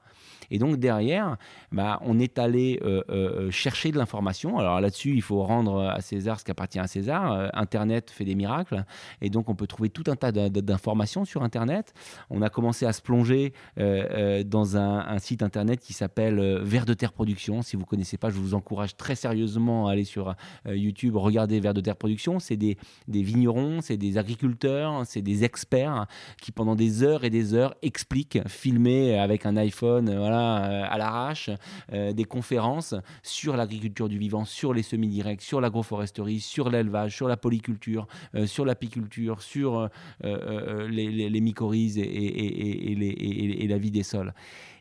Et 0.52 0.60
donc 0.60 0.76
derrière, 0.76 1.38
bah, 1.72 2.00
on 2.02 2.20
est 2.20 2.38
allé 2.38 2.80
euh, 2.84 3.02
euh, 3.10 3.50
chercher 3.52 3.92
de 3.92 3.98
l'information. 3.98 4.60
Alors 4.60 4.82
là-dessus, 4.82 5.14
il 5.16 5.22
faut 5.22 5.42
rendre 5.42 5.82
à 5.82 6.02
César 6.02 6.40
ce 6.40 6.46
qui 6.46 6.52
appartient 6.52 6.78
à 6.80 6.88
César. 6.88 7.32
Euh, 7.32 7.48
Internet 7.54 8.12
fait 8.12 8.26
des 8.26 8.36
miracles. 8.36 8.84
Et 9.22 9.30
donc 9.30 9.50
on 9.50 9.56
peut 9.56 9.66
trouver 9.66 9.90
tout 9.90 10.04
un 10.08 10.18
tas 10.18 10.32
d'informations 10.32 11.24
sur 11.24 11.42
Internet. 11.42 11.94
On 12.30 12.42
a 12.42 12.50
commencé 12.50 12.86
à 12.86 12.92
se 12.92 13.02
plonger 13.02 13.54
dans 13.78 14.78
un, 14.78 15.20
site 15.20 15.42
Internet 15.42 15.80
qui 15.80 15.94
s'appelle 15.94 16.60
Vert 16.64 16.86
de 16.86 16.94
Terre 16.94 17.14
Production. 17.14 17.62
Si 17.62 17.78
vous 17.78 17.84
ne 17.84 17.88
connaissez 17.88 18.18
pas, 18.18 18.30
je 18.30 18.36
vous 18.36 18.54
encourage 18.54 18.98
très 18.98 19.16
sérieusement 19.16 19.88
à 19.88 19.94
aller 19.94 20.04
sur 20.04 20.36
YouTube, 20.68 21.16
regarder 21.16 21.60
Vert 21.62 21.74
de 21.74 21.80
Terre 21.82 21.96
Production. 21.96 22.40
C'est 22.40 22.58
des, 22.58 22.78
des 23.08 23.22
vignerons, 23.22 23.80
c'est 23.82 23.98
des 23.98 24.18
agriculteurs, 24.18 25.04
c'est 25.06 25.22
des 25.22 25.46
experts 25.46 26.08
qui 26.42 26.52
pendant 26.52 26.76
des 26.76 27.04
heures 27.04 27.24
et 27.24 27.30
des 27.30 27.54
heures 27.54 27.76
expliquent, 27.82 28.40
filmés 28.48 29.18
avec 29.18 29.46
un 29.46 29.56
iPhone, 29.56 30.14
voilà, 30.18 30.41
euh, 30.42 30.84
à 30.90 30.98
l'arrache, 30.98 31.50
euh, 31.94 32.14
des 32.14 32.26
conférences 32.26 32.96
sur 33.24 33.56
l'agriculture 33.56 34.10
du 34.10 34.18
vivant, 34.18 34.46
sur 34.46 34.74
les 34.74 34.84
semis-directs, 34.84 35.42
sur 35.42 35.62
l'agroforesterie, 35.62 36.40
sur 36.40 36.70
l'élevage, 36.70 37.16
sur 37.16 37.28
la 37.28 37.38
polyculture, 37.38 38.08
euh, 38.36 38.46
sur 38.46 38.66
l'apiculture, 38.66 39.42
sur 39.42 39.90
les, 40.22 41.42
mycorhizes 41.42 41.98
et, 41.98 43.64
et, 43.64 43.68
la 43.68 43.78
vie 43.78 43.92
des 43.92 44.04
sols. 44.04 44.34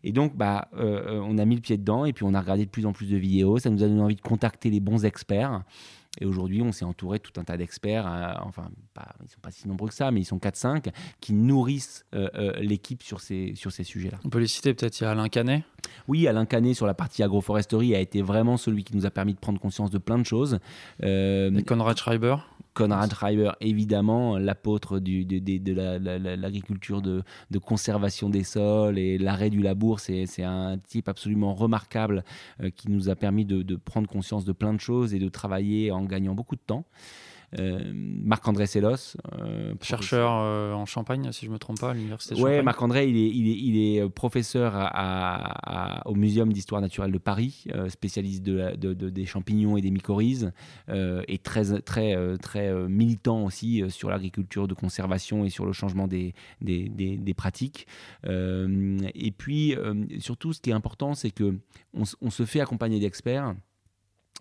Et 0.03 0.13
donc, 0.13 0.37
bah, 0.37 0.69
on 0.73 1.39
a 1.39 1.45
mis 1.45 1.57
le 1.57 1.61
pied 1.61 1.77
dedans 1.77 2.05
et 2.05 2.13
puis 2.13 2.25
on 2.25 2.35
a 2.35 2.41
regardé 2.41 2.65
de 2.65 2.71
plus 2.71 2.87
en 2.87 2.93
plus 2.93 3.11
de 3.11 3.17
vidéos. 3.17 3.59
Ça 3.59 3.71
nous 3.71 3.83
a 3.83 3.87
donné 3.87 4.01
envie 4.01 4.17
de 4.17 4.21
contacter 4.21 4.71
les 4.71 4.81
bons 4.81 5.05
experts. 5.05 5.63
Et 6.19 6.27
aujourd'hui, 6.27 6.61
on 6.61 6.73
s'est 6.73 6.85
entouré 6.85 7.19
de 7.19 7.23
tout 7.23 7.39
un 7.39 7.45
tas 7.45 7.57
d'experts, 7.57 8.07
euh, 8.07 8.33
enfin, 8.43 8.69
ils 9.21 9.25
ne 9.25 9.29
sont 9.29 9.41
pas 9.41 9.51
si 9.53 9.69
nombreux 9.69 9.89
que 9.89 9.95
ça, 9.95 10.11
mais 10.11 10.21
ils 10.21 10.25
sont 10.25 10.39
4-5, 10.39 10.91
qui 11.21 11.33
nourrissent 11.33 12.05
euh, 12.15 12.29
euh, 12.35 12.53
l'équipe 12.61 13.03
sur 13.03 13.21
ces, 13.21 13.53
sur 13.55 13.71
ces 13.71 13.85
sujets-là. 13.85 14.19
On 14.25 14.29
peut 14.29 14.41
les 14.41 14.49
citer 14.49 14.75
peut-être, 14.75 14.99
il 15.01 15.05
y 15.05 15.07
a 15.07 15.11
Alain 15.11 15.29
Canet 15.29 15.63
Oui, 16.09 16.27
Alain 16.27 16.47
Canet 16.47 16.75
sur 16.75 16.87
la 16.87 16.95
partie 16.95 17.23
agroforesterie 17.23 17.95
a 17.95 18.01
été 18.01 18.23
vraiment 18.23 18.57
celui 18.57 18.83
qui 18.83 18.97
nous 18.97 19.07
a 19.07 19.11
permis 19.11 19.35
de 19.35 19.39
prendre 19.39 19.61
conscience 19.61 19.91
de 19.91 19.99
plein 19.99 20.19
de 20.19 20.27
choses. 20.27 20.59
Et 21.03 21.63
Conrad 21.65 21.97
Schreiber 21.97 22.37
Conrad 22.75 23.13
Schreiber, 23.13 23.53
évidemment, 23.61 24.39
l'apôtre 24.39 24.99
de, 24.99 25.23
de 25.23 26.35
l'agriculture 26.35 27.03
de, 27.03 27.23
de, 27.51 27.59
conservation 27.59 28.31
des 28.31 28.45
sols 28.45 28.99
et 28.99 29.19
l'arrêt 29.19 29.51
du 29.51 29.61
labour, 29.61 30.01
c'est 30.01 30.43
un 30.43 30.79
type 30.79 31.09
absolument 31.09 31.55
remarquable 31.55 32.25
euh, 32.63 32.71
qui 32.71 32.91
nous 32.91 33.09
a 33.09 33.17
permis 33.17 33.45
de, 33.45 33.77
prendre 33.77 34.09
conscience 34.09 34.45
de 34.45 34.53
plein 34.53 34.75
de 34.75 34.81
choses 34.81 35.15
et 35.15 35.19
de 35.19 35.29
travailler 35.29 35.91
en 35.91 36.05
gagnant 36.05 36.35
beaucoup 36.35 36.57
de 36.57 36.61
temps. 36.65 36.85
Euh, 37.59 37.81
Marc-André 37.93 38.67
Sellos. 38.67 39.17
Euh, 39.33 39.75
Chercheur 39.83 40.31
euh, 40.33 40.73
en 40.73 40.87
Champagne, 40.87 41.33
si 41.33 41.47
je 41.47 41.51
ne 41.51 41.55
me 41.55 41.59
trompe 41.59 41.81
pas, 41.81 41.91
à 41.91 41.95
l'Université 41.95 42.37
de 42.37 42.41
Oui, 42.41 42.63
Marc-André, 42.63 43.09
il 43.09 43.17
est, 43.17 43.29
il, 43.29 43.97
est, 43.97 44.09
professeur 44.09 44.75
au 46.05 46.15
Muséum 46.15 46.53
d'histoire 46.53 46.81
naturelle 46.81 47.13
de 47.13 47.19
Paris, 47.19 47.65
spécialiste 47.89 48.43
de, 48.43 48.93
des 48.93 49.27
champignons 49.27 49.77
et 49.77 49.81
des 49.81 49.91
mycorhizes, 49.91 50.53
et 50.89 51.39
très, 51.39 51.81
très, 51.81 52.39
très 52.39 52.73
militant 52.89 53.45
aussi 53.45 53.83
sur 53.89 54.11
l'agriculture 54.11 54.69
de 54.69 54.75
conservation 54.75 55.45
et 55.45 55.51
sur 55.51 55.67
le 55.67 55.73
changement 55.73 56.07
des, 56.07 56.35
des, 56.61 56.89
des, 56.89 57.35
pratiques. 57.35 57.87
et 58.25 59.35
puis, 59.37 59.75
surtout, 60.19 60.53
ce 60.53 60.61
qui 60.61 60.71
est 60.71 60.75
important, 60.75 61.15
c'est 61.15 61.31
que 61.31 61.59
on 61.95 62.31
se 62.31 62.45
fait 62.45 62.61
accompagner 62.61 63.01
d'experts, 63.01 63.55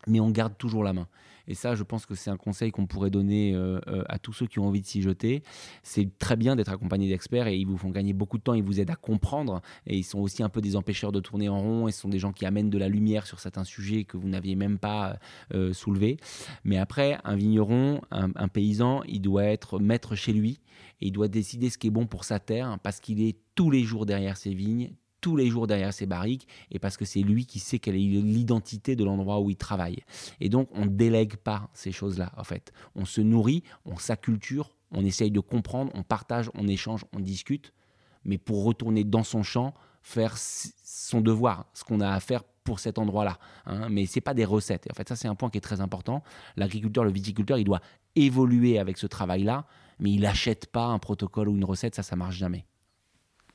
mais 0.08 0.20
on 0.20 0.30
garde 0.30 0.58
toujours 0.58 0.84
la 0.84 0.94
main. 0.94 1.08
Et 1.50 1.56
ça, 1.56 1.76
je 1.76 1.84
pense 1.84 2.06
que 2.06 2.16
c'est 2.16 2.30
un 2.30 2.38
conseil 2.38 2.72
qu'on 2.72 2.86
pourrait 2.86 3.10
donner 3.10 3.54
euh, 3.54 3.80
euh, 3.88 4.04
à 4.08 4.20
tous 4.20 4.34
ceux 4.34 4.46
qui 4.46 4.60
ont 4.60 4.68
envie 4.68 4.82
de 4.82 4.86
s'y 4.86 5.02
jeter. 5.02 5.44
C'est 5.84 6.08
très 6.20 6.36
bien 6.36 6.56
d'être 6.56 6.72
accompagné 6.72 7.10
d'experts 7.10 7.48
et 7.48 7.58
ils 7.58 7.66
vous 7.66 7.78
font 7.78 7.90
gagner 7.90 8.14
beaucoup 8.14 8.38
de 8.38 8.44
temps, 8.44 8.54
ils 8.54 8.64
vous 8.64 8.80
aident 8.80 8.92
à 8.92 8.96
comprendre 8.96 9.62
et 9.88 9.98
ils 9.98 10.04
sont 10.04 10.20
aussi 10.20 10.44
un 10.44 10.50
peu 10.50 10.62
des 10.62 10.76
empêcheurs 10.76 11.12
de 11.12 11.20
tourner 11.20 11.50
en 11.50 11.60
rond 11.60 11.88
et 11.88 11.92
ce 11.92 12.02
sont 12.02 12.10
des 12.10 12.20
gens 12.20 12.32
qui 12.32 12.46
amènent 12.46 12.70
de 12.70 12.78
la 12.78 12.88
lumière 12.88 13.26
sur 13.26 13.40
certains 13.40 13.64
sujets 13.64 14.04
que 14.04 14.16
vous 14.16 14.30
n'aviez 14.30 14.56
même 14.56 14.78
pas 14.78 15.18
euh, 15.54 15.74
soulevés. 15.74 16.18
Mais 16.64 16.78
après, 16.78 17.18
un 17.24 17.36
vigneron, 17.36 18.02
un, 18.12 18.30
un 18.36 18.48
paysan, 18.48 19.02
il 19.08 19.22
doit 19.22 19.46
être 19.46 19.80
maître 19.80 20.16
chez 20.16 20.34
lui 20.34 20.60
et 21.02 21.08
il 21.08 21.12
doit 21.12 21.28
décider 21.28 21.72
ce 21.72 21.80
qui 21.80 21.88
est 21.88 21.92
bon 21.92 22.06
pour 22.06 22.26
sa 22.26 22.40
terre 22.40 22.78
parce 22.84 23.00
qu'il 23.00 23.22
est 23.24 23.38
tous 23.56 23.72
les 23.72 23.84
jours 23.84 24.06
derrière 24.06 24.38
ses 24.38 24.54
vignes, 24.54 24.92
tous 25.22 25.36
les 25.36 25.48
jours 25.48 25.68
derrière 25.68 25.94
ses 25.94 26.06
barriques 26.06 26.48
et 26.72 26.80
parce 26.80 26.98
que 26.98 27.06
c'est 27.06 27.22
lui 27.22 27.46
qui 27.46 27.60
sait 27.60 27.80
quelle 27.80 27.96
est 27.96 28.00
l'identité 28.00 28.96
de 28.96 29.04
l'endroit 29.04 29.40
où 29.40 29.50
il 29.50 29.56
travaille. 29.56 30.04
Et 30.40 30.50
donc, 30.50 30.70
on 30.74 30.86
ne 30.86 30.90
délègue 30.90 31.38
pas 31.38 31.70
ces 31.74 31.92
choses-là, 31.92 32.32
en 32.38 32.44
fait. 32.44 32.72
On 32.96 33.06
se 33.06 33.22
nourrit, 33.22 33.64
on 33.86 33.98
s'acculture, 33.98 34.76
on 34.92 35.06
essaye 35.06 35.32
de 35.32 35.40
comprendre, 35.40 35.92
on 35.96 36.04
partage, 36.04 36.50
on 36.56 36.68
échange, 36.68 37.06
on 37.14 37.20
discute, 37.20 37.74
mais 38.26 38.38
pour 38.38 38.64
retourner 38.64 39.04
dans 39.04 39.24
son 39.24 39.44
champ, 39.44 39.74
faire 40.02 40.36
son 40.38 41.22
devoir, 41.22 41.66
ce 41.74 41.84
qu'on 41.84 42.00
a 42.00 42.10
à 42.10 42.20
faire 42.20 42.44
pour 42.64 42.80
cet 42.80 42.98
endroit-là. 42.98 43.40
Hein. 43.66 43.90
Mais 43.90 44.06
ce 44.06 44.18
n'est 44.18 44.22
pas 44.22 44.34
des 44.34 44.46
recettes. 44.46 44.88
Et 44.88 44.92
en 44.92 44.96
fait, 44.96 45.10
ça, 45.10 45.16
c'est 45.16 45.28
un 45.28 45.36
point 45.36 45.50
qui 45.50 45.58
est 45.58 45.62
très 45.62 45.82
important. 45.82 46.24
L'agriculteur, 46.56 47.04
le 47.04 47.12
viticulteur, 47.12 47.58
il 47.58 47.64
doit 47.64 47.82
évoluer 48.16 48.80
avec 48.80 48.98
ce 48.98 49.08
travail-là, 49.08 49.66
mais 50.00 50.12
il 50.12 50.22
n'achète 50.22 50.68
pas 50.68 50.86
un 50.86 51.00
protocole 51.00 51.50
ou 51.50 51.56
une 51.56 51.66
recette, 51.66 51.96
ça, 51.96 52.04
ça 52.04 52.16
marche 52.16 52.36
jamais. 52.36 52.66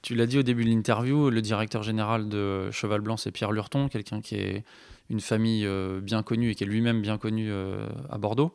Tu 0.05 0.15
l'as 0.15 0.27
dit 0.27 0.39
au 0.39 0.43
début 0.43 0.67
de 0.67 0.69
l'interview, 0.69 1.31
le 1.31 1.41
directeur 1.41 1.83
général 1.83 2.29
de 2.29 2.71
Cheval 2.73 3.01
Blanc, 3.01 3.17
c'est 3.17 3.31
Pierre 3.31 3.53
Lurton, 3.53 3.89
quelqu'un 3.89 4.21
qui 4.21 4.35
est 4.35 4.63
une 5.09 5.23
famille 5.23 5.65
euh, 5.65 5.99
bien 6.03 6.23
connue 6.23 6.51
et 6.51 6.55
qui 6.55 6.63
est 6.63 6.67
lui-même 6.67 7.01
bien 7.01 7.17
connu 7.17 7.51
euh, 7.51 7.87
à 8.11 8.19
Bordeaux. 8.19 8.55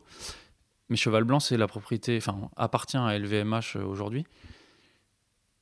Mais 0.89 0.95
Cheval 0.95 1.23
Blanc, 1.23 1.39
c'est 1.39 1.57
la 1.57 1.67
propriété, 1.67 2.17
enfin, 2.17 2.51
appartient 2.55 2.97
à 2.97 3.17
LVMH 3.17 3.77
euh, 3.77 3.83
aujourd'hui. 3.83 4.27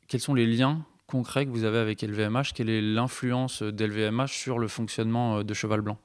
Quels 0.10 0.20
sont 0.20 0.34
les 0.34 0.46
liens 0.46 0.86
concrets 1.06 1.46
que 1.46 1.52
vous 1.52 1.64
avez 1.64 1.78
avec 1.78 2.02
LVMH 2.02 2.52
Quelle 2.54 2.70
est 2.70 2.82
l'influence 2.82 3.64
d'LVMH 3.64 4.34
sur 4.34 4.60
le 4.60 4.68
fonctionnement 4.68 5.42
de 5.42 5.54
Cheval 5.54 5.80
Blanc? 5.80 5.98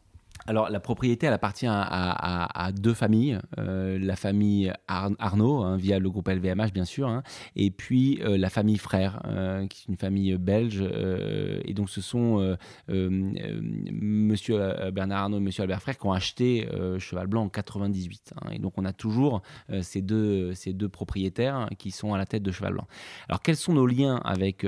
Alors, 0.46 0.70
la 0.70 0.80
propriété, 0.80 1.26
elle 1.26 1.32
appartient 1.32 1.66
à, 1.68 2.70
deux 2.74 2.94
familles. 2.94 3.38
Euh, 3.58 3.98
la 3.98 4.16
famille 4.16 4.72
Arnaud, 4.88 5.62
hein, 5.62 5.76
via 5.76 5.98
le 5.98 6.10
groupe 6.10 6.28
LVMH, 6.28 6.72
bien 6.72 6.84
sûr, 6.84 7.08
hein, 7.08 7.22
et 7.56 7.70
puis 7.70 8.20
euh, 8.22 8.36
la 8.36 8.50
famille 8.50 8.78
Frère, 8.78 9.22
euh, 9.26 9.66
qui 9.66 9.82
est 9.82 9.88
une 9.88 9.96
famille 9.96 10.36
belge. 10.36 10.82
et 10.82 11.74
donc, 11.74 11.90
ce 11.90 12.00
sont 12.00 12.56
monsieur 12.88 14.90
Bernard 14.92 15.24
Arnaud 15.24 15.38
et 15.38 15.40
monsieur 15.40 15.62
Albert 15.62 15.82
Frère 15.82 15.98
qui 15.98 16.06
ont 16.06 16.12
acheté 16.12 16.68
Cheval 16.98 17.26
Blanc 17.26 17.44
en 17.44 17.48
98. 17.48 18.34
Hein. 18.36 18.50
et 18.52 18.58
donc, 18.58 18.74
on 18.76 18.84
a 18.84 18.92
toujours 18.92 19.42
ces, 19.80 20.02
deux, 20.02 20.54
propriétaires 20.90 21.68
qui 21.78 21.90
sont 21.90 22.14
à 22.14 22.18
la 22.18 22.26
tête 22.26 22.42
de 22.42 22.50
Cheval 22.50 22.74
Blanc. 22.74 22.86
Alors, 23.28 23.42
quels 23.42 23.56
sont 23.56 23.72
nos 23.72 23.86
liens 23.86 24.20
avec, 24.24 24.66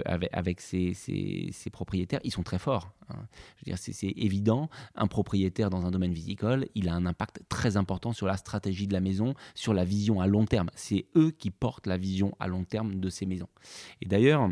ces 0.60 1.70
propriétaires? 1.72 2.20
Ils 2.24 2.32
sont 2.32 2.42
très 2.42 2.58
forts. 2.58 2.92
Hein. 3.10 3.26
Je 3.56 3.60
veux 3.60 3.76
dire, 3.76 3.78
c'est 3.78 4.06
évident, 4.16 4.68
un 4.94 5.06
propriétaire 5.06 5.70
dans 5.70 5.86
un 5.86 5.90
domaine 5.90 6.12
viticole, 6.12 6.66
il 6.74 6.88
a 6.88 6.94
un 6.94 7.06
impact 7.06 7.40
très 7.48 7.76
important 7.76 8.12
sur 8.12 8.26
la 8.26 8.36
stratégie 8.36 8.86
de 8.86 8.92
la 8.92 9.00
maison, 9.00 9.34
sur 9.54 9.74
la 9.74 9.84
vision 9.84 10.20
à 10.20 10.26
long 10.26 10.44
terme. 10.44 10.70
C'est 10.74 11.06
eux 11.16 11.30
qui 11.30 11.50
portent 11.50 11.86
la 11.86 11.96
vision 11.96 12.34
à 12.40 12.48
long 12.48 12.64
terme 12.64 13.00
de 13.00 13.08
ces 13.08 13.26
maisons. 13.26 13.48
Et 14.00 14.06
d'ailleurs, 14.06 14.48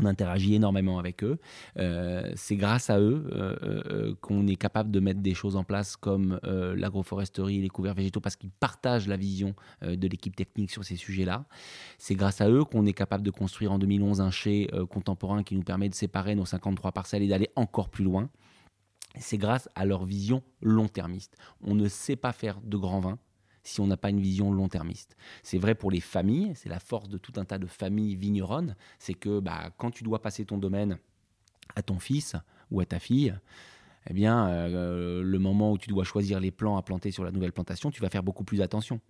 on 0.00 0.06
interagit 0.06 0.54
énormément 0.54 0.98
avec 0.98 1.22
eux. 1.24 1.38
Euh, 1.78 2.30
c'est 2.36 2.56
grâce 2.56 2.90
à 2.90 3.00
eux 3.00 3.24
euh, 3.32 3.56
euh, 3.64 4.14
qu'on 4.20 4.46
est 4.46 4.56
capable 4.56 4.90
de 4.90 5.00
mettre 5.00 5.20
des 5.20 5.34
choses 5.34 5.56
en 5.56 5.64
place 5.64 5.96
comme 5.96 6.38
l'agroforesterie 6.42 7.60
les 7.60 7.68
couverts 7.68 7.94
végétaux 7.94 8.20
parce 8.20 8.36
qu'ils 8.36 8.50
partagent 8.50 9.08
la 9.08 9.16
vision 9.16 9.54
de 9.82 10.08
l'équipe 10.08 10.34
technique 10.34 10.70
sur 10.70 10.84
ces 10.84 10.96
sujets-là. 10.96 11.44
C'est 11.98 12.14
grâce 12.14 12.40
à 12.40 12.48
eux 12.48 12.64
qu'on 12.64 12.86
est 12.86 12.92
capable 12.92 13.24
de 13.24 13.30
construire 13.30 13.72
en 13.72 13.78
2011 13.78 14.20
un 14.20 14.30
chai 14.30 14.68
contemporain 14.90 15.42
qui 15.42 15.54
nous 15.54 15.62
permet 15.62 15.88
de 15.88 15.94
séparer 15.94 16.34
nos 16.34 16.44
53 16.44 16.92
parcelles 16.92 17.22
et 17.22 17.28
d'aller 17.28 17.50
encore 17.56 17.88
plus 17.88 18.04
loin. 18.04 18.28
C'est 19.18 19.38
grâce 19.38 19.68
à 19.74 19.84
leur 19.84 20.04
vision 20.04 20.42
long-termiste. 20.62 21.36
On 21.62 21.74
ne 21.74 21.88
sait 21.88 22.16
pas 22.16 22.32
faire 22.32 22.60
de 22.62 22.76
grands 22.76 23.00
vins 23.00 23.18
si 23.62 23.80
on 23.80 23.86
n'a 23.86 23.96
pas 23.96 24.10
une 24.10 24.20
vision 24.20 24.52
long-termiste. 24.52 25.16
C'est 25.42 25.58
vrai 25.58 25.74
pour 25.74 25.90
les 25.90 26.00
familles, 26.00 26.52
c'est 26.54 26.68
la 26.68 26.80
force 26.80 27.08
de 27.08 27.18
tout 27.18 27.32
un 27.36 27.44
tas 27.44 27.58
de 27.58 27.66
familles 27.66 28.16
vigneronnes, 28.16 28.76
c'est 28.98 29.14
que 29.14 29.40
bah, 29.40 29.70
quand 29.76 29.90
tu 29.90 30.04
dois 30.04 30.20
passer 30.20 30.44
ton 30.44 30.58
domaine 30.58 30.98
à 31.76 31.82
ton 31.82 31.98
fils 31.98 32.36
ou 32.70 32.80
à 32.80 32.86
ta 32.86 32.98
fille, 32.98 33.34
eh 34.08 34.14
bien, 34.14 34.48
euh, 34.48 35.22
le 35.22 35.38
moment 35.38 35.72
où 35.72 35.78
tu 35.78 35.88
dois 35.88 36.04
choisir 36.04 36.40
les 36.40 36.50
plants 36.50 36.76
à 36.76 36.82
planter 36.82 37.10
sur 37.10 37.24
la 37.24 37.30
nouvelle 37.30 37.52
plantation, 37.52 37.90
tu 37.90 38.00
vas 38.00 38.08
faire 38.08 38.22
beaucoup 38.22 38.44
plus 38.44 38.60
attention 38.60 39.00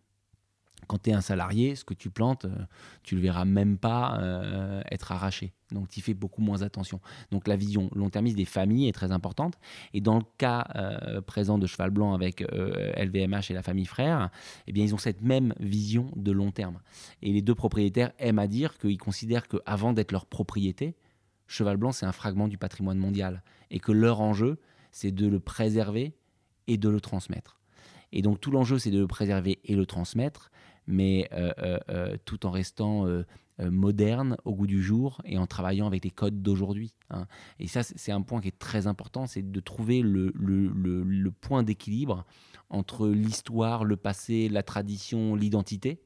quand 0.87 1.03
tu 1.03 1.11
es 1.11 1.13
un 1.13 1.21
salarié, 1.21 1.75
ce 1.75 1.85
que 1.85 1.95
tu 1.95 2.11
plantes, 2.11 2.45
euh, 2.45 2.67
tu 3.03 3.15
le 3.15 3.21
verras 3.21 3.45
même 3.45 3.79
pas 3.79 4.19
euh, 4.21 4.83
être 4.91 5.13
arraché. 5.13 5.53
Donc 5.71 5.89
tu 5.89 6.01
fais 6.01 6.15
beaucoup 6.15 6.43
moins 6.43 6.63
attention. 6.63 7.01
Donc 7.31 7.49
la 7.49 7.57
vision 7.57 7.89
long-termiste 7.95 8.37
des 8.37 8.45
familles 8.45 8.89
est 8.89 8.93
très 8.93 9.13
importante. 9.13 9.55
Et 9.95 10.01
dans 10.01 10.19
le 10.19 10.25
cas 10.39 10.67
euh, 10.77 11.21
présent 11.21 11.59
de 11.59 11.67
Cheval 11.67 11.91
Blanc 11.91 12.13
avec 12.13 12.43
LVMH 12.43 13.51
et 13.51 13.55
la 13.55 13.63
famille 13.63 13.87
Frère, 13.87 14.31
eh 14.67 14.73
bien 14.73 14.85
ils 14.85 14.95
ont 14.95 14.99
cette 14.99 15.23
même 15.23 15.55
vision 15.61 16.11
de 16.17 16.33
long 16.33 16.51
terme. 16.51 16.81
Et 17.23 17.33
les 17.33 17.43
deux 17.43 17.55
propriétaires 17.55 18.13
aiment 18.19 18.39
à 18.39 18.47
dire 18.47 18.77
qu'ils 18.79 18.99
considèrent 18.99 19.49
qu'avant 19.49 19.93
d'être 19.93 20.13
leur 20.13 20.27
propriété, 20.27 20.95
Cheval 21.47 21.77
Blanc 21.77 21.93
c'est 21.93 22.07
un 22.07 22.13
fragment 22.13 22.49
du 22.49 22.59
patrimoine 22.59 22.99
mondial 22.99 23.43
et 23.71 23.79
que 23.79 23.93
leur 23.93 24.21
enjeu 24.21 24.59
c'est 24.91 25.13
de 25.13 25.27
le 25.27 25.41
préserver 25.41 26.15
et 26.67 26.77
de 26.77 26.89
le 26.89 27.01
transmettre. 27.01 27.61
Et 28.13 28.21
donc 28.21 28.41
tout 28.41 28.51
l'enjeu 28.51 28.79
c'est 28.79 28.91
de 28.91 28.99
le 28.99 29.07
préserver 29.07 29.59
et 29.65 29.75
le 29.75 29.87
transmettre 29.87 30.51
mais 30.93 31.27
euh, 31.33 31.53
euh, 31.59 31.79
euh, 31.89 32.17
tout 32.25 32.47
en 32.47 32.51
restant 32.51 33.07
moderne 33.59 34.37
au 34.45 34.55
goût 34.55 34.67
du 34.67 34.83
jour 34.83 35.21
et 35.25 35.39
en 35.39 35.47
travaillant 35.47 35.87
avec 35.87 36.05
les 36.05 36.11
codes 36.11 36.43
d'aujourd'hui. 36.43 36.95
Hein. 37.11 37.27
Et 37.61 37.69
ça, 37.69 37.83
c'est 37.83 38.11
un 38.11 38.23
point 38.23 38.41
qui 38.41 38.49
est 38.49 38.59
très 38.59 38.87
important, 38.87 39.27
c'est 39.27 39.53
de 39.53 39.61
trouver 39.61 40.03
le, 40.03 40.33
le, 40.35 41.31
point 41.31 41.63
d'équilibre 41.63 42.25
entre 42.71 43.09
l'histoire, 43.09 43.85
le 43.85 43.97
passé, 43.97 44.49
la 44.49 44.63
tradition, 44.63 45.37
l'identité, 45.37 46.01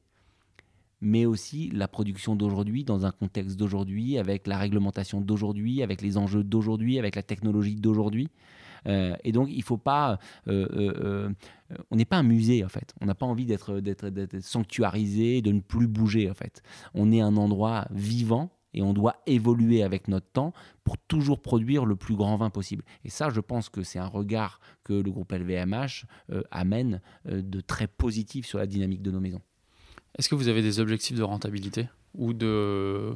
mais 1.01 1.25
aussi 1.25 1.71
la 1.71 1.87
production 1.87 2.35
d'aujourd'hui 2.35 2.83
dans 2.83 3.05
un 3.05 3.11
contexte 3.11 3.57
d'aujourd'hui, 3.57 4.19
avec 4.19 4.45
la 4.45 4.57
réglementation 4.57 5.19
d'aujourd'hui, 5.19 5.81
avec 5.81 6.01
les 6.01 6.17
enjeux 6.17 6.43
d'aujourd'hui, 6.43 6.99
avec 6.99 7.15
la 7.15 7.23
technologie 7.23 7.75
d'aujourd'hui. 7.75 8.29
Euh, 8.87 9.15
et 9.23 9.31
donc, 9.31 9.49
il 9.51 9.63
faut 9.63 9.77
pas. 9.77 10.19
Euh, 10.47 10.67
euh, 10.75 11.29
on 11.91 11.95
n'est 11.95 12.05
pas 12.05 12.17
un 12.17 12.23
musée, 12.23 12.63
en 12.63 12.69
fait. 12.69 12.93
On 13.01 13.05
n'a 13.05 13.15
pas 13.15 13.25
envie 13.25 13.45
d'être 13.45 13.81
sanctuarisé, 14.41 15.41
de 15.41 15.51
ne 15.51 15.59
plus 15.59 15.87
bouger, 15.87 16.29
en 16.29 16.33
fait. 16.33 16.61
On 16.93 17.11
est 17.11 17.21
un 17.21 17.37
endroit 17.37 17.87
vivant 17.91 18.51
et 18.73 18.81
on 18.81 18.93
doit 18.93 19.17
évoluer 19.25 19.83
avec 19.83 20.07
notre 20.07 20.27
temps 20.27 20.53
pour 20.83 20.97
toujours 20.97 21.41
produire 21.41 21.85
le 21.85 21.95
plus 21.95 22.15
grand 22.15 22.37
vin 22.37 22.49
possible. 22.49 22.83
Et 23.03 23.09
ça, 23.09 23.29
je 23.29 23.39
pense 23.39 23.69
que 23.69 23.83
c'est 23.83 23.99
un 23.99 24.07
regard 24.07 24.59
que 24.83 24.93
le 24.93 25.09
groupe 25.09 25.31
LVMH 25.31 26.05
amène 26.51 27.01
de 27.25 27.61
très 27.61 27.87
positif 27.87 28.45
sur 28.45 28.59
la 28.59 28.67
dynamique 28.67 29.01
de 29.01 29.11
nos 29.11 29.19
maisons. 29.19 29.41
Est-ce 30.17 30.29
que 30.29 30.35
vous 30.35 30.47
avez 30.47 30.61
des 30.61 30.79
objectifs 30.79 31.17
de 31.17 31.23
rentabilité 31.23 31.87
ou 32.13 32.33
de 32.33 33.15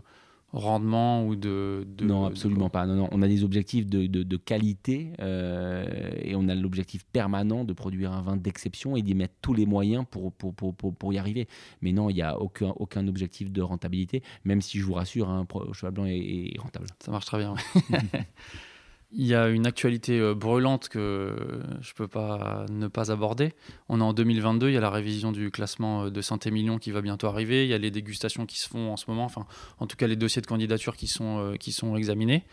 rendement 0.54 1.26
ou 1.26 1.36
de, 1.36 1.88
non 2.02 2.26
absolument 2.26 2.70
pas. 2.70 2.86
Non, 2.86 2.95
non 2.95 3.10
on 3.12 3.22
a 3.22 3.28
des 3.28 3.43
objectifs 3.43 3.86
de, 3.88 4.06
de, 4.08 4.38
qualité 4.38 5.14
euh, 5.20 6.12
et 6.22 6.36
on 6.36 6.47
a 6.49 6.56
l'objectif 6.56 7.06
permanent 7.06 7.64
de 7.64 7.74
produire 7.74 8.11
un 8.11 8.22
vin 8.22 8.36
d'exception 8.36 8.95
et 8.95 9.02
d'y 9.02 9.15
mettre 9.15 9.34
tous 9.41 9.53
les 9.53 9.65
moyens 9.65 10.06
pour, 10.10 10.34
pour, 10.34 10.53
pour, 10.53 10.76
pour, 10.76 11.14
y 11.14 11.18
arriver. 11.18 11.48
Mais 11.82 11.94
non 11.94 12.10
il 12.10 12.15
n'y 12.15 12.22
a 12.22 12.40
aucun, 12.40 12.73
aucun 12.78 13.07
objectif 13.07 13.52
de 13.52 13.61
rentabilité 13.61 14.23
même 14.44 14.61
si 14.61 14.80
je 14.80 14.86
vous 14.86 14.94
rassure 14.94 15.30
un 15.30 15.41
hein, 15.41 15.73
cheval 15.73 15.94
blanc 15.94 16.06
est, 16.06 16.53
rentable. 16.60 16.88
Ça 16.99 17.11
marche 17.11 17.26
très 17.26 17.38
bien 17.38 17.56
Il 19.14 19.26
y 19.26 19.36
a 19.36 19.50
une 19.50 19.68
actualité 19.68 20.20
euh, 20.20 20.34
brûlante 20.34 20.88
que 20.88 21.36
je 21.82 21.90
ne 21.90 21.96
peux 21.96 22.08
pas 22.08 22.66
ne 22.70 22.88
pas 22.88 23.12
aborder. 23.12 23.54
On 23.90 24.00
est 24.00 24.04
en 24.04 24.14
2022, 24.14 24.70
il 24.70 24.74
y 24.74 24.78
a 24.78 24.82
la 24.82 24.90
révision 24.90 25.34
du 25.34 25.52
classement 25.52 26.06
euh, 26.06 26.10
de 26.10 26.22
Saint-Émilion 26.22 26.78
qui 26.78 26.92
va 26.92 27.02
bientôt 27.02 27.28
arriver, 27.28 27.66
il 27.66 27.70
y 27.70 27.74
a 27.74 27.78
les 27.78 27.92
dégustations 27.92 28.46
qui 28.46 28.60
se 28.60 28.70
font 28.70 28.92
en 28.92 28.98
ce 28.98 29.06
moment, 29.10 29.26
enfin 29.26 29.46
en 29.80 29.88
tout 29.88 29.98
cas 29.98 30.08
les 30.08 30.16
dossiers 30.16 30.42
de 30.42 30.48
candidature 30.48 30.96
qui 30.96 31.08
sont, 31.08 31.40
euh, 31.40 31.56
qui 31.56 31.72
sont 31.72 31.96
examinés. 31.96 32.44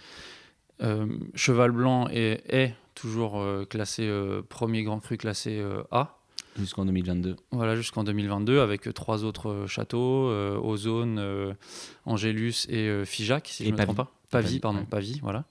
Cheval 1.34 1.72
Blanc 1.72 2.06
est, 2.08 2.44
est 2.48 2.72
toujours 2.94 3.44
classé 3.68 4.08
premier 4.48 4.84
grand 4.84 5.00
cru 5.00 5.16
classé 5.16 5.60
A. 5.90 6.20
Jusqu'en 6.56 6.84
2022. 6.84 7.34
Voilà, 7.50 7.74
jusqu'en 7.74 8.04
2022, 8.04 8.60
avec 8.60 8.94
trois 8.94 9.24
autres 9.24 9.64
châteaux, 9.66 10.30
Ozone, 10.62 11.56
Angélus 12.04 12.68
et 12.68 13.04
Figeac, 13.04 13.48
si 13.48 13.64
je 13.64 13.70
ne 13.72 13.76
me 13.76 13.82
trompe 13.82 13.96
pas. 13.96 14.12
Pavie, 14.30 14.60
pardon, 14.60 14.84
Pavie, 14.84 15.18
voilà 15.20 15.46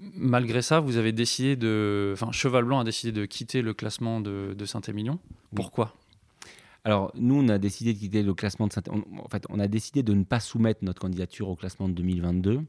malgré 0.00 0.62
ça, 0.62 0.80
vous 0.80 0.96
avez 0.96 1.12
décidé 1.12 1.56
de. 1.56 2.10
Enfin, 2.14 2.32
Cheval 2.32 2.64
Blanc 2.64 2.80
a 2.80 2.84
décidé 2.84 3.12
de 3.12 3.24
quitter 3.26 3.62
le 3.62 3.74
classement 3.74 4.20
de, 4.20 4.64
Saint-Émilion. 4.64 5.18
Pourquoi? 5.54 5.94
Alors, 6.84 7.10
nous, 7.16 7.34
on 7.34 7.48
a 7.48 7.58
décidé 7.58 7.94
de 7.94 7.98
quitter 7.98 8.22
le 8.22 8.34
classement 8.34 8.68
de 8.68 8.72
saint 8.72 8.82
En 8.90 9.28
fait, 9.28 9.44
on 9.48 9.58
a 9.58 9.66
décidé 9.66 10.02
de 10.02 10.14
ne 10.14 10.22
pas 10.22 10.38
soumettre 10.38 10.84
notre 10.84 11.00
candidature 11.00 11.48
au 11.48 11.56
classement 11.56 11.88
de 11.88 11.94
2022 11.94 12.62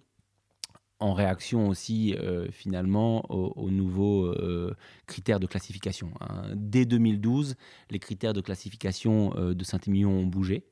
en 1.00 1.14
réaction 1.14 1.70
aussi 1.70 2.16
euh, 2.16 2.48
finalement 2.52 3.30
aux, 3.30 3.70
nouveaux 3.70 4.26
euh, 4.26 4.76
critères 5.06 5.40
de 5.40 5.46
classification. 5.46 6.10
Hein. 6.22 6.54
Dès 6.56 6.86
2012, 6.86 7.56
les 7.92 8.00
critères 8.00 8.34
de 8.34 8.42
classification 8.42 9.34
euh, 9.38 9.54
de 9.54 9.64
Saint-Émilion 9.64 10.12
ont 10.12 10.26
bougé. 10.26 10.64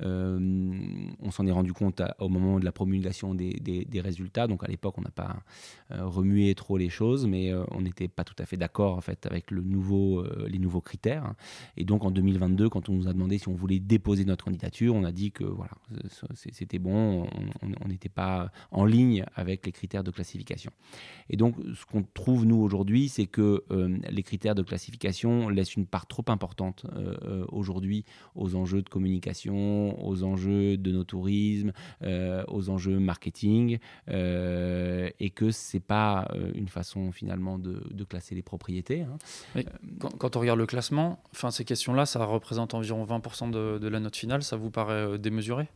on 0.00 1.30
s'en 1.30 1.46
est 1.46 1.52
rendu 1.52 1.72
compte 1.72 2.02
au 2.18 2.28
moment 2.28 2.60
de 2.60 2.64
la 2.64 2.72
promulgation 2.72 3.34
des, 3.34 4.00
résultats. 4.00 4.46
Donc 4.46 4.62
à 4.64 4.66
l'époque, 4.66 4.94
on 4.98 5.02
n'a 5.02 5.10
pas 5.10 5.42
remué 5.90 6.54
trop 6.54 6.76
les 6.76 6.88
choses, 6.88 7.26
mais 7.26 7.52
on 7.70 7.80
n'était 7.80 8.08
pas 8.08 8.24
tout 8.24 8.34
à 8.38 8.46
fait 8.46 8.56
d'accord 8.56 8.96
en 8.96 9.00
fait 9.00 9.26
avec 9.26 9.50
les 9.50 9.62
nouveaux 10.58 10.80
critères. 10.80 11.34
Et 11.76 11.84
donc 11.84 12.04
en 12.04 12.10
2022, 12.10 12.68
quand 12.68 12.88
on 12.88 12.94
nous 12.94 13.08
a 13.08 13.12
demandé 13.12 13.38
si 13.38 13.48
on 13.48 13.54
voulait 13.54 13.78
déposer 13.78 14.24
notre 14.24 14.44
candidature, 14.44 14.94
on 14.94 15.04
a 15.04 15.12
dit 15.12 15.30
que 15.30 15.44
voilà, 15.44 15.72
c'était 16.34 16.78
bon, 16.78 17.26
on 17.62 17.88
n'était 17.88 18.08
pas 18.08 18.50
en 18.70 18.84
ligne 18.84 19.24
avec 19.36 19.66
les 19.66 19.71
critères 19.72 20.04
de 20.04 20.10
classification. 20.10 20.70
Et 21.30 21.36
donc, 21.36 21.56
ce 21.74 21.84
qu'on 21.84 22.02
trouve, 22.02 22.44
nous, 22.44 22.56
aujourd'hui, 22.56 23.08
c'est 23.08 23.26
que 23.26 23.64
euh, 23.70 23.96
les 24.10 24.22
critères 24.22 24.54
de 24.54 24.62
classification 24.62 25.48
laissent 25.48 25.76
une 25.76 25.86
part 25.86 26.06
trop 26.06 26.24
importante 26.28 26.84
euh, 26.94 27.16
euh, 27.24 27.44
aujourd'hui 27.50 28.04
aux 28.34 28.54
enjeux 28.54 28.82
de 28.82 28.88
communication, 28.88 30.02
aux 30.04 30.22
enjeux 30.22 30.76
de 30.76 30.92
nos 30.92 31.04
tourismes, 31.04 31.72
aux 32.48 32.70
enjeux 32.70 32.98
marketing, 32.98 33.78
et 34.08 35.30
que 35.34 35.50
c'est 35.50 35.80
pas 35.80 36.28
une 36.54 36.68
façon, 36.68 37.12
finalement, 37.12 37.58
de, 37.58 38.04
classer 38.04 38.34
les 38.34 38.42
propriétés. 38.42 39.02
Hein. 39.02 39.62
Quand, 40.18 40.36
on 40.36 40.40
regarde 40.40 40.58
le 40.58 40.66
classement, 40.66 41.22
enfin, 41.32 41.50
ces 41.50 41.64
questions-là, 41.64 42.04
ça 42.04 42.24
représente 42.24 42.74
environ 42.74 43.04
20% 43.04 43.50
de, 43.50 43.78
de 43.78 43.88
la 43.88 44.00
note 44.00 44.16
finale. 44.16 44.42
Ça 44.42 44.56
vous 44.56 44.70
paraît 44.70 45.18
démesuré? 45.18 45.68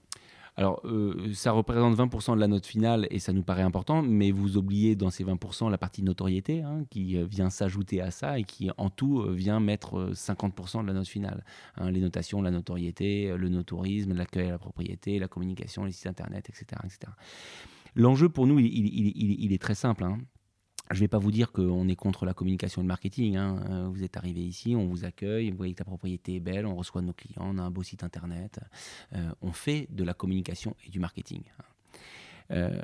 Alors, 0.59 0.81
euh, 0.87 1.35
ça 1.35 1.53
représente 1.53 1.97
20% 1.97 2.35
de 2.35 2.41
la 2.41 2.49
note 2.49 2.65
finale 2.65 3.07
et 3.11 3.19
ça 3.19 3.35
nous 3.35 3.43
paraît 3.43 3.63
important, 3.63 4.01
mais 4.01 4.31
vous 4.31 4.57
oubliez 4.57 4.97
dans 4.97 5.11
ces 5.11 5.23
20% 5.23 5.71
la 5.71 5.77
partie 5.77 6.03
notoriété 6.03 6.63
hein, 6.63 6.85
qui 6.89 7.19
euh, 7.19 7.27
vient 7.27 7.51
s'ajouter 7.51 8.01
à 8.01 8.11
ça 8.11 8.39
et 8.39 8.45
qui 8.45 8.71
en 8.79 8.89
tout 8.89 9.21
euh, 9.21 9.35
vient 9.35 9.61
mettre 9.61 10.13
50% 10.15 10.81
de 10.81 10.87
la 10.87 10.95
note 10.95 11.09
finale. 11.09 11.45
Hein, 11.77 11.91
les 11.91 12.01
notations, 12.01 12.41
la 12.41 12.51
notoriété, 12.51 13.37
le 13.37 13.49
notourisme, 13.51 14.15
l'accueil 14.15 14.49
à 14.49 14.53
la 14.53 14.59
propriété, 14.59 15.19
la 15.19 15.29
communication, 15.29 15.85
les 15.85 15.93
sites 15.93 16.07
internet, 16.07 16.49
etc. 16.49 16.81
etc. 16.85 17.13
L'enjeu 17.95 18.31
pour 18.31 18.47
nous, 18.47 18.59
il, 18.59 19.53
est 19.53 19.61
très 19.61 19.75
simple. 19.75 20.05
Hein. 20.05 20.19
Je 20.91 20.97
ne 20.97 21.01
vais 21.01 21.09
pas 21.09 21.19
vous 21.19 21.33
dire 21.33 21.51
qu'on 21.51 21.89
est 21.89 21.97
contre 21.97 22.27
la 22.27 22.35
communication 22.35 22.81
et 22.81 22.85
le 22.85 22.89
marketing. 22.89 23.37
Hein. 23.37 23.61
Euh, 23.71 23.89
vous 23.89 24.05
êtes 24.05 24.17
arrivé 24.17 24.41
ici, 24.41 24.77
on 24.77 24.87
vous 24.87 25.05
accueille, 25.05 25.51
vous 25.51 25.57
voyez 25.57 25.75
que 25.75 25.81
la 25.81 25.85
propriété 25.85 26.37
est 26.37 26.41
belle, 26.41 26.65
on 26.65 26.77
reçoit 26.77 27.03
nos 27.03 27.13
clients, 27.13 27.43
on 27.43 27.59
a 27.59 27.63
un 27.63 27.71
beau 27.71 27.83
site 27.83 28.05
internet. 28.05 28.61
Euh, 29.13 29.31
on 29.41 29.53
fait 29.53 29.89
de 29.91 30.05
la 30.05 30.15
communication 30.15 30.77
et 30.87 30.91
du 30.91 31.01
marketing. 31.01 31.43
Hein. 31.59 31.65
Euh, 32.53 32.83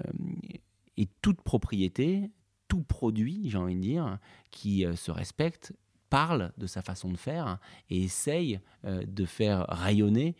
et 0.97 1.09
toute 1.23 1.43
propriété, 1.43 2.31
tout 2.67 2.83
produit, 2.83 3.49
j'ai 3.49 3.59
envie 3.59 3.77
de 3.77 3.81
dire, 3.81 4.19
qui 4.51 4.85
se 4.97 5.11
respecte, 5.11 5.73
parle 6.11 6.53
de 6.59 6.67
sa 6.67 6.83
façon 6.83 7.11
de 7.11 7.17
faire 7.17 7.59
et 7.89 8.03
essaye 8.03 8.61
de 8.85 9.25
faire 9.25 9.65
rayonner 9.69 10.37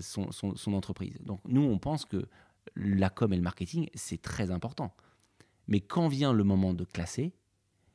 son, 0.00 0.30
son 0.30 0.72
entreprise. 0.72 1.18
Donc 1.24 1.40
nous, 1.48 1.62
on 1.62 1.78
pense 1.78 2.04
que 2.04 2.28
la 2.76 3.10
com 3.10 3.32
et 3.32 3.36
le 3.36 3.42
marketing, 3.42 3.88
c'est 3.94 4.22
très 4.22 4.50
important. 4.50 4.94
Mais 5.68 5.80
quand 5.80 6.08
vient 6.08 6.32
le 6.32 6.44
moment 6.44 6.74
de 6.74 6.84
classer, 6.84 7.32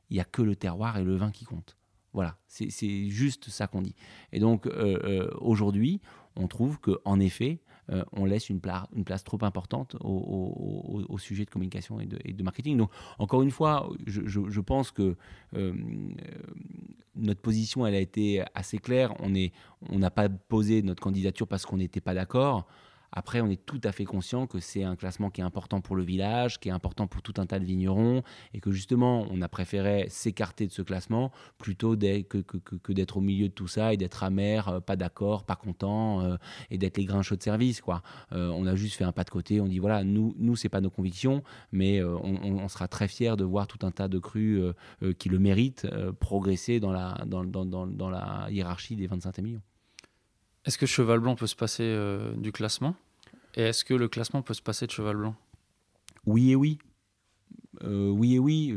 il 0.09 0.15
n'y 0.15 0.19
a 0.19 0.25
que 0.25 0.41
le 0.41 0.55
terroir 0.55 0.97
et 0.97 1.03
le 1.03 1.15
vin 1.15 1.31
qui 1.31 1.45
comptent. 1.45 1.77
Voilà, 2.13 2.37
c'est 2.47 3.09
juste 3.09 3.49
ça 3.49 3.67
qu'on 3.67 3.81
dit. 3.81 3.95
Et 4.33 4.39
donc 4.39 4.67
euh, 4.67 4.99
euh, 5.03 5.31
aujourd'hui, 5.39 6.01
on 6.35 6.47
trouve 6.47 6.77
qu'en 6.79 7.19
effet, 7.21 7.61
euh, 7.89 8.03
on 8.11 8.25
laisse 8.25 8.49
une, 8.49 8.59
place 8.59 9.23
trop 9.23 9.39
importante 9.43 9.95
au, 10.01 11.17
sujet 11.17 11.45
de 11.45 11.49
communication 11.49 12.01
et 12.01 12.05
de, 12.05 12.43
marketing. 12.43 12.77
Donc 12.77 12.91
encore 13.17 13.41
une 13.41 13.51
fois, 13.51 13.89
je, 14.05 14.59
pense 14.59 14.91
que 14.91 15.15
notre 17.15 17.41
position, 17.41 17.85
elle 17.87 17.95
a 17.95 17.99
été 17.99 18.43
assez 18.55 18.77
claire. 18.77 19.13
On 19.21 19.99
n'a 19.99 20.11
pas 20.11 20.27
posé 20.27 20.81
notre 20.81 21.01
candidature 21.01 21.47
parce 21.47 21.65
qu'on 21.65 21.77
n'était 21.77 22.01
pas 22.01 22.13
d'accord. 22.13 22.67
Après, 23.11 23.41
on 23.41 23.49
est 23.49 23.65
tout 23.65 23.81
à 23.83 23.91
fait 23.91 24.05
conscient 24.05 24.47
que 24.47 24.59
c'est 24.59 24.83
un 24.83 24.95
classement 24.95 25.29
qui 25.29 25.41
est 25.41 25.43
important 25.43 25.81
pour 25.81 25.95
le 25.95 26.03
village, 26.03 26.59
qui 26.59 26.69
est 26.69 26.71
important 26.71 27.07
pour 27.07 27.21
tout 27.21 27.33
un 27.37 27.45
tas 27.45 27.59
de 27.59 27.65
vignerons, 27.65 28.23
et 28.53 28.59
que 28.59 28.71
justement, 28.71 29.25
on 29.29 29.41
a 29.41 29.49
préféré 29.49 30.05
s'écarter 30.09 30.67
de 30.67 30.71
ce 30.71 30.81
classement 30.81 31.31
plutôt 31.57 31.95
que, 31.97 32.91
d'être 32.93 33.17
au 33.17 33.21
milieu 33.21 33.49
de 33.49 33.53
tout 33.53 33.67
ça 33.67 33.93
et 33.93 33.97
d'être 33.97 34.23
amer, 34.23 34.67
euh, 34.69 34.79
pas 34.79 34.95
d'accord, 34.95 35.43
pas 35.43 35.55
content, 35.55 36.21
euh, 36.21 36.37
et 36.69 36.77
d'être 36.77 36.97
les 36.97 37.05
grincheux 37.05 37.35
de 37.35 37.43
service. 37.43 37.81
Quoi. 37.81 38.01
Euh, 38.31 38.49
on 38.49 38.65
a 38.65 38.75
juste 38.75 38.95
fait 38.95 39.03
un 39.03 39.11
pas 39.11 39.23
de 39.23 39.29
côté, 39.29 39.59
on 39.59 39.67
dit 39.67 39.79
voilà, 39.79 40.03
nous, 40.03 40.33
nous 40.37 40.55
c'est 40.55 40.69
pas 40.69 40.81
nos 40.81 40.89
convictions, 40.89 41.43
mais 41.71 42.01
on, 42.03 42.67
sera 42.67 42.87
très 42.87 43.07
fiers 43.07 43.35
de 43.35 43.43
voir 43.43 43.67
tout 43.67 43.85
un 43.85 43.91
tas 43.91 44.07
de 44.07 44.19
crus 44.19 44.61
qui 45.17 45.29
le 45.29 45.39
méritent 45.39 45.87
progresser 46.19 46.79
dans 46.79 46.91
la, 46.91 47.17
dans, 47.25 48.09
la 48.09 48.47
hiérarchie 48.49 48.95
des 48.95 49.07
25 49.07 49.39
millions. 49.39 49.61
Est-ce 50.65 50.77
que 50.77 50.85
Cheval 50.85 51.19
Blanc 51.19 51.35
peut 51.35 51.47
se 51.47 51.55
passer 51.55 51.83
euh, 51.83 52.33
du 52.35 52.51
classement? 52.51 52.95
Et 53.55 53.63
est-ce 53.63 53.83
que 53.83 53.93
le 53.93 54.07
classement 54.07 54.41
peut 54.41 54.53
se 54.53 54.61
passer 54.61 54.85
de 54.85 54.91
Cheval 54.91 55.17
Blanc? 55.17 55.35
Oui 56.25 56.51
et 56.51 56.55
oui. 56.55 56.77
Euh, 57.83 58.09
oui 58.09 58.35
et 58.35 58.39
oui, 58.39 58.75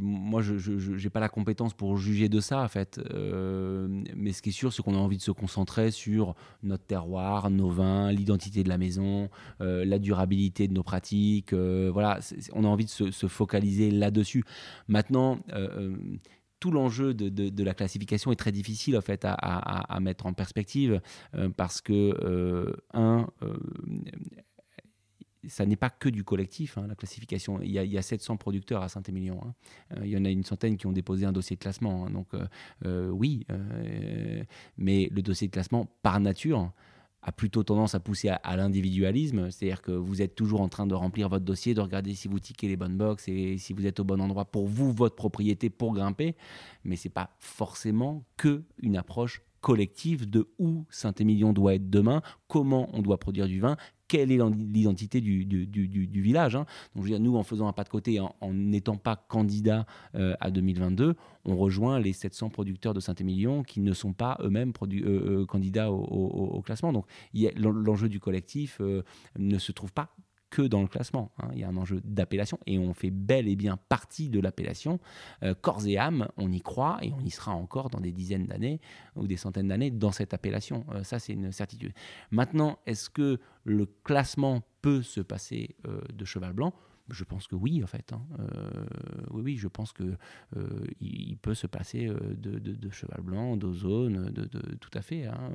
moi 0.00 0.42
je 0.42 1.02
n'ai 1.02 1.08
pas 1.08 1.20
la 1.20 1.30
compétence 1.30 1.72
pour 1.72 1.96
juger 1.96 2.28
de 2.28 2.40
ça 2.40 2.60
en 2.60 2.68
fait. 2.68 3.00
Euh, 3.14 3.88
mais 4.14 4.32
ce 4.32 4.42
qui 4.42 4.50
est 4.50 4.52
sûr, 4.52 4.70
c'est 4.70 4.82
qu'on 4.82 4.94
a 4.94 4.98
envie 4.98 5.16
de 5.16 5.22
se 5.22 5.30
concentrer 5.30 5.90
sur 5.90 6.34
notre 6.62 6.84
terroir, 6.84 7.48
nos 7.48 7.70
vins, 7.70 8.12
l'identité 8.12 8.64
de 8.64 8.68
la 8.68 8.76
maison, 8.76 9.30
la 9.60 9.98
durabilité 9.98 10.68
de 10.68 10.74
nos 10.74 10.82
pratiques. 10.82 11.54
voilà, 11.54 12.18
on 12.52 12.64
a 12.64 12.68
envie 12.68 12.84
de 12.84 12.90
se 12.90 13.28
focaliser 13.28 13.90
là-dessus. 13.90 14.44
Maintenant, 14.88 15.38
tout 16.64 16.70
l'enjeu 16.70 17.12
de, 17.12 17.62
la 17.62 17.74
classification 17.74 18.32
est 18.32 18.36
très 18.36 18.50
difficile 18.50 18.96
en 18.96 19.02
fait 19.02 19.26
à, 19.26 19.98
mettre 20.00 20.24
en 20.24 20.32
perspective 20.32 21.02
euh, 21.34 21.50
parce 21.50 21.82
que 21.82 21.92
euh, 21.92 22.72
un 22.94 23.28
euh, 23.42 23.54
ça 25.46 25.66
n'est 25.66 25.76
pas 25.76 25.90
que 25.90 26.08
du 26.08 26.24
collectif, 26.24 26.78
hein, 26.78 26.86
la 26.88 26.94
classification. 26.94 27.60
Il 27.60 27.70
y, 27.70 27.98
a, 27.98 28.02
700 28.02 28.38
producteurs 28.38 28.82
à 28.82 28.88
Saint-Émilion. 28.88 29.42
Hein. 29.44 29.96
il 30.04 30.08
y 30.08 30.16
en 30.16 30.24
a 30.24 30.30
une 30.30 30.42
centaine 30.42 30.78
qui 30.78 30.86
ont 30.86 30.92
déposé 30.92 31.26
un 31.26 31.32
dossier 31.32 31.54
de 31.54 31.60
classement. 31.60 32.06
Hein. 32.06 32.10
donc, 32.10 32.28
oui, 33.12 33.46
mais 34.78 35.10
le 35.12 35.20
dossier 35.20 35.48
de 35.48 35.52
classement, 35.52 35.86
par 36.02 36.18
nature, 36.18 36.72
a 37.24 37.32
plutôt 37.32 37.62
tendance 37.62 37.94
à 37.94 38.00
pousser 38.00 38.28
à, 38.28 38.56
l'individualisme, 38.56 39.50
c'est-à-dire 39.50 39.80
que 39.80 39.92
vous 39.92 40.20
êtes 40.20 40.34
toujours 40.34 40.60
en 40.60 40.68
train 40.68 40.86
de 40.86 40.94
remplir 40.94 41.30
votre 41.30 41.44
dossier, 41.44 41.72
de 41.72 41.80
regarder 41.80 42.14
si 42.14 42.28
vous 42.28 42.38
tiquez 42.38 42.68
les 42.68 42.76
bonnes 42.76 42.98
boxes 42.98 43.28
et 43.28 43.56
si 43.56 43.72
vous 43.72 43.86
êtes 43.86 43.98
au 43.98 44.04
bon 44.04 44.20
endroit 44.20 44.44
pour 44.44 44.66
vous, 44.66 44.92
votre 44.92 45.16
propriété, 45.16 45.70
pour 45.70 45.94
grimper, 45.94 46.36
mais 46.84 46.96
c'est 46.96 47.08
pas 47.08 47.30
forcément 47.38 48.24
que 48.36 48.62
une 48.78 48.96
approche 48.96 49.42
collective 49.64 50.28
de 50.28 50.46
où 50.58 50.84
Saint-Émilion 50.90 51.54
doit 51.54 51.74
être 51.74 51.88
demain, 51.88 52.20
comment 52.48 52.90
on 52.92 53.00
doit 53.00 53.18
produire 53.18 53.46
du 53.46 53.60
vin, 53.60 53.78
quelle 54.08 54.30
est 54.30 54.38
l'identité 54.38 55.22
du, 55.22 55.46
du, 55.46 56.20
village. 56.20 56.54
Hein. 56.54 56.66
Donc, 56.94 57.06
je 57.06 57.10
veux 57.10 57.16
dire, 57.16 57.18
nous, 57.18 57.38
en 57.38 57.42
faisant 57.44 57.66
un 57.66 57.72
pas 57.72 57.82
de 57.82 57.88
côté, 57.88 58.20
en 58.20 58.52
n'étant 58.52 58.98
pas 58.98 59.16
candidat 59.16 59.86
euh, 60.16 60.34
à 60.40 60.50
2022, 60.50 61.14
on 61.46 61.56
rejoint 61.56 61.98
les 61.98 62.12
700 62.12 62.50
producteurs 62.50 62.92
de 62.92 63.00
Saint-Émilion 63.00 63.62
qui 63.62 63.80
ne 63.80 63.94
sont 63.94 64.12
pas 64.12 64.36
eux-mêmes 64.42 64.74
euh, 64.82 65.40
euh, 65.40 65.46
candidats 65.46 65.90
au, 65.90 66.60
classement. 66.60 66.92
Donc, 66.92 67.06
l'enjeu 67.56 68.10
du 68.10 68.20
collectif 68.20 68.82
ne 69.38 69.58
se 69.58 69.72
trouve 69.72 69.94
pas 69.94 70.14
que 70.54 70.62
dans 70.62 70.82
le 70.82 70.86
classement. 70.86 71.32
Hein. 71.38 71.48
Il 71.52 71.58
y 71.58 71.64
a 71.64 71.68
un 71.68 71.76
enjeu 71.76 72.00
d'appellation 72.04 72.60
et 72.66 72.78
on 72.78 72.94
fait 72.94 73.10
bel 73.10 73.48
et 73.48 73.56
bien 73.56 73.76
partie 73.88 74.28
de 74.28 74.38
l'appellation. 74.38 75.00
corps 75.62 75.84
et 75.84 75.98
âme, 75.98 76.28
on 76.36 76.52
y 76.52 76.60
croit 76.60 76.98
et 77.02 77.12
on 77.12 77.24
y 77.24 77.30
sera 77.30 77.52
encore 77.52 77.90
dans 77.90 78.00
des 78.00 78.12
dizaines 78.12 78.46
d'années 78.46 78.80
ou 79.16 79.26
des 79.26 79.36
centaines 79.36 79.66
d'années 79.66 79.90
dans 79.90 80.12
cette 80.12 80.32
appellation. 80.32 80.86
ça, 81.02 81.18
c'est 81.18 81.32
une 81.32 81.50
certitude. 81.50 81.92
Maintenant, 82.30 82.78
est-ce 82.86 83.10
que 83.10 83.40
le 83.64 83.86
classement 84.04 84.62
peut 84.82 85.02
se 85.02 85.20
passer 85.20 85.76
euh, 85.88 86.00
de 86.12 86.24
cheval 86.24 86.52
blanc? 86.52 86.72
Je 87.10 87.24
pense 87.24 87.46
que 87.46 87.54
oui, 87.54 87.82
en 87.82 87.86
fait. 87.86 88.12
Hein. 88.12 88.22
oui, 89.30 89.42
oui, 89.42 89.56
je 89.56 89.68
pense 89.68 89.92
que 89.92 90.16
il, 91.00 91.36
peut 91.36 91.54
se 91.54 91.66
passer 91.66 92.06
de, 92.08 92.90
cheval 92.90 93.20
blanc, 93.20 93.56
d'ozone, 93.56 94.30
de, 94.30 94.46
tout 94.76 94.90
à 94.94 95.02
fait. 95.02 95.26
Hein. 95.26 95.50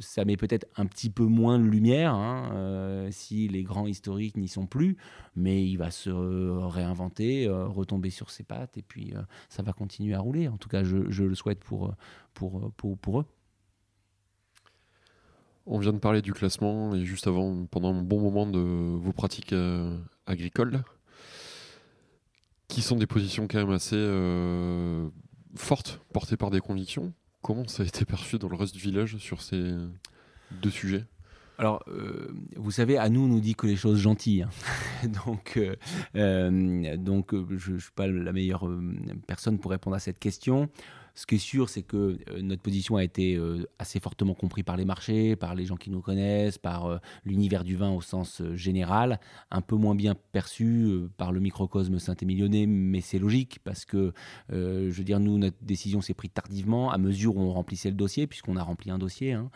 ça 0.00 0.24
met 0.24 0.36
peut-être 0.36 0.66
un 0.76 0.86
petit 0.86 1.10
peu 1.10 1.24
moins 1.24 1.58
de 1.58 1.64
lumière 1.64 2.14
hein, 2.14 3.08
si 3.10 3.48
les 3.48 3.62
grands 3.62 3.86
historiques 3.86 4.36
n'y 4.36 4.48
sont 4.48 4.66
plus, 4.66 4.96
mais 5.36 5.66
il 5.66 5.76
va 5.76 5.90
se 5.90 6.10
réinventer, 6.10 7.48
retomber 7.48 8.10
sur 8.10 8.30
ses 8.30 8.44
pattes, 8.44 8.78
et 8.78 8.82
puis 8.82 9.12
ça 9.48 9.62
va 9.62 9.72
continuer 9.72 10.14
à 10.14 10.20
rouler. 10.20 10.48
En 10.48 10.56
tout 10.56 10.68
cas, 10.68 10.84
je, 10.84 10.96
le 10.96 11.34
souhaite 11.34 11.62
pour, 11.62 11.94
pour, 12.32 12.72
pour 12.72 13.20
eux. 13.20 13.26
On 15.66 15.78
vient 15.78 15.92
de 15.94 15.98
parler 15.98 16.20
du 16.20 16.32
classement 16.32 16.94
et 16.94 17.04
juste 17.04 17.26
avant, 17.26 17.64
pendant 17.66 17.94
un 17.94 18.02
bon 18.02 18.20
moment 18.20 18.46
de 18.46 18.58
vos 18.58 19.12
pratiques 19.12 19.54
euh, 19.54 19.96
agricoles, 20.26 20.82
qui 22.68 22.82
sont 22.82 22.96
des 22.96 23.06
positions 23.06 23.48
quand 23.48 23.58
même 23.58 23.70
assez 23.70 23.96
euh, 23.96 25.08
fortes, 25.56 26.00
portées 26.12 26.36
par 26.36 26.50
des 26.50 26.60
convictions. 26.60 27.14
Comment 27.40 27.66
ça 27.66 27.82
a 27.82 27.86
été 27.86 28.04
perçu 28.04 28.38
dans 28.38 28.48
le 28.48 28.56
reste 28.56 28.74
du 28.74 28.80
village 28.80 29.16
sur 29.16 29.40
ces 29.40 29.74
deux 30.50 30.70
sujets? 30.70 31.04
Alors, 31.56 31.82
euh, 31.88 32.34
vous 32.56 32.70
savez, 32.70 32.98
à 32.98 33.08
nous, 33.08 33.24
on 33.24 33.28
nous 33.28 33.40
dit 33.40 33.54
que 33.54 33.66
les 33.66 33.76
choses 33.76 34.00
gentilles. 34.00 34.42
Hein. 34.42 35.08
donc, 35.26 35.58
donc 36.14 37.34
je 37.56 37.72
ne 37.72 37.78
suis 37.78 37.92
pas 37.94 38.06
la 38.06 38.32
meilleure 38.32 38.68
personne 39.26 39.58
pour 39.58 39.70
répondre 39.70 39.96
à 39.96 40.00
cette 40.00 40.18
question. 40.18 40.68
Ce 41.16 41.26
qui 41.26 41.36
est 41.36 41.38
sûr, 41.38 41.68
c'est 41.68 41.82
que 41.82 42.18
euh, 42.30 42.42
notre 42.42 42.62
position 42.62 42.96
a 42.96 43.04
été 43.04 43.36
euh, 43.36 43.68
assez 43.78 44.00
fortement 44.00 44.34
comprise 44.34 44.64
par 44.64 44.76
les 44.76 44.84
marchés, 44.84 45.36
par 45.36 45.54
les 45.54 45.64
gens 45.64 45.76
qui 45.76 45.90
nous 45.90 46.00
connaissent, 46.00 46.58
par 46.58 46.86
euh, 46.86 46.98
l'univers 47.24 47.62
du 47.62 47.76
vin 47.76 47.90
au 47.92 48.00
sens 48.00 48.42
général, 48.54 49.20
un 49.52 49.60
peu 49.60 49.76
moins 49.76 49.94
bien 49.94 50.16
perçu 50.32 50.90
par 51.16 51.30
le 51.30 51.38
microcosme 51.38 52.00
Saint-Émilionnais, 52.00 52.66
mais 52.66 53.00
c'est 53.00 53.20
logique 53.20 53.60
parce 53.62 53.84
que, 53.84 54.12
je 54.50 54.90
veux 54.90 55.04
dire, 55.04 55.20
nous, 55.20 55.38
notre 55.38 55.56
décision 55.62 56.00
s'est 56.00 56.14
prise 56.14 56.32
tardivement, 56.32 56.90
à 56.90 56.98
mesure 56.98 57.36
où 57.36 57.40
on 57.40 57.52
remplissait 57.52 57.90
le 57.90 57.96
dossier, 57.96 58.26
puisqu'on 58.26 58.56
a 58.56 58.62
rempli 58.62 58.90
un 58.90 58.98
dossier, 58.98 59.32
hein, 59.32 59.50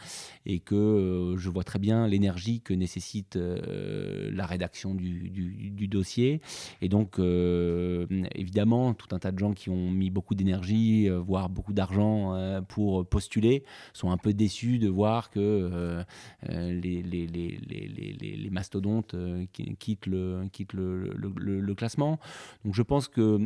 et 0.46 0.60
que 0.60 1.34
je 1.36 1.50
vois 1.50 1.64
très 1.64 1.78
bien 1.78 2.06
l'énergie 2.06 2.60
que 2.60 2.74
nécessite 2.74 3.36
la 3.36 4.46
rédaction 4.46 4.94
du, 4.94 5.30
du 5.30 5.88
dossier. 5.88 6.40
Et 6.82 6.88
donc, 6.88 7.18
évidemment, 7.18 8.94
tout 8.94 9.14
un 9.14 9.18
tas 9.18 9.32
de 9.32 9.38
gens 9.38 9.52
qui 9.52 9.70
ont 9.70 9.90
mis 9.90 10.10
beaucoup 10.10 10.34
d'énergie, 10.34 11.08
voire 11.08 11.47
beaucoup 11.48 11.72
d'argent 11.72 12.34
euh, 12.34 12.60
pour 12.60 13.06
postuler 13.06 13.64
sont 13.92 14.10
un 14.10 14.16
peu 14.16 14.32
déçus 14.32 14.78
de 14.78 14.88
voir 14.88 15.30
que 15.30 15.40
euh, 15.40 16.04
euh, 16.50 16.72
les, 16.72 18.48
mastodontes 18.50 19.14
quittent, 19.52 20.06
le, 20.06 20.48
quittent 20.52 20.72
le, 20.72 21.74
classement. 21.74 22.18
Donc 22.64 22.74
je 22.74 22.82
pense 22.82 23.08
que 23.08 23.38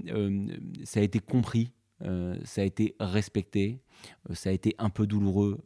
ça 0.84 1.00
a 1.00 1.02
été 1.02 1.18
compris, 1.18 1.72
ça 2.00 2.60
a 2.60 2.64
été 2.64 2.94
respecté. 2.98 3.80
ça 4.32 4.50
a 4.50 4.52
été 4.52 4.74
un 4.78 4.90
peu 4.90 5.06
douloureux 5.06 5.60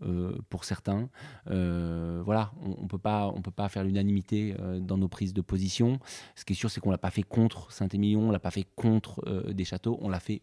pour 0.48 0.64
certains. 0.64 1.08
voilà, 1.46 2.52
on 2.62 2.68
ne 2.70 2.76
on 2.82 3.42
peut 3.42 3.50
pas 3.50 3.68
faire 3.68 3.84
l'unanimité 3.84 4.54
dans 4.80 4.98
nos 4.98 5.08
prises 5.08 5.34
de 5.34 5.42
position. 5.42 6.00
Ce 6.34 6.44
qui 6.44 6.54
est 6.54 6.56
sûr, 6.56 6.70
c'est 6.70 6.80
qu'on 6.80 6.90
ne 6.90 6.94
l'a 6.94 6.98
pas 6.98 7.10
fait 7.10 7.22
contre 7.22 7.72
Saint-Émilion, 7.72 8.22
on 8.22 8.28
ne 8.28 8.32
l'a 8.32 8.40
pas 8.40 8.50
fait 8.50 8.66
contre 8.74 9.22
des 9.52 9.64
châteaux, 9.64 9.98
on 10.00 10.08
l'a 10.08 10.20
fait 10.20 10.42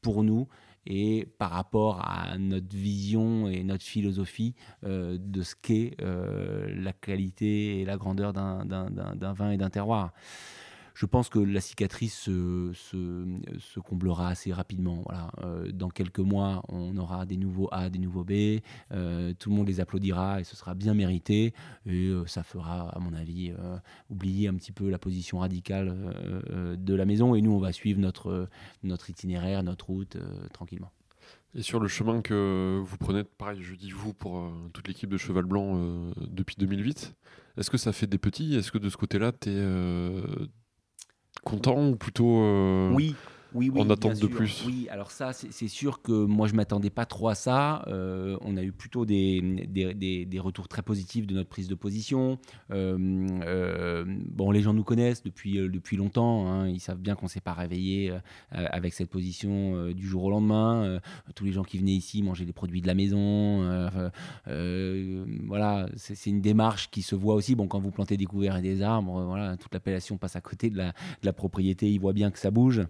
pour 0.00 0.24
nous 0.24 0.48
et 0.86 1.26
par 1.38 1.50
rapport 1.50 2.00
à 2.00 2.38
notre 2.38 2.74
vision 2.74 3.48
et 3.48 3.62
notre 3.64 3.84
philosophie 3.84 4.54
euh, 4.84 5.18
de 5.20 5.42
ce 5.42 5.54
qu'est 5.54 5.96
euh, 6.00 6.72
la 6.74 6.92
qualité 6.92 7.80
et 7.80 7.84
la 7.84 7.96
grandeur 7.96 8.32
d'un 8.32 9.32
vin 9.32 9.50
et 9.50 9.56
d'un 9.56 9.70
terroir 9.70 10.12
je 10.94 11.06
pense 11.06 11.28
que 11.28 11.38
la 11.38 11.60
cicatrice 11.60 12.14
se, 12.14 13.80
comblera 13.80 14.28
assez 14.28 14.52
rapidement. 14.52 15.02
Voilà. 15.06 15.30
Euh, 15.42 15.72
dans 15.72 15.88
quelques 15.88 16.20
mois, 16.20 16.62
on 16.68 16.96
aura 16.96 17.26
des 17.26 17.36
nouveaux 17.36 17.68
A, 17.72 17.90
des 17.90 17.98
nouveaux 17.98 18.24
B. 18.24 18.60
Euh, 18.92 19.32
tout 19.38 19.50
le 19.50 19.56
monde 19.56 19.68
les 19.68 19.80
applaudira 19.80 20.40
et 20.40 20.44
ce 20.44 20.56
sera 20.56 20.74
bien 20.74 20.94
mérité. 20.94 21.54
Et 21.86 22.08
euh, 22.08 22.26
ça 22.26 22.42
fera, 22.42 22.88
à 22.90 22.98
mon 22.98 23.12
avis, 23.12 23.52
oublier 24.08 24.48
un 24.48 24.54
petit 24.54 24.72
peu 24.72 24.88
la 24.88 24.98
position 24.98 25.38
radicale 25.38 25.96
de 26.78 26.94
la 26.94 27.04
maison. 27.04 27.34
Et 27.34 27.42
nous, 27.42 27.52
on 27.52 27.60
va 27.60 27.72
suivre 27.72 28.00
notre 28.00 29.10
itinéraire, 29.10 29.62
notre 29.62 29.86
route 29.86 30.16
tranquillement. 30.52 30.90
Et 31.54 31.62
sur 31.62 31.80
le 31.80 31.88
chemin 31.88 32.22
que 32.22 32.80
vous 32.84 32.96
prenez, 32.96 33.24
pareil, 33.24 33.60
je 33.60 33.74
dis 33.74 33.90
vous 33.90 34.14
pour 34.14 34.52
toute 34.72 34.86
l'équipe 34.86 35.10
de 35.10 35.16
Cheval 35.16 35.44
Blanc 35.44 36.12
depuis 36.16 36.54
2008, 36.58 37.14
est-ce 37.56 37.70
que 37.70 37.78
ça 37.78 37.92
fait 37.92 38.06
des 38.06 38.18
petits? 38.18 38.54
Est-ce 38.54 38.70
que 38.70 38.78
de 38.78 38.88
ce 38.88 38.96
côté-là, 38.96 39.32
tu 39.32 39.50
es, 39.50 39.60
content 41.44 41.88
ou 41.88 41.96
plutôt 41.96 42.42
euh, 42.42 42.90
oui 42.92 43.14
oui, 43.54 43.70
oui, 43.72 43.80
en 43.80 43.90
attente 43.90 44.18
de 44.18 44.26
plus. 44.26 44.64
Oui, 44.66 44.86
alors 44.90 45.10
ça, 45.10 45.32
c'est 45.32 45.68
sûr 45.68 46.02
que 46.02 46.12
moi, 46.12 46.46
je 46.46 46.54
m'attendais 46.54 46.90
pas 46.90 47.06
trop 47.06 47.28
à 47.28 47.34
ça. 47.34 47.84
Euh, 47.88 48.36
on 48.42 48.56
a 48.56 48.62
eu 48.62 48.72
plutôt 48.72 49.04
des, 49.04 49.40
des, 49.68 50.24
des, 50.24 50.40
retours 50.40 50.68
très 50.68 50.82
positifs 50.82 51.26
de 51.26 51.34
notre 51.34 51.48
prise 51.48 51.68
de 51.68 51.74
position. 51.74 52.38
Euh, 52.70 53.26
euh, 53.42 54.04
bon, 54.06 54.50
les 54.50 54.62
gens 54.62 54.72
nous 54.72 54.84
connaissent 54.84 55.22
depuis, 55.22 55.54
depuis 55.54 55.96
longtemps. 55.96 56.48
Hein. 56.48 56.68
ils 56.68 56.80
savent 56.80 57.00
bien 57.00 57.14
qu'on 57.14 57.28
s'est 57.28 57.40
pas 57.40 57.52
réveillé 57.52 58.12
avec 58.50 58.94
cette 58.94 59.10
position 59.10 59.90
du 59.90 60.06
jour 60.06 60.24
au 60.24 60.30
lendemain. 60.30 61.00
tous 61.34 61.44
les 61.44 61.52
gens 61.52 61.64
qui 61.64 61.78
venaient 61.78 61.92
ici 61.92 62.22
mangeaient 62.22 62.44
des 62.44 62.52
produits 62.52 62.80
de 62.80 62.86
la 62.86 62.94
maison. 62.94 63.90
voilà, 65.46 65.88
c'est 65.96 66.30
une 66.30 66.40
démarche 66.40 66.90
qui 66.90 67.02
se 67.02 67.14
voit 67.14 67.34
aussi. 67.34 67.54
Bon, 67.54 67.66
quand 67.66 67.80
vous 67.80 67.90
plantez 67.90 68.16
des 68.16 68.26
couverts 68.26 68.56
et 68.56 68.62
des 68.62 68.82
arbres, 68.82 69.24
voilà, 69.24 69.56
toute 69.56 69.72
l'appellation 69.74 70.16
passe 70.18 70.36
à 70.36 70.40
côté 70.40 70.70
de 70.70 70.76
la, 70.76 70.88
de 70.88 71.26
la 71.26 71.32
propriété. 71.32 71.90
Ils 71.90 72.00
voient 72.00 72.12
bien 72.12 72.30
que 72.30 72.38
ça 72.38 72.50
bouge. 72.50 72.82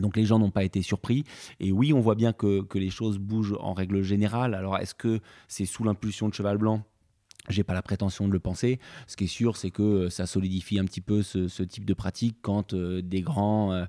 Donc 0.00 0.16
les 0.16 0.24
gens 0.24 0.38
n'ont 0.38 0.50
pas 0.50 0.64
été 0.64 0.82
surpris. 0.82 1.24
Et 1.60 1.72
oui, 1.72 1.92
on 1.92 2.00
voit 2.00 2.14
bien 2.14 2.32
que, 2.32 2.64
les 2.74 2.90
choses 2.90 3.18
bougent 3.18 3.56
en 3.60 3.72
règle 3.72 4.02
générale. 4.02 4.54
Alors 4.54 4.78
est-ce 4.78 4.94
que 4.94 5.20
c'est 5.48 5.66
sous 5.66 5.84
l'impulsion 5.84 6.28
de 6.28 6.34
Cheval 6.34 6.58
Blanc? 6.58 6.84
J'ai 7.48 7.64
pas 7.64 7.74
la 7.74 7.82
prétention 7.82 8.28
de 8.28 8.32
le 8.32 8.40
penser. 8.40 8.78
Ce 9.06 9.16
qui 9.16 9.24
est 9.24 9.28
sûr, 9.28 9.56
c'est 9.56 9.70
que 9.70 9.82
euh, 9.82 10.10
ça 10.10 10.26
solidifie 10.26 10.78
un 10.78 10.84
petit 10.84 11.00
peu 11.00 11.22
ce, 11.22 11.48
ce 11.48 11.62
type 11.62 11.86
de 11.86 11.94
pratique 11.94 12.36
quand 12.42 12.74
euh, 12.74 13.00
des 13.00 13.22
grands 13.22 13.72
euh, 13.72 13.86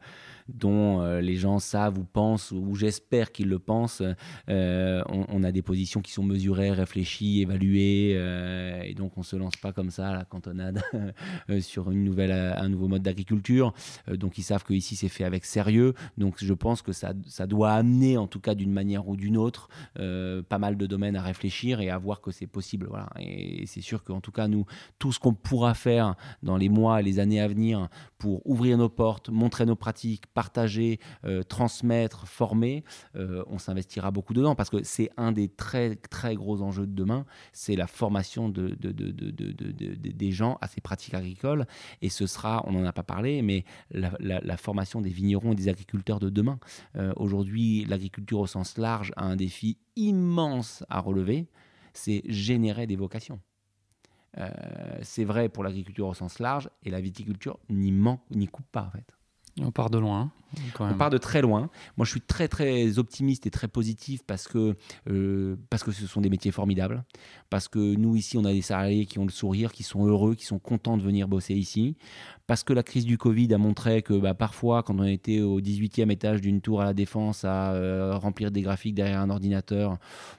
dont 0.54 1.02
euh, 1.02 1.22
les 1.22 1.36
gens 1.36 1.60
savent 1.60 1.98
ou 1.98 2.04
pensent, 2.04 2.52
ou 2.52 2.76
j'espère 2.76 3.32
qu'ils 3.32 3.50
le 3.50 3.60
pensent. 3.60 4.04
Euh, 4.50 5.04
on, 5.08 5.44
a 5.44 5.52
des 5.52 5.62
positions 5.62 6.02
qui 6.02 6.12
sont 6.12 6.24
mesurées, 6.24 6.72
réfléchies, 6.72 7.42
évaluées, 7.42 8.14
euh, 8.16 8.82
et 8.84 8.94
donc 8.94 9.18
on 9.18 9.22
ne 9.22 9.26
se 9.26 9.36
lance 9.36 9.56
pas 9.56 9.72
comme 9.72 9.90
ça 9.90 10.10
à 10.10 10.16
la 10.16 10.26
cantonade 10.26 10.82
sur 11.62 11.92
une 11.92 12.04
nouvelle, 12.04 12.32
un 12.32 12.68
nouveau 12.70 12.88
mode 12.88 13.02
d'agriculture. 13.02 13.74
donc 14.14 14.38
ils 14.38 14.44
savent 14.44 14.64
que 14.64 14.74
ici 14.74 14.96
c'est 14.96 15.10
fait 15.10 15.24
avec 15.24 15.46
sérieux. 15.46 15.94
Donc 16.18 16.36
je 16.38 16.54
pense 16.54 16.82
que 16.82 16.92
ça, 16.92 17.14
ça 17.26 17.48
doit 17.48 17.72
amener, 17.72 18.18
en 18.18 18.28
tout 18.28 18.40
cas 18.40 18.56
d'une 18.56 18.72
manière 18.72 19.08
ou 19.08 19.16
d'une 19.16 19.38
autre, 19.38 19.70
pas 19.96 20.60
mal 20.60 20.78
de 20.78 20.86
domaines 20.86 21.16
à 21.16 21.22
réfléchir 21.22 21.80
et 21.80 21.90
à 21.90 21.98
voir 21.98 22.22
que 22.22 22.32
c'est 22.32 22.48
possible. 22.48 22.88
Voilà. 22.90 23.10
Et, 23.20 23.66
c'est 23.66 23.82
sûr 23.82 24.04
qu'en 24.04 24.22
tout 24.22 24.32
cas, 24.32 24.48
nous, 24.48 24.66
tout 24.98 25.12
ce 25.12 25.20
qu'on 25.20 25.34
pourra 25.34 25.74
faire 25.74 26.16
dans 26.44 26.58
les 26.58 26.70
mois 26.70 27.00
et 27.00 27.04
les 27.04 27.20
années 27.20 27.40
à 27.40 27.48
venir 27.48 27.88
pour 28.18 28.46
ouvrir 28.50 28.78
nos 28.78 28.90
portes, 28.90 29.30
montrer 29.30 29.66
nos 29.66 29.76
pratiques, 29.76 30.28
partager, 30.40 31.02
euh, 31.26 31.44
transmettre, 31.44 32.26
former, 32.26 32.86
euh, 33.18 33.44
on 33.48 33.58
s'investira 33.58 34.10
beaucoup 34.10 34.34
dedans 34.34 34.56
parce 34.56 34.70
que 34.70 34.84
c'est 34.84 35.10
un 35.18 35.34
des 35.34 35.50
très 35.50 35.98
très 35.98 36.34
gros 36.36 36.62
enjeux 36.62 36.88
de 36.88 36.94
demain, 36.94 37.26
c'est 37.52 37.76
la 37.76 37.88
formation 37.88 38.48
de, 38.48 38.74
des 38.80 40.32
gens 40.32 40.58
à 40.62 40.70
ces 40.70 40.80
pratiques 40.80 41.14
agricoles 41.14 41.68
et 42.02 42.08
ce 42.08 42.26
sera, 42.26 42.64
on 42.68 42.72
n'en 42.72 42.86
a 42.86 42.94
pas 42.94 43.04
parlé, 43.04 43.42
mais 43.42 43.66
la, 43.92 44.56
formation 44.56 45.02
des 45.02 45.10
vignerons 45.10 45.52
et 45.52 45.56
des 45.56 45.68
agriculteurs 45.68 46.22
de 46.22 46.30
demain. 46.30 46.58
Euh, 46.96 47.12
aujourd'hui, 47.18 47.84
l'agriculture 47.84 48.40
au 48.40 48.48
sens 48.48 48.78
large 48.78 49.12
a 49.18 49.26
un 49.26 49.36
défi 49.36 49.78
immense 49.98 50.86
à 50.88 51.02
relever, 51.02 51.48
c'est 51.92 52.22
générer 52.28 52.88
des 52.88 52.96
vocations. 52.96 53.42
c'est 55.02 55.26
vrai 55.26 55.50
pour 55.50 55.66
l'agriculture 55.66 56.08
au 56.08 56.14
sens 56.14 56.40
large 56.40 56.70
et 56.84 56.92
la 56.92 57.02
viticulture 57.02 57.60
n'y 57.70 57.92
manque, 57.92 58.24
n'y 58.32 58.48
coupe 58.48 58.72
pas 58.72 58.84
en 58.84 58.92
fait. 58.92 59.19
On 59.64 59.72
part 59.72 59.90
de 59.90 59.98
loin. 59.98 60.32
On 60.80 60.94
part 60.96 61.10
de 61.10 61.18
très 61.18 61.42
loin. 61.42 61.70
Moi, 61.98 62.06
je 62.06 62.12
suis 62.12 62.22
très 62.22 62.48
très 62.48 62.98
optimiste 62.98 63.46
et 63.46 63.52
très 63.52 63.68
positif 63.68 64.24
parce 64.26 64.48
que 64.48 64.76
euh, 65.10 65.56
parce 65.70 65.84
que 65.84 65.92
ce 65.92 66.08
sont 66.08 66.22
des 66.22 66.30
métiers 66.30 66.52
formidables. 66.52 67.04
Parce 67.50 67.68
que 67.68 67.80
nous 67.96 68.16
ici, 68.16 68.38
on 68.38 68.46
a 68.46 68.52
des 68.52 68.62
salariés 68.62 69.06
qui 69.06 69.20
ont 69.20 69.26
le 69.26 69.32
sourire, 69.32 69.72
qui 69.72 69.84
sont 69.84 70.06
heureux, 70.06 70.36
qui 70.36 70.46
sont 70.46 70.60
contents 70.60 70.98
de 70.98 71.04
venir 71.04 71.28
bosser 71.28 71.54
ici. 71.54 71.98
Parce 72.48 72.64
que 72.64 72.74
la 72.74 72.82
crise 72.82 73.06
du 73.06 73.20
Covid 73.20 73.54
a 73.54 73.60
montré 73.60 74.02
que 74.02 74.16
bah, 74.16 74.34
parfois, 74.34 74.82
quand 74.82 75.00
on 75.00 75.04
était 75.04 75.42
au 75.42 75.62
18e 75.62 76.12
étage 76.12 76.42
d'une 76.42 76.62
tour 76.62 76.82
à 76.82 76.86
la 76.86 76.96
défense 76.96 77.46
à 77.46 77.74
euh, 77.74 78.18
remplir 78.18 78.50
des 78.50 78.64
graphiques 78.64 78.96
derrière 78.96 79.20
un 79.20 79.30
ordinateur, 79.30 79.98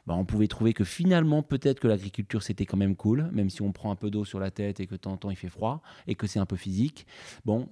bah, 0.08 0.14
on 0.16 0.24
pouvait 0.24 0.48
trouver 0.48 0.72
que 0.72 0.82
finalement, 0.82 1.44
peut-être 1.44 1.78
que 1.78 1.86
l'agriculture 1.86 2.42
c'était 2.42 2.66
quand 2.66 2.76
même 2.76 2.96
cool, 2.96 3.30
même 3.32 3.48
si 3.48 3.62
on 3.62 3.70
prend 3.70 3.92
un 3.92 3.96
peu 3.96 4.10
d'eau 4.10 4.24
sur 4.24 4.40
la 4.40 4.50
tête 4.50 4.80
et 4.80 4.88
que 4.88 4.92
de 4.92 4.96
temps 4.96 5.12
en 5.12 5.16
temps 5.18 5.30
il 5.30 5.36
fait 5.36 5.48
froid 5.48 5.82
et 6.08 6.16
que 6.16 6.26
c'est 6.26 6.40
un 6.40 6.46
peu 6.46 6.56
physique. 6.56 7.06
Bon, 7.44 7.68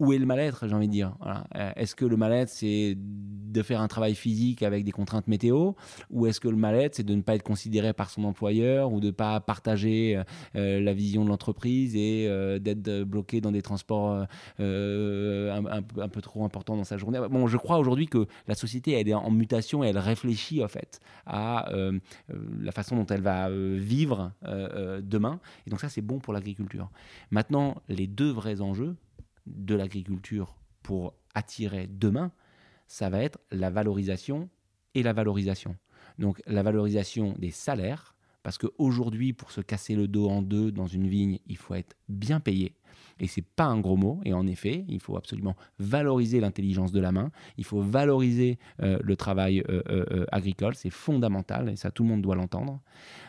où 0.00 0.14
est 0.14 0.18
le 0.18 0.24
mal-être, 0.24 0.66
j'ai 0.66 0.74
envie 0.74 0.88
de 0.88 0.92
dire 0.92 1.14
euh, 1.54 1.70
Est-ce 1.76 1.94
que 1.94 2.06
le 2.06 2.16
mal-être, 2.16 2.48
c'est 2.48 2.96
de 2.96 3.62
faire 3.62 3.82
un 3.82 3.88
travail 3.88 4.14
physique 4.14 4.62
avec 4.62 4.82
des 4.82 4.92
contraintes 4.92 5.28
météo 5.28 5.72
Ou 6.08 6.26
est-ce 6.26 6.40
que 6.40 6.48
le 6.48 6.56
mal-être, 6.56 6.94
c'est 6.94 7.02
de 7.02 7.14
ne 7.14 7.20
pas 7.20 7.34
être 7.34 7.42
considéré 7.42 7.92
par 7.92 8.08
son 8.08 8.24
employeur 8.24 8.92
ou 8.92 9.00
de 9.00 9.08
ne 9.08 9.12
pas 9.12 9.40
partager 9.40 10.22
euh, 10.56 10.80
la 10.80 10.94
vision 10.94 11.24
de 11.24 11.28
l'entreprise 11.28 11.94
et 11.96 12.26
euh, 12.28 12.58
d'être 12.58 13.02
bloqué 13.02 13.42
dans 13.42 13.52
des 13.52 13.60
transports 13.60 14.26
un, 14.58 15.64
un, 15.66 16.08
peu 16.08 16.22
trop 16.22 16.46
importants 16.46 16.76
dans 16.76 16.84
sa 16.84 16.96
journée? 16.96 17.20
Bon, 17.30 17.46
je 17.46 17.58
crois 17.58 17.78
aujourd'hui 17.78 18.06
que 18.06 18.26
la 18.48 18.54
société, 18.54 18.92
elle 18.92 19.08
est 19.08 19.14
en 19.14 19.30
mutation 19.30 19.84
et 19.84 19.88
elle 19.88 19.98
réfléchit 19.98 20.64
en 20.64 20.68
fait 20.68 21.00
à 21.26 21.70
la 22.60 22.72
façon 22.72 22.96
dont 22.96 23.06
elle 23.06 23.20
va 23.22 23.50
vivre 23.50 24.32
demain. 25.02 25.40
Et 25.66 25.70
donc 25.70 25.80
ça, 25.80 25.90
c'est 25.90 26.00
bon 26.00 26.20
pour 26.20 26.32
l'agriculture. 26.32 26.90
Maintenant, 27.30 27.82
les 27.88 28.06
deux 28.06 28.30
vrais 28.30 28.62
enjeux 28.62 28.96
de 29.46 29.74
l'agriculture 29.74 30.56
pour 30.82 31.14
attirer 31.34 31.86
demain, 31.86 32.32
ça 32.86 33.10
va 33.10 33.22
être 33.22 33.38
la 33.50 33.70
valorisation 33.70 34.48
et 34.94 35.02
la 35.02 35.12
valorisation. 35.12 35.76
Donc 36.18 36.42
la 36.46 36.62
valorisation 36.62 37.34
des 37.38 37.50
salaires, 37.50 38.14
parce 38.42 38.58
qu'aujourd'hui, 38.58 39.32
pour 39.32 39.50
se 39.50 39.60
casser 39.60 39.94
le 39.94 40.08
dos 40.08 40.28
en 40.28 40.42
deux 40.42 40.72
dans 40.72 40.86
une 40.86 41.06
vigne, 41.06 41.38
il 41.46 41.56
faut 41.56 41.74
être 41.74 41.94
bien 42.08 42.40
payé. 42.40 42.74
Et 43.20 43.26
c'est 43.26 43.44
pas 43.44 43.64
un 43.64 43.78
gros 43.78 43.96
mot. 43.96 44.20
Et 44.24 44.32
en 44.32 44.46
effet, 44.46 44.84
il 44.88 45.00
faut 45.00 45.16
absolument 45.16 45.54
valoriser 45.78 46.40
l'intelligence 46.40 46.90
de 46.90 47.00
la 47.00 47.12
main. 47.12 47.30
Il 47.58 47.64
faut 47.64 47.82
valoriser 47.82 48.58
euh, 48.82 48.98
le 49.02 49.16
travail 49.16 49.62
euh, 49.68 49.82
euh, 49.90 50.24
agricole. 50.32 50.74
C'est 50.74 50.90
fondamental. 50.90 51.68
Et 51.68 51.76
ça, 51.76 51.90
tout 51.90 52.02
le 52.02 52.08
monde 52.08 52.22
doit 52.22 52.34
l'entendre. 52.34 52.80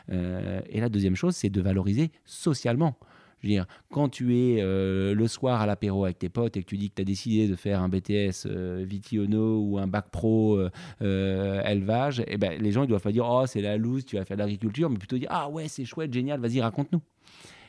et 0.10 0.80
la 0.80 0.90
deuxième 0.90 1.16
chose, 1.16 1.36
c'est 1.36 1.50
de 1.50 1.62
valoriser 1.62 2.12
socialement. 2.26 2.98
Je 3.42 3.48
veux 3.48 3.54
dire, 3.54 3.66
quand 3.90 4.10
tu 4.10 4.38
es 4.38 4.62
euh, 4.62 5.16
le 5.16 5.28
soir 5.28 5.62
à 5.62 5.66
l'apéro 5.66 6.06
avec 6.06 6.20
tes 6.20 6.30
potes 6.30 6.58
et 6.58 6.62
que 6.62 6.68
tu 6.68 6.78
dis 6.78 6.90
que 6.90 6.96
tu 6.96 7.02
as 7.02 7.06
décidé 7.06 7.48
de 7.48 7.56
faire 7.56 7.82
un 7.82 7.90
BTS 7.90 8.46
euh, 8.46 8.84
Vitiono 8.88 9.60
ou 9.62 9.80
un 9.80 9.88
bac 9.88 10.10
pro 10.12 10.60
euh, 11.02 11.64
élevage, 11.64 12.20
et 12.22 12.26
eh 12.28 12.38
ben, 12.38 12.62
les 12.62 12.72
gens 12.72 12.82
ne 12.82 12.86
doivent 12.86 13.02
pas 13.02 13.12
dire 13.12 13.28
Oh, 13.28 13.46
c'est 13.48 13.62
la 13.62 13.78
loose, 13.78 14.06
tu 14.06 14.18
vas 14.18 14.26
faire 14.26 14.38
de 14.38 14.42
l'agriculture, 14.42 14.90
mais 14.90 14.98
plutôt 14.98 15.18
dire 15.18 15.30
Ah 15.32 15.50
ouais, 15.50 15.68
c'est 15.68 15.86
chouette, 15.86 16.14
génial, 16.14 16.40
vas-y, 16.40 16.62
raconte-nous. 16.62 17.02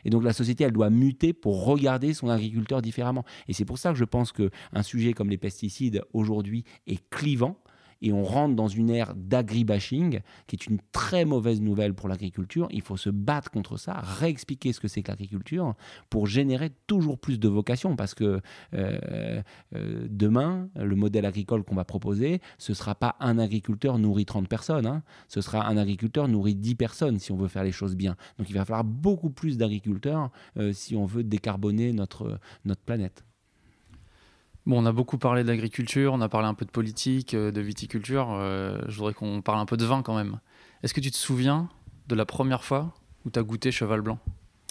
Et 0.05 0.11
donc 0.11 0.25
la 0.25 0.33
société, 0.33 0.65
elle 0.65 0.73
doit 0.73 0.91
muter 0.91 1.33
pour 1.33 1.65
regarder 1.65 2.13
son 2.13 2.29
agriculteur 2.29 2.83
différemment. 2.83 3.25
Et 3.49 3.53
c'est 3.53 3.65
pour 3.65 3.79
ça 3.79 3.93
que 3.93 3.99
je 3.99 4.05
pense 4.05 4.33
qu'un 4.33 4.83
sujet 4.83 5.13
comme 5.13 5.31
les 5.31 5.39
pesticides 5.39 6.03
aujourd'hui 6.13 6.65
est 6.87 7.01
clivant 7.09 7.57
et 8.03 8.13
on 8.13 8.25
rentre 8.25 8.55
dans 8.55 8.69
une 8.69 8.91
ère 8.91 9.15
d'agribashing 9.15 10.21
qui 10.47 10.57
est 10.57 10.67
une 10.67 10.79
très 10.93 11.25
mauvaise 11.25 11.61
nouvelle 11.61 11.95
pour 11.95 12.09
l'agriculture. 12.09 12.69
Il 12.71 12.83
faut 12.83 12.97
se 12.97 13.11
battre 13.11 13.51
contre 13.51 13.77
ça, 13.77 13.95
réexpliquer 13.95 14.73
ce 14.73 14.81
que 14.81 14.89
c'est 14.89 15.03
que 15.03 15.11
l'agriculture 15.11 15.75
pour 16.11 16.27
générer 16.27 16.71
toujours 16.87 17.19
plus 17.19 17.39
de 17.39 17.49
vocations 17.49 17.97
parce 17.97 18.15
que 18.15 18.41
euh, 18.75 19.43
euh, 19.75 20.07
demain, 20.11 20.69
le 20.75 20.97
modèle 20.97 21.25
agricole 21.25 21.63
qu'on 21.63 21.75
va 21.75 21.85
proposer, 21.85 22.41
ce 22.59 22.73
ne 22.73 22.75
sera 22.75 22.95
pas 22.95 23.17
un 23.21 23.39
agriculteur 23.39 23.99
nourrit 23.99 24.27
30 24.27 24.49
personnes, 24.49 24.87
hein. 24.87 25.03
ce 25.29 25.41
sera 25.41 25.67
un 25.67 25.77
agriculteur 25.77 26.29
nourrit 26.29 26.55
10 26.55 26.75
personnes 26.75 27.19
si 27.19 27.33
on 27.33 27.37
veut 27.37 27.49
faire 27.49 27.65
les 27.65 27.73
choses 27.73 27.97
bien. 27.97 28.17
Donc 28.39 28.51
il 28.51 28.55
va 28.55 28.65
falloir 28.65 28.85
beaucoup 28.85 29.31
plus 29.31 29.57
d'agriculteurs 29.57 30.31
euh, 30.57 30.73
si 30.73 30.97
on 30.97 31.07
veut 31.07 31.23
décarboner 31.23 31.93
notre, 31.93 32.39
notre 32.65 32.83
planète. 32.83 33.25
Bon, 34.65 34.81
on 34.81 34.87
a 34.87 34.93
beaucoup 34.93 35.19
parlé 35.19 35.43
d'agriculture, 35.43 36.13
on 36.13 36.21
a 36.21 36.29
parlé 36.29 36.47
un 36.47 36.55
peu 36.55 36.65
de 36.65 36.71
politique, 36.71 37.35
euh, 37.35 37.51
de 37.51 37.61
viticulture. 37.61 38.29
Euh, 38.31 38.79
je 38.87 38.97
voudrais 38.97 39.13
qu'on 39.13 39.43
parle 39.43 39.59
un 39.59 39.67
peu 39.67 39.77
de 39.77 39.85
vin 39.85 40.03
quand 40.03 40.17
même. 40.17 40.39
Est-ce 40.85 40.95
que 40.95 41.01
tu 41.01 41.11
te 41.11 41.17
souviens 41.17 41.69
de 42.07 42.15
la 42.15 42.25
première 42.25 42.63
fois 42.63 42.95
où 43.25 43.31
tu 43.31 43.41
as 43.41 43.43
goûté 43.43 43.73
Cheval 43.73 44.03
Blanc? 44.03 44.21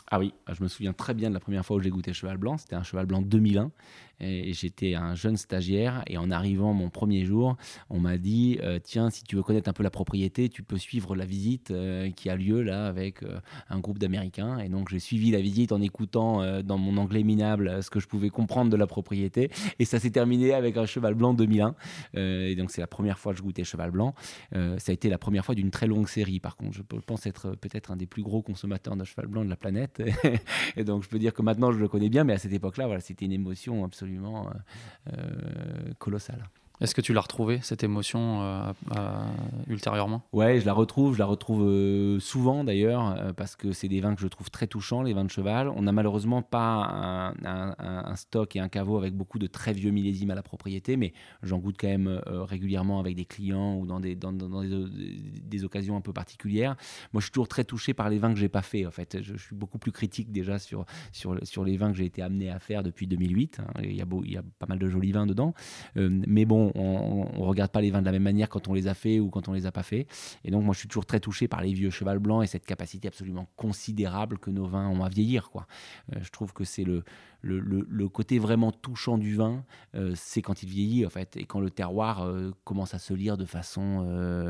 Ah 0.10 0.20
oui, 0.20 0.34
je 0.50 0.64
me 0.64 0.70
souviens 0.70 0.94
très 0.94 1.14
bien 1.14 1.28
de 1.30 1.34
la 1.34 1.42
première 1.42 1.66
fois 1.66 1.76
où 1.76 1.82
j'ai 1.82 1.90
goûté 1.90 2.14
Cheval 2.14 2.38
Blanc. 2.38 2.58
C'était 2.58 2.76
un 2.76 2.84
Cheval 2.84 3.06
Blanc 3.06 3.22
2001 3.22 3.72
j'étais 4.22 4.96
un 4.96 5.16
jeune 5.16 5.38
stagiaire 5.38 6.04
et 6.08 6.18
en 6.18 6.32
arrivant 6.32 6.74
mon 6.74 6.90
premier 6.90 7.26
jour, 7.26 7.58
on 7.90 8.00
m'a 8.00 8.18
dit 8.18 8.60
euh, 8.62 8.80
tiens 8.82 9.10
si 9.10 9.24
tu 9.24 9.36
veux 9.36 9.44
connaître 9.44 9.70
un 9.70 9.74
peu 9.74 9.84
la 9.84 9.90
propriété, 9.90 10.50
tu 10.50 10.64
peux 10.64 10.78
suivre 10.78 11.16
la 11.16 11.26
visite 11.26 11.72
euh, 11.72 12.10
qui 12.12 12.30
a 12.30 12.36
lieu 12.36 12.62
là 12.62 12.88
avec 12.88 13.24
euh, 13.24 13.40
un 13.70 13.80
groupe 13.80 13.98
d'Américains 13.98 14.60
et 14.60 14.70
donc 14.70 14.90
j'ai 14.90 15.00
suivi 15.00 15.32
la 15.32 15.42
visite 15.42 15.72
en 15.72 15.82
écoutant 15.82 16.62
dans 16.64 16.78
mon 16.78 16.98
anglais 16.98 17.24
minable 17.24 17.82
ce 17.84 17.90
que 17.90 18.00
je 18.00 18.08
pouvais 18.08 18.30
comprendre 18.30 18.70
de 18.70 18.78
la 18.78 18.88
propriété 18.88 19.50
et 19.80 19.86
ça 19.86 20.00
s'est 20.00 20.12
terminé 20.12 20.54
avec 20.54 20.78
un 20.78 20.86
cheval 20.86 21.16
blanc 21.16 21.34
2001 21.34 21.76
et 22.16 22.56
donc 22.56 22.72
c'est 22.72 22.82
la 22.82 22.88
première 22.88 23.20
fois 23.20 23.34
que 23.34 23.40
je 23.40 23.44
goûtais 23.44 23.64
cheval 23.64 23.92
blanc. 23.92 24.14
ça 24.52 24.92
a 24.92 24.92
été 24.92 25.10
la 25.10 25.18
première 25.18 25.46
fois 25.46 25.56
d'une 25.56 25.72
très 25.72 25.88
longue 25.88 26.08
série 26.08 26.40
par 26.40 26.56
contre. 26.56 26.76
Je 26.76 26.82
pense 26.82 27.26
être 27.26 27.56
peut-être 27.56 27.92
un 27.92 27.96
des 27.96 28.06
plus 28.06 28.24
gros 28.24 28.42
consommateurs 28.42 28.96
de 28.96 29.04
cheval 29.04 29.28
blanc 29.28 29.44
de 29.44 29.50
la 29.50 29.56
planète 29.56 30.02
et 30.76 30.84
donc 30.84 31.04
je 31.04 31.10
peux 31.10 31.20
dire 31.20 31.34
que 31.34 31.42
maintenant 31.42 31.72
je 31.72 31.80
le 31.80 31.88
connais 31.88 32.10
bien 32.10 32.24
mais 32.24 32.34
à 32.34 32.38
cette 32.38 32.54
époque-là 32.54 32.88
voilà 32.88 33.02
c'était 33.02 33.26
une 33.26 33.32
émotion 33.32 33.84
absolument 33.84 34.11
absolument 34.12 34.48
euh, 34.48 35.14
euh, 35.14 35.94
colossal. 35.98 36.44
Est-ce 36.82 36.96
que 36.96 37.02
tu 37.02 37.14
l'as 37.14 37.22
retrouvé, 37.22 37.60
cette 37.62 37.84
émotion, 37.84 38.42
euh, 38.42 38.74
euh, 38.98 39.26
ultérieurement? 39.68 40.24
Ouais, 40.34 40.60
je 40.60 40.66
la 40.66 40.74
retrouve. 40.74 41.14
Je 41.14 41.20
la 41.20 41.28
retrouve 41.28 41.62
euh, 41.64 42.20
souvent 42.20 42.64
d'ailleurs, 42.64 43.34
parce 43.36 43.56
que 43.56 43.72
c'est 43.72 43.88
des 43.88 44.02
vins 44.02 44.16
que 44.16 44.22
je 44.22 44.28
trouve 44.28 44.50
très 44.50 44.66
touchants, 44.66 45.04
les 45.04 45.14
vins 45.14 45.24
de 45.24 45.30
cheval. 45.30 45.70
On 45.70 45.84
n'a 45.84 45.92
malheureusement 45.92 46.42
pas 46.42 47.34
un, 47.44 48.16
stock 48.16 48.56
et 48.56 48.60
un 48.60 48.68
caveau 48.68 48.98
avec 48.98 49.14
beaucoup 49.14 49.38
de 49.38 49.46
très 49.46 49.74
vieux 49.74 49.92
millésimes 49.92 50.32
à 50.32 50.36
la 50.36 50.42
propriété, 50.42 50.98
mais 50.98 51.14
j'en 51.44 51.60
goûte 51.60 51.76
quand 51.80 51.88
même 51.88 52.20
régulièrement 52.26 53.00
avec 53.00 53.16
des 53.16 53.26
clients 53.26 53.76
ou 53.76 53.86
dans, 53.86 54.00
des, 54.00 54.16
dans, 54.16 54.34
des, 54.34 55.64
occasions 55.64 55.96
un 55.96 56.02
peu 56.02 56.14
particulières. 56.14 56.76
Moi, 57.14 57.20
je 57.22 57.26
suis 57.26 57.32
toujours 57.32 57.48
très 57.48 57.64
touché 57.64 57.94
par 57.94 58.10
les 58.10 58.18
vins 58.18 58.34
que 58.34 58.40
j'ai 58.40 58.50
pas 58.50 58.64
fait. 58.64 58.88
En 58.88 58.92
fait, 58.92 59.22
je, 59.22 59.38
suis 59.38 59.56
beaucoup 59.56 59.78
plus 59.78 59.92
critique 59.92 60.32
déjà 60.32 60.58
sur, 60.58 60.86
sur, 61.12 61.38
sur 61.44 61.64
les 61.64 61.78
vins 61.78 61.92
que 61.92 61.98
j'ai 61.98 62.06
été 62.06 62.24
amené 62.24 62.50
à 62.50 62.58
faire 62.58 62.82
depuis 62.82 63.06
2008. 63.06 63.60
Hein. 63.60 63.66
Il, 63.84 63.92
y 63.92 64.04
il 64.24 64.32
y 64.32 64.38
a 64.38 64.44
pas 64.58 64.66
mal 64.66 64.80
de 64.80 64.90
jolis 64.90 65.12
vins 65.12 65.28
dedans. 65.28 65.54
mais 65.96 66.46
bon, 66.46 66.71
on, 66.76 67.26
ne 67.38 67.44
regarde 67.44 67.72
pas 67.72 67.82
les 67.82 67.92
vins 67.92 68.02
de 68.02 68.06
la 68.06 68.12
même 68.12 68.24
manière 68.24 68.50
quand 68.50 68.68
on 68.68 68.74
les 68.74 68.88
a 68.88 68.94
fait 68.94 69.20
ou 69.20 69.30
quand 69.30 69.48
on 69.48 69.54
les 69.54 69.66
a 69.66 69.72
pas 69.72 69.84
fait. 69.84 70.08
Et 70.44 70.52
donc 70.52 70.64
moi 70.64 70.74
je 70.74 70.80
suis 70.80 70.88
toujours 70.88 71.06
très 71.06 71.20
touché 71.20 71.48
par 71.48 71.62
les 71.62 71.74
vieux 71.74 71.90
cheval 71.90 72.20
blancs 72.20 72.44
et 72.44 72.48
cette 72.48 72.66
capacité 72.66 73.08
absolument 73.08 73.48
considérable 73.56 74.38
que 74.38 74.50
nos 74.50 74.66
vins 74.66 74.88
ont 74.90 75.04
à 75.04 75.10
vieillir. 75.10 75.50
Quoi. 75.50 75.68
Euh, 76.14 76.20
je 76.22 76.30
trouve 76.32 76.54
que 76.54 76.64
c'est 76.64 76.84
le, 76.84 77.04
le, 77.42 78.08
côté 78.10 78.40
vraiment 78.40 78.72
touchant 78.72 79.18
du 79.18 79.36
vin, 79.36 79.64
euh, 79.96 80.14
c'est 80.16 80.42
quand 80.42 80.64
il 80.64 80.70
vieillit 80.70 81.06
en 81.06 81.10
fait 81.10 81.38
et 81.38 81.46
quand 81.46 81.60
le 81.60 81.70
terroir 81.70 82.24
euh, 82.24 82.52
commence 82.64 82.94
à 82.94 83.00
se 83.00 83.14
lire 83.14 83.38
de 83.38 83.46
façon 83.46 83.82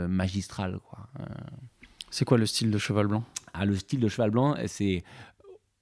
magistrale. 0.10 0.80
Quoi. 0.80 1.07
C'est 2.10 2.26
quoi 2.26 2.38
le 2.38 2.45
style 2.45 2.72
de 2.72 2.77
cheval 2.77 3.07
blanc? 3.07 3.23
Ah, 3.53 3.65
Le 3.65 3.76
style 3.76 3.99
de 3.99 4.07
cheval 4.07 4.31
blanc, 4.31 4.56
c'est 4.68 5.03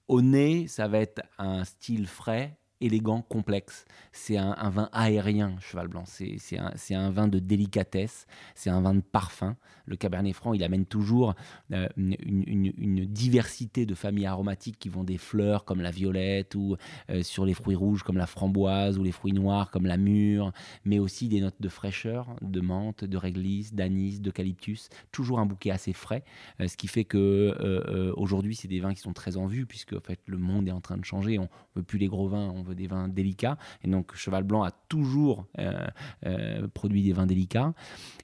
au 0.08 0.22
nez, 0.22 0.66
ça 0.68 0.88
va 0.88 0.98
être 0.98 1.22
un 1.38 1.64
style 1.64 2.06
frais 2.06 2.59
élégant, 2.80 3.22
complexe. 3.22 3.84
C'est 4.12 4.36
un, 4.36 4.54
vin 4.70 4.88
aérien, 4.92 5.56
Cheval 5.60 5.88
Blanc. 5.88 6.04
C'est 6.06 6.94
un, 6.94 7.10
vin 7.10 7.28
de 7.28 7.38
délicatesse, 7.38 8.26
c'est 8.54 8.70
un 8.70 8.80
vin 8.80 8.94
de 8.94 9.00
parfum. 9.00 9.56
Le 9.86 9.96
Cabernet 9.96 10.34
Franc, 10.34 10.54
il 10.54 10.62
amène 10.62 10.86
toujours 10.86 11.34
euh, 11.72 11.88
une, 11.96 13.04
diversité 13.06 13.86
de 13.86 13.94
familles 13.94 14.26
aromatiques 14.26 14.78
qui 14.78 14.88
vont 14.88 15.04
des 15.04 15.18
fleurs 15.18 15.64
comme 15.64 15.80
la 15.80 15.90
violette 15.90 16.54
ou 16.54 16.76
euh, 17.10 17.22
sur 17.22 17.44
les 17.44 17.54
fruits 17.54 17.74
rouges 17.74 18.02
comme 18.02 18.16
la 18.16 18.26
framboise 18.26 18.98
ou 18.98 19.02
les 19.02 19.12
fruits 19.12 19.32
noirs 19.32 19.70
comme 19.70 19.86
la 19.86 19.96
mûre, 19.96 20.52
mais 20.84 20.98
aussi 20.98 21.28
des 21.28 21.40
notes 21.40 21.60
de 21.60 21.68
fraîcheur, 21.68 22.36
de 22.40 22.60
menthe, 22.60 23.04
de 23.04 23.16
réglisse, 23.16 23.74
d'anis, 23.74 24.20
d'eucalyptus. 24.20 24.88
Toujours 25.12 25.40
un 25.40 25.46
bouquet 25.46 25.70
assez 25.70 25.92
frais, 25.92 26.24
euh, 26.60 26.68
ce 26.68 26.76
qui 26.76 26.88
fait 26.88 27.04
que 27.04 28.14
aujourd'hui, 28.16 28.54
c'est 28.54 28.68
des 28.68 28.80
vins 28.80 28.94
qui 28.94 29.00
sont 29.00 29.12
très 29.12 29.36
en 29.36 29.46
vue 29.46 29.66
puisque 29.66 29.92
en 29.92 30.00
fait, 30.00 30.20
le 30.26 30.38
monde 30.38 30.68
est 30.68 30.72
en 30.72 30.80
train 30.80 30.96
de 30.96 31.04
changer. 31.04 31.38
On 31.38 31.42
ne 31.42 31.48
veut 31.76 31.82
plus 31.82 31.98
les 31.98 32.08
gros 32.08 32.28
vins, 32.28 32.50
on 32.54 32.62
veut 32.62 32.69
des 32.74 32.86
vins 32.86 33.08
délicats. 33.08 33.58
Et 33.82 33.88
donc, 33.88 34.14
Cheval 34.14 34.44
Blanc 34.44 34.62
a 34.62 34.70
toujours 34.88 35.46
euh, 35.58 35.86
euh, 36.26 36.68
produit 36.68 37.02
des 37.02 37.12
vins 37.12 37.26
délicats. 37.26 37.72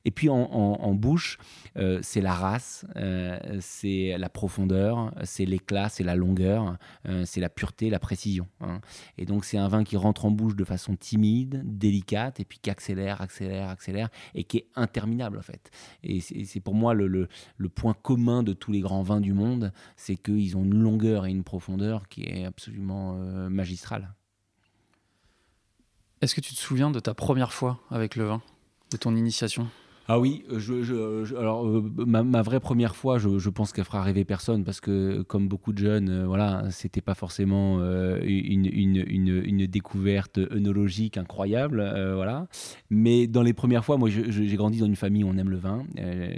Et 0.05 0.11
puis, 0.11 0.29
en, 0.29 0.95
bouche, 0.95 1.39
euh, 1.77 1.99
c'est 2.03 2.21
la 2.21 2.35
race, 2.35 2.87
c'est 3.61 4.17
la 4.17 4.29
profondeur, 4.29 5.13
c'est 5.25 5.45
l'éclat, 5.45 5.89
c'est 5.89 6.05
la 6.05 6.15
longueur, 6.15 6.77
c'est 7.25 7.41
la 7.41 7.49
pureté, 7.49 7.91
la 7.91 7.99
précision. 7.99 8.47
Hein. 8.61 8.81
Et 9.19 9.25
donc, 9.27 9.45
c'est 9.45 9.59
un 9.59 9.69
vin 9.69 9.85
qui 9.85 9.97
rentre 9.97 10.25
en 10.25 10.31
bouche 10.31 10.55
de 10.55 10.65
façon 10.65 10.95
timide, 10.97 11.63
délicate, 11.65 12.41
et 12.41 12.45
puis 12.45 12.59
qui 12.61 12.71
accélère, 12.71 13.21
accélère, 13.21 13.69
accélère, 13.69 14.09
et 14.35 14.45
qui 14.45 14.59
est 14.59 14.67
interminable, 14.77 15.39
en 15.39 15.43
fait. 15.43 15.71
Et 16.03 16.21
c'est 16.21 16.61
pour 16.61 16.75
moi 16.75 16.95
le, 16.95 17.09
le, 17.09 17.29
le 17.57 17.69
point 17.69 17.95
commun 17.95 18.43
de 18.43 18.53
tous 18.53 18.73
les 18.73 18.81
grands 18.81 19.03
vins 19.03 19.21
du 19.21 19.33
monde, 19.33 19.73
c'est 19.97 20.17
qu'ils 20.17 20.57
ont 20.57 20.65
une 20.65 20.79
longueur 20.79 21.27
et 21.27 21.31
une 21.31 21.45
profondeur 21.45 22.09
qui 22.09 22.25
est 22.25 22.45
absolument 22.45 23.15
magistrale. 23.51 24.16
Est-ce 26.23 26.35
que 26.35 26.41
tu 26.41 26.55
te 26.55 26.59
souviens 26.59 26.91
de 26.91 26.99
ta 26.99 27.13
première 27.13 27.53
fois 27.53 27.79
avec 27.91 28.17
le 28.17 28.25
vin, 28.25 28.43
de 28.91 28.97
ton 28.97 29.15
initiation? 29.15 29.69
Ah 30.09 30.21
oui, 30.21 30.45
euh, 30.53 31.25
alors 31.37 31.67
euh, 31.67 31.83
ma, 32.07 32.43
vraie 32.43 32.61
première 32.61 32.95
fois, 32.95 33.19
je, 33.19 33.51
pense 33.51 33.73
qu'elle 33.73 33.85
fera 33.85 34.03
rêver 34.03 34.25
personne 34.25 34.63
parce 34.63 34.81
que 34.81 35.23
comme 35.23 35.49
beaucoup 35.49 35.73
de 35.73 35.79
jeunes, 35.79 36.09
euh, 36.09 36.27
voilà, 36.27 36.71
c'était 36.71 37.01
pas 37.01 37.15
forcément 37.15 37.79
euh, 37.81 38.21
une, 38.23 38.67
une, 38.67 39.05
une, 39.05 39.67
découverte 39.67 40.39
œnologique 40.39 41.17
incroyable, 41.17 41.83
voilà. 42.15 42.47
Mais 42.89 43.27
dans 43.27 43.43
les 43.43 43.53
premières 43.53 43.85
fois, 43.85 43.97
moi, 43.97 44.09
j'ai 44.09 44.57
grandi 44.57 44.79
dans 44.79 44.87
une 44.87 44.97
famille 44.97 45.25
où 45.25 45.29
on 45.29 45.37
aime 45.39 45.51
le 45.51 45.57
vin, 45.57 45.85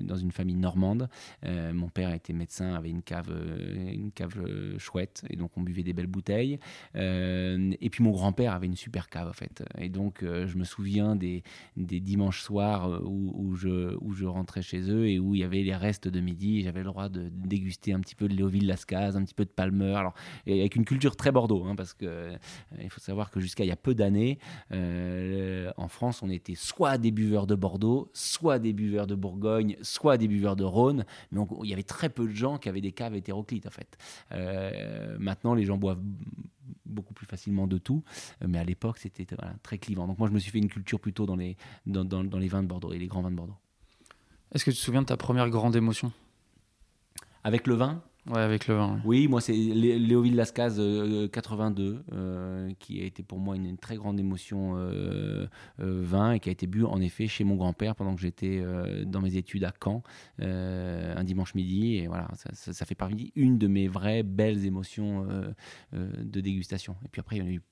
dans 0.02 0.16
une 0.16 0.32
famille 0.32 0.56
normande. 0.56 1.08
Mon 1.44 1.88
père 1.88 2.12
était 2.14 2.32
médecin, 2.32 2.74
avait 2.74 2.88
une 2.88 3.02
cave, 3.02 3.30
une 3.76 4.12
cave 4.12 4.78
chouette, 4.78 5.24
et 5.28 5.36
donc 5.36 5.50
on 5.56 5.60
buvait 5.60 5.82
des 5.82 5.92
belles 5.92 6.06
bouteilles. 6.06 6.58
Et 6.94 7.90
puis 7.90 8.02
mon 8.02 8.12
grand-père 8.12 8.54
avait 8.54 8.66
une 8.66 8.76
super 8.76 9.08
cave 9.10 9.28
en 9.28 9.32
fait, 9.32 9.62
et 9.76 9.90
donc 9.90 10.20
je 10.22 10.56
me 10.56 10.64
souviens 10.64 11.16
des 11.16 11.42
des 11.76 12.00
dimanches 12.00 12.40
soirs 12.40 13.02
où, 13.04 13.32
où 13.34 13.57
où 13.66 14.12
je 14.12 14.24
rentrais 14.24 14.62
chez 14.62 14.90
eux 14.90 15.08
et 15.08 15.18
où 15.18 15.34
il 15.34 15.40
y 15.40 15.44
avait 15.44 15.62
les 15.62 15.74
restes 15.74 16.08
de 16.08 16.20
midi. 16.20 16.62
J'avais 16.62 16.80
le 16.80 16.86
droit 16.86 17.08
de 17.08 17.28
déguster 17.30 17.92
un 17.92 18.00
petit 18.00 18.14
peu 18.14 18.28
de 18.28 18.34
Léoville 18.34 18.66
Lascaz, 18.66 19.16
un 19.16 19.24
petit 19.24 19.34
peu 19.34 19.44
de 19.44 19.50
Palmer, 19.50 19.94
alors, 19.94 20.14
et 20.46 20.60
avec 20.60 20.76
une 20.76 20.84
culture 20.84 21.16
très 21.16 21.32
Bordeaux, 21.32 21.64
hein, 21.64 21.74
parce 21.76 21.94
que 21.94 22.06
euh, 22.06 22.36
il 22.80 22.90
faut 22.90 23.00
savoir 23.00 23.30
que 23.30 23.40
jusqu'à 23.40 23.64
il 23.64 23.68
y 23.68 23.72
a 23.72 23.76
peu 23.76 23.94
d'années, 23.94 24.38
euh, 24.72 25.70
en 25.76 25.88
France, 25.88 26.22
on 26.22 26.30
était 26.30 26.54
soit 26.54 26.98
des 26.98 27.10
buveurs 27.10 27.46
de 27.46 27.54
Bordeaux, 27.54 28.10
soit 28.12 28.58
des 28.58 28.72
buveurs 28.72 29.06
de 29.06 29.14
Bourgogne, 29.14 29.76
soit 29.82 30.16
des 30.16 30.28
buveurs 30.28 30.56
de 30.56 30.64
Rhône, 30.64 31.04
mais 31.32 31.40
il 31.62 31.70
y 31.70 31.72
avait 31.72 31.82
très 31.82 32.08
peu 32.08 32.26
de 32.26 32.34
gens 32.34 32.58
qui 32.58 32.68
avaient 32.68 32.80
des 32.80 32.92
caves 32.92 33.14
hétéroclites 33.14 33.66
en 33.66 33.70
fait. 33.70 33.96
Euh, 34.32 35.16
maintenant, 35.18 35.54
les 35.54 35.64
gens 35.64 35.76
boivent 35.76 36.02
beaucoup 36.86 37.14
plus 37.14 37.26
facilement 37.26 37.66
de 37.66 37.78
tout, 37.78 38.02
euh, 38.42 38.46
mais 38.48 38.58
à 38.58 38.64
l'époque, 38.64 38.98
c'était 38.98 39.26
voilà, 39.38 39.54
très 39.62 39.78
clivant. 39.78 40.06
Donc 40.06 40.18
moi, 40.18 40.28
je 40.28 40.32
me 40.34 40.38
suis 40.38 40.50
fait 40.50 40.58
une 40.58 40.68
culture 40.68 41.00
plutôt 41.00 41.26
dans 41.26 41.36
les, 41.36 41.56
dans, 41.86 42.04
dans- 42.04 42.24
dans 42.24 42.38
les 42.38 42.48
vins 42.48 42.62
de 42.62 42.68
Bordeaux 42.68 42.92
et 42.92 42.98
les 42.98 43.06
grands 43.06 43.22
vins 43.22 43.30
de 43.30 43.36
Bordeaux. 43.36 43.56
Est-ce 44.52 44.64
que 44.64 44.70
tu 44.70 44.76
te 44.78 44.82
souviens 44.82 45.02
de 45.02 45.06
ta 45.06 45.16
première 45.16 45.48
grande 45.50 45.76
émotion? 45.76 46.12
Avec 47.44 47.66
le 47.66 47.74
vin, 47.74 48.02
Ouais, 48.30 48.40
avec 48.40 48.66
le 48.66 48.74
vin. 48.74 49.00
oui, 49.06 49.26
moi 49.26 49.40
c'est 49.40 49.54
Lé- 49.54 49.98
Léoville 49.98 50.36
Lascaz 50.36 50.76
euh, 50.78 51.28
82, 51.28 52.02
euh, 52.12 52.70
qui 52.78 53.00
a 53.00 53.04
été 53.04 53.22
pour 53.22 53.38
moi 53.38 53.56
une, 53.56 53.78
très 53.78 53.96
grande 53.96 54.20
émotion 54.20 54.74
euh, 54.76 55.46
euh, 55.80 56.02
vin 56.02 56.32
et 56.32 56.40
qui 56.40 56.50
a 56.50 56.52
été 56.52 56.66
bu 56.66 56.84
en 56.84 57.00
effet 57.00 57.26
chez 57.26 57.44
mon 57.44 57.56
grand-père 57.56 57.94
pendant 57.94 58.14
que 58.14 58.20
j'étais 58.20 58.60
euh, 58.60 59.04
dans 59.06 59.20
mes 59.22 59.36
études 59.36 59.64
à 59.64 59.72
Caen 59.82 60.02
euh, 60.42 61.14
un 61.16 61.24
dimanche 61.24 61.54
midi. 61.54 61.96
Et 61.96 62.06
voilà, 62.06 62.28
ça, 62.52 62.84
fait 62.84 62.94
partie 62.94 63.32
une 63.34 63.56
de 63.56 63.66
mes 63.66 63.88
vraies 63.88 64.22
belles 64.22 64.66
émotions 64.66 65.26
euh, 65.30 65.50
euh, 65.94 66.10
de 66.22 66.40
dégustation. 66.40 66.96
Et 67.04 67.08
puis 67.08 67.20
après, 67.20 67.36
il 67.36 67.38
y 67.40 67.42
en 67.42 67.46
a 67.48 67.52
eu 67.52 67.62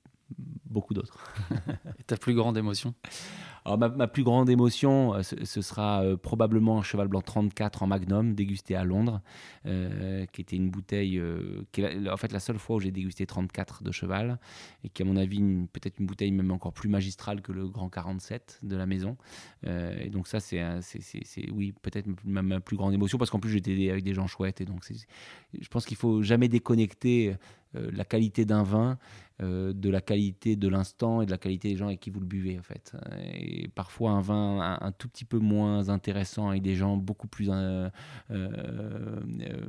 beaucoup 0.65 0.93
d'autres. 0.93 1.17
Et 1.99 2.03
ta 2.03 2.17
plus 2.17 2.33
grande 2.35 2.57
émotion? 2.57 2.93
Alors, 3.65 3.77
ma, 3.77 3.89
ma 3.89 4.07
plus 4.07 4.23
grande 4.23 4.49
émotion, 4.49 5.13
euh, 5.13 5.23
ce, 5.23 5.43
ce 5.43 5.61
sera 5.61 6.01
euh, 6.01 6.15
probablement 6.15 6.79
un 6.79 6.83
cheval 6.83 7.09
blanc 7.09 7.21
34 7.21 7.83
en 7.83 7.87
magnum, 7.87 8.33
dégusté 8.33 8.75
à 8.75 8.85
Londres, 8.85 9.21
euh, 9.65 10.25
qui 10.27 10.39
était 10.39 10.55
une 10.55 10.69
bouteille, 10.69 11.19
euh, 11.19 11.63
qui 11.73 11.81
est 11.81 11.95
la- 11.95 12.13
en 12.13 12.17
fait 12.17 12.31
la 12.31 12.39
seule 12.39 12.59
fois 12.59 12.77
où 12.77 12.79
j'ai 12.79 12.91
dégusté 12.91 13.25
34 13.25 13.83
de 13.83 13.91
cheval, 13.91 14.39
et 14.85 14.89
qui, 14.89 15.01
à 15.01 15.05
mon 15.05 15.17
avis, 15.17 15.41
peut-être 15.73 15.99
une 15.99 16.05
bouteille 16.05 16.31
même 16.31 16.51
encore 16.51 16.71
plus 16.71 16.87
magistrale 16.87 17.41
que 17.41 17.51
le 17.51 17.67
grand 17.67 17.89
47 17.89 18.59
de 18.63 18.77
la 18.77 18.85
maison. 18.85 19.17
Et 19.65 20.09
donc, 20.09 20.27
ça, 20.27 20.39
c'est, 20.39 20.63
oui, 21.51 21.73
peut-être 21.81 22.07
ma, 22.23 22.41
ma 22.41 22.59
plus 22.61 22.77
grande 22.77 22.93
émotion, 22.93 23.17
parce 23.17 23.29
qu'en 23.31 23.39
plus, 23.39 23.49
j'étais 23.51 23.89
avec 23.89 24.03
des 24.05 24.13
gens 24.13 24.27
chouettes, 24.27 24.61
et 24.61 24.65
donc, 24.65 24.85
je 25.59 25.67
pense 25.67 25.85
qu'il 25.85 25.97
faut 25.97 26.21
jamais 26.21 26.47
déconnecter 26.47 27.35
la 27.93 28.05
qualité 28.05 28.45
d'un 28.45 28.63
vin 28.63 28.97
euh, 29.41 29.71
de 29.71 29.89
la 29.89 30.01
qualité 30.01 30.55
de 30.55 30.67
l'instant 30.67 31.21
et 31.21 31.25
de 31.27 31.31
la 31.31 31.37
qualité 31.37 31.69
des 31.69 31.77
gens 31.77 31.87
avec 31.87 31.99
qui 31.99 32.09
vous 32.09 32.19
le 32.19 32.25
buvez 32.25 32.57
en 32.57 32.63
fait. 32.63 32.95
Et 33.35 33.67
parfois 33.67 34.11
un 34.11 34.21
vin 34.21 34.77
un, 34.81 34.91
tout 34.91 35.07
petit 35.07 35.25
peu 35.25 35.37
moins 35.37 35.89
intéressant 35.89 36.49
avec 36.49 36.63
des 36.63 36.75
gens 36.75 36.97
beaucoup 36.97 37.27
plus 37.27 37.49
euh, 37.51 37.87
euh, 38.31 38.49
euh, 39.41 39.61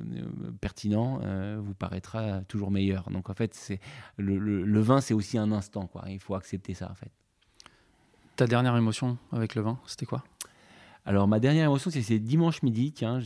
pertinents 0.60 1.20
euh, 1.22 1.58
vous 1.60 1.74
paraîtra 1.74 2.40
toujours 2.48 2.70
meilleur. 2.70 3.10
Donc 3.10 3.28
en 3.28 3.34
fait 3.34 3.52
c'est 3.54 3.80
le, 4.16 4.38
le- 4.38 4.64
le 4.64 4.80
vin 4.80 5.00
c'est 5.00 5.14
aussi 5.14 5.36
un 5.36 5.52
instant 5.52 5.86
quoi. 5.86 6.04
Il 6.08 6.20
faut 6.20 6.34
accepter 6.34 6.74
ça 6.74 6.90
en 6.90 6.94
fait. 6.94 7.10
Ta 8.36 8.46
dernière 8.46 8.76
émotion 8.76 9.18
avec 9.32 9.54
le 9.54 9.62
vin, 9.62 9.78
c'était 9.86 10.06
quoi? 10.06 10.22
Alors 11.08 11.26
ma 11.26 11.40
dernière 11.40 11.64
émotion, 11.64 11.90
c'est 11.90 12.18
dimanche 12.18 12.62
midi. 12.62 12.92
Tiens, 12.92 13.18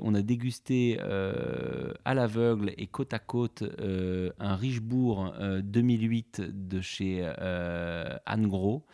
on 0.00 0.14
a 0.14 0.22
dégusté 0.22 0.96
euh, 1.02 1.92
à 2.04 2.14
l'aveugle 2.14 2.72
et 2.78 2.86
côte 2.86 3.12
à 3.12 3.18
côte 3.18 3.64
euh, 3.80 4.30
un 4.38 4.54
Richebourg 4.54 5.34
euh, 5.40 5.60
2008 5.60 6.42
de 6.68 6.80
chez 6.80 7.28
euh, 7.40 8.16
Anne 8.26 8.46
Gros. 8.46 8.84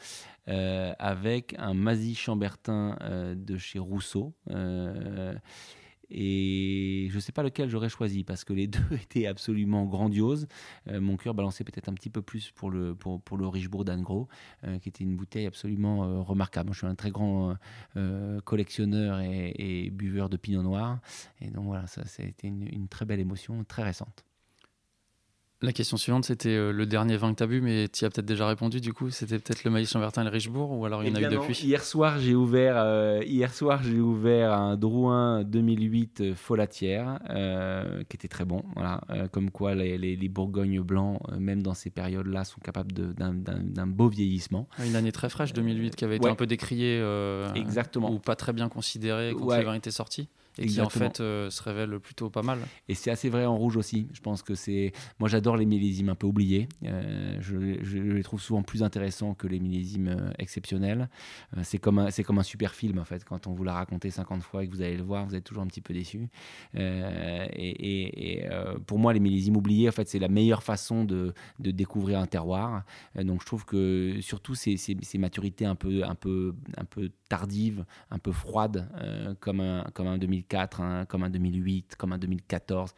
euh, 0.48 0.94
avec 0.98 1.56
un 1.58 1.74
Mazy 1.74 2.14
Chambertin 2.14 2.96
euh, 3.02 3.34
de 3.34 3.58
chez 3.58 3.78
Rousseau. 3.78 4.32
Et 6.10 7.08
je 7.10 7.14
ne 7.16 7.20
sais 7.20 7.32
pas 7.32 7.42
lequel 7.42 7.68
j'aurais 7.68 7.88
choisi 7.88 8.24
parce 8.24 8.44
que 8.44 8.52
les 8.52 8.66
deux 8.66 8.80
étaient 8.92 9.26
absolument 9.26 9.84
grandioses. 9.86 10.46
Euh, 10.88 11.00
mon 11.00 11.16
cœur 11.16 11.34
balançait 11.34 11.64
peut-être 11.64 11.88
un 11.88 11.94
petit 11.94 12.10
peu 12.10 12.22
plus 12.22 12.50
pour 12.52 12.70
le, 12.70 12.94
pour, 12.94 13.36
le 13.36 13.46
Richebourg 13.46 13.84
d'Anne 13.84 14.02
Gros, 14.02 14.28
euh, 14.64 14.78
qui 14.78 14.88
était 14.88 15.04
une 15.04 15.16
bouteille 15.16 15.46
absolument 15.46 16.04
euh, 16.04 16.20
remarquable. 16.20 16.72
Je 16.72 16.78
suis 16.78 16.86
un 16.86 16.94
très 16.94 17.10
grand 17.10 17.56
collectionneur 18.44 19.20
et, 19.20 19.54
et 19.56 19.90
buveur 19.90 20.28
de 20.28 20.36
pinot 20.36 20.62
noir. 20.62 21.00
Et 21.40 21.50
donc 21.50 21.64
voilà, 21.64 21.86
ça, 21.86 22.02
a 22.02 22.22
été 22.22 22.48
une 22.48 22.88
très 22.88 23.04
belle 23.04 23.20
émotion, 23.20 23.64
très 23.64 23.82
récente. 23.82 24.25
La 25.62 25.72
question 25.72 25.96
suivante, 25.96 26.26
c'était 26.26 26.50
euh, 26.50 26.70
le 26.70 26.84
dernier 26.84 27.16
vin 27.16 27.32
que 27.32 27.38
tu 27.38 27.42
as 27.42 27.46
bu, 27.46 27.62
mais 27.62 27.88
tu 27.88 28.04
y 28.04 28.06
as 28.06 28.10
peut-être 28.10 28.26
déjà 28.26 28.46
répondu 28.46 28.78
du 28.82 28.92
coup. 28.92 29.08
C'était 29.08 29.38
peut-être 29.38 29.64
le 29.64 29.70
Maïs 29.70 29.90
Chambertin 29.90 30.20
et 30.20 30.24
le 30.26 30.30
Richebourg, 30.30 30.70
ou 30.70 30.84
alors 30.84 31.02
il 31.02 31.08
y 31.08 31.12
en 31.12 31.14
a 31.14 31.20
eu 31.20 31.34
non, 31.34 31.40
depuis? 31.40 31.58
Hier 31.64 31.82
soir, 31.82 32.18
j'ai 32.18 32.34
ouvert, 32.34 32.74
euh, 32.76 33.22
hier 33.24 33.50
soir, 33.54 33.82
j'ai 33.82 33.98
ouvert 33.98 34.52
un 34.52 34.76
Drouin 34.76 35.44
2008 35.44 36.20
euh, 36.20 36.34
Folatière, 36.34 37.20
euh, 37.30 38.02
qui 38.06 38.16
était 38.18 38.28
très 38.28 38.44
bon. 38.44 38.64
Voilà, 38.74 39.00
comme 39.32 39.50
quoi 39.50 39.74
les, 39.74 39.96
les, 39.96 40.14
les 40.14 40.28
Bourgognes 40.28 40.82
blancs, 40.82 41.20
même 41.38 41.62
dans 41.62 41.72
ces 41.74 41.88
périodes-là, 41.88 42.44
sont 42.44 42.60
capables 42.62 42.92
d'un- 42.92 43.86
beau 43.86 44.08
vieillissement. 44.08 44.68
Une 44.84 44.94
année 44.94 45.10
très 45.12 45.30
fraîche, 45.30 45.54
2008, 45.54 45.96
qui 45.96 46.04
avait 46.04 46.16
été 46.16 46.26
ouais. 46.26 46.30
un 46.32 46.34
peu 46.36 46.46
décriée 46.46 47.02
Exactement. 47.54 48.10
ou 48.12 48.18
pas 48.18 48.36
très 48.36 48.52
bien 48.52 48.68
considérée 48.68 49.32
quand 49.34 49.46
Ouais. 49.46 49.60
le 49.60 49.64
vin 49.64 49.74
était 49.74 49.90
sorti, 49.90 50.28
et 50.58 50.66
qui 50.66 50.80
en 50.80 50.88
fait 51.00 51.20
euh, 51.20 51.50
se 51.50 51.62
révèle 51.62 51.98
plutôt 52.00 52.30
pas 52.30 52.42
mal. 52.42 52.58
Et 52.88 52.94
c'est 52.94 53.10
assez 53.10 53.28
vrai 53.28 53.44
en 53.46 53.56
rouge 53.56 53.76
aussi. 53.76 54.08
Je 54.12 54.20
pense 54.20 54.42
que 54.42 54.54
c'est. 54.54 54.92
Moi, 55.18 55.28
j'adore 55.28 55.56
les 55.56 55.66
millésimes 55.66 56.08
un 56.08 56.14
peu 56.14 56.26
oubliés. 56.26 56.68
Euh, 56.84 57.36
je, 57.40 57.82
je 57.82 57.98
les 57.98 58.22
trouve 58.22 58.40
souvent 58.40 58.62
plus 58.62 58.82
intéressants 58.82 59.34
que 59.34 59.46
les 59.46 59.60
millésimes 59.60 60.08
euh, 60.08 60.30
exceptionnels. 60.38 61.08
Euh, 61.56 61.60
c'est 61.64 61.78
comme, 61.78 61.98
un- 61.98 62.10
c'est 62.10 62.22
comme 62.24 62.38
un 62.38 62.42
super 62.42 62.74
film, 62.74 62.98
en 62.98 63.04
fait. 63.04 63.24
Quand 63.24 63.46
on 63.46 63.52
vous 63.52 63.64
l'a 63.64 63.74
raconté 63.74 64.10
50 64.10 64.42
fois 64.42 64.64
et 64.64 64.68
que 64.68 64.72
vous 64.74 64.82
allez 64.82 64.96
le 64.96 65.02
voir, 65.02 65.26
vous 65.26 65.34
êtes 65.34 65.44
toujours 65.44 65.62
un 65.62 65.66
petit 65.66 65.80
peu 65.80 65.92
déçu. 65.94 66.28
Et 66.74 66.80
et- 67.56 68.38
et, 68.44 68.48
pour 68.86 68.98
moi, 68.98 69.12
les 69.12 69.20
millésimes 69.20 69.56
oubliés, 69.56 69.88
en 69.88 69.92
fait, 69.92 70.08
c'est 70.08 70.18
la 70.18 70.28
meilleure 70.28 70.62
façon 70.62 71.04
de, 71.04 71.34
de 71.58 71.70
découvrir 71.70 72.18
un 72.18 72.26
terroir. 72.26 72.84
Donc, 73.16 73.40
je 73.40 73.46
trouve 73.46 73.64
que 73.64 74.18
surtout 74.20 74.54
ces, 74.54 74.76
ces, 74.76 74.96
ces 75.02 75.18
maturités 75.18 75.64
un 75.66 75.74
peu, 75.74 76.04
un, 76.04 76.14
peu, 76.14 76.54
un 76.76 76.84
peu 76.84 77.10
tardives, 77.28 77.84
un 78.10 78.18
peu 78.18 78.32
froides, 78.32 78.88
comme, 79.40 79.60
un, 79.60 79.84
comme 79.94 80.06
un 80.06 80.18
2004, 80.48 80.80
hein, 80.80 81.04
comme 81.06 81.24
un 81.24 81.30
2008, 81.30 81.96
comme 81.96 82.12
un 82.12 82.18
2014 82.18 82.94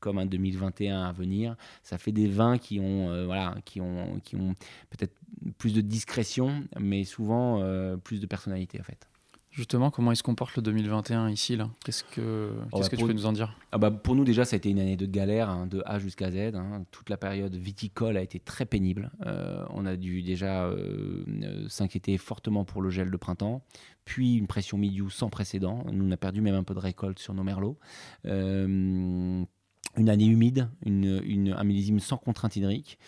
comme 0.00 0.18
un 0.18 0.26
2021 0.26 1.04
à 1.04 1.12
venir, 1.12 1.54
ça 1.84 1.96
fait 1.96 2.10
des 2.10 2.26
vins 2.26 2.58
qui 2.58 2.80
ont, 2.80 3.08
euh, 3.10 3.24
voilà, 3.24 3.54
qui 3.64 3.80
ont, 3.80 4.18
qui 4.24 4.34
ont 4.34 4.56
peut-être 4.90 5.14
plus 5.58 5.72
de 5.72 5.80
discrétion, 5.80 6.64
mais 6.80 7.04
souvent 7.04 7.60
euh, 7.62 7.96
plus 7.96 8.20
de 8.20 8.26
personnalité 8.26 8.80
en 8.80 8.82
fait. 8.82 9.08
Justement, 9.54 9.90
comment 9.90 10.12
il 10.12 10.16
se 10.16 10.22
comporte 10.22 10.56
le 10.56 10.62
2021 10.62 11.28
ici 11.28 11.56
là? 11.56 11.68
Qu'est-ce 11.84 12.04
que, 12.04 12.52
Oh, 12.72 12.78
qu'est-ce 12.78 12.88
bah, 12.88 12.96
que 12.96 12.96
tu 12.96 13.06
peux 13.06 13.12
nous 13.12 13.26
en 13.26 13.32
dire? 13.32 13.54
Ah 13.70 13.76
bah, 13.76 13.90
pour 13.90 14.14
nous 14.14 14.24
déjà, 14.24 14.46
ça 14.46 14.54
a 14.54 14.56
été 14.56 14.70
une 14.70 14.78
année 14.78 14.96
de 14.96 15.04
galère, 15.04 15.50
hein, 15.50 15.66
de 15.66 15.82
A 15.84 15.98
jusqu'à 15.98 16.30
Z. 16.30 16.54
hein. 16.54 16.84
Toute 16.90 17.10
la 17.10 17.18
période 17.18 17.54
viticole 17.54 18.16
a 18.16 18.22
été 18.22 18.40
très 18.40 18.64
pénible. 18.64 19.10
Euh, 19.26 19.62
on 19.70 19.84
a 19.84 19.96
dû 19.96 20.22
déjà 20.22 20.64
euh, 20.64 21.22
euh, 21.42 21.68
s'inquiéter 21.68 22.16
fortement 22.16 22.64
pour 22.64 22.80
le 22.80 22.88
gel 22.88 23.10
de 23.10 23.16
printemps, 23.18 23.62
puis 24.06 24.36
une 24.36 24.46
pression 24.46 24.78
milieu 24.78 25.10
sans 25.10 25.28
précédent. 25.28 25.84
Nous, 25.92 26.02
on 26.06 26.10
a 26.12 26.16
perdu 26.16 26.40
même 26.40 26.54
un 26.54 26.64
peu 26.64 26.72
de 26.72 26.78
récolte 26.80 27.18
sur 27.18 27.34
nos 27.34 27.42
merlots. 27.44 27.78
Une 28.24 30.08
année 30.08 30.24
humide, 30.26 30.70
une, 30.86 31.20
une- 31.24 31.52
un 31.52 31.64
millésime 31.64 32.00
sans 32.00 32.16
contrainte 32.16 32.56
hydrique. 32.56 32.98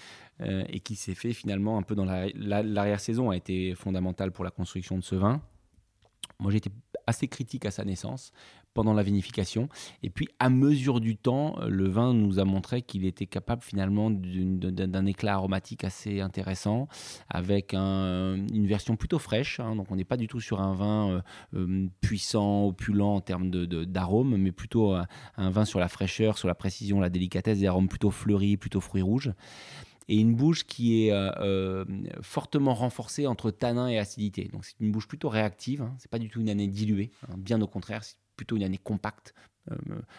euh, 0.40 0.64
et 0.68 0.80
qui 0.80 0.96
s'est 0.96 1.14
fait 1.14 1.32
finalement 1.32 1.78
un 1.78 1.82
peu 1.82 1.94
dans 1.94 2.04
la- 2.04 2.26
la- 2.34 2.64
l'arrière-saison, 2.64 3.30
a 3.30 3.36
été 3.36 3.72
fondamental 3.76 4.32
pour 4.32 4.44
la 4.44 4.50
construction 4.50 4.98
de 4.98 5.02
ce 5.04 5.14
vin. 5.14 5.40
Moi, 6.38 6.50
j'étais 6.52 6.70
assez 7.06 7.28
critique 7.28 7.66
à 7.66 7.70
sa 7.70 7.84
naissance 7.84 8.32
pendant 8.72 8.92
la 8.92 9.02
vinification. 9.04 9.68
Et 10.02 10.10
puis, 10.10 10.26
à 10.40 10.50
mesure 10.50 10.98
du 11.00 11.16
temps, 11.16 11.54
euh, 11.60 11.68
le 11.68 11.88
vin 11.88 12.12
nous 12.12 12.40
a 12.40 12.44
montré 12.44 12.82
qu'il 12.82 13.04
était 13.06 13.26
capable 13.26 13.62
finalement 13.62 14.10
d'un 14.10 15.06
éclat 15.06 15.34
aromatique 15.34 15.84
assez 15.84 16.20
intéressant, 16.20 16.88
avec 17.28 17.72
un- 17.74 18.34
une 18.52 18.66
version 18.66 18.96
plutôt 18.96 19.18
fraîche. 19.20 19.60
hein. 19.60 19.76
donc, 19.76 19.92
on 19.92 19.96
n'est 19.96 20.04
pas 20.04 20.16
du 20.16 20.26
tout 20.26 20.40
sur 20.40 20.60
un 20.60 20.74
vin 20.74 21.10
euh, 21.10 21.20
euh, 21.54 21.86
puissant, 22.00 22.64
opulent 22.66 23.14
en 23.14 23.20
termes 23.20 23.50
de- 23.50 23.64
de- 23.64 23.84
d'arômes, 23.84 24.36
mais 24.36 24.50
plutôt 24.50 24.92
un, 24.92 25.06
un 25.36 25.50
vin 25.50 25.64
sur 25.64 25.78
la 25.78 25.88
fraîcheur, 25.88 26.36
sur 26.38 26.48
la 26.48 26.54
précision, 26.56 26.98
la 27.00 27.10
délicatesse, 27.10 27.60
des 27.60 27.66
arômes 27.66 27.88
plutôt 27.88 28.10
fleuris, 28.10 28.56
plutôt 28.56 28.80
fruits 28.80 29.02
rouges. 29.02 29.32
Et 30.08 30.18
une 30.18 30.34
bouche 30.34 30.64
qui 30.64 31.06
est 31.06 31.12
euh, 31.12 31.30
euh, 31.40 31.84
fortement 32.20 32.74
renforcée 32.74 33.26
entre 33.26 33.50
tanin 33.50 33.88
et 33.88 33.98
acidité. 33.98 34.48
Donc 34.52 34.64
c'est 34.64 34.78
une 34.80 34.92
bouche 34.92 35.08
plutôt 35.08 35.28
réactive, 35.28 35.82
hein. 35.82 35.94
c'est 35.98 36.10
pas 36.10 36.18
du 36.18 36.28
tout 36.28 36.40
une 36.40 36.50
année 36.50 36.68
diluée, 36.68 37.10
hein. 37.28 37.34
bien 37.38 37.60
au 37.62 37.66
contraire, 37.66 38.04
c'est 38.04 38.16
plutôt 38.36 38.56
une 38.56 38.64
année 38.64 38.78
compacte. 38.78 39.34
Euh, 39.70 39.76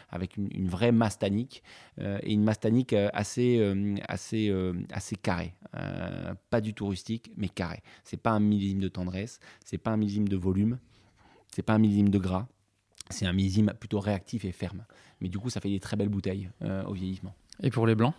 avec 0.09 0.37
une, 0.37 0.67
vraie 0.67 0.91
masse 0.91 1.19
tannique 1.19 1.61
et 1.99 2.33
une 2.33 2.43
masse 2.43 2.61
tannique 2.61 2.93
assez, 2.93 3.61
assez, 4.09 5.15
carrée. 5.21 5.53
pas 6.49 6.61
du 6.61 6.73
tout 6.73 6.87
rustique, 6.87 7.31
mais 7.37 7.47
carré. 7.47 7.83
C'est 8.03 8.17
pas 8.17 8.31
un 8.31 8.39
millésime 8.39 8.79
de 8.79 8.87
tendresse, 8.87 9.39
c'est 9.63 9.77
pas 9.77 9.91
un 9.91 9.97
millésime 9.97 10.27
de 10.27 10.35
volume, 10.35 10.79
c'est 11.53 11.61
pas 11.61 11.73
un 11.73 11.77
millésime 11.77 12.09
de 12.09 12.17
gras, 12.17 12.47
c'est 13.11 13.27
un 13.27 13.33
millésime 13.33 13.71
plutôt 13.79 13.99
réactif 13.99 14.45
et 14.45 14.51
ferme. 14.51 14.83
Mais 15.21 15.29
du 15.29 15.37
coup, 15.37 15.51
ça 15.51 15.61
fait 15.61 15.69
des 15.69 15.79
très 15.79 15.95
belles 15.95 16.09
bouteilles 16.09 16.49
au 16.87 16.93
vieillissement. 16.93 17.35
Et 17.61 17.69
pour 17.69 17.85
les 17.85 17.93
blancs? 17.93 18.15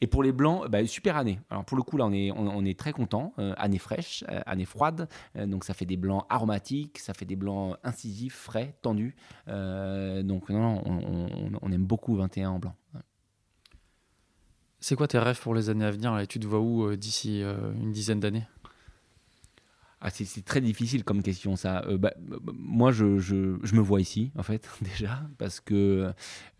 Et 0.00 0.06
pour 0.06 0.22
les 0.22 0.32
blancs, 0.32 0.68
bah, 0.68 0.86
super 0.86 1.16
année. 1.16 1.40
Alors 1.50 1.64
pour 1.64 1.76
le 1.76 1.82
coup, 1.82 1.96
là, 1.96 2.06
on 2.06 2.64
est, 2.64 2.78
très 2.78 2.92
content. 2.92 3.32
Euh, 3.38 3.54
année 3.56 3.78
fraîche, 3.78 4.24
euh, 4.28 4.40
année 4.46 4.64
froide. 4.64 5.08
Euh, 5.36 5.46
donc 5.46 5.64
ça 5.64 5.74
fait 5.74 5.86
des 5.86 5.96
blancs 5.96 6.24
aromatiques, 6.28 6.98
ça 6.98 7.14
fait 7.14 7.24
des 7.24 7.36
blancs 7.36 7.76
incisifs, 7.82 8.36
frais, 8.36 8.76
tendus. 8.82 9.16
donc 9.46 10.50
non, 10.50 10.82
on, 11.62 11.72
aime 11.72 11.84
beaucoup 11.84 12.14
21 12.14 12.50
en 12.50 12.58
blanc. 12.58 12.74
C'est 14.80 14.94
quoi 14.94 15.08
tes 15.08 15.18
rêves 15.18 15.40
pour 15.40 15.54
les 15.54 15.70
années 15.70 15.84
à 15.84 15.90
venir? 15.90 16.16
Et 16.20 16.26
Tu 16.28 16.38
te 16.38 16.46
vois 16.46 16.60
où 16.60 16.94
d'ici 16.94 17.40
une 17.40 17.90
dizaine 17.90 18.20
d'années? 18.20 18.46
Ah, 20.00 20.10
c'est 20.10 20.44
très 20.44 20.60
difficile 20.60 21.02
comme 21.02 21.22
question 21.24 21.56
ça. 21.56 21.82
Euh, 21.88 21.98
bah, 21.98 22.12
moi, 22.54 22.92
je, 22.92 23.04
me 23.04 23.80
vois 23.80 24.00
ici, 24.00 24.30
en 24.38 24.44
fait, 24.44 24.68
déjà, 24.80 25.22
parce 25.38 25.58
que, 25.58 26.12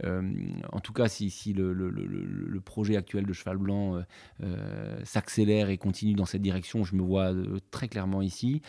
euh, 0.05 0.33
en 0.73 0.81
tout 0.81 0.93
cas, 0.93 1.07
si, 1.09 1.53
le, 1.53 2.61
projet 2.65 2.97
actuel 2.97 3.25
de 3.27 3.33
Cheval 3.33 3.59
Blanc 3.59 4.03
euh, 4.43 5.01
s'accélère 5.05 5.71
et 5.71 5.79
continue 5.79 6.15
dans 6.15 6.25
cette 6.25 6.43
direction, 6.43 6.83
je 6.83 6.97
me 6.97 7.03
vois 7.03 7.33
très 7.71 7.87
clairement 7.87 8.23
ici, 8.23 8.61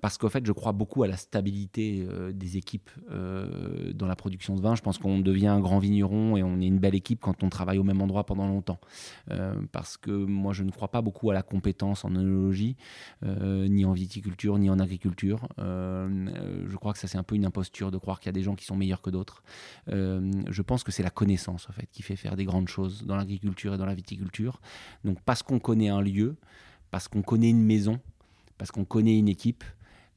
parce 0.00 0.18
qu'en 0.18 0.28
fait, 0.28 0.44
je 0.44 0.52
crois 0.52 0.72
beaucoup 0.72 1.02
à 1.02 1.08
la 1.08 1.16
stabilité 1.16 2.06
des 2.32 2.56
équipes 2.56 2.90
dans 3.08 4.06
la 4.06 4.16
production 4.16 4.54
de 4.56 4.60
vin. 4.60 4.74
Je 4.74 4.82
pense 4.82 4.98
qu'on 4.98 5.18
devient 5.20 5.46
un 5.46 5.60
grand 5.60 5.78
vigneron 5.78 6.36
et 6.36 6.42
on 6.42 6.60
est 6.60 6.66
une 6.66 6.78
belle 6.78 6.94
équipe 6.94 7.20
quand 7.20 7.42
on 7.42 7.48
travaille 7.48 7.78
au 7.78 7.84
même 7.84 8.02
endroit 8.02 8.24
pendant 8.26 8.46
longtemps. 8.46 8.80
parce 9.70 9.96
que 9.96 10.10
moi, 10.10 10.52
je 10.52 10.64
ne 10.64 10.70
crois 10.70 10.88
pas 10.88 11.00
beaucoup 11.00 11.30
à 11.30 11.34
la 11.34 11.42
compétence 11.42 12.04
en 12.04 12.14
œnologie, 12.14 12.76
ni 13.22 13.84
en 13.84 13.91
viticulture 13.92 14.58
ni 14.58 14.70
en 14.70 14.78
agriculture. 14.78 15.48
Euh, 15.58 16.66
je 16.68 16.76
crois 16.76 16.92
que 16.92 16.98
ça 16.98 17.08
c'est 17.08 17.18
un 17.18 17.22
peu 17.22 17.34
une 17.34 17.44
imposture 17.44 17.90
de 17.90 17.98
croire 17.98 18.20
qu'il 18.20 18.26
y 18.26 18.30
a 18.30 18.32
des 18.32 18.42
gens 18.42 18.54
qui 18.54 18.64
sont 18.64 18.76
meilleurs 18.76 19.02
que 19.02 19.10
d'autres. 19.10 19.42
Euh, 19.88 20.30
je 20.48 20.62
pense 20.62 20.84
que 20.84 20.92
c'est 20.92 21.02
la 21.02 21.10
connaissance 21.10 21.68
en 21.68 21.72
fait 21.72 21.88
qui 21.90 22.02
fait 22.02 22.16
faire 22.16 22.36
des 22.36 22.44
grandes 22.44 22.68
choses 22.68 23.04
dans 23.04 23.16
l'agriculture 23.16 23.74
et 23.74 23.78
dans 23.78 23.86
la 23.86 23.94
viticulture. 23.94 24.60
Donc 25.04 25.20
parce 25.24 25.42
qu'on 25.42 25.58
connaît 25.58 25.88
un 25.88 26.00
lieu, 26.00 26.36
parce 26.90 27.08
qu'on 27.08 27.22
connaît 27.22 27.50
une 27.50 27.64
maison, 27.64 28.00
parce 28.58 28.70
qu'on 28.70 28.84
connaît 28.84 29.18
une 29.18 29.28
équipe, 29.28 29.64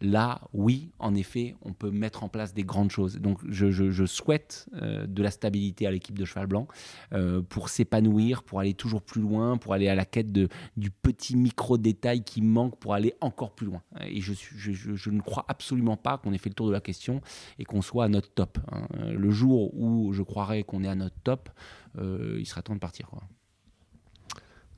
Là, 0.01 0.41
oui, 0.51 0.91
en 0.99 1.15
effet, 1.15 1.55
on 1.61 1.71
peut 1.71 1.89
mettre 1.89 2.23
en 2.23 2.29
place 2.29 2.53
des 2.53 2.63
grandes 2.63 2.91
choses. 2.91 3.17
Donc, 3.17 3.39
je, 3.47 4.05
souhaite 4.05 4.67
euh, 4.75 5.07
de 5.07 5.23
la 5.23 5.31
stabilité 5.31 5.87
à 5.87 5.91
l'équipe 5.91 6.19
de 6.19 6.25
Cheval 6.25 6.47
Blanc 6.47 6.67
euh, 7.13 7.41
pour 7.41 7.69
s'épanouir, 7.69 8.43
pour 8.43 8.59
aller 8.59 8.73
toujours 8.73 9.01
plus 9.01 9.21
loin, 9.21 9.57
pour 9.57 9.73
aller 9.73 9.87
à 9.87 9.95
la 9.95 10.03
quête 10.03 10.33
de, 10.33 10.49
du 10.75 10.91
petit 10.91 11.37
micro-détail 11.37 12.23
qui 12.23 12.41
manque 12.41 12.77
pour 12.77 12.93
aller 12.93 13.13
encore 13.21 13.55
plus 13.55 13.67
loin. 13.67 13.81
Et 14.01 14.19
je, 14.19 15.09
ne 15.09 15.21
crois 15.21 15.45
absolument 15.47 15.95
pas 15.95 16.17
qu'on 16.17 16.33
ait 16.33 16.37
fait 16.37 16.49
le 16.49 16.55
tour 16.55 16.67
de 16.67 16.73
la 16.73 16.81
question 16.81 17.21
et 17.57 17.63
qu'on 17.63 17.81
soit 17.81 18.03
à 18.03 18.09
notre 18.09 18.33
top. 18.33 18.59
Hein. 18.71 18.87
Le 19.11 19.31
jour 19.31 19.73
où 19.79 20.11
je 20.11 20.23
croirais 20.23 20.63
qu'on 20.63 20.83
est 20.83 20.89
à 20.89 20.95
notre 20.95 21.17
top, 21.23 21.49
euh, 21.97 22.35
il 22.37 22.45
sera 22.45 22.61
temps 22.61 22.75
de 22.75 22.79
partir. 22.79 23.09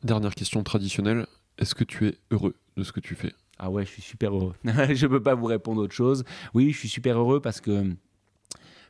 Dernière 0.03 0.35
question 0.35 0.63
traditionnelle. 0.63 1.25
Est-ce 1.57 1.73
que 1.73 1.83
tu 1.83 2.07
es 2.07 2.17
heureux 2.29 2.55
de 2.77 2.83
ce 2.83 2.91
que 2.91 2.99
tu 2.99 3.15
fais? 3.15 3.33
Ah 3.59 3.69
ouais, 3.69 3.85
je 3.85 3.91
suis 3.91 4.01
super 4.01 4.35
heureux. 4.35 4.55
je 4.63 5.05
ne 5.05 5.11
peux 5.11 5.21
pas 5.21 5.35
vous 5.35 5.45
répondre 5.45 5.81
autre 5.81 5.93
chose. 5.95 6.23
Oui, 6.53 6.71
je 6.71 6.77
suis 6.77 6.89
super 6.89 7.17
heureux 7.17 7.41
parce 7.41 7.61
que 7.61 7.95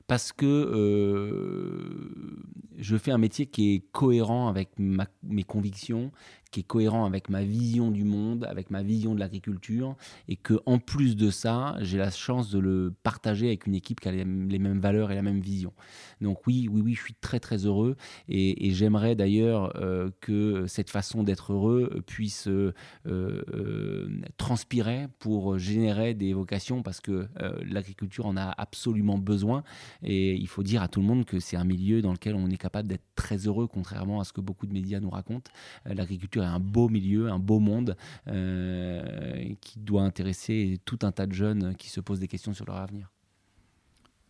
parce 0.08 0.32
que 0.32 0.46
euh, 0.46 2.40
je 2.78 2.96
fais 2.96 3.12
un 3.12 3.18
métier 3.18 3.46
qui 3.46 3.76
est 3.76 3.80
cohérent 3.92 4.48
avec 4.48 4.70
mes 4.78 5.44
convictions, 5.44 6.12
qui 6.50 6.62
est 6.62 6.64
cohérent 6.64 7.06
avec 7.06 7.30
ma 7.30 7.44
vision 7.44 7.92
du 7.92 8.04
monde, 8.04 8.46
avec 8.46 8.70
ma 8.70 8.84
vision 8.84 9.16
de 9.16 9.20
l'agriculture, 9.20 9.96
et 10.28 10.36
que 10.36 10.60
en 10.66 10.80
plus 10.80 11.16
de 11.16 11.30
ça, 11.30 11.76
j'ai 11.82 11.98
la 11.98 12.12
chance 12.12 12.50
de 12.50 12.60
le 12.60 12.94
partager 13.04 13.48
avec 13.48 13.66
une 13.66 13.76
équipe 13.76 14.00
qui 14.00 14.10
a 14.10 14.12
les, 14.12 14.26
mêmes 14.26 14.80
valeurs 14.80 15.12
et 15.12 15.16
la 15.16 15.22
même 15.22 15.40
vision. 15.40 15.74
Donc 16.22 16.46
oui, 16.48 16.68
oui, 16.72 16.82
oui, 16.82 16.94
je 16.94 17.02
suis 17.02 17.14
très 17.14 17.40
très 17.40 17.66
heureux, 17.66 17.96
et, 18.30 18.72
j'aimerais 18.72 19.16
d'ailleurs 19.16 19.74
euh, 19.78 20.10
que 20.22 20.68
cette 20.68 20.90
façon 20.90 21.24
d'être 21.24 21.54
heureux 21.54 22.04
puisse 22.06 22.48
euh, 22.48 22.74
euh, 23.08 24.08
transpirer 24.38 25.08
pour 25.20 25.58
générer 25.58 26.14
des 26.14 26.34
vocations, 26.34 26.84
parce 26.84 27.02
que 27.02 27.28
l'agriculture 27.64 28.26
en 28.26 28.38
a 28.38 28.54
absolument 28.58 29.18
besoin, 29.18 29.64
et 30.04 30.36
il 30.36 30.48
faut 30.48 30.64
dire 30.64 30.82
à 30.82 30.88
tout 30.88 31.02
le 31.02 31.08
monde 31.08 31.26
que 31.26 31.40
c'est 31.40 31.58
un 31.58 31.64
milieu 31.64 32.02
dans 32.02 32.12
lequel 32.12 32.36
on 32.36 32.50
est 32.50 32.58
capable 32.58 32.88
d'être 32.88 33.06
très 33.16 33.48
heureux, 33.48 33.68
contrairement 33.68 34.20
à 34.20 34.24
ce 34.24 34.34
que 34.34 34.42
beaucoup 34.42 34.66
de 34.66 34.74
médias 34.74 35.00
nous 35.00 35.10
racontent. 35.10 35.52
l'agriculture 35.86 36.37
est 36.42 36.48
un 36.48 36.60
beau 36.60 36.90
milieu, 36.90 37.30
un 37.30 37.40
beau 37.40 37.60
monde 37.60 37.96
euh, 38.28 39.54
qui 39.62 39.80
doit 39.80 40.04
intéresser 40.04 40.80
tout 40.86 41.00
un 41.04 41.12
tas 41.12 41.26
de 41.26 41.34
jeunes 41.34 41.76
qui 41.76 41.90
se 41.90 42.00
posent 42.00 42.20
des 42.20 42.28
questions 42.28 42.54
sur 42.54 42.66
leur 42.66 42.78
avenir. 42.78 43.12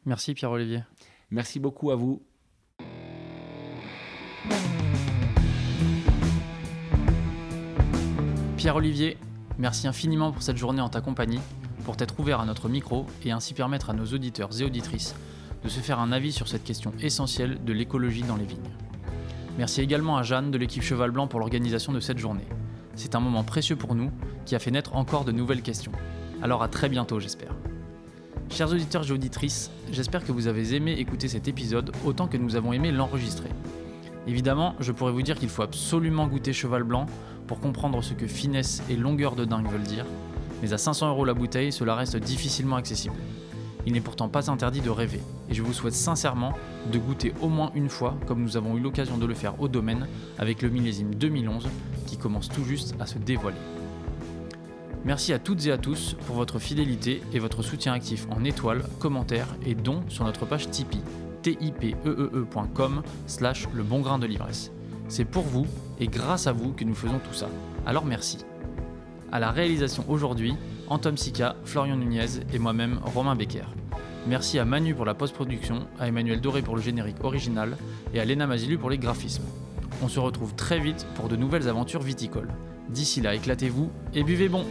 Merci 0.06 0.34
Pierre-Olivier. 0.34 0.84
Merci 1.32 1.60
beaucoup 1.60 1.92
à 1.92 1.96
vous. 1.96 2.22
Pierre-Olivier, 8.56 9.18
merci 9.58 9.88
infiniment 9.88 10.32
pour 10.32 10.42
cette 10.42 10.58
journée 10.58 10.82
en 10.82 10.90
ta 10.90 11.00
compagnie, 11.02 11.40
pour 11.86 11.96
t'être 11.96 12.20
ouvert 12.20 12.40
à 12.40 12.46
notre 12.46 12.70
micro 12.70 13.06
et 13.24 13.32
ainsi 13.32 13.54
permettre 13.54 13.90
à 13.90 13.94
nos 13.94 14.06
auditeurs 14.06 14.50
et 14.60 14.64
auditrices 14.64 15.16
de 15.64 15.70
se 15.70 15.80
faire 15.80 16.00
un 16.00 16.12
avis 16.12 16.32
sur 16.32 16.48
cette 16.48 16.64
question 16.64 16.92
essentielle 17.02 17.64
de 17.64 17.74
l'écologie 17.74 18.24
dans 18.24 18.36
les 18.36 18.46
vignes. 18.46 18.87
Merci 19.58 19.82
également 19.82 20.18
à 20.18 20.24
Jeanne 20.24 20.52
de 20.52 20.58
l'équipe 20.60 20.84
Cheval 20.84 21.10
Blanc 21.10 21.26
pour 21.26 21.40
l'organisation 21.40 21.92
de 21.92 22.00
cette 22.00 22.20
journée. 22.20 22.46
C'est 22.94 23.16
un 23.16 23.20
moment 23.20 23.44
précieux 23.44 23.76
pour 23.76 23.96
nous 23.96 24.12
qui 24.46 24.56
a 24.56 24.60
fait 24.60 24.70
naître 24.70 24.96
encore 24.96 25.26
de 25.26 25.32
nouvelles 25.32 25.64
questions. 25.64 25.92
Alors 26.44 26.62
à 26.62 26.68
très 26.68 26.90
bientôt 26.90 27.20
j'espère. 27.20 27.56
Chers 28.52 28.72
auditeurs 28.72 29.10
et 29.10 29.12
auditrices, 29.12 29.72
j'espère 29.92 30.24
que 30.24 30.32
vous 30.32 30.46
avez 30.46 30.76
aimé 30.76 30.94
écouter 31.00 31.28
cet 31.28 31.48
épisode 31.48 31.92
autant 32.06 32.28
que 32.28 32.38
nous 32.38 32.56
avons 32.56 32.72
aimé 32.72 32.92
l'enregistrer. 32.92 33.50
Évidemment, 34.28 34.76
je 34.80 34.92
pourrais 34.92 35.12
vous 35.12 35.24
dire 35.24 35.40
qu'il 35.40 35.50
faut 35.50 35.64
absolument 35.64 36.28
goûter 36.28 36.54
Cheval 36.54 36.84
Blanc 36.84 37.08
pour 37.48 37.60
comprendre 37.60 38.04
ce 38.04 38.14
que 38.14 38.28
finesse 38.28 38.84
et 38.92 38.96
longueur 38.96 39.36
de 39.36 39.44
dingue 39.44 39.68
veulent 39.70 39.82
dire, 39.82 40.06
mais 40.62 40.72
à 40.72 40.78
500 40.78 41.10
euros 41.10 41.26
la 41.26 41.34
bouteille, 41.34 41.72
cela 41.72 41.96
reste 41.96 42.18
difficilement 42.18 42.76
accessible. 42.76 43.16
Il 43.88 43.94
n'est 43.94 44.02
pourtant 44.02 44.28
pas 44.28 44.52
interdit 44.52 44.82
de 44.82 44.90
rêver, 44.90 45.22
et 45.50 45.54
je 45.54 45.64
vous 45.64 45.72
souhaite 45.72 45.94
sincèrement 45.94 46.52
de 46.92 47.00
goûter 47.00 47.34
au 47.42 47.48
moins 47.48 47.72
une 47.74 47.88
fois, 47.88 48.18
comme 48.28 48.44
nous 48.44 48.58
avons 48.58 48.76
eu 48.76 48.82
l'occasion 48.82 49.18
de 49.18 49.26
le 49.26 49.34
faire 49.34 49.62
au 49.62 49.70
domaine 49.70 50.10
avec 50.38 50.62
le 50.62 50.68
millésime 50.68 51.16
2011 51.16 51.70
qui 52.06 52.18
commence 52.18 52.50
tout 52.50 52.66
juste 52.66 52.96
à 53.00 53.06
se 53.06 53.18
dévoiler. 53.18 53.56
Merci 55.06 55.32
à 55.32 55.40
toutes 55.40 55.66
et 55.68 55.72
à 55.72 55.78
tous 55.78 56.18
pour 56.26 56.36
votre 56.36 56.60
fidélité 56.60 57.22
et 57.32 57.40
votre 57.40 57.64
soutien 57.64 57.94
actif 57.94 58.28
en 58.30 58.44
étoiles, 58.44 58.84
commentaires 59.00 59.56
et 59.66 59.74
dons 59.74 60.04
sur 60.10 60.26
notre 60.26 60.46
page 60.46 60.70
Tipeee 60.70 61.00
tipeee.com 61.42 63.04
slash 63.26 63.70
le 63.74 63.84
bon 63.84 64.02
grain 64.02 64.20
de 64.20 64.28
l'ivresse. 64.28 64.70
C'est 65.08 65.24
pour 65.24 65.44
vous 65.44 65.66
et 65.98 66.08
grâce 66.08 66.48
à 66.48 66.52
vous 66.52 66.74
que 66.74 66.84
nous 66.84 66.94
faisons 66.94 67.20
tout 67.20 67.34
ça. 67.34 67.48
Alors 67.86 68.04
merci. 68.04 68.40
À 69.32 69.40
la 69.40 69.52
réalisation 69.52 70.06
aujourd'hui, 70.08 70.56
Antom 70.88 71.18
Sika, 71.18 71.56
Florian 71.66 71.98
Nunez 71.98 72.40
et 72.54 72.60
moi-même 72.60 73.00
Romain 73.04 73.36
Becker. 73.36 73.66
Merci 74.26 74.58
à 74.58 74.66
Manu 74.66 74.96
pour 74.96 75.06
la 75.06 75.14
post-production, 75.14 75.88
à 76.00 76.08
Emmanuel 76.08 76.40
Doré 76.40 76.62
pour 76.62 76.76
le 76.76 76.82
générique 76.82 77.24
original 77.24 77.78
et 78.14 78.20
à 78.20 78.26
Léna 78.26 78.48
Mazilu 78.48 78.78
pour 78.78 78.90
les 78.90 78.98
graphismes. 78.98 79.44
On 80.02 80.08
se 80.08 80.20
retrouve 80.20 80.56
très 80.56 80.80
vite 80.80 81.06
pour 81.16 81.28
de 81.28 81.36
nouvelles 81.36 81.68
aventures 81.68 82.02
viticoles. 82.02 82.54
D'ici 82.90 83.20
là, 83.20 83.36
éclatez-vous 83.36 83.90
et 84.14 84.24
buvez 84.24 84.48
bon! 84.48 84.66